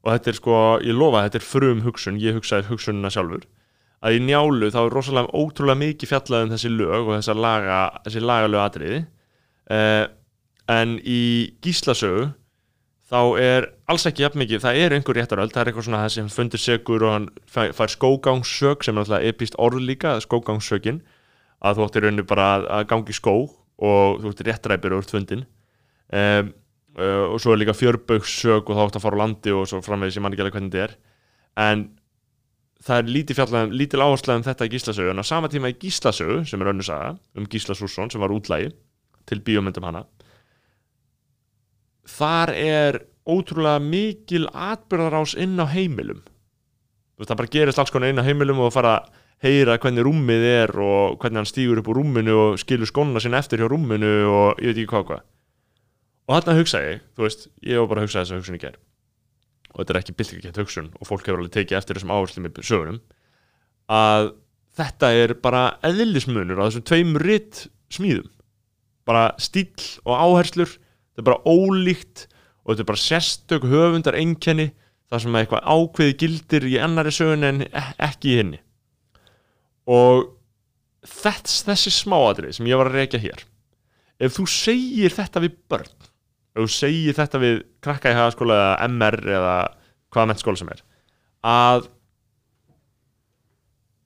og 0.05 0.13
þetta 0.13 0.31
er 0.31 0.37
sko, 0.39 0.55
ég 0.85 0.95
lofa 0.95 1.19
að 1.19 1.27
þetta 1.27 1.41
er 1.41 1.47
frum 1.49 1.83
hugsun, 1.83 2.21
ég 2.21 2.37
hugsaði 2.37 2.69
hugsununa 2.69 3.11
sjálfur 3.11 3.47
að 4.05 4.19
í 4.19 4.23
njálu 4.27 4.69
þá 4.73 4.79
er 4.83 4.93
rosalega 4.93 5.33
ótrúlega 5.33 5.81
mikið 5.81 6.11
fjallað 6.11 6.45
um 6.45 6.53
þessi 6.53 6.71
lög 6.71 7.09
og 7.09 7.29
laga, 7.39 7.79
þessi 8.05 8.21
lagalög 8.21 8.61
atriði. 8.61 8.99
Eh, 9.73 10.03
en 10.69 10.97
í 11.01 11.21
gíslasögu 11.65 12.27
þá 13.09 13.19
er 13.41 13.67
alls 13.89 14.05
ekki 14.09 14.25
jafn 14.25 14.41
mikið, 14.41 14.63
það 14.63 14.79
er 14.81 14.95
einhver 14.95 15.19
réttaröld, 15.19 15.53
það 15.53 15.61
er 15.61 15.71
eitthvað 15.71 15.87
svona 15.87 16.03
það 16.03 16.13
sem 16.15 16.29
fundur 16.33 16.61
segur 16.61 17.05
og 17.05 17.13
hann 17.13 17.27
fær 17.49 17.93
skógangssög 17.93 18.85
sem 18.85 18.97
er 18.97 19.05
alltaf 19.05 19.27
epist 19.29 19.57
orð 19.61 19.83
líka, 19.85 20.15
skógangssögin 20.25 21.03
að 21.65 21.79
þú 21.79 21.85
ættir 21.85 22.05
rauninu 22.05 22.25
bara 22.29 22.47
að, 22.61 22.87
gangi 22.89 23.13
skó 23.15 23.35
og 23.45 24.21
þú 24.21 24.33
ættir 24.33 24.49
réttaræpir 24.49 24.97
úr 24.97 25.05
tvundin 25.05 25.45
um, 26.13 26.53
uh, 26.99 27.25
og 27.33 27.37
svo 27.41 27.53
er 27.53 27.61
líka 27.61 27.75
fjörbögssög 27.77 28.69
og 28.69 28.77
þá 28.77 28.83
ættir 28.87 29.01
að 29.01 29.05
fara 29.07 29.19
á 29.19 29.21
landi 29.23 29.53
og 29.55 29.69
svo 29.69 29.83
framvegis 29.85 30.19
ég 30.19 30.25
man 30.25 30.35
ekki 30.35 30.45
alveg 30.45 30.57
hvernig 30.57 30.73
þetta 30.73 30.83
er. 30.85 30.97
En 31.65 31.85
það 32.85 33.01
er 33.01 33.13
lítið 33.17 33.39
fjallega, 33.39 33.71
lítil 33.81 34.03
áherslega 34.03 34.41
um 34.41 34.47
þetta 34.49 34.67
í 34.67 34.73
gíslasögu. 34.75 35.13
En 35.13 35.23
á 35.23 35.25
sama 35.25 35.51
tíma 35.51 35.71
í 35.71 35.79
gíslasögu 35.81 36.43
sem 36.49 36.61
er 36.61 36.73
önnu 36.73 36.85
saga 36.85 37.15
um 37.35 37.47
Gísla 37.49 37.77
Sússon 37.77 38.11
sem 38.11 38.21
var 38.21 38.33
útlægi 38.35 38.73
til 39.25 39.41
bíómyndum 39.41 39.87
hana 39.87 40.05
þar 42.05 42.53
er 42.53 43.01
ótrúlega 43.25 43.81
mikil 43.81 44.47
atbyrðarás 44.53 45.35
inn 45.41 45.57
á 45.57 45.65
heimilum. 45.65 46.21
Það 47.17 47.37
bara 47.39 47.51
gerist 47.51 47.79
alls 47.81 47.93
konar 47.93 48.11
inn 48.11 48.21
á 48.21 48.27
heimilum 48.27 48.61
og 48.61 48.73
fara 48.75 48.97
að 48.99 49.21
heyra 49.45 49.77
hvernig 49.81 50.05
rúmið 50.05 50.43
er 50.47 50.73
og 50.79 51.17
hvernig 51.19 51.41
hann 51.41 51.49
stýgur 51.49 51.81
upp 51.81 51.89
úr 51.91 51.99
rúminu 51.99 52.35
og 52.39 52.59
skilur 52.61 52.89
skónuna 52.89 53.21
sinna 53.23 53.41
eftir 53.41 53.61
hjá 53.61 53.69
rúminu 53.71 54.11
og 54.29 54.61
ég 54.61 54.71
veit 54.71 54.83
ekki 54.83 54.91
hvað 54.93 55.07
hvað 55.09 55.23
og 56.25 56.37
þarna 56.37 56.57
hugsa 56.59 56.81
ég, 56.83 57.03
þú 57.15 57.27
veist, 57.27 57.47
ég 57.61 57.81
var 57.81 57.91
bara 57.91 58.03
að 58.03 58.07
hugsa 58.07 58.23
þess 58.23 58.33
að 58.33 58.41
hugsun 58.41 58.57
ég 58.57 58.65
ger 58.65 58.79
og 59.75 59.81
þetta 59.81 59.93
er 59.93 59.99
ekki 59.99 60.15
byltingakent 60.19 60.61
hugsun 60.61 60.89
og 60.99 61.09
fólk 61.09 61.27
hefur 61.27 61.43
alveg 61.43 61.55
tekið 61.57 61.79
eftir 61.79 61.99
þessum 61.99 62.13
áherslu 62.15 62.45
með 62.45 62.61
sögurum 62.63 63.01
að 63.91 64.31
þetta 64.79 65.11
er 65.15 65.35
bara 65.43 65.65
eðlismunur 65.85 66.61
á 66.61 66.65
þessum 66.67 66.87
tveim 66.87 67.17
ritt 67.21 67.65
smíðum 67.93 68.31
bara 69.05 69.27
stíl 69.41 69.67
og 70.07 70.15
áherslur 70.15 70.71
þetta 70.71 71.21
er 71.21 71.27
bara 71.29 71.43
ólíkt 71.45 72.25
og 72.65 72.73
þetta 72.73 72.85
er 72.85 72.89
bara 72.89 73.03
sérstök 73.03 73.67
höfundar 73.69 74.17
einkenni 74.17 74.71
þar 75.11 75.21
sem 75.21 75.37
eitthvað 75.37 75.67
ákveði 75.69 76.15
gildir 76.23 76.65
í 76.71 76.79
annari 76.81 77.13
sögun 77.13 77.45
en 77.45 77.65
e- 77.67 77.83
ekki 78.07 78.31
í 78.33 78.39
henni 78.39 78.61
og 79.85 80.31
þess, 81.05 81.61
þessi 81.67 81.93
smáadrið 81.93 82.57
sem 82.57 82.71
ég 82.71 82.79
var 82.79 82.89
að 82.89 83.03
reyka 83.03 83.21
hér 83.21 83.45
ef 84.17 84.39
þú 84.39 84.47
segir 84.49 85.13
þetta 85.13 85.43
við 85.43 85.59
börn 85.69 86.04
þú 86.55 86.67
segir 86.71 87.17
þetta 87.17 87.41
við 87.41 87.59
krakka 87.83 88.13
í 88.13 88.17
hagaskóla 88.17 88.57
eða 88.59 88.87
MR 88.89 89.19
eða 89.37 89.55
hvaða 90.13 90.29
mennskóla 90.31 90.61
sem 90.61 90.71
er 90.71 90.83
að 91.45 91.89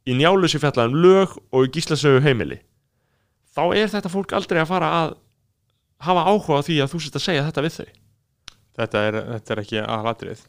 í 0.10 0.18
njálu 0.18 0.50
sér 0.50 0.64
fjallaðum 0.64 1.00
lög 1.04 1.38
og 1.54 1.68
í 1.68 1.72
gíslasögu 1.76 2.22
heimili 2.26 2.60
þá 3.54 3.64
er 3.78 3.92
þetta 3.94 4.12
fólk 4.12 4.34
aldrei 4.38 4.62
að 4.64 4.72
fara 4.72 4.92
að 5.02 5.18
hafa 6.06 6.26
áhuga 6.32 6.62
á 6.64 6.66
því 6.66 6.80
að 6.84 6.94
þú 6.94 7.02
sést 7.04 7.20
að 7.20 7.26
segja 7.28 7.48
þetta 7.50 7.66
við 7.66 7.80
þau 7.80 7.90
Þetta 8.80 9.00
er, 9.04 9.16
þetta 9.34 9.52
er 9.52 9.60
ekki 9.64 9.80
aðlatrið 9.84 10.42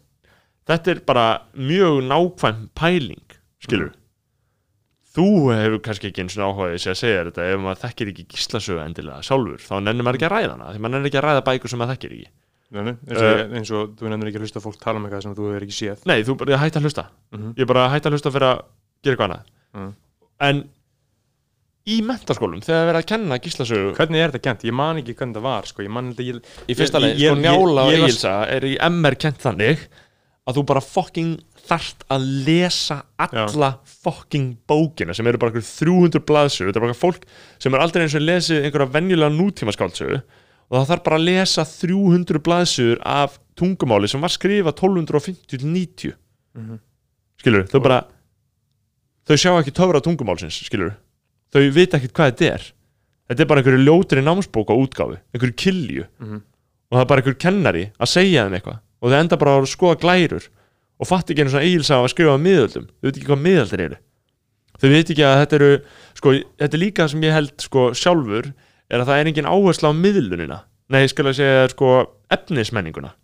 Þetta 0.71 0.93
er 0.93 0.99
bara 1.03 1.25
mjög 1.59 1.97
nákvæm 2.07 2.61
pæling 2.79 3.39
skilur 3.59 3.89
mm. 3.89 4.00
Þú 5.11 5.27
hefur 5.51 5.81
kannski 5.83 6.11
ekki 6.11 6.23
eins 6.23 6.37
og 6.39 6.53
áhugaðið 6.53 6.83
sér 6.85 6.93
að 6.93 7.01
segja 7.01 7.23
þetta 7.27 7.47
ef 7.51 7.63
maður 7.65 7.81
þekkir 7.83 8.11
ekki 8.13 8.25
gíslasögu 8.31 8.83
endilega 8.85 9.25
sjálfur 9.27 9.65
þá 9.65 9.73
nennir 9.83 10.07
maður 10.07 10.19
ekki 10.21 10.29
að 10.29 10.35
ræða 10.37 10.53
hana 10.55 10.69
því 10.71 10.83
maður 10.85 10.95
nennir 10.95 11.11
ekki 11.11 11.19
að 11.19 11.27
ræða 11.27 11.47
bækur 11.49 11.73
sem 11.73 11.81
maður 11.83 11.97
þekkir 11.97 12.13
ekki 12.17 12.29
Nei, 12.71 12.93
eins, 12.93 13.19
og, 13.19 13.25
uh, 13.27 13.41
eins 13.59 13.71
og 13.75 13.81
þú 13.99 14.05
nennir 14.13 14.29
ekki 14.31 14.39
að 14.39 14.45
hlusta 14.47 14.61
fólk 14.63 14.77
tala 14.79 15.01
um 15.01 15.07
eitthvað 15.09 15.25
sem 15.25 15.33
þú 15.35 15.49
hefur 15.49 15.65
ekki 15.67 15.75
séð 15.75 16.05
Nei, 16.07 16.19
þú 16.23 16.37
bara 16.39 16.61
hætti 16.63 16.79
að 16.79 16.85
hlusta 16.87 17.05
mm 17.11 17.39
-hmm. 17.41 17.53
Ég 17.59 17.67
bara 17.67 17.89
hætti 17.91 18.07
að 18.07 18.15
hlusta 18.15 18.31
fyrir 18.31 18.47
að 18.47 18.59
gera 19.03 19.13
eitthvað 19.17 19.27
annað 19.27 19.45
mm. 19.75 19.93
En 20.47 20.57
í 21.91 21.97
mentaskólum 22.07 22.63
þegar 22.63 22.79
það 22.79 22.87
verið 22.91 23.01
að 23.03 23.11
kenna 23.11 23.39
gíslasögu 23.43 23.91
Hvernig 23.99 24.21
er 24.21 24.31
þetta 24.31 24.47
kent? 24.47 24.63
Ég 24.63 24.73
man 24.73 24.97
ekki 25.03 25.15
hvernig 25.19 25.35
það 25.35 25.43
var 25.43 25.67
sko. 25.67 25.83
man, 25.89 26.15
ég, 26.15 26.39
Í 26.71 26.75
að 30.51 30.59
þú 30.59 30.67
bara 30.71 30.83
fucking 30.85 31.39
þart 31.71 32.05
að 32.11 32.27
lesa 32.47 32.99
alla 33.21 33.71
Já. 33.73 33.79
fucking 34.05 34.57
bókina 34.69 35.15
sem 35.17 35.27
eru 35.31 35.41
bara 35.41 35.63
300 35.63 36.23
blaðsögu, 36.27 36.71
þetta 36.71 36.81
er 36.81 36.87
bara 36.87 36.99
fólk 36.99 37.27
sem 37.63 37.75
er 37.75 37.85
aldrei 37.85 38.05
eins 38.05 38.17
og 38.19 38.25
lesið 38.25 38.65
einhverja 38.67 38.95
venjulega 38.97 39.35
nútíma 39.35 39.75
skáldsögu 39.77 40.21
og 40.21 40.77
það 40.79 40.89
þarf 40.93 41.05
bara 41.07 41.21
að 41.21 41.27
lesa 41.29 41.67
300 41.67 42.43
blaðsögur 42.47 43.03
af 43.07 43.39
tungumáli 43.59 44.11
sem 44.11 44.23
var 44.23 44.35
skrifað 44.35 44.79
1250-90 44.81 46.17
mm 46.17 46.67
-hmm. 46.67 46.83
skilur, 47.43 47.67
þau 47.71 47.81
bara 47.81 48.03
þau 49.27 49.37
sjá 49.37 49.53
ekki 49.61 49.77
töfra 49.77 50.03
tungumálsins, 50.03 50.63
skilur 50.67 50.95
þau 51.51 51.71
vita 51.75 51.99
ekkert 51.99 52.15
hvað 52.15 52.31
þetta 52.31 52.55
er. 52.55 52.63
Þetta 53.31 53.43
er 53.43 53.47
bara 53.47 53.61
einhverju 53.63 53.83
ljótri 53.87 54.23
námsbók 54.23 54.71
á 54.71 54.75
útgáfi 54.75 55.19
einhverju 55.35 55.55
kilju 55.55 56.05
mm 56.19 56.27
-hmm. 56.27 56.41
og 56.91 56.97
það 56.97 57.03
er 57.03 57.07
bara 57.07 57.21
einhverju 57.21 57.39
kennari 57.39 57.85
að 57.99 58.09
segja 58.09 58.45
þeim 58.45 58.55
eitthvað 58.59 58.79
og 59.01 59.13
þau 59.13 59.19
enda 59.19 59.39
bara 59.41 59.59
að 59.59 59.69
skoða 59.73 60.01
glærur 60.03 60.49
og 61.01 61.09
fatt 61.09 61.33
ekki 61.33 61.45
einu 61.45 61.53
svona 61.53 61.67
eigilsa 61.67 62.01
að 62.01 62.11
skrifa 62.13 62.37
um 62.37 62.45
miðöldum. 62.45 62.89
Þau 63.01 63.09
veit 63.09 63.17
ekki 63.17 63.31
hvað 63.31 63.45
miðöldir 63.47 63.85
eru. 63.87 64.01
Þau 64.81 64.89
veit 64.93 65.13
ekki 65.13 65.25
að 65.25 65.39
þetta 65.43 65.59
eru 65.59 65.71
sko, 66.19 66.35
þetta 66.61 66.77
er 66.77 66.83
líka 66.85 67.09
sem 67.09 67.25
ég 67.25 67.37
held 67.37 67.55
sko, 67.65 67.87
sjálfur 67.97 68.51
er 68.91 69.03
að 69.03 69.09
það 69.09 69.23
er 69.23 69.31
engin 69.31 69.49
áhersla 69.49 69.93
á 69.93 69.95
miðlunina. 69.97 70.61
Nei, 70.91 71.05
ég 71.05 71.15
segja 71.15 71.71
sko, 71.73 71.95
efnismenninguna. 72.33 73.15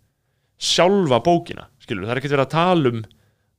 Sjálfa 0.57 1.19
bókina 1.21 1.67
skilur, 1.83 2.07
það 2.07 2.15
er 2.15 2.21
ekkert 2.21 2.35
verið 2.35 2.47
að 2.47 2.55
tala 2.55 2.91
um 2.91 3.05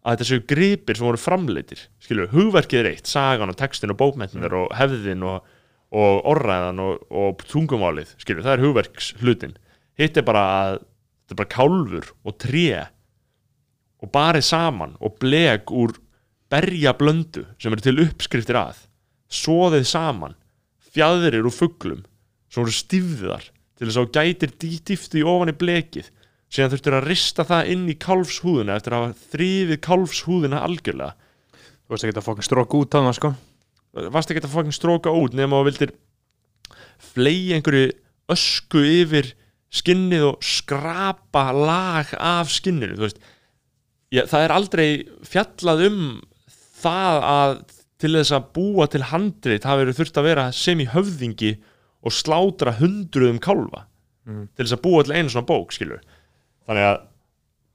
að 0.09 0.15
þetta 0.15 0.29
séu 0.29 0.43
gripir 0.49 0.99
sem 0.99 1.07
voru 1.07 1.21
framleitir 1.21 1.85
skilju, 2.03 2.29
hugverkið 2.33 2.81
er 2.81 2.91
eitt, 2.93 3.09
sagan 3.11 3.53
og 3.53 3.59
textin 3.59 3.93
og 3.93 3.99
bókmentinir 4.01 4.53
mm. 4.53 4.61
og 4.61 4.77
hefðin 4.79 5.25
og, 5.27 5.49
og 5.95 6.29
orðræðan 6.33 6.83
og, 6.85 7.03
og 7.11 7.43
tungumálið 7.51 8.15
skilju, 8.21 8.45
það 8.47 8.55
er 8.55 8.65
hugverks 8.65 9.11
hlutin 9.23 9.57
hitt 9.99 10.21
er 10.21 10.27
bara 10.27 10.45
að 10.61 10.79
þetta 11.29 11.35
er 11.35 11.41
bara 11.43 11.53
kálfur 11.53 12.11
og 12.25 12.37
tré 12.41 12.69
og 13.99 14.13
barið 14.15 14.47
saman 14.49 14.95
og 15.05 15.19
bleg 15.21 15.69
úr 15.75 15.93
berja 16.49 16.95
blöndu 16.97 17.45
sem 17.61 17.75
eru 17.75 17.85
til 17.85 18.01
uppskriftir 18.07 18.57
að. 18.57 18.79
Svoðið 19.29 19.85
saman 19.91 20.37
fjæðirir 20.89 21.45
úr 21.45 21.53
fugglum 21.53 22.05
sem 22.49 22.65
eru 22.65 22.73
stifðar 22.73 23.51
til 23.77 23.91
þess 23.91 24.01
að 24.01 24.15
gætir 24.17 24.55
dýfti 24.57 25.25
ofan 25.27 25.53
í 25.53 25.59
blekið. 25.59 26.09
Síðan 26.49 26.73
þurftur 26.73 26.97
að 26.97 27.09
rista 27.11 27.45
það 27.45 27.73
inn 27.75 27.85
í 27.93 27.99
kálfshúðuna 28.01 28.79
eftir 28.79 28.97
að 28.97 29.03
hafa 29.05 29.27
þrýfið 29.35 29.81
kálfshúðuna 29.85 30.63
algjörlega. 30.65 31.13
Þú 31.85 31.93
veist 31.93 32.07
ekki 32.09 32.17
að 32.17 32.25
fokkin 32.25 32.49
stróka 32.49 32.81
út 32.81 32.97
á 32.97 33.01
það 33.05 33.17
sko. 33.19 33.33
Varst 34.17 34.33
ekki 34.33 34.45
að 34.47 34.55
fokkin 34.55 34.77
stróka 34.77 35.13
út 35.13 35.37
nema 35.37 35.61
að 35.61 35.69
vildir 35.69 35.93
flegi 37.13 37.53
einhverju 37.57 37.93
ösku 38.33 38.81
yfir 38.81 39.35
skinnið 39.75 40.25
og 40.31 40.45
skrapa 40.45 41.49
lag 41.53 42.13
af 42.17 42.53
skinninu 42.53 43.09
ég, 44.15 44.25
það 44.25 44.45
er 44.45 44.55
aldrei 44.55 44.89
fjallað 45.29 45.85
um 45.89 46.01
það 46.79 47.27
að 47.29 47.59
til 47.99 48.15
þess 48.15 48.35
að 48.37 48.49
búa 48.55 48.87
til 48.91 49.05
handrið 49.11 49.65
það 49.65 49.81
verður 49.83 49.99
þurft 49.99 50.21
að 50.21 50.29
vera 50.29 50.47
sem 50.55 50.81
í 50.81 50.89
höfðingi 50.89 51.53
og 52.07 52.15
slátra 52.15 52.77
hundruðum 52.79 53.41
kálfa 53.43 53.85
mm. 54.29 54.45
til 54.55 54.65
þess 54.65 54.77
að 54.77 54.85
búa 54.85 55.05
til 55.05 55.17
einu 55.17 55.33
svona 55.33 55.49
bók 55.49 55.75
skilur 55.75 56.05
þannig 56.69 56.89
að 56.93 57.01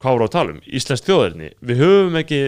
hvað 0.04 0.16
voru 0.18 0.28
á 0.28 0.36
talum, 0.36 0.62
Íslands 0.68 1.04
þjóðarni 1.06 1.52
við 1.64 1.84
höfum 1.84 2.18
ekki 2.20 2.40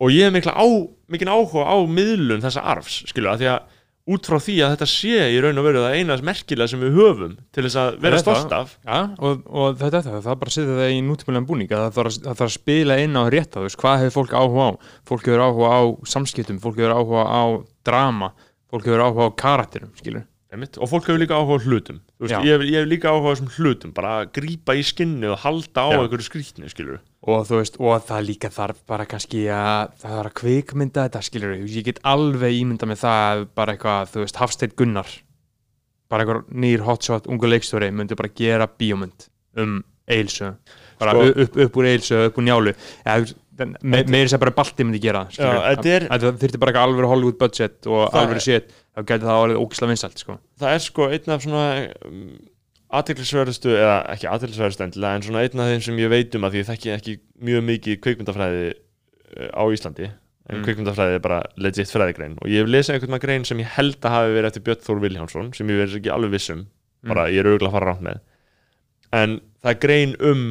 og 0.00 0.14
ég 0.14 0.28
hef 0.28 0.34
mikla 0.34 0.56
á, 0.56 0.66
mikil 1.12 1.30
áhuga 1.30 1.68
á 1.68 1.76
miðlun 1.88 2.42
þessa 2.44 2.64
arfs 2.72 3.02
skilur 3.12 3.34
að 3.34 3.44
því 3.44 3.50
að 3.54 3.76
út 4.10 4.26
frá 4.26 4.38
því 4.40 4.56
að 4.64 4.72
þetta 4.74 4.88
sé 4.88 5.26
í 5.34 5.40
raun 5.42 5.60
og 5.60 5.66
veru 5.66 5.82
það 5.84 5.96
einast 5.98 6.26
merkilega 6.26 6.72
sem 6.72 6.82
við 6.82 6.96
höfum 6.96 7.34
til 7.52 7.64
þess 7.66 7.78
að 7.82 7.98
vera 8.04 8.20
stolt 8.22 8.54
af. 8.56 8.72
Ja, 8.86 9.00
og, 9.20 9.44
og 9.46 9.76
þetta 9.80 10.00
er 10.00 10.06
það, 10.08 10.18
það 10.24 10.32
er 10.32 10.40
bara 10.40 10.52
að 10.52 10.56
setja 10.56 10.78
það 10.80 10.94
í 10.94 11.02
nútímulegan 11.06 11.48
búning 11.50 11.70
að 11.70 11.84
það 11.84 11.98
þarf 11.98 12.18
að, 12.18 12.44
að 12.46 12.54
spila 12.56 12.98
inn 13.04 13.20
á 13.20 13.22
rétt 13.34 13.54
á 13.54 13.60
þess, 13.60 13.80
hvað 13.84 14.04
hefur 14.04 14.16
fólk 14.16 14.34
áhuga 14.40 14.66
á? 14.66 14.70
Fólk 15.10 15.30
hefur 15.30 15.44
áhuga 15.46 15.70
á 15.76 15.80
samskiptum, 16.14 16.60
fólk 16.64 16.80
hefur 16.80 16.96
áhuga 16.96 17.26
á 17.28 17.42
drama, 17.86 18.32
fólk 18.72 18.88
hefur 18.88 19.04
áhuga 19.06 19.30
á 19.30 19.38
karakterum, 19.44 19.94
skilur 20.00 20.26
og 20.50 20.88
fólk 20.90 21.06
hefur 21.06 21.20
líka 21.20 21.36
áhuga 21.38 21.58
á 21.58 21.62
hlutum. 21.62 22.00
Veist, 22.18 22.34
ég, 22.34 22.50
hef, 22.50 22.64
ég 22.66 22.80
hef 22.80 22.88
líka 22.90 23.12
áhuga 23.12 23.30
á 23.30 23.32
þessum 23.36 23.50
hlutum 23.54 23.92
bara 23.94 24.14
að 24.20 24.32
grýpa 24.34 24.74
í 24.74 24.82
skinni 24.86 25.30
og 25.30 25.38
halda 25.44 25.84
á 25.86 25.88
einhverju 25.94 26.26
skrítni, 26.26 26.70
og 27.22 27.44
þú 27.46 27.60
veist, 27.60 27.78
og 27.78 28.06
það 28.08 28.26
líka 28.26 28.50
þarf 28.54 28.80
bara 28.90 29.06
kannski 29.06 29.44
að 29.54 29.94
það 30.02 30.16
þarf 30.16 30.30
að 30.32 30.38
kvikmynda 30.40 31.06
þetta, 31.06 31.22
skilur 31.28 31.54
ég 31.60 31.86
get 31.86 32.00
alveg 32.02 32.56
ímynda 32.58 32.88
með 32.90 33.02
það 33.04 33.44
bara 33.60 33.76
eitthvað, 33.76 34.10
þú 34.14 34.24
veist, 34.24 34.40
Hafstein 34.42 34.74
Gunnar 34.74 35.12
bara 36.10 36.26
eitthvað 36.26 36.50
nýr 36.64 36.82
hotshot 36.88 37.30
ungu 37.30 37.52
leikstjóri, 37.52 37.92
myndi 37.94 38.18
bara 38.18 38.32
gera 38.34 38.66
bíomund 38.66 39.28
um 39.60 39.78
eilsö 40.10 40.56
bara 40.98 41.14
sko, 41.14 41.30
upp, 41.44 41.60
upp 41.64 41.78
úr 41.78 41.92
eilsö, 41.92 42.24
upp 42.26 42.42
úr 42.42 42.48
njálu. 42.48 42.74
Eða 43.06 43.36
Me, 43.60 43.98
meiri 44.08 44.30
sem 44.32 44.40
bara 44.40 44.54
balti 44.56 44.86
myndi 44.86 44.96
gera 45.02 45.26
það 45.34 46.38
þurfti 46.40 46.60
bara 46.62 46.80
alveg 46.80 47.08
Hollywood 47.10 47.36
budget 47.42 47.84
og 47.90 48.06
alveg 48.16 48.40
shit 48.40 48.70
þá 48.94 49.02
getur 49.02 49.28
það 49.28 49.42
alveg 49.42 49.60
ógislega 49.60 49.92
vinsalt 49.92 50.22
sko. 50.22 50.38
það 50.60 50.76
er 50.76 50.82
sko 50.84 51.08
einn 51.10 51.34
af 51.34 51.44
svona 51.44 51.66
um, 52.08 52.24
aðtilsverðustu, 53.00 53.74
eða 53.78 53.98
ekki 54.14 54.30
aðtilsverðustu 54.30 54.86
endilega 54.86 55.18
en 55.18 55.26
svona 55.26 55.44
einn 55.46 55.62
af 55.62 55.70
þeim 55.70 55.84
sem 55.86 56.00
ég 56.02 56.10
veitum 56.10 56.46
að 56.46 56.56
því 56.56 56.62
ég 56.62 56.70
þekki 56.70 56.94
ekki 56.96 57.16
mjög 57.50 57.66
mikið 57.68 58.00
kveikmyndafræði 58.06 58.66
uh, 58.72 59.50
á 59.54 59.62
Íslandi 59.70 60.10
en 60.50 60.58
mm. 60.58 60.64
kveikmyndafræði 60.66 61.18
er 61.20 61.22
bara 61.24 61.40
legit 61.60 61.92
fræðigrein 61.92 62.36
og 62.40 62.50
ég 62.50 62.64
hef 62.64 62.72
lesið 62.72 62.96
einhvern 62.96 63.14
veginn 63.14 63.26
grein 63.28 63.46
sem 63.46 63.62
ég 63.62 63.70
held 63.76 64.00
að 64.02 64.16
hafi 64.16 64.34
verið 64.34 64.50
eftir 64.50 64.66
Björn 64.66 64.84
Þór 64.88 65.02
Viljánsson 65.04 65.52
sem 65.54 65.70
ég 65.70 65.80
verið 65.84 66.00
ekki 66.00 66.12
alveg 66.14 66.34
vissum 66.34 66.66
bara 67.06 67.28
mm. 67.28 67.34
ég 67.36 67.42
er 67.42 67.50
auðvitað 67.50 67.70
að 67.70 67.76
fara 67.78 67.92
rátt 67.92 68.04
með 68.08 68.20
en 69.20 69.38
það 69.62 69.72
er 69.72 69.80
grein 69.84 70.16
um 70.32 70.44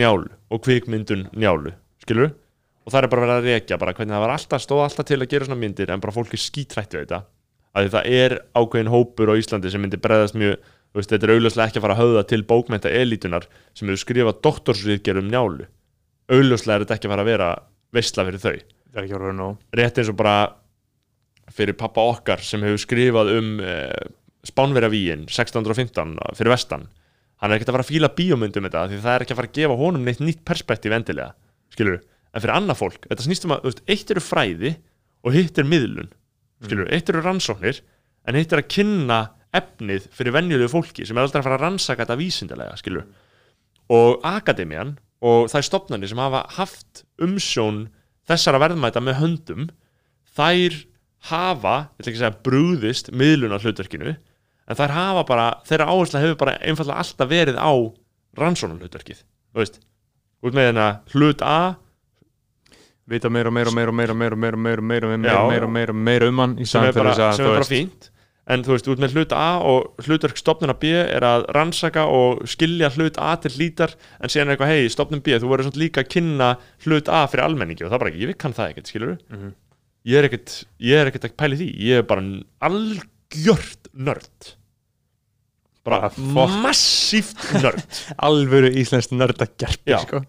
njálu 0.00 0.30
og 0.50 0.62
kveikmyndun 0.66 1.28
njálu 1.36 1.74
skilur 2.02 2.32
og 2.84 2.92
það 2.92 3.04
er 3.04 3.12
bara 3.12 3.26
verið 3.26 3.36
að 3.36 3.48
reykja 3.48 3.78
bara 3.80 3.94
hvernig 3.94 4.16
það 4.16 4.24
var 4.24 4.34
alltaf, 4.34 4.64
stóð 4.64 4.82
alltaf 4.84 5.06
til 5.06 5.20
að 5.20 5.30
gera 5.30 5.46
svona 5.46 5.60
myndir 5.60 5.92
en 5.92 6.02
bara 6.02 6.14
fólk 6.14 6.34
er 6.34 6.42
skítrætt 6.42 6.96
við 6.96 7.04
þetta 7.04 7.20
að 7.76 7.90
það 7.94 8.12
er 8.20 8.36
ákveðin 8.58 8.92
hópur 8.92 9.32
á 9.32 9.34
Íslandi 9.38 9.72
sem 9.72 9.82
myndir 9.82 10.02
breðast 10.02 10.36
mjög, 10.38 10.56
veist, 10.96 11.10
þetta 11.12 11.28
er 11.28 11.34
augljóslega 11.36 11.70
ekki 11.70 11.80
að 11.80 11.86
fara 11.86 11.96
að 11.96 12.02
höfða 12.02 12.24
til 12.30 12.40
bókmenta 12.50 12.92
elitunar 13.00 13.46
sem 13.78 13.90
eru 13.90 14.00
skrifað 14.00 14.40
doktorsriðgerðum 14.46 15.30
njálu. 15.30 15.68
Augljóslega 16.30 16.78
er 16.78 16.86
þetta 16.86 16.96
ekki 16.98 17.10
að 17.10 17.14
fara 17.14 17.26
að 17.26 17.30
vera 17.30 17.50
veistla 17.94 18.26
fyrir 18.28 18.44
þau. 18.44 18.56
Það 18.90 18.98
er 18.98 19.04
ekki 19.04 19.16
að 19.16 19.24
vera 19.24 19.36
nú 19.38 19.50
rétt 19.78 20.00
eins 20.00 20.10
og 20.10 20.18
bara 20.18 20.36
fyrir 21.54 21.78
pappa 21.78 22.06
okkar 22.10 22.42
sem 22.46 22.62
hefur 22.66 22.82
skrifað 22.82 23.34
um 23.36 23.52
eh, 23.62 24.08
Spánverjavíin 24.46 25.26
1615 25.28 26.16
fyrir 26.38 26.54
vestan. 26.54 26.88
Hann 27.40 27.52
er 27.52 27.58
ekkert 27.58 27.72
að 27.72 27.76
fara 27.78 27.86
að 27.86 27.92
fíla 27.92 28.10
bíomundum 28.16 28.66
þetta 28.66 28.86
því 28.90 29.00
það 29.04 29.14
er 29.14 29.24
ekki 29.24 29.34
að 29.34 29.40
fara 29.40 29.50
að 29.50 29.58
gefa 29.58 29.78
honum 29.80 30.06
neitt 30.06 30.22
nýtt 30.22 30.42
perspektíf 30.48 30.94
endilega 30.96 31.34
skilur 31.74 32.00
en 32.30 32.42
fyrir 32.42 32.54
annað 32.54 32.80
fólk, 32.80 33.06
þetta 33.10 33.26
snýst 33.26 33.46
um 33.46 33.54
að 33.56 33.68
veist, 33.68 33.82
eitt 33.90 34.12
eru 34.12 34.22
fræði 34.22 34.74
og 35.26 35.36
hitt 35.36 35.58
er 35.60 35.68
miðlun 35.68 36.10
skilur, 36.64 36.86
mm. 36.86 36.94
eitt 36.96 37.10
eru 37.12 37.22
rannsóknir 37.24 37.80
en 38.28 38.38
hitt 38.38 38.52
er 38.52 38.62
að 38.62 38.72
kynna 38.74 39.20
efnið 39.56 40.06
fyrir 40.14 40.34
venjulegu 40.36 40.70
fólki 40.70 41.06
sem 41.06 41.18
er 41.18 41.26
aldrei 41.26 41.40
að 41.40 41.48
fara 41.48 41.58
að 41.58 41.64
rannsaka 41.64 42.04
þetta 42.04 42.18
vísindilega, 42.20 42.76
skilur 42.78 43.06
og 43.90 44.20
akademian 44.26 44.94
og 45.20 45.50
það 45.50 45.60
er 45.60 45.66
stopnarnir 45.66 46.10
sem 46.12 46.22
hafa 46.22 46.44
haft 46.56 47.02
umsjón 47.22 47.88
þessara 48.30 48.60
verðmæta 48.62 49.02
með 49.02 49.18
höndum 49.20 49.68
þær 50.36 50.76
hafa, 51.30 51.74
ég 51.98 52.04
ætla 52.04 52.12
ekki 52.12 52.16
að 52.16 52.22
segja 52.22 52.42
brúðist 52.46 53.10
miðlun 53.12 53.56
á 53.56 53.58
hlutverkinu 53.60 54.14
en 54.14 54.78
þær 54.78 54.94
hafa 54.94 55.26
bara, 55.28 55.48
þeirra 55.66 55.90
áhersla 55.90 56.22
hefur 56.22 56.40
bara 56.44 56.58
einfallega 56.62 57.02
alltaf 57.02 57.30
verið 57.30 57.58
á 57.58 57.72
rannsóknar 58.38 58.84
hlutverkið, 58.84 59.24
þú 59.50 59.64
veist 59.64 59.80
út 60.40 60.56
með 60.56 60.70
hérna 60.70 60.88
hlut 61.12 61.42
A 61.44 61.58
vita 63.06 63.30
meira 63.32 63.48
og 63.48 63.54
meira 63.54 63.70
og 63.70 63.74
meira 63.74 63.90
og 63.90 63.94
meira 63.96 64.12
og 64.12 64.18
meira 64.18 64.56
og 64.56 64.58
meira 64.58 64.76
og 64.76 64.84
meira 64.84 65.06
og 65.06 65.18
meira 65.18 65.64
og 65.66 65.70
meira 65.70 65.92
og 65.92 65.96
meira 65.96 66.28
um 66.28 66.38
hann 66.38 66.56
sem 66.66 66.84
er 66.84 66.92
bara 66.92 67.64
fínt 67.64 68.10
en 68.50 68.64
þú 68.66 68.74
veist, 68.74 68.88
út 68.90 69.00
með 69.02 69.16
hlut 69.16 69.32
A 69.36 69.48
og 69.66 70.04
hlutverk 70.06 70.38
stopnuna 70.40 70.74
B 70.80 70.92
er 70.98 71.24
að 71.26 71.46
rannsaka 71.54 72.06
og 72.10 72.42
skilja 72.50 72.90
hlut 72.96 73.18
A 73.22 73.34
til 73.42 73.54
hlítar 73.54 73.94
en 74.18 74.32
síðan 74.32 74.50
er 74.50 74.56
eitthvað, 74.56 74.72
hei, 74.72 74.92
stopnum 74.92 75.22
B, 75.24 75.36
þú 75.38 75.52
verður 75.52 75.78
líka 75.78 76.04
að 76.04 76.10
kynna 76.16 76.52
hlut 76.86 77.10
A 77.12 77.24
fyrir 77.30 77.46
almenningi 77.46 77.84
og 77.84 77.90
það 77.90 77.98
er 77.98 78.04
bara 78.04 78.12
ekki, 78.12 78.24
ég 78.26 78.40
kann 78.40 78.56
það 78.56 78.72
ekkert, 78.72 78.92
skilur 78.92 79.12
mm 79.18 79.36
-hmm. 79.36 79.52
ég 80.10 80.18
er 80.18 80.28
ekkert, 80.28 80.56
ég 80.80 80.96
er 80.96 81.10
ekkert 81.10 81.28
að 81.28 81.36
pæli 81.36 81.60
því 81.60 81.68
ég 81.90 81.98
er 81.98 82.02
bara 82.02 82.24
algjört 82.60 83.92
nörd 83.94 84.54
bara 85.84 86.10
massíft 86.64 87.38
nörd 87.62 87.86
alvöru 88.18 88.70
íslenskt 88.72 89.12
nörd 89.12 89.38
að 89.40 89.54
gerpi, 89.58 89.98
sko 90.02 90.24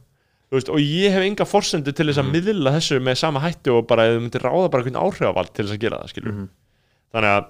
Veist, 0.52 0.68
og 0.68 0.82
ég 0.84 1.14
hef 1.14 1.24
enga 1.24 1.48
fórsendu 1.48 1.94
til 1.96 2.10
þess 2.10 2.20
að 2.20 2.28
mm. 2.28 2.34
miðla 2.36 2.74
þessu 2.76 2.98
með 3.00 3.20
sama 3.22 3.40
hætti 3.40 3.72
og 3.72 3.86
bara, 3.88 4.10
eða 4.10 4.20
myndir 4.20 4.44
ráða 4.44 4.68
bara 4.74 4.84
einhvern 4.84 5.00
áhrifavald 5.00 5.54
til 5.56 5.64
þess 5.64 5.78
að 5.78 5.84
gera 5.86 6.00
það, 6.02 6.26
mm. 6.28 6.50
þannig 7.16 7.36
að 7.38 7.46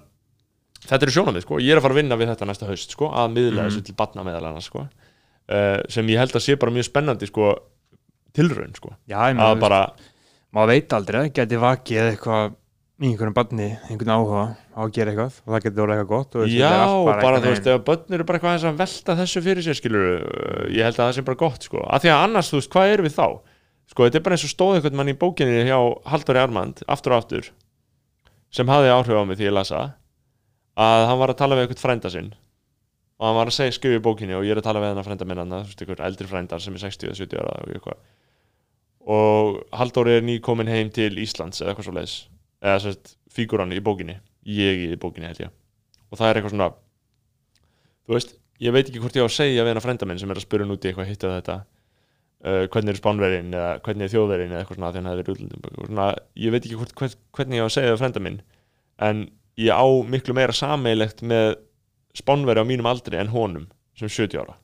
þetta 0.85 1.07
eru 1.07 1.15
sjónamið, 1.15 1.45
sko, 1.47 1.57
ég 1.61 1.73
er 1.73 1.81
að 1.81 1.85
fara 1.87 1.97
að 1.97 2.01
vinna 2.01 2.17
við 2.21 2.29
þetta 2.29 2.49
næsta 2.51 2.69
haust, 2.69 2.93
sko, 2.93 3.09
að 3.09 3.33
miðla 3.33 3.57
mm. 3.57 3.71
þessu 3.71 3.83
til 3.87 3.95
batna 3.97 4.25
meðal 4.27 4.43
annars, 4.51 4.69
sko, 4.69 4.85
uh, 4.85 5.79
sem 5.95 6.13
ég 6.13 6.21
held 6.21 6.37
að 6.37 6.45
sé 6.45 6.57
bara 6.61 6.75
mjög 6.77 6.87
spennandi, 6.91 7.29
sko 7.31 7.49
tilraun, 8.37 8.77
sko, 8.77 8.93
Já, 9.09 9.17
að 9.33 9.57
bara 9.65 9.81
maður 10.53 10.73
veit 10.75 10.95
aldrei, 10.99 11.23
geti 11.33 11.61
vakið 11.65 12.03
eitthvað 12.11 12.55
í 13.01 13.11
einhvern 13.11 13.33
barni, 13.33 13.69
einhvern 13.89 14.13
áhuga 14.13 14.41
á 14.77 14.81
að 14.85 14.91
gera 14.95 15.11
eitthvað 15.11 15.39
og 15.41 15.55
það 15.55 15.63
getur 15.65 15.83
orðið 15.85 16.01
eitthvað 16.01 16.11
gott 16.11 16.35
Já, 16.53 16.73
bara, 17.07 17.21
bara 17.25 17.39
þú 17.41 17.49
veist, 17.49 17.69
ef 17.71 17.85
börn 17.87 18.17
eru 18.17 18.27
bara 18.29 18.37
eitthvað 18.37 18.67
að 18.69 18.81
velta 18.83 19.15
þessu 19.17 19.41
fyrir 19.45 19.65
sér, 19.65 19.77
skilur 19.79 20.05
ég 20.69 20.85
held 20.85 20.99
að 20.99 21.01
það 21.01 21.15
sé 21.17 21.23
bara 21.25 21.41
gott, 21.41 21.65
sko, 21.65 21.81
af 21.81 22.03
því 22.03 22.11
að 22.13 22.25
annars 22.27 22.51
þú 22.51 22.59
veist, 22.59 22.71
hvað 22.75 22.93
er 22.93 23.03
við 23.07 23.15
þá? 23.17 23.27
Sko, 23.91 24.05
þetta 24.05 24.19
er 24.21 24.25
bara 24.27 24.37
eins 24.37 24.45
og 24.45 24.53
stóð 24.53 24.75
einhvern 24.77 24.99
mann 25.01 25.11
í 25.11 25.17
bókinni 25.19 25.65
hjá 25.67 25.79
Haldóri 26.13 26.39
Armand 26.39 26.85
aftur 26.87 27.11
og 27.15 27.23
aftur 27.23 27.49
sem 28.51 28.67
hafði 28.71 28.91
áhrif 28.93 29.17
á 29.19 29.23
mig 29.27 29.39
því 29.39 29.49
ég 29.49 29.55
lasa 29.55 29.81
að 30.79 31.07
hann 31.09 31.19
var 31.19 31.33
að 31.33 31.39
tala 31.41 31.57
við 31.57 31.65
einhvern 31.65 31.81
frænda 31.81 32.09
sinn. 32.11 32.31
Og 33.19 33.27
hann 33.27 33.37
var 33.37 33.51
að 33.51 33.57
segja 33.57 33.75
skrifið 33.75 33.99
í 33.99 34.05
bókinni 34.05 34.37
og 34.37 34.45
ég 34.47 34.55
er 34.55 34.61
að 34.61 34.67
tala 34.69 34.81
við 34.81 34.89
hennar 34.91 35.07
frænda 35.07 35.25
minn 42.61 42.81
þú 42.81 42.91
veist, 42.91 43.51
einhver 43.51 43.61
eldri 43.61 43.81
frændar 43.81 44.21
sem 44.21 44.21
er 44.21 44.21
60-70 44.21 44.21
ára 44.21 44.21
og, 44.21 44.21
og 44.21 44.21
Haldóri 44.21 44.21
er 44.21 44.21
nýkomin 44.21 44.21
heim 44.21 44.21
til 44.21 44.21
Íslands 44.21 44.21
eða 44.21 44.21
sérst 44.21 44.21
fígurann 44.21 44.21
í 44.21 44.21
bókinni. 44.21 44.21
Ég 44.45 44.85
í 44.91 44.97
bókinni 45.01 45.27
held 45.29 45.41
ég. 45.41 45.53
Og 46.11 46.19
það 46.19 46.29
er 46.29 46.39
eitthvað 46.39 46.55
svona 46.55 46.71
þú 48.05 48.17
veist, 48.17 48.33
ég 48.61 48.73
veit 48.75 48.87
ekki 48.87 49.01
hvort 49.01 49.17
ég 49.17 49.25
á 49.25 49.29
að 49.29 49.35
segja 49.35 49.63
við 49.63 49.71
hennar 49.71 49.85
frenda 49.85 50.07
minn 50.09 50.21
sem 50.21 50.31
er 50.31 50.39
að 50.39 50.45
spyrja 50.45 50.67
núti 50.69 50.89
eitthvað 50.89 51.09
hitt 51.09 51.25
eða 51.25 51.37
þetta 51.39 51.57
uh, 52.45 52.63
hvernig 52.73 52.93
er 52.93 52.99
spánverðin 52.99 53.53
eða 53.57 53.69
hvernig 53.85 54.07
er 54.07 54.13
þjóðverðin 54.13 54.53
eða 54.53 54.63
eitthvað 54.63 54.79
svona 54.79 54.91
því 54.91 55.01
hann 55.01 55.11
hefur 55.11 55.33
útlundum 55.35 56.01
ég 56.35 56.55
veit 56.55 56.65
ekki 56.65 56.79
hvort, 56.79 56.95
hvern, 56.97 57.15
hvernig 57.37 57.59
ég 57.59 57.63
á 57.63 57.67
að 57.67 57.75
segja 57.77 57.93
við 57.93 58.01
frenda 58.03 58.23
minn 58.25 58.41
en 59.07 59.23
ég 59.61 59.71
á 59.73 59.87
miklu 60.13 60.35
meira 60.37 60.55
sameilegt 60.55 61.23
með 61.25 61.55
spánverði 62.17 62.65
á 62.65 62.69
mínum 62.69 62.91
aldri 62.91 63.17
en 63.17 63.31
honum 63.31 63.69
sem 63.97 64.09
70 64.09 64.41
ára. 64.41 64.57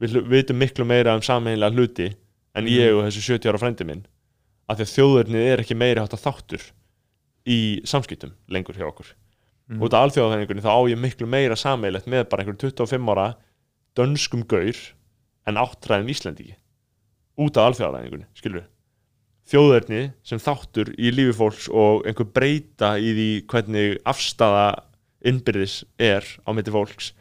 Við 0.00 0.16
veitum 0.30 0.58
miklu 0.60 0.86
meira 0.88 1.14
um 1.16 1.24
sameiginlega 1.24 1.76
hluti 1.76 2.08
en 2.56 2.68
ég 2.70 2.94
og 2.96 3.04
þessu 3.06 3.36
70 3.36 3.52
ára 3.52 3.60
frendi 3.60 3.86
minn 3.86 4.06
að 4.70 4.84
þjóðurnið 4.94 5.48
er 5.52 5.62
ekki 5.64 5.78
meiri 5.78 6.00
hátt 6.00 6.14
að 6.14 6.24
þáttur 6.26 6.68
í 7.50 7.58
samskiptum 7.88 8.36
lengur 8.52 8.78
hjá 8.78 8.86
okkur. 8.86 9.14
Mm. 9.70 9.84
út 9.86 9.94
af 9.94 10.08
alþjóðafæningunni 10.08 10.64
þá 10.64 10.72
á 10.74 10.82
ég 10.90 10.98
miklu 10.98 11.28
meira 11.30 11.54
sameilegt 11.54 12.08
með 12.10 12.24
bara 12.30 12.42
einhverjum 12.42 12.74
25 12.74 13.10
ára 13.12 13.26
dönskum 13.94 14.42
gaur 14.50 14.78
en 15.46 15.60
áttræðin 15.62 16.10
Íslandíki 16.10 16.56
út 17.38 17.54
af 17.54 17.70
alþjóðafæningunni, 17.70 18.26
skilur 18.34 18.64
þjóðurni 19.50 20.02
sem 20.26 20.42
þáttur 20.42 20.90
í 20.98 21.12
lífi 21.14 21.36
fólks 21.38 21.68
og 21.70 22.02
einhver 22.02 22.26
breyta 22.34 22.96
í 22.98 23.12
því 23.14 23.28
hvernig 23.52 24.00
afstafa 24.10 24.66
innbyrðis 25.22 25.84
er 26.02 26.26
á 26.42 26.50
myndi 26.50 26.74
fólks 26.74 27.12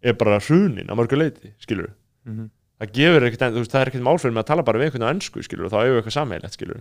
er 0.00 0.16
bara 0.16 0.40
hrunin 0.40 0.88
á 0.88 0.96
mörgu 0.96 1.18
leiti, 1.20 1.52
skilur 1.60 1.92
mm 2.24 2.32
-hmm. 2.32 2.50
það 2.80 2.92
gefur 2.96 3.28
ekkert, 3.28 3.68
það 3.68 3.80
er 3.82 3.92
ekkert 3.92 4.08
málfyrir 4.08 4.32
með 4.32 4.44
að 4.46 4.50
tala 4.52 4.64
bara 4.64 4.78
við 4.78 4.88
einhvern 4.88 5.08
á 5.08 5.12
ennsku, 5.12 5.42
skilur, 5.42 5.68
og 5.68 5.72
þá 5.72 5.78
hefur 5.82 5.92
við 5.92 6.00
eitthvað 6.00 6.18
sammeilegt, 6.18 6.56
skilur 6.56 6.80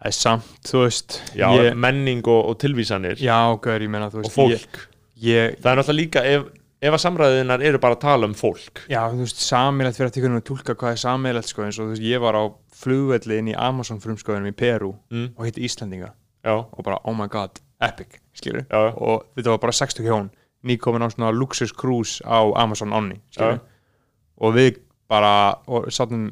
Það 0.00 0.08
er 0.08 0.16
samt, 0.16 0.54
þú 0.64 0.80
veist 0.86 1.18
Já, 1.36 1.46
ég... 1.60 1.74
menning 1.76 2.24
og, 2.24 2.40
og 2.48 2.56
tilvísanir. 2.62 3.20
Já, 3.20 3.36
gör, 3.60 3.84
ég 3.84 3.92
menna, 3.92 4.08
þú 4.08 4.22
veist 4.22 4.30
Og 4.30 4.36
fólk. 4.38 4.80
ég... 5.20 5.58
Það 5.60 5.70
er 5.72 5.80
náttúrulega 5.80 5.98
líka, 5.98 6.22
ef, 6.24 6.46
ef 6.80 6.96
að 6.96 7.02
samræðinar 7.04 7.64
eru 7.68 7.80
bara 7.82 7.98
að 7.98 8.02
tala 8.06 8.30
um 8.30 8.36
fólk. 8.38 8.80
Já, 8.88 9.02
þú 9.12 9.26
veist, 9.26 9.44
sammeilegt 9.44 10.00
fyrir 10.00 10.08
að 10.08 10.16
tíka 10.16 10.30
um 10.30 10.38
að 10.38 10.46
tólka 10.48 10.76
hvað 10.80 10.96
er 10.96 11.02
sammeilegt, 11.04 11.52
sko, 11.52 11.66
eins 11.66 11.76
og 11.76 11.90
þú 11.90 11.92
veist, 11.92 12.06
ég 12.08 12.24
var 12.24 12.38
á 12.40 12.44
flugvelli 12.80 13.40
inn 13.40 13.50
í 13.52 13.56
Amazon 13.58 14.00
frumskóðunum 14.00 14.50
í 14.50 14.56
Peru 14.56 14.94
mm. 15.12 15.32
og 15.36 15.48
hitti 15.48 15.64
Íslandinga 15.66 16.12
Já. 16.44 16.54
og 16.56 16.84
bara, 16.86 17.00
oh 17.04 17.16
my 17.16 17.28
god, 17.28 17.60
epic, 17.84 18.20
skilur 18.36 18.64
og 18.70 19.26
þetta 19.36 19.54
var 19.54 19.62
bara 19.64 19.76
60 19.76 20.06
hjón 20.06 20.30
nýkomin 20.66 21.04
á 21.04 21.08
svona 21.12 21.32
luxus 21.36 21.72
cruise 21.76 22.24
á 22.24 22.40
Amazon 22.60 22.94
Onni 22.96 23.20
og 24.40 24.56
við 24.56 24.80
bara 25.10 25.60
sattum 25.92 26.30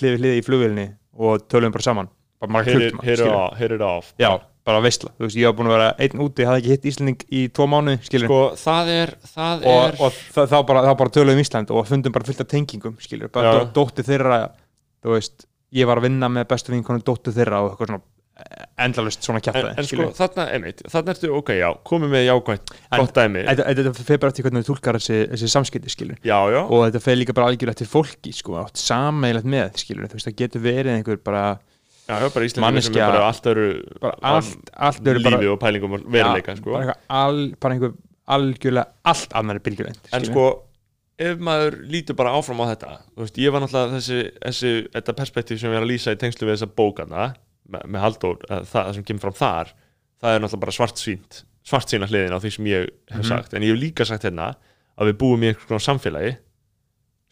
hlið 0.00 0.20
hlið 0.20 0.82
og 1.16 1.46
tölum 1.48 1.72
bara 2.42 2.64
saman 2.64 3.00
bara 3.00 3.48
Hit 3.58 3.74
it 3.76 3.84
off 3.84 4.12
Já, 4.20 4.30
bara 4.66 4.82
veistla, 4.84 5.12
þú 5.16 5.28
veist, 5.28 5.38
ég 5.38 5.48
haf 5.48 5.56
búin 5.58 5.70
að 5.70 5.76
vera 5.76 5.90
einn 6.02 6.24
úti, 6.24 6.44
ég 6.44 6.50
hafði 6.50 6.62
ekki 6.62 6.74
hitt 6.74 6.88
Íslanding 6.90 7.24
í 7.30 7.42
tvo 7.54 7.68
mánu 7.70 7.96
skilur 8.06 8.30
Sko, 8.30 8.40
það 8.60 8.92
er, 8.96 9.14
það 9.34 9.66
og, 9.70 9.82
er... 9.84 10.00
og 10.02 10.18
það, 10.34 10.50
þá 10.52 10.58
bara, 10.72 10.96
bara 11.02 11.14
tölum 11.16 11.36
um 11.36 11.44
Ísland 11.44 11.72
og 11.72 11.86
fundum 11.88 12.16
bara 12.16 12.28
fullt 12.28 12.42
af 12.42 12.50
tengingum, 12.50 12.98
skilur 13.02 13.32
bara 13.32 13.62
dótti 13.76 14.06
þeirra, 14.06 14.42
þú 15.04 15.14
veist 15.14 15.48
ég 15.76 15.88
var 15.88 16.00
að 16.00 16.08
vinna 16.10 16.30
með 16.32 16.48
bestu 16.52 16.74
vinkonu 16.74 17.04
dótti 17.04 17.34
þeirra 17.36 17.62
og 17.64 17.72
eitthvað 17.72 17.92
svona 17.92 18.04
endalust 18.84 19.24
svona 19.24 19.40
kæftæði 19.40 19.70
en, 19.70 19.78
en 19.80 19.86
sko 19.88 20.06
þarna, 20.18 20.44
einmitt, 20.52 20.82
þarna 20.92 21.12
ertu, 21.14 21.30
ok, 21.38 21.52
já, 21.56 21.68
komið 21.88 22.10
með 22.12 22.24
jákvæmt 22.26 22.72
gott 22.92 23.14
dæmi. 23.16 23.44
þetta 23.48 23.92
feir 23.96 24.20
bara 24.20 24.36
til 24.36 24.44
hvernig 24.44 24.66
þú 24.66 24.74
tólkar 24.74 24.98
þessi, 24.98 25.20
þessi 25.30 25.48
samskipti, 25.54 25.92
skilur 25.92 26.18
já, 26.20 26.36
já. 26.52 26.58
og 26.60 26.84
þetta 26.84 27.00
feir 27.06 27.16
líka 27.22 27.36
bara 27.36 27.48
algjörlega 27.48 27.80
til 27.80 27.88
fólki, 27.88 28.34
sko, 28.36 28.58
átt 28.60 28.82
sameigilegt 28.82 29.48
með, 29.56 29.80
skilur 29.80 30.10
þú 30.12 30.18
veist, 30.18 30.28
það 30.28 30.36
getur 30.42 30.64
verið 30.66 30.98
einhver 30.98 31.22
bara 31.24 31.46
já, 32.06 32.28
bara 32.34 32.48
íslendingar 32.48 32.86
sem 32.86 32.98
er 32.98 33.14
bara 33.14 33.24
allt 33.30 33.48
öru 33.52 33.66
allt, 34.22 34.70
allt 34.88 35.10
öru 35.12 35.22
lífi 35.24 35.50
og 35.52 35.58
pælingum 35.62 35.96
og 35.98 36.06
veruleika, 36.12 36.56
sko 36.58 36.76
bara, 36.76 36.96
all, 37.08 37.42
bara 37.62 37.76
einhver 37.76 37.96
algjörlega 38.36 38.86
allt 39.12 39.34
annari 39.38 39.62
bylgjulegt 39.64 40.12
en 40.16 40.28
sko, 40.28 40.46
ef 41.18 41.42
maður 41.48 41.80
lítur 41.90 42.18
bara 42.18 42.34
áfram 42.38 42.62
á 42.62 42.66
þetta, 42.74 42.92
þú 43.14 43.24
veist, 43.24 43.42
ég 43.42 43.54
var 43.54 43.64
náttúrulega 43.64 43.98
þessi, 43.98 44.22
þessi, 44.44 44.72
þetta 44.94 45.16
perspektíf 45.22 45.60
sem 45.62 45.72
ég 45.72 45.80
er 45.80 45.86
að 45.86 45.92
lýsa 45.92 46.14
í 46.14 46.20
tengslu 46.20 46.48
við 46.48 46.56
þessa 46.56 46.70
bókana 46.78 47.26
með, 47.66 47.84
með 47.84 48.06
Halldór, 48.06 48.40
það, 48.46 48.70
það 48.72 48.94
sem 48.96 49.06
kemur 49.10 49.26
fram 49.26 49.38
þar 49.40 49.76
það 50.22 50.32
er 50.32 50.42
náttúrulega 50.42 50.64
bara 50.66 50.76
svart 50.78 51.02
sínt 51.02 51.44
svart 51.66 51.90
sína 51.90 52.08
hliðin 52.10 52.36
á 52.36 52.38
því 52.42 52.52
sem 52.54 52.68
ég 52.70 52.90
hef 53.10 53.22
mhm. 53.22 53.28
sagt 53.28 53.52
mm 53.52 53.56
-hmm. 53.56 53.56
en 53.56 53.66
ég 53.66 53.74
hef 53.74 53.82
líka 53.82 54.04
sagt 54.06 54.26
hérna 54.26 54.54
að 54.96 55.10
við 55.10 55.18
búum 55.20 55.42
í 55.42 55.48
einhvern 55.50 55.82
samfélagi 55.82 56.36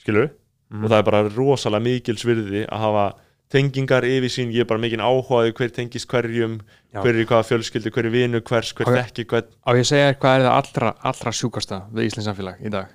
skilur, 0.02 0.28
mm 0.28 0.76
-hmm. 0.76 0.84
og 0.84 0.90
það 0.90 0.98
er 0.98 1.06
bara 1.08 1.28
rosalega 1.28 1.84
mikil 1.84 2.16
svirði 2.18 2.66
að 2.68 2.78
hafa 2.78 3.06
tengingar 3.54 4.06
yfir 4.08 4.32
sín, 4.32 4.52
ég 4.54 4.64
er 4.64 4.68
bara 4.68 4.82
mikinn 4.82 5.02
áhugaði 5.04 5.54
hver 5.54 5.72
tengist 5.74 6.10
hverjum, 6.10 6.58
Já. 6.90 7.00
hver 7.00 7.14
er 7.14 7.28
hvaða 7.30 7.48
fjölskyldu 7.50 7.92
hver 7.94 8.08
er 8.08 8.14
vinu, 8.14 8.40
hvers, 8.42 8.72
hver 8.74 8.90
okay. 8.90 9.04
þekki 9.04 9.26
hver... 9.30 9.46
Á 9.62 9.70
ég 9.78 9.88
segja 9.88 10.14
hvað 10.18 10.38
er 10.38 10.46
það 10.48 10.56
allra, 10.58 10.94
allra 11.10 11.34
sjúkasta 11.38 11.80
við 11.94 12.10
Íslands 12.10 12.30
samfélag 12.30 12.64
í 12.64 12.72
dag? 12.74 12.90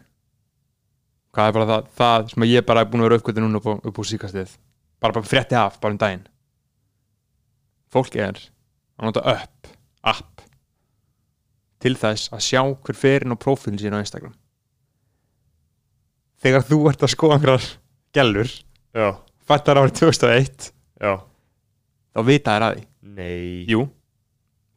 Hvað 1.35 1.51
er 1.51 1.55
bara 1.55 1.69
það, 1.69 1.93
það 1.99 2.33
sem 2.33 2.47
ég 2.49 2.65
bara 2.67 2.83
er 2.83 2.91
búin 2.91 3.03
að 3.03 3.09
vera 3.09 3.21
uppgötu 3.21 3.45
núna 3.45 3.61
upp 3.61 3.87
upp 3.87 4.01
á 4.01 4.03
síkastið 4.11 4.57
bara, 4.99 5.15
bara 5.15 5.25
frétti 5.25 5.55
af, 5.55 5.79
bara 5.79 5.95
um 5.95 6.01
daginn. 6.01 6.27
Fólk 7.89 8.19
er 8.19 8.37
að 8.99 9.09
nota 9.09 9.23
upp, 9.33 9.71
app 10.03 10.43
til 11.79 11.95
þess 11.95 12.33
að 12.35 12.43
sjá 12.43 12.61
hver 12.67 12.97
ferinn 12.99 13.33
og 13.33 13.39
profilin 13.41 13.79
sín 13.79 13.95
á 13.95 14.03
Instagram. 14.03 14.35
Þegar 16.43 16.67
þú 16.67 16.83
ert 16.91 17.03
að 17.03 17.13
skoða 17.15 17.39
einhverjar 17.39 17.67
gælur 18.15 18.51
fættar 19.49 19.79
árið 19.81 19.95
2001 19.99 20.69
Já. 21.01 21.13
þá 22.13 22.19
vita 22.27 22.55
þær 22.55 22.65
að 22.67 22.75
því. 22.75 22.85
Nei. 23.19 23.65
Jú, 23.69 23.85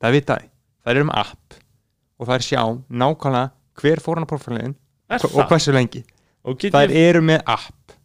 það 0.01 0.17
vita 0.17 0.39
þær 0.39 0.49
þær 0.83 0.95
eru 0.97 1.09
með 1.09 1.21
app 1.23 1.59
og 2.19 2.31
þær 2.31 2.47
sjá 2.47 2.63
nákvæmlega 3.03 3.83
hver 3.83 4.03
fór 4.03 4.19
hann 4.19 4.29
á 4.29 4.33
profilin 4.33 4.77
og 5.13 5.45
hversu 5.51 5.75
lengi. 5.75 6.05
Þær 6.43 6.91
ég... 6.91 6.97
eru 7.11 7.23
með 7.25 7.45
app. 7.47 7.97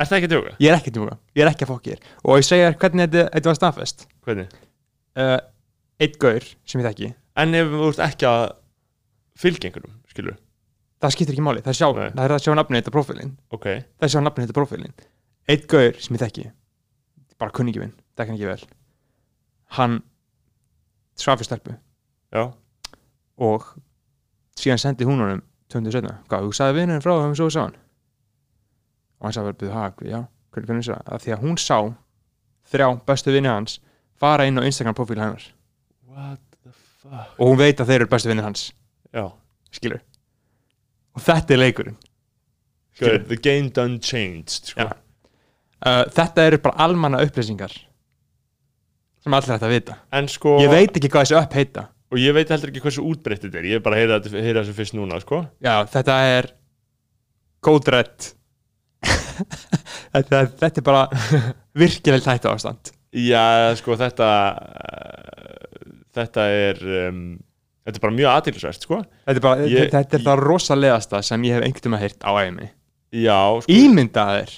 Er 0.00 0.08
það 0.10 0.16
ekki 0.18 0.28
að 0.28 0.34
djóka? 0.34 0.54
Ég 0.58 0.70
er 0.70 0.76
ekki 0.78 0.90
að 0.90 0.96
djóka, 0.98 1.18
ég 1.34 1.44
er 1.44 1.50
ekki 1.52 1.66
að 1.66 1.70
fokkir 1.70 2.06
og 2.22 2.38
ég 2.40 2.46
segja 2.46 2.70
hvernig 2.72 3.06
þetta, 3.06 3.26
þetta 3.34 3.50
var 3.50 3.58
staðfest. 3.60 4.06
Hvernig? 4.26 4.56
Uh, 5.14 5.36
eitt 6.02 6.16
gaur 6.22 6.48
sem 6.66 6.82
ég 6.82 6.88
þekki. 6.88 7.10
En 7.38 7.54
ef 7.58 7.70
þú 7.70 7.90
ert 7.92 8.02
ekki 8.08 8.26
að 8.30 8.44
fylgja 9.38 9.70
einhverjum, 9.70 9.94
skilur 10.10 10.40
Það 11.04 11.12
skiptir 11.12 11.34
ekki 11.34 11.44
máli, 11.44 11.60
það 11.60 11.72
er, 11.72 11.76
sjá, 11.76 11.88
það 11.98 12.22
er 12.24 12.32
að 12.32 12.42
sjá 12.44 12.54
nafnið 12.56 12.80
þetta 12.80 12.92
profilin 12.94 13.32
okay. 13.52 13.82
Það 13.84 14.04
er 14.04 14.08
að 14.08 14.12
sjá 14.14 14.20
nafnið 14.24 14.46
þetta 14.46 14.56
profilin 14.56 14.94
Eitt 15.48 15.66
gaur 15.68 15.96
sem 16.00 16.16
ég 16.16 16.22
þekki 16.22 16.44
bara 17.40 17.52
kunningivinn, 17.52 17.94
það 18.16 18.28
kann 18.28 18.36
ekki 18.38 18.48
vel 18.48 18.68
Hann 19.74 19.98
svafi 21.18 21.46
stelpu 21.46 21.74
Já. 22.34 22.52
og 23.36 23.66
síðan 24.58 24.80
sendi 24.80 25.06
hún 25.06 25.22
honum 25.22 25.42
2017, 25.72 26.14
hvað, 26.28 26.46
þú 26.46 26.54
sagði 26.56 26.78
vinnurinn 26.78 27.02
frá 27.02 27.14
og 27.16 27.36
svo 27.38 27.50
sá 27.50 27.60
hann 27.64 27.76
og 29.18 29.26
hann 29.26 29.36
sagði 29.36 29.50
vel 29.50 29.58
byrju 29.60 29.74
hag, 29.74 30.02
já, 30.06 30.20
hvernig 30.54 30.70
finnst 30.70 30.92
það 30.92 31.12
að 31.14 31.24
því 31.24 31.34
að 31.34 31.44
hún 31.44 31.60
sá 31.60 31.78
þrjá 32.72 32.88
bestu 33.08 33.34
vinni 33.34 33.50
hans 33.50 33.78
fara 34.20 34.46
inn 34.48 34.60
á 34.60 34.66
Instagram 34.66 34.96
profíl 34.98 35.20
hennar 35.20 35.46
og 37.36 37.44
hún 37.44 37.60
veit 37.60 37.80
að 37.80 37.90
þeir 37.90 38.00
eru 38.00 38.10
bestu 38.14 38.30
vinni 38.30 38.46
hans 38.46 38.68
já. 39.12 39.26
skilur 39.74 40.02
og 41.14 41.24
þetta 41.28 41.56
er 41.56 41.64
leikurinn 41.64 42.00
Good, 42.94 43.24
the 43.26 43.36
game 43.36 43.72
done 43.74 43.98
changed 43.98 44.70
sko. 44.70 44.84
Uh, 45.84 46.04
þetta 46.14 46.46
eru 46.50 46.60
bara 46.64 46.86
almanna 46.86 47.22
upplýsingar 47.24 47.74
sem 49.24 49.36
allir 49.36 49.54
ætti 49.56 49.68
að 49.68 49.72
vita. 49.72 49.98
Sko, 50.28 50.58
ég 50.60 50.72
veit 50.72 50.96
ekki 50.98 51.08
hvað 51.12 51.24
þessi 51.24 51.38
upp 51.40 51.54
heita. 51.56 51.86
Og 52.12 52.20
ég 52.20 52.34
veit 52.36 52.50
heldur 52.52 52.70
ekki 52.70 52.82
hversu 52.84 53.04
útbreytt 53.08 53.46
þetta 53.46 53.60
er. 53.62 53.68
Ég 53.72 53.80
er 53.80 53.84
bara 53.84 53.96
að 54.02 54.34
heyra 54.36 54.60
þessu 54.60 54.74
fyrst 54.76 54.96
núna 54.98 55.18
sko. 55.22 55.40
já, 55.64 55.78
þetta 55.90 56.18
er 56.34 56.50
kódrætt 57.64 58.34
þetta, 60.14 60.42
þetta 60.60 60.82
er 60.82 60.84
bara 60.84 61.06
virkileg 61.80 62.22
tættu 62.26 62.52
ástand. 62.52 62.92
Já, 63.14 63.72
sko 63.78 63.96
þetta 63.98 64.28
þetta 66.14 66.46
er 66.50 66.80
um, 67.08 67.24
þetta 67.86 67.98
er 67.98 68.04
bara 68.04 68.16
mjög 68.18 68.30
aðtilsvært 68.34 68.86
sko. 68.86 69.00
Þetta 69.24 69.40
er 69.40 69.44
bara, 69.48 69.68
ég, 69.70 69.90
þetta 69.92 70.18
er 70.18 70.26
það 70.28 70.44
rosalegasta 70.44 71.22
sem 71.26 71.48
ég 71.48 71.58
hef 71.58 71.66
einhvern 71.66 71.96
veginn 71.96 72.04
heyrt 72.04 72.26
á 72.26 72.32
æmi 72.44 72.70
Já, 73.14 73.40
sko. 73.62 73.70
Ímyndaðir 73.70 74.54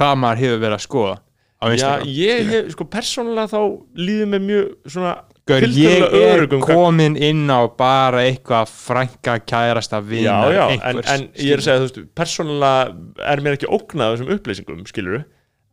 hvað 0.00 0.22
maður 0.22 0.42
hefur 0.44 0.62
verið 0.64 0.78
að 0.78 0.86
skoða 0.86 1.16
á 1.60 1.64
Instagram. 1.68 2.06
Já, 2.08 2.14
ég 2.16 2.50
hef, 2.54 2.70
sko 2.74 2.86
persónulega 2.88 3.50
þá 3.52 3.60
líður 4.00 4.32
mér 4.32 4.46
mjög 4.46 4.94
svona 4.94 5.18
Gaur, 5.50 5.64
ég 5.74 6.04
er 6.14 6.44
komin 6.62 7.16
inn 7.18 7.48
á 7.50 7.66
bara 7.74 8.22
eitthvað 8.28 8.70
frænka 8.70 9.38
kærast 9.42 9.94
að 9.96 10.12
vinna 10.12 10.36
já, 10.46 10.52
já, 10.54 10.64
einhvers, 10.76 11.08
en, 11.10 11.24
en 11.24 11.42
ég 11.42 11.56
er 11.56 11.62
að 11.62 11.66
segja, 11.66 11.80
þú 11.80 11.86
veist, 11.88 12.12
persónulega 12.20 13.24
er 13.32 13.42
mér 13.42 13.56
ekki 13.56 13.70
ógnað 13.72 14.14
þessum 14.14 14.30
upplýsingum, 14.36 14.84
skiluru 14.86 15.22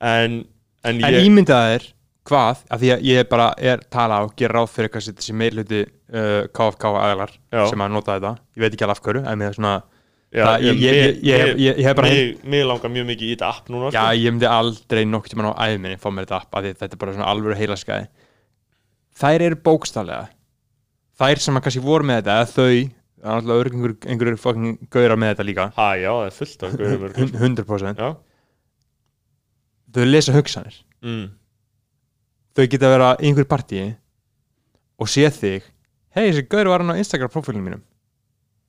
en, 0.01 0.39
en, 0.87 1.03
en 1.03 1.19
ímyndaðir 1.19 1.85
hvað, 2.27 2.63
af 2.73 2.81
því 2.81 2.93
að 2.95 3.05
ég 3.07 3.29
bara 3.29 3.51
er 3.59 3.83
tala 3.93 4.23
og 4.25 4.33
gera 4.39 4.57
ráð 4.57 4.71
fyrir 4.73 4.89
eitthvað 4.89 5.19
þessi 5.19 5.37
meirluti 5.43 5.83
uh, 5.83 6.47
KFK 6.57 6.89
aðlar 7.03 7.35
sem 7.69 7.85
að 7.85 7.93
nota 7.93 8.17
þetta, 8.17 8.33
ég 8.57 8.65
veit 8.65 8.73
ekki 8.73 8.87
alveg 8.87 8.97
af 8.97 9.05
hverju 9.05 9.23
en 9.27 9.39
mér 9.43 9.51
er 9.51 9.59
svona 9.59 9.75
Já, 10.35 10.59
ég, 10.59 10.79
ég, 10.83 11.19
ég, 11.23 11.51
ég 11.63 11.77
hef 11.87 11.95
bara 11.95 12.09
Mér 12.43 12.65
langar 12.67 12.91
mjög 12.91 13.05
mikið 13.07 13.29
í 13.29 13.35
þetta 13.37 13.51
app 13.53 13.69
núna 13.71 13.91
Já, 13.93 14.01
sko. 14.01 14.15
ég 14.19 14.33
myndi 14.33 14.47
aldrei 14.51 15.05
nokkur 15.07 15.31
tíma 15.31 15.53
á 15.55 15.63
æðminni 15.69 15.99
fá 16.01 16.09
mér 16.11 16.27
þetta 16.27 16.39
app, 16.41 16.57
þetta 16.67 16.89
er 16.91 16.99
bara 16.99 17.13
svona 17.15 17.29
alvöru 17.31 17.55
heilaskæði 17.55 18.09
þær 19.17 19.45
eru 19.47 19.59
bókstálega 19.63 20.25
þær 21.17 21.41
sem 21.41 21.57
að 21.57 21.65
kannski 21.65 21.83
voru 21.83 22.07
með 22.07 22.19
þetta 22.21 22.35
þau, 22.51 22.73
það 23.17 23.31
er 23.31 23.37
alltaf 23.37 23.71
einhverjur 23.71 24.11
einhverjur 24.11 24.41
fokkin 24.41 24.75
gauðra 24.93 25.17
með 25.17 25.31
þetta 25.33 25.45
líka. 25.47 25.67
Ha 25.77 25.87
já, 25.97 26.09
það 26.11 26.27
er 26.27 26.35
fullt 26.37 26.65
af 26.67 26.75
gauðra 26.81 27.09
100% 27.45 28.03
já. 28.03 28.09
þau 29.95 30.03
lesa 30.11 30.35
hugsanir. 30.35 30.81
Mm. 31.05 31.25
þau 32.57 32.65
geta 32.65 32.87
að 32.87 32.93
vera 32.95 33.09
í 33.15 33.29
einhverju 33.29 33.49
partíi 33.49 33.87
og 34.97 35.09
sé 35.13 35.29
þig 35.29 35.65
hei, 36.17 36.23
þessi 36.27 36.45
gauður 36.49 36.71
var 36.73 36.83
hann 36.83 36.97
á 36.97 37.01
Instagram 37.01 37.33
profilinu 37.33 37.65
mínum. 37.65 37.83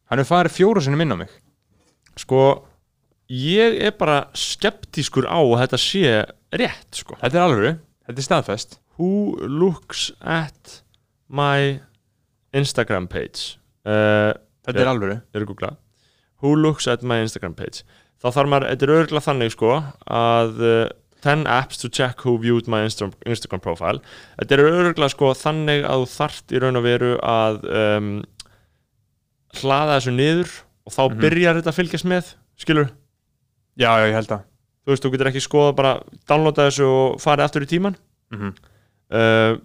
Hann 0.08 0.22
er 0.22 0.28
farið 0.28 0.56
fjóru 0.56 0.84
sinni 0.84 1.00
minn 1.00 1.12
á 1.12 1.18
mig 1.20 1.32
sko 2.18 2.42
ég 3.28 3.78
er 3.84 3.94
bara 3.98 4.26
skeptískur 4.36 5.28
á 5.28 5.38
að 5.40 5.58
þetta 5.64 5.80
sé 5.82 6.04
rétt 6.58 7.00
sko. 7.02 7.18
Þetta 7.20 7.38
er 7.38 7.44
alveg, 7.44 7.80
þetta 8.08 8.22
er 8.22 8.28
staðfest. 8.28 8.78
Who 8.98 9.36
looks 9.46 10.08
at 10.20 10.80
my 11.28 11.78
Instagram 12.56 13.06
page? 13.10 13.58
Uh, 13.86 14.32
Þetta 14.66 14.82
er 14.82 14.90
alveg 14.90 15.12
Who 16.42 16.54
looks 16.56 16.86
at 16.90 17.02
my 17.02 17.20
Instagram 17.22 17.54
page? 17.56 17.84
Þá 18.18 18.32
þarf 18.34 18.50
maður, 18.50 18.72
þetta 18.72 18.86
er 18.86 18.94
örgulega 18.96 19.26
þannig 19.28 19.52
sko 19.54 19.70
að 20.10 20.58
uh, 20.66 20.88
10 21.22 21.46
apps 21.50 21.80
to 21.82 21.88
check 21.90 22.22
who 22.24 22.36
viewed 22.38 22.68
my 22.70 22.84
Insta 22.86 23.08
Instagram 23.26 23.62
profile. 23.62 24.02
Þetta 24.38 24.56
er 24.56 24.64
örgulega 24.66 25.10
sko 25.14 25.32
þannig 25.38 25.86
að 25.86 26.04
þú 26.04 26.10
þart 26.14 26.54
í 26.54 26.60
raun 26.62 26.78
og 26.78 26.86
veru 26.86 27.12
að 27.26 27.60
um, 27.70 28.10
hlaða 29.58 29.98
þessu 29.98 30.14
niður 30.14 30.52
og 30.88 30.94
þá 30.94 31.02
mm 31.04 31.12
-hmm. 31.12 31.20
byrjar 31.26 31.60
þetta 31.60 31.70
að 31.74 31.78
fylgjast 31.78 32.08
með 32.08 32.32
skilur 32.56 32.88
Já, 33.78 33.92
já, 33.94 34.08
ég 34.10 34.16
held 34.16 34.34
að. 34.34 34.46
Þú 34.82 34.92
veist, 34.92 35.04
þú 35.04 35.10
getur 35.12 35.30
ekki 35.30 35.44
skoða 35.44 35.74
bara 35.78 35.92
downloada 36.26 36.66
þessu 36.66 36.86
og 36.88 37.18
farið 37.22 37.44
aftur 37.44 37.66
í 37.66 37.70
tíman 37.70 37.94
mm 38.32 38.38
-hmm. 38.40 38.52
uh, 39.14 39.58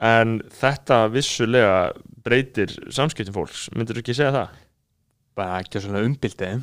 en 0.00 0.40
þetta 0.60 0.98
vissulega 1.12 1.92
breytir 2.24 2.74
samskiptum 2.90 3.34
fólks. 3.34 3.68
Myndur 3.76 3.96
þú 3.96 4.02
ekki 4.02 4.16
segja 4.16 4.32
það? 4.34 4.48
Bara 5.36 5.60
ekki 5.60 5.80
svona 5.80 6.02
umbildið 6.02 6.62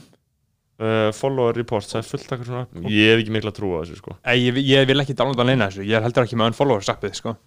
uh, 0.81 1.11
follower 1.13 1.55
reports, 1.55 1.93
það 1.93 2.01
er 2.01 2.09
fullt 2.09 2.31
akkur 2.31 2.45
svona 2.45 2.67
ég 2.89 3.13
hef 3.13 3.21
ekki 3.21 3.31
miklu 3.31 3.49
að 3.49 3.59
trúa 3.59 3.83
þessu 3.83 3.95
sko. 4.01 4.17
Ei, 4.25 4.47
ég, 4.47 4.57
ég 4.57 4.87
vil 4.87 4.99
ekki 4.99 5.15
downloada 5.15 5.43
hann 5.43 5.53
eina 5.55 5.69
þessu, 5.69 5.87
ég 5.87 6.03
heldur 6.03 6.23
ekki 6.23 6.35
með 6.35 6.51
unfollower 6.51 6.83
appið 6.89 7.13
sko. 7.13 7.37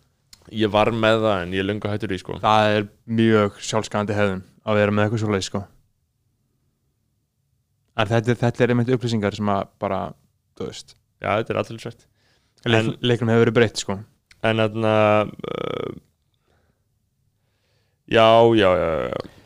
Ég 0.51 0.71
var 0.71 0.91
með 0.91 1.21
það 1.21 1.43
en 1.43 1.53
ég 1.53 1.67
lunga 1.67 1.91
hættur 1.91 2.13
í 2.13 2.19
sko. 2.19 2.39
Það 2.41 2.77
er 2.77 2.89
mjög 3.05 3.61
sjálfskandi 3.61 4.17
hefðun 4.17 4.43
að 4.65 4.75
vera 4.75 4.91
með 4.91 5.05
eitthvað 5.05 5.21
svo 5.21 5.31
leið 5.35 5.45
sko 5.45 5.67
þetta, 8.09 8.37
þetta 8.45 8.65
er 8.65 8.73
einmitt 8.75 8.93
upplýsingar 8.95 9.37
sem 9.37 9.51
að 9.53 9.67
bara, 9.83 10.01
þú 10.59 10.69
veist. 10.71 10.95
Já, 11.21 11.35
þetta 11.35 11.53
er 11.53 11.61
alltaf 11.61 11.83
svært 11.83 12.07
Leik, 12.69 12.95
Leiknum 13.01 13.33
hefur 13.33 13.47
verið 13.47 13.57
breytt 13.57 13.81
sko. 13.81 13.97
En 14.45 14.61
þarna 14.61 14.95
uh, 15.29 15.99
Já, 18.11 18.27
já, 18.59 18.69
já, 18.75 18.91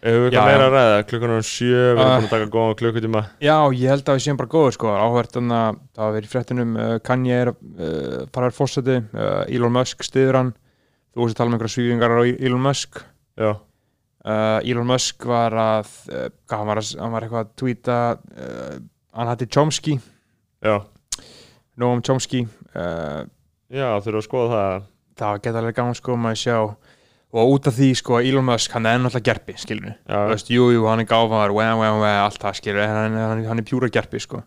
Hefur 0.05 0.23
við 0.23 0.27
eitthvað 0.31 0.49
meira 0.49 0.65
að 0.67 0.75
ræða, 0.75 1.03
klukkan 1.11 1.33
er 1.35 1.47
sjö 1.47 1.69
við 1.75 1.91
erum 1.91 2.01
uh, 2.01 2.15
búin 2.15 2.27
að 2.27 2.33
taka 2.33 2.49
góða 2.55 2.77
klukkutíma. 2.81 3.23
Já, 3.45 3.57
ég 3.77 3.93
held 3.93 4.09
að 4.09 4.19
við 4.19 4.25
séum 4.25 4.41
bara 4.41 4.53
góður 4.55 4.77
sko. 4.77 4.91
Áhvert 4.95 5.39
að 5.41 5.51
það 5.53 6.01
var 6.01 6.15
verið 6.17 6.29
í 6.29 6.33
fréttunum 6.33 6.75
uh, 6.77 6.95
Kanye 7.05 7.39
er 7.43 7.51
uh, 7.53 8.19
faraður 8.35 8.57
fórseti 8.57 8.97
uh, 9.03 9.45
Elon 9.49 9.75
Musk 9.75 10.07
stiður 10.07 10.41
hann. 10.41 10.53
Þú 11.15 11.27
veist 11.27 11.37
að 11.37 11.43
tala 11.43 11.53
um 11.53 11.59
einhverja 11.59 11.75
svíðingar 11.77 12.17
á 12.17 12.21
Elon 12.25 12.65
Musk. 12.65 13.03
Já 13.41 13.51
Uh, 14.25 14.57
Elon 14.65 14.89
Musk 14.89 15.27
var 15.29 15.53
að 15.53 15.89
uh, 16.09 16.29
hann, 16.49 16.65
var 16.65 16.79
að, 16.81 16.95
hann 16.97 17.13
var 17.13 17.25
eitthvað 17.27 17.43
að 17.43 17.49
tweeta 17.61 17.97
uh, 18.17 18.77
hann 19.13 19.29
hætti 19.29 19.49
Chomsky. 19.53 19.99
Já. 20.65 20.79
Noam 21.77 22.01
Chomsky 22.07 22.45
já 23.75 23.89
þurfum 24.01 24.21
að 24.21 24.25
skoða 24.25 24.49
það. 24.55 24.87
það 25.21 25.41
geta 25.45 25.61
alveg 25.61 25.77
gaman 25.77 25.99
sko 25.99 26.17
maður 26.17 26.41
sjá. 26.41 26.57
Og 27.35 27.53
út 27.57 27.69
af 27.69 27.77
því 27.77 27.91
sko 28.01 28.23
Elon 28.23 28.47
Musk 28.49 28.73
hann 28.73 28.89
er 28.89 29.03
náttúrulega 29.03 29.27
gerpi 29.29 29.59
skilur 29.59 29.93
jújú 30.55 30.87
hann 30.87 31.03
er 31.03 31.09
gáfar 31.11 31.53
allt 31.53 32.41
það 32.41 32.59
skilur 32.63 32.87
hann, 32.87 33.19
hann, 33.19 33.45
hann 33.51 33.61
er 33.61 33.69
pjúra 33.69 33.93
gerpi 33.93 34.23
sko. 34.23 34.41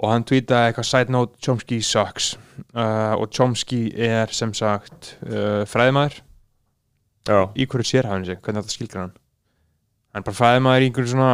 Og 0.00 0.14
hann 0.14 0.24
tweetaði 0.24 0.70
eitthvað 0.70 0.88
side 0.94 1.12
note 1.12 1.36
Chomsky 1.44 1.82
sucks. 1.84 2.38
Og 2.72 3.28
Chomsky 3.36 3.90
er 4.00 4.32
sem 4.32 4.54
sagt 4.56 5.16
fræðimæður 5.20 6.22
Já. 7.30 7.40
í 7.54 7.66
hverju 7.70 7.90
sér 7.92 8.10
hafði 8.10 8.32
sig, 8.32 8.42
hvernig 8.44 8.64
þetta 8.64 8.76
skilgar 8.76 9.02
hann 9.04 9.16
hann 10.14 10.26
bara 10.26 10.38
fæði 10.40 10.62
maður 10.66 10.84
í 10.84 10.90
einhverju 10.90 11.12
svona 11.12 11.32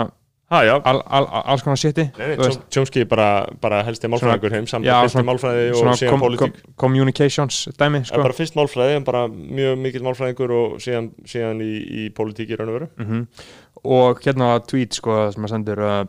ha, 0.53 0.61
al, 0.77 1.01
al, 1.01 1.27
alls 1.43 1.65
konar 1.67 1.81
sétti 1.81 2.07
Chomsky 2.75 3.07
bara, 3.09 3.29
bara 3.63 3.83
helsti 3.87 4.11
málfræðingur 4.13 4.57
heim 4.57 4.69
saman 4.71 5.07
fyrsti 5.07 5.25
málfræði 5.27 5.71
og 5.75 5.93
síðan 5.99 6.23
politík 6.23 6.59
com, 6.61 6.75
communications 6.85 7.63
dæmi 7.81 8.03
sko. 8.07 8.21
bara 8.23 8.37
fyrst 8.37 8.59
málfræði, 8.59 9.01
bara 9.07 9.25
mjög 9.31 9.81
mikill 9.83 10.05
málfræðingur 10.07 10.55
og 10.59 10.77
síðan, 10.85 11.11
síðan 11.29 11.65
í, 11.65 11.73
í 12.05 12.07
politík 12.17 12.53
í 12.53 12.61
raun 12.61 12.71
og 12.71 12.79
veru 12.79 12.91
mm 12.93 13.09
-hmm. 13.09 13.27
og 13.97 14.23
hérna 14.27 14.53
tweet 14.69 15.01
sko 15.01 15.25
sem 15.35 15.49
að 15.49 15.55
sendur 15.57 15.83
uh, 15.83 16.05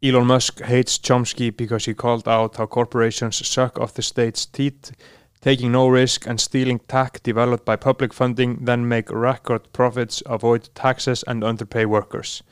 Elon 0.00 0.26
Musk 0.26 0.62
hates 0.62 1.00
Chomsky 1.02 1.50
because 1.50 1.90
he 1.90 1.94
called 1.94 2.28
out 2.28 2.56
how 2.56 2.66
corporations 2.66 3.42
suck 3.44 3.78
off 3.78 3.94
the 3.94 4.02
state's 4.02 4.46
teeth 4.46 4.92
taking 5.40 5.72
no 5.72 5.88
risk 5.88 6.26
and 6.26 6.40
stealing 6.40 6.80
tech 6.88 7.22
developed 7.22 7.64
by 7.64 7.76
public 7.76 8.12
funding 8.12 8.64
then 8.64 8.88
make 8.88 9.10
record 9.10 9.72
profits, 9.72 10.22
avoid 10.26 10.68
taxes 10.74 11.24
and 11.26 11.44
underpay 11.44 11.84
workers 11.84 12.42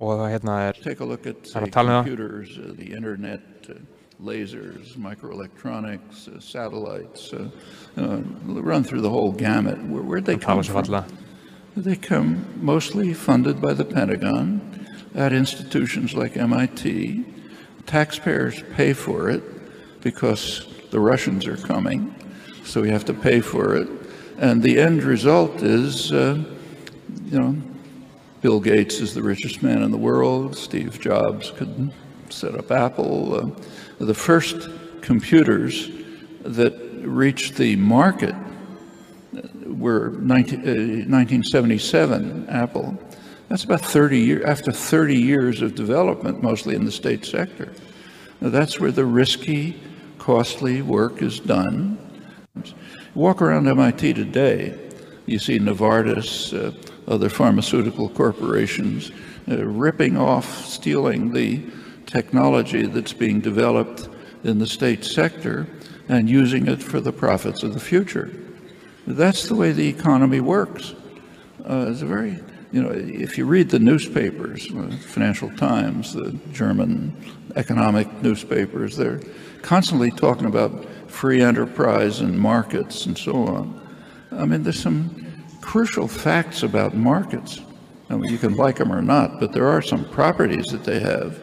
og 0.00 0.30
hérna 0.30 0.68
er 0.68 0.72
Take 0.72 1.00
a 1.00 1.04
look 1.04 1.26
at 1.26 1.34
say, 1.44 1.70
computers, 1.70 2.58
uh, 2.58 2.72
the 2.76 2.96
internet, 2.96 3.40
uh, 3.68 3.74
lasers, 4.20 4.96
microelectronics, 4.96 6.28
uh, 6.28 6.40
satellites, 6.40 7.32
uh, 7.32 7.48
uh, 7.96 8.20
run 8.46 8.84
through 8.84 9.00
the 9.00 9.10
whole 9.10 9.32
gamut. 9.32 9.78
Where, 9.78 10.02
where'd 10.02 10.24
they 10.24 10.36
come 10.36 10.62
from? 10.62 11.04
They 11.76 11.96
come 11.96 12.44
mostly 12.60 13.14
funded 13.14 13.60
by 13.60 13.74
the 13.74 13.84
Pentagon 13.84 14.60
at 15.14 15.32
institutions 15.32 16.14
like 16.14 16.36
MIT. 16.36 17.24
Taxpayers 17.86 18.62
pay 18.76 18.92
for 18.92 19.30
it 19.30 19.42
because 20.02 20.67
the 20.90 21.00
Russians 21.00 21.46
are 21.46 21.56
coming, 21.56 22.14
so 22.64 22.80
we 22.80 22.90
have 22.90 23.04
to 23.06 23.14
pay 23.14 23.40
for 23.40 23.76
it. 23.76 23.88
And 24.38 24.62
the 24.62 24.78
end 24.78 25.02
result 25.02 25.62
is, 25.62 26.12
uh, 26.12 26.42
you 27.26 27.38
know, 27.38 27.56
Bill 28.40 28.60
Gates 28.60 29.00
is 29.00 29.14
the 29.14 29.22
richest 29.22 29.62
man 29.62 29.82
in 29.82 29.90
the 29.90 29.98
world. 29.98 30.56
Steve 30.56 31.00
Jobs 31.00 31.50
could 31.50 31.92
set 32.30 32.54
up 32.54 32.70
Apple. 32.70 33.34
Uh, 33.34 34.04
the 34.04 34.14
first 34.14 34.68
computers 35.00 35.90
that 36.42 36.72
reached 37.02 37.56
the 37.56 37.74
market 37.76 38.34
were 39.66 40.10
19, 40.20 40.60
uh, 40.60 41.08
1977, 41.08 42.48
Apple. 42.48 42.96
That's 43.48 43.64
about 43.64 43.80
30 43.80 44.18
years, 44.18 44.44
after 44.44 44.72
30 44.72 45.16
years 45.16 45.62
of 45.62 45.74
development, 45.74 46.42
mostly 46.42 46.74
in 46.74 46.84
the 46.84 46.92
state 46.92 47.24
sector. 47.24 47.72
Now, 48.40 48.50
that's 48.50 48.78
where 48.78 48.92
the 48.92 49.04
risky 49.04 49.80
costly 50.28 50.82
work 50.82 51.22
is 51.22 51.40
done. 51.40 51.96
Walk 53.14 53.40
around 53.40 53.66
MIT 53.66 54.12
today, 54.12 54.78
you 55.24 55.38
see 55.38 55.58
Novartis, 55.58 56.52
uh, 56.52 56.70
other 57.10 57.30
pharmaceutical 57.30 58.10
corporations 58.10 59.10
uh, 59.50 59.64
ripping 59.64 60.18
off, 60.18 60.66
stealing 60.66 61.32
the 61.32 61.62
technology 62.04 62.84
that's 62.84 63.14
being 63.14 63.40
developed 63.40 64.10
in 64.44 64.58
the 64.58 64.66
state 64.66 65.02
sector 65.02 65.66
and 66.10 66.28
using 66.28 66.66
it 66.68 66.82
for 66.82 67.00
the 67.00 67.10
profits 67.10 67.62
of 67.62 67.72
the 67.72 67.80
future. 67.80 68.30
That's 69.06 69.48
the 69.48 69.54
way 69.54 69.72
the 69.72 69.88
economy 69.88 70.40
works. 70.40 70.94
Uh, 71.64 71.86
it's 71.88 72.02
a 72.02 72.06
very, 72.06 72.38
you 72.72 72.82
know, 72.82 72.90
if 72.90 73.38
you 73.38 73.46
read 73.46 73.70
the 73.70 73.78
newspapers, 73.78 74.70
uh, 74.74 74.90
Financial 75.00 75.50
Times, 75.56 76.12
the 76.12 76.32
German 76.52 77.16
economic 77.56 78.12
newspapers, 78.22 78.96
they're 78.96 79.20
constantly 79.62 80.10
talking 80.10 80.46
about 80.46 80.86
free 81.10 81.40
enterprise 81.40 82.20
and 82.20 82.38
markets 82.38 83.06
and 83.06 83.16
so 83.16 83.46
on. 83.46 83.88
I 84.32 84.44
mean, 84.44 84.62
there's 84.62 84.80
some 84.80 85.44
crucial 85.60 86.06
facts 86.06 86.62
about 86.62 86.94
markets. 86.94 87.60
I 88.10 88.16
mean, 88.16 88.30
you 88.30 88.38
can 88.38 88.54
like 88.56 88.76
them 88.76 88.92
or 88.92 89.02
not, 89.02 89.40
but 89.40 89.52
there 89.52 89.66
are 89.66 89.82
some 89.82 90.04
properties 90.10 90.66
that 90.66 90.84
they 90.84 91.00
have. 91.00 91.40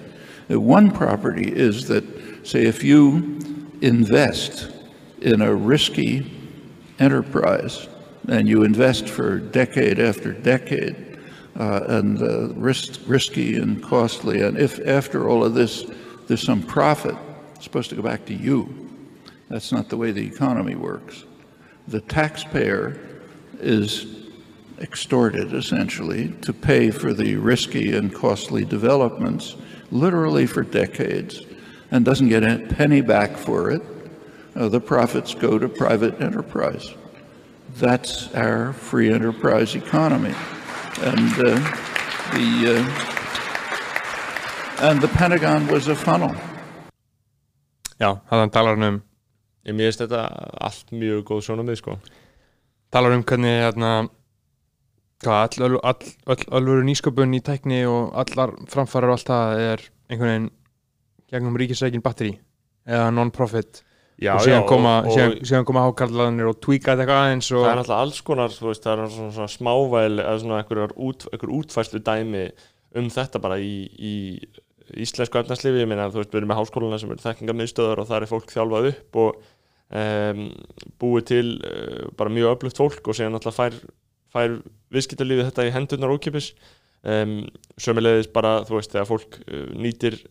One 0.50 0.92
property 0.92 1.52
is 1.52 1.88
that, 1.88 2.04
say, 2.46 2.66
if 2.66 2.84
you 2.84 3.40
invest 3.82 4.72
in 5.22 5.42
a 5.42 5.54
risky 5.54 6.32
enterprise 7.00 7.88
and 8.28 8.48
you 8.48 8.64
invest 8.64 9.10
for 9.10 9.40
decade 9.40 10.00
after 10.00 10.34
decade, 10.34 11.05
and 11.56 12.22
uh, 12.22 12.50
risk, 12.54 13.00
risky 13.08 13.56
and 13.56 13.82
costly, 13.82 14.42
and 14.42 14.58
if 14.58 14.80
after 14.86 15.30
all 15.30 15.44
of 15.44 15.54
this 15.54 15.86
there's 16.28 16.42
some 16.42 16.62
profit, 16.62 17.16
it's 17.56 17.64
supposed 17.64 17.90
to 17.90 17.96
go 17.96 18.02
back 18.02 18.26
to 18.26 18.34
you. 18.34 18.90
That's 19.50 19.72
not 19.72 19.90
the 19.90 19.98
way 19.98 20.12
the 20.12 20.26
economy 20.26 20.76
works. 20.76 21.24
The 21.88 22.02
taxpayer 22.02 23.00
is 23.60 24.26
extorted 24.80 25.54
essentially 25.54 26.30
to 26.42 26.52
pay 26.52 26.92
for 26.92 27.14
the 27.14 27.36
risky 27.36 27.96
and 27.96 28.14
costly 28.14 28.66
developments 28.66 29.56
literally 29.92 30.46
for 30.46 30.64
decades 30.64 31.42
and 31.92 32.04
doesn't 32.04 32.30
get 32.30 32.44
a 32.44 32.66
penny 32.76 33.02
back 33.02 33.38
for 33.38 33.72
it. 33.72 33.82
Uh, 34.56 34.68
the 34.68 34.80
profits 34.80 35.34
go 35.34 35.60
to 35.60 35.70
private 35.70 36.20
enterprise. 36.22 36.94
That's 37.76 38.34
our 38.34 38.74
free 38.74 39.14
enterprise 39.14 39.76
economy. 39.76 40.34
And 41.04 41.34
uh, 41.44 41.60
the 42.32 42.48
uh, 42.72 42.80
and 44.88 45.02
the 45.02 45.08
Pentagon 45.08 45.68
was 45.68 45.88
a 45.88 45.96
funnel. 45.96 46.36
Já, 48.00 48.20
þannig 48.30 48.52
talar 48.52 48.76
hann 48.76 48.88
um 48.88 49.02
Ég 49.66 49.74
miðist 49.76 50.02
þetta 50.04 50.22
allt 50.68 50.92
mjög 50.94 51.24
góð 51.30 51.42
sjónamið 51.48 51.80
sko 51.80 51.96
Talar 52.94 53.16
um 53.16 53.24
hvernig 53.24 53.62
hérna 53.64 53.92
hvað, 55.24 55.58
all, 55.64 55.78
all, 55.80 56.12
all, 56.28 56.44
allur 56.60 56.84
nýsköpun 56.86 57.38
í 57.38 57.42
tækni 57.44 57.82
og 57.90 58.14
allar 58.20 58.54
framfærar 58.72 59.10
og 59.10 59.16
allt 59.16 59.32
það 59.32 59.64
er 59.64 59.86
einhvern 60.12 60.30
veginn 60.30 60.50
gegnum 61.32 61.58
ríkisækin 61.60 62.04
batteri 62.06 62.36
eða 62.86 63.10
non-profit 63.16 63.82
já, 64.22 64.32
og 64.36 64.46
síðan 64.46 64.68
koma, 64.70 64.94
koma 65.68 65.86
hákarlanir 65.88 66.52
og 66.52 66.60
tweaka 66.64 66.94
þetta 66.94 67.06
eitthvað 67.06 67.24
aðeins 67.24 67.50
og... 67.52 67.64
Það 67.64 67.72
er 67.72 67.82
náttúrulega 67.82 68.06
alls 68.06 68.22
konar, 68.30 68.54
þú 68.56 68.70
veist, 68.70 68.86
það 68.86 69.04
er 69.06 69.16
svona, 69.16 69.34
svona 69.40 69.54
smávæl 69.56 70.14
eða 70.14 70.38
svona 70.44 70.62
einhver, 70.62 70.96
út, 71.08 71.28
útfæslu 71.60 72.04
dæmi 72.06 72.46
um 72.96 73.10
þetta 73.12 73.42
bara 73.44 73.60
í, 73.60 73.76
í 74.00 74.14
íslensku 75.06 75.40
efnarslifi, 75.42 75.82
ég 75.82 75.90
meina 75.90 76.08
þú 76.14 76.22
veist 76.22 76.32
við 76.32 76.42
erum 76.42 76.52
með 76.54 76.62
háskóluna 76.62 77.00
sem 77.02 77.12
eru 77.12 77.24
þekkingarmiðstöðar 77.24 78.02
og 78.02 78.10
það 78.10 78.22
er 78.22 78.32
fólk 78.32 78.54
þjálfað 78.54 78.90
upp 78.92 79.20
og 79.24 79.44
um, 80.00 80.42
búið 81.02 81.28
til 81.32 81.46
uh, 81.58 82.08
bara 82.18 82.34
mjög 82.34 82.56
öflugt 82.56 82.82
fólk 82.82 83.10
og 83.10 83.18
síðan 83.18 83.38
alltaf 83.40 83.58
fær, 83.58 83.78
fær 84.34 84.58
viðskiptarlífið 84.94 85.50
þetta 85.50 85.68
í 85.68 85.74
hendunar 85.76 86.16
ókipis 86.16 86.52
um, 87.02 87.40
sömulegis 87.82 88.32
bara 88.34 88.60
þú 88.68 88.80
veist 88.80 88.94
þegar 88.94 89.10
fólk 89.10 89.40
uh, 89.46 89.68
nýtir 89.74 90.22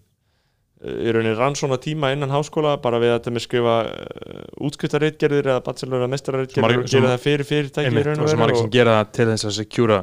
í 0.84 1.12
rauninni 1.14 1.34
rann 1.38 1.56
svona 1.58 1.78
tíma 1.80 2.10
innan 2.14 2.32
háskóla 2.32 2.76
bara 2.82 3.00
við 3.02 3.14
að 3.16 3.40
skrifa 3.42 3.76
uh, 3.88 4.40
útskriftarittgerðir 4.68 5.50
eða 5.52 5.64
bachelor 5.66 6.02
eða 6.02 6.10
mestararittgerðir 6.12 6.82
og 6.82 6.88
gera 6.92 7.12
það 7.14 7.22
fyrir 7.24 7.48
fyrirtæki 7.50 7.92
í 7.92 8.06
raun 8.08 8.24
og 8.24 8.30
veru 8.30 8.48
og 8.48 8.60
sem 8.62 8.72
gera 8.74 8.96
það 9.00 9.12
til 9.18 9.28
þess 9.32 9.48
að 9.48 9.54
sekjúra 9.60 10.00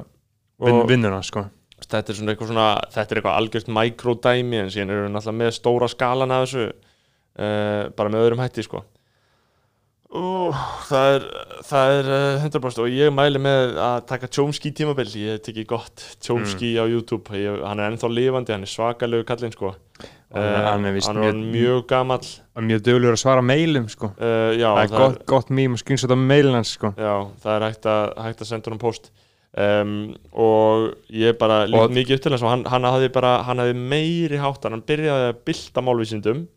vinnuna 0.89 1.21
sko. 1.25 1.47
Þetta 1.81 2.13
er 2.13 2.17
svona 2.17 2.33
eitthvað 2.33 2.51
svona 2.51 2.69
þetta 2.93 3.07
er 3.07 3.19
eitthvað 3.19 3.37
algjört 3.41 3.69
mikrodæmi 3.77 4.61
en 4.61 4.73
síðan 4.73 4.93
erum 4.93 5.07
við 5.07 5.13
náttúrulega 5.15 5.39
með 5.41 5.53
stóra 5.57 5.89
skalan 5.91 6.33
af 6.35 6.43
þessu 6.45 6.65
uh, 6.69 7.83
bara 7.97 8.13
með 8.13 8.25
öðrum 8.27 8.43
hætti 8.45 8.65
sko 8.67 8.83
Ú, 10.11 10.51
það 10.89 11.09
er, 11.13 11.25
það 11.63 11.89
er 11.95 12.07
100% 12.43 12.65
eh, 12.81 12.83
og 12.83 12.95
ég 12.99 13.13
mæli 13.15 13.39
með 13.39 13.77
að 13.79 14.01
taka 14.09 14.27
Chomsky 14.27 14.73
tímabill, 14.75 15.07
ég 15.15 15.39
teki 15.45 15.63
gott 15.69 16.03
Chomsky 16.19 16.73
mm. 16.73 16.83
á 16.83 16.85
YouTube, 16.91 17.39
ég, 17.39 17.61
hann 17.63 17.79
er 17.79 17.93
ennþá 17.93 18.09
lifandi 18.11 18.51
hann 18.51 18.67
er 18.67 18.71
svakalegu 18.73 19.23
kallinn 19.29 19.55
sko. 19.55 19.71
Er, 20.35 20.67
hann 20.67 20.89
er, 20.89 20.99
er 20.99 21.15
mjög, 21.15 21.41
mjög 21.53 21.81
gammal 21.88 22.19
mjög 22.59 22.83
dögulegur 22.89 23.15
að 23.15 23.23
svara 23.23 23.45
meilum 23.45 23.88
sko. 23.91 24.11
Uh, 24.19 24.51
já, 24.59 24.67
það 24.67 24.83
er 24.83 24.91
það 24.91 25.05
gott, 25.05 25.25
gott 25.31 25.55
mým 25.61 25.79
og 25.79 25.83
skynnsat 25.85 26.11
á 26.11 26.19
meilin 26.19 26.59
hans 26.59 26.75
sko. 26.75 26.91
Já, 26.99 27.15
það 27.45 27.55
er 27.55 27.67
hægt 27.69 27.91
að, 27.95 28.05
hægt 28.27 28.43
að 28.43 28.51
senda 28.51 28.75
hann 28.75 28.83
post 28.83 29.11
um, 29.55 29.97
og 30.35 30.89
ég 31.23 31.39
bara 31.39 31.63
líkt 31.71 31.99
mikið 32.01 32.17
upp 32.19 32.25
til 32.27 32.35
þess 32.35 32.49
og 32.49 32.57
hann, 32.57 32.71
hann 32.73 32.91
hafði 32.91 33.15
bara, 33.15 33.38
hann 33.47 33.63
hafði 33.63 33.79
meiri 33.95 34.43
háttan, 34.43 34.75
hann 34.75 34.88
byrjaði 34.91 35.31
að 35.31 35.45
bylta 35.47 35.88
málvísindum. 35.88 36.49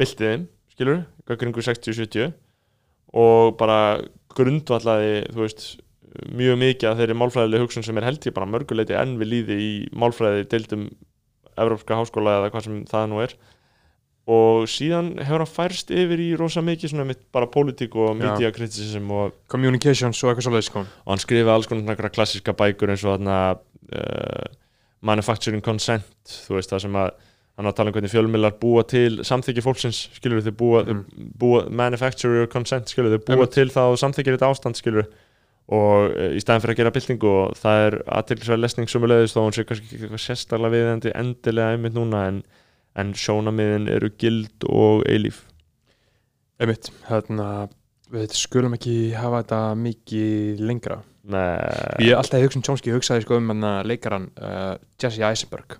Byltiðum 0.00 0.50
skilur, 0.80 1.04
kringu 1.28 1.60
60-70 1.60 2.32
og 3.20 3.56
bara 3.60 4.00
grundvallaði 4.32 5.28
þú 5.34 5.44
veist 5.44 5.64
mjög 6.34 6.58
mikið 6.60 6.88
að 6.90 7.00
þeirri 7.02 7.16
málfræðileg 7.18 7.64
hugsun 7.64 7.86
sem 7.86 7.98
er 8.00 8.06
held 8.08 8.26
ég 8.26 8.34
bara 8.34 8.48
mörguleiti 8.50 8.96
enn 8.98 9.16
við 9.20 9.32
líði 9.34 9.56
í 9.60 9.70
málfræði 9.94 10.46
deildum 10.50 10.88
Evrópska 11.60 11.98
háskóla 11.98 12.38
eða 12.38 12.52
hvað 12.54 12.66
sem 12.66 12.76
það 12.88 13.08
nú 13.10 13.22
er. 13.24 13.34
Og 14.30 14.66
síðan 14.70 15.10
hefur 15.18 15.42
hann 15.42 15.50
færst 15.50 15.90
yfir 15.92 16.22
í 16.22 16.28
rosa 16.38 16.62
mikið 16.64 16.92
svona 16.92 17.06
mitt 17.08 17.22
bara 17.34 17.48
pólitík 17.50 17.96
og 17.98 18.14
media 18.18 18.52
criticism 18.54 19.10
og 19.14 19.34
communications 19.50 20.20
og 20.22 20.30
eitthvað 20.30 20.46
svolítið 20.46 20.68
sko. 20.68 20.84
Og 21.04 21.12
hann 21.12 21.22
skrifi 21.22 21.50
alls 21.50 21.68
konar 21.70 22.12
klassiska 22.14 22.54
bækur 22.56 22.94
eins 22.94 23.04
og 23.04 23.16
þarna 23.16 23.38
uh, 23.56 24.46
manufacturing 25.06 25.64
consent 25.64 26.36
þú 26.46 26.58
veist 26.58 26.72
það 26.72 26.84
sem 26.86 27.00
að 27.02 27.10
hann 27.60 27.68
á 27.68 27.70
að 27.70 27.78
tala 27.78 27.92
um 27.92 27.96
hvernig 27.96 28.12
fjölmjölar 28.12 28.54
búa 28.60 28.84
til 28.88 29.20
samþykji 29.26 29.64
fólksins, 29.64 29.98
skilur 30.16 30.40
þau 30.44 30.54
búa, 30.56 30.84
mm. 30.86 31.02
búa 31.40 31.64
manufacture 31.68 32.40
your 32.40 32.48
consent, 32.48 32.88
skilur 32.88 33.12
þau 33.12 33.26
búa 33.26 33.44
mm. 33.44 33.52
til 33.56 33.68
það 33.72 33.94
og 33.94 34.00
samþykja 34.00 34.36
þetta 34.36 34.48
ástand, 34.54 34.80
skilur 34.80 35.10
og 35.70 36.14
e, 36.16 36.30
í 36.34 36.40
staðin 36.42 36.64
fyrir 36.64 36.74
að 36.74 36.80
gera 36.80 36.94
byltingu 36.94 37.30
og 37.30 37.58
það 37.60 37.82
er 37.84 37.96
aðtillisverð 38.18 38.64
lesning 38.64 38.90
sumulegðist 38.90 39.38
og 39.38 39.46
hún 39.46 39.56
sé 39.56 39.66
kannski 39.68 39.98
eitthvað 39.98 40.24
sérstaklega 40.24 40.74
viðendi 40.74 41.12
endilega 41.20 41.76
einmitt 41.76 41.98
núna 41.98 42.24
en, 42.30 42.40
en 42.98 43.12
sjónamiðin 43.14 43.90
eru 43.92 44.10
gild 44.18 44.66
og 44.70 45.04
eilíf 45.10 45.44
Einmitt, 46.60 46.90
hérna 47.08 47.68
við 48.12 48.34
skulum 48.36 48.74
ekki 48.76 49.12
hafa 49.16 49.44
þetta 49.44 49.60
mikið 49.84 50.64
lengra 50.66 50.98
Nei. 51.30 51.60
Ég 52.00 52.14
er 52.14 52.18
alltaf 52.18 52.40
í 52.40 52.46
hugsun 52.46 52.64
tjónski 52.64 52.92
hugsaði 52.94 53.22
sko 53.22 53.36
um 53.38 53.52
leikaran 53.86 54.30
uh, 54.40 54.74
Jesse 54.98 55.22
Eisenberg 55.22 55.76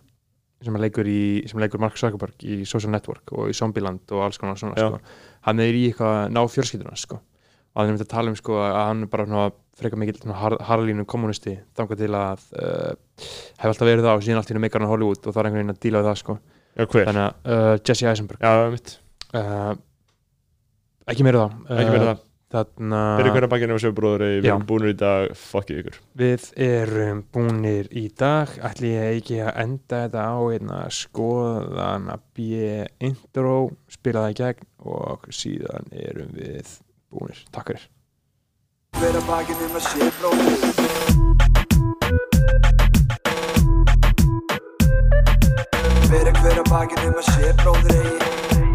sem 0.64 0.76
leikur, 0.82 1.08
í, 1.08 1.42
sem 1.48 1.60
leikur 1.62 1.80
Mark 1.80 1.96
Zuckerberg 2.00 2.44
í 2.44 2.60
Social 2.68 2.92
Network 2.92 3.32
og 3.32 3.50
í 3.50 3.56
Zombieland 3.56 4.12
og 4.12 4.26
alls 4.26 4.38
konar 4.40 4.58
svona 4.60 4.76
sko. 4.76 5.00
hann 5.48 5.62
er 5.64 5.76
í 5.76 5.86
eitthvað 5.88 6.30
ná 6.34 6.40
fjörskiptuna 6.52 6.96
sko. 7.00 7.20
og 7.20 7.80
hann 7.80 7.88
er 7.88 7.94
myndið 7.94 8.06
að 8.08 8.12
tala 8.12 8.32
um 8.32 8.38
sko, 8.38 8.58
að 8.60 8.78
hann 8.80 9.04
er 9.06 9.12
bara 9.12 9.44
frekar 9.80 10.00
mikil 10.00 10.34
harlínu 10.68 11.06
kommunisti 11.08 11.56
þangað 11.78 12.02
til 12.02 12.10
að 12.18 12.46
uh, 12.60 12.90
hefur 13.60 13.72
alltaf 13.72 13.88
verið 13.88 14.08
það 14.08 14.16
og 14.18 14.24
síðan 14.26 14.40
allt 14.42 14.50
hérna 14.52 14.64
meikar 14.66 14.84
hann 14.84 14.92
Hollywood 14.92 15.24
og 15.24 15.32
það 15.32 15.40
er 15.40 15.48
einhvern 15.48 15.62
veginn 15.62 15.76
að 15.76 15.84
díla 15.84 16.02
við 16.02 16.10
það 16.10 16.18
sko. 16.20 16.36
Já, 16.70 16.84
þannig 16.90 17.22
uh, 17.54 17.76
Jesse 17.80 18.10
Eisenberg 18.10 18.44
uh, 18.44 19.70
ekki 21.10 21.26
meira 21.26 21.46
það 21.46 21.80
ekki 21.80 21.94
meira 21.94 22.10
það 22.10 22.26
Þarna... 22.50 23.00
Fyrir 23.20 23.30
hverja 23.30 23.48
bakkinu 23.50 23.74
við 23.76 23.82
séum 23.84 23.94
bróður 23.94 24.22
við 24.26 24.46
erum 24.50 24.64
búinir 24.66 24.90
í 24.90 24.94
dag, 24.98 25.28
fokkið 25.38 25.76
ykkur. 25.80 25.98
Við 26.18 26.46
erum 26.66 27.20
búinir 27.30 27.86
í 27.94 28.08
dag 28.18 28.50
ætlum 28.66 28.90
ég 28.90 29.20
ekki 29.20 29.36
að 29.44 29.60
enda 29.62 30.00
þetta 30.02 30.24
á 30.26 30.38
einna 30.50 30.80
skoðan 30.90 32.10
að 32.10 32.24
bíja 32.34 32.88
intro, 33.06 33.54
spila 33.86 34.24
það 34.26 34.34
í 34.34 34.38
gegn 34.40 34.66
og 34.96 35.28
síðan 35.30 35.86
erum 35.94 36.32
við 36.34 36.74
búinir, 37.14 37.38
takk 37.54 37.70
fyrir. 37.70 37.86
Hverja 38.98 39.22
bakkinu 39.28 39.70
við 39.70 39.82
séum 39.86 40.10
bróður 40.18 40.58
Fyrir 46.10 46.34
hverja 46.42 46.64
bakkinu 46.66 47.14
við 47.14 47.24
séum 47.30 47.62
bróður 47.62 48.69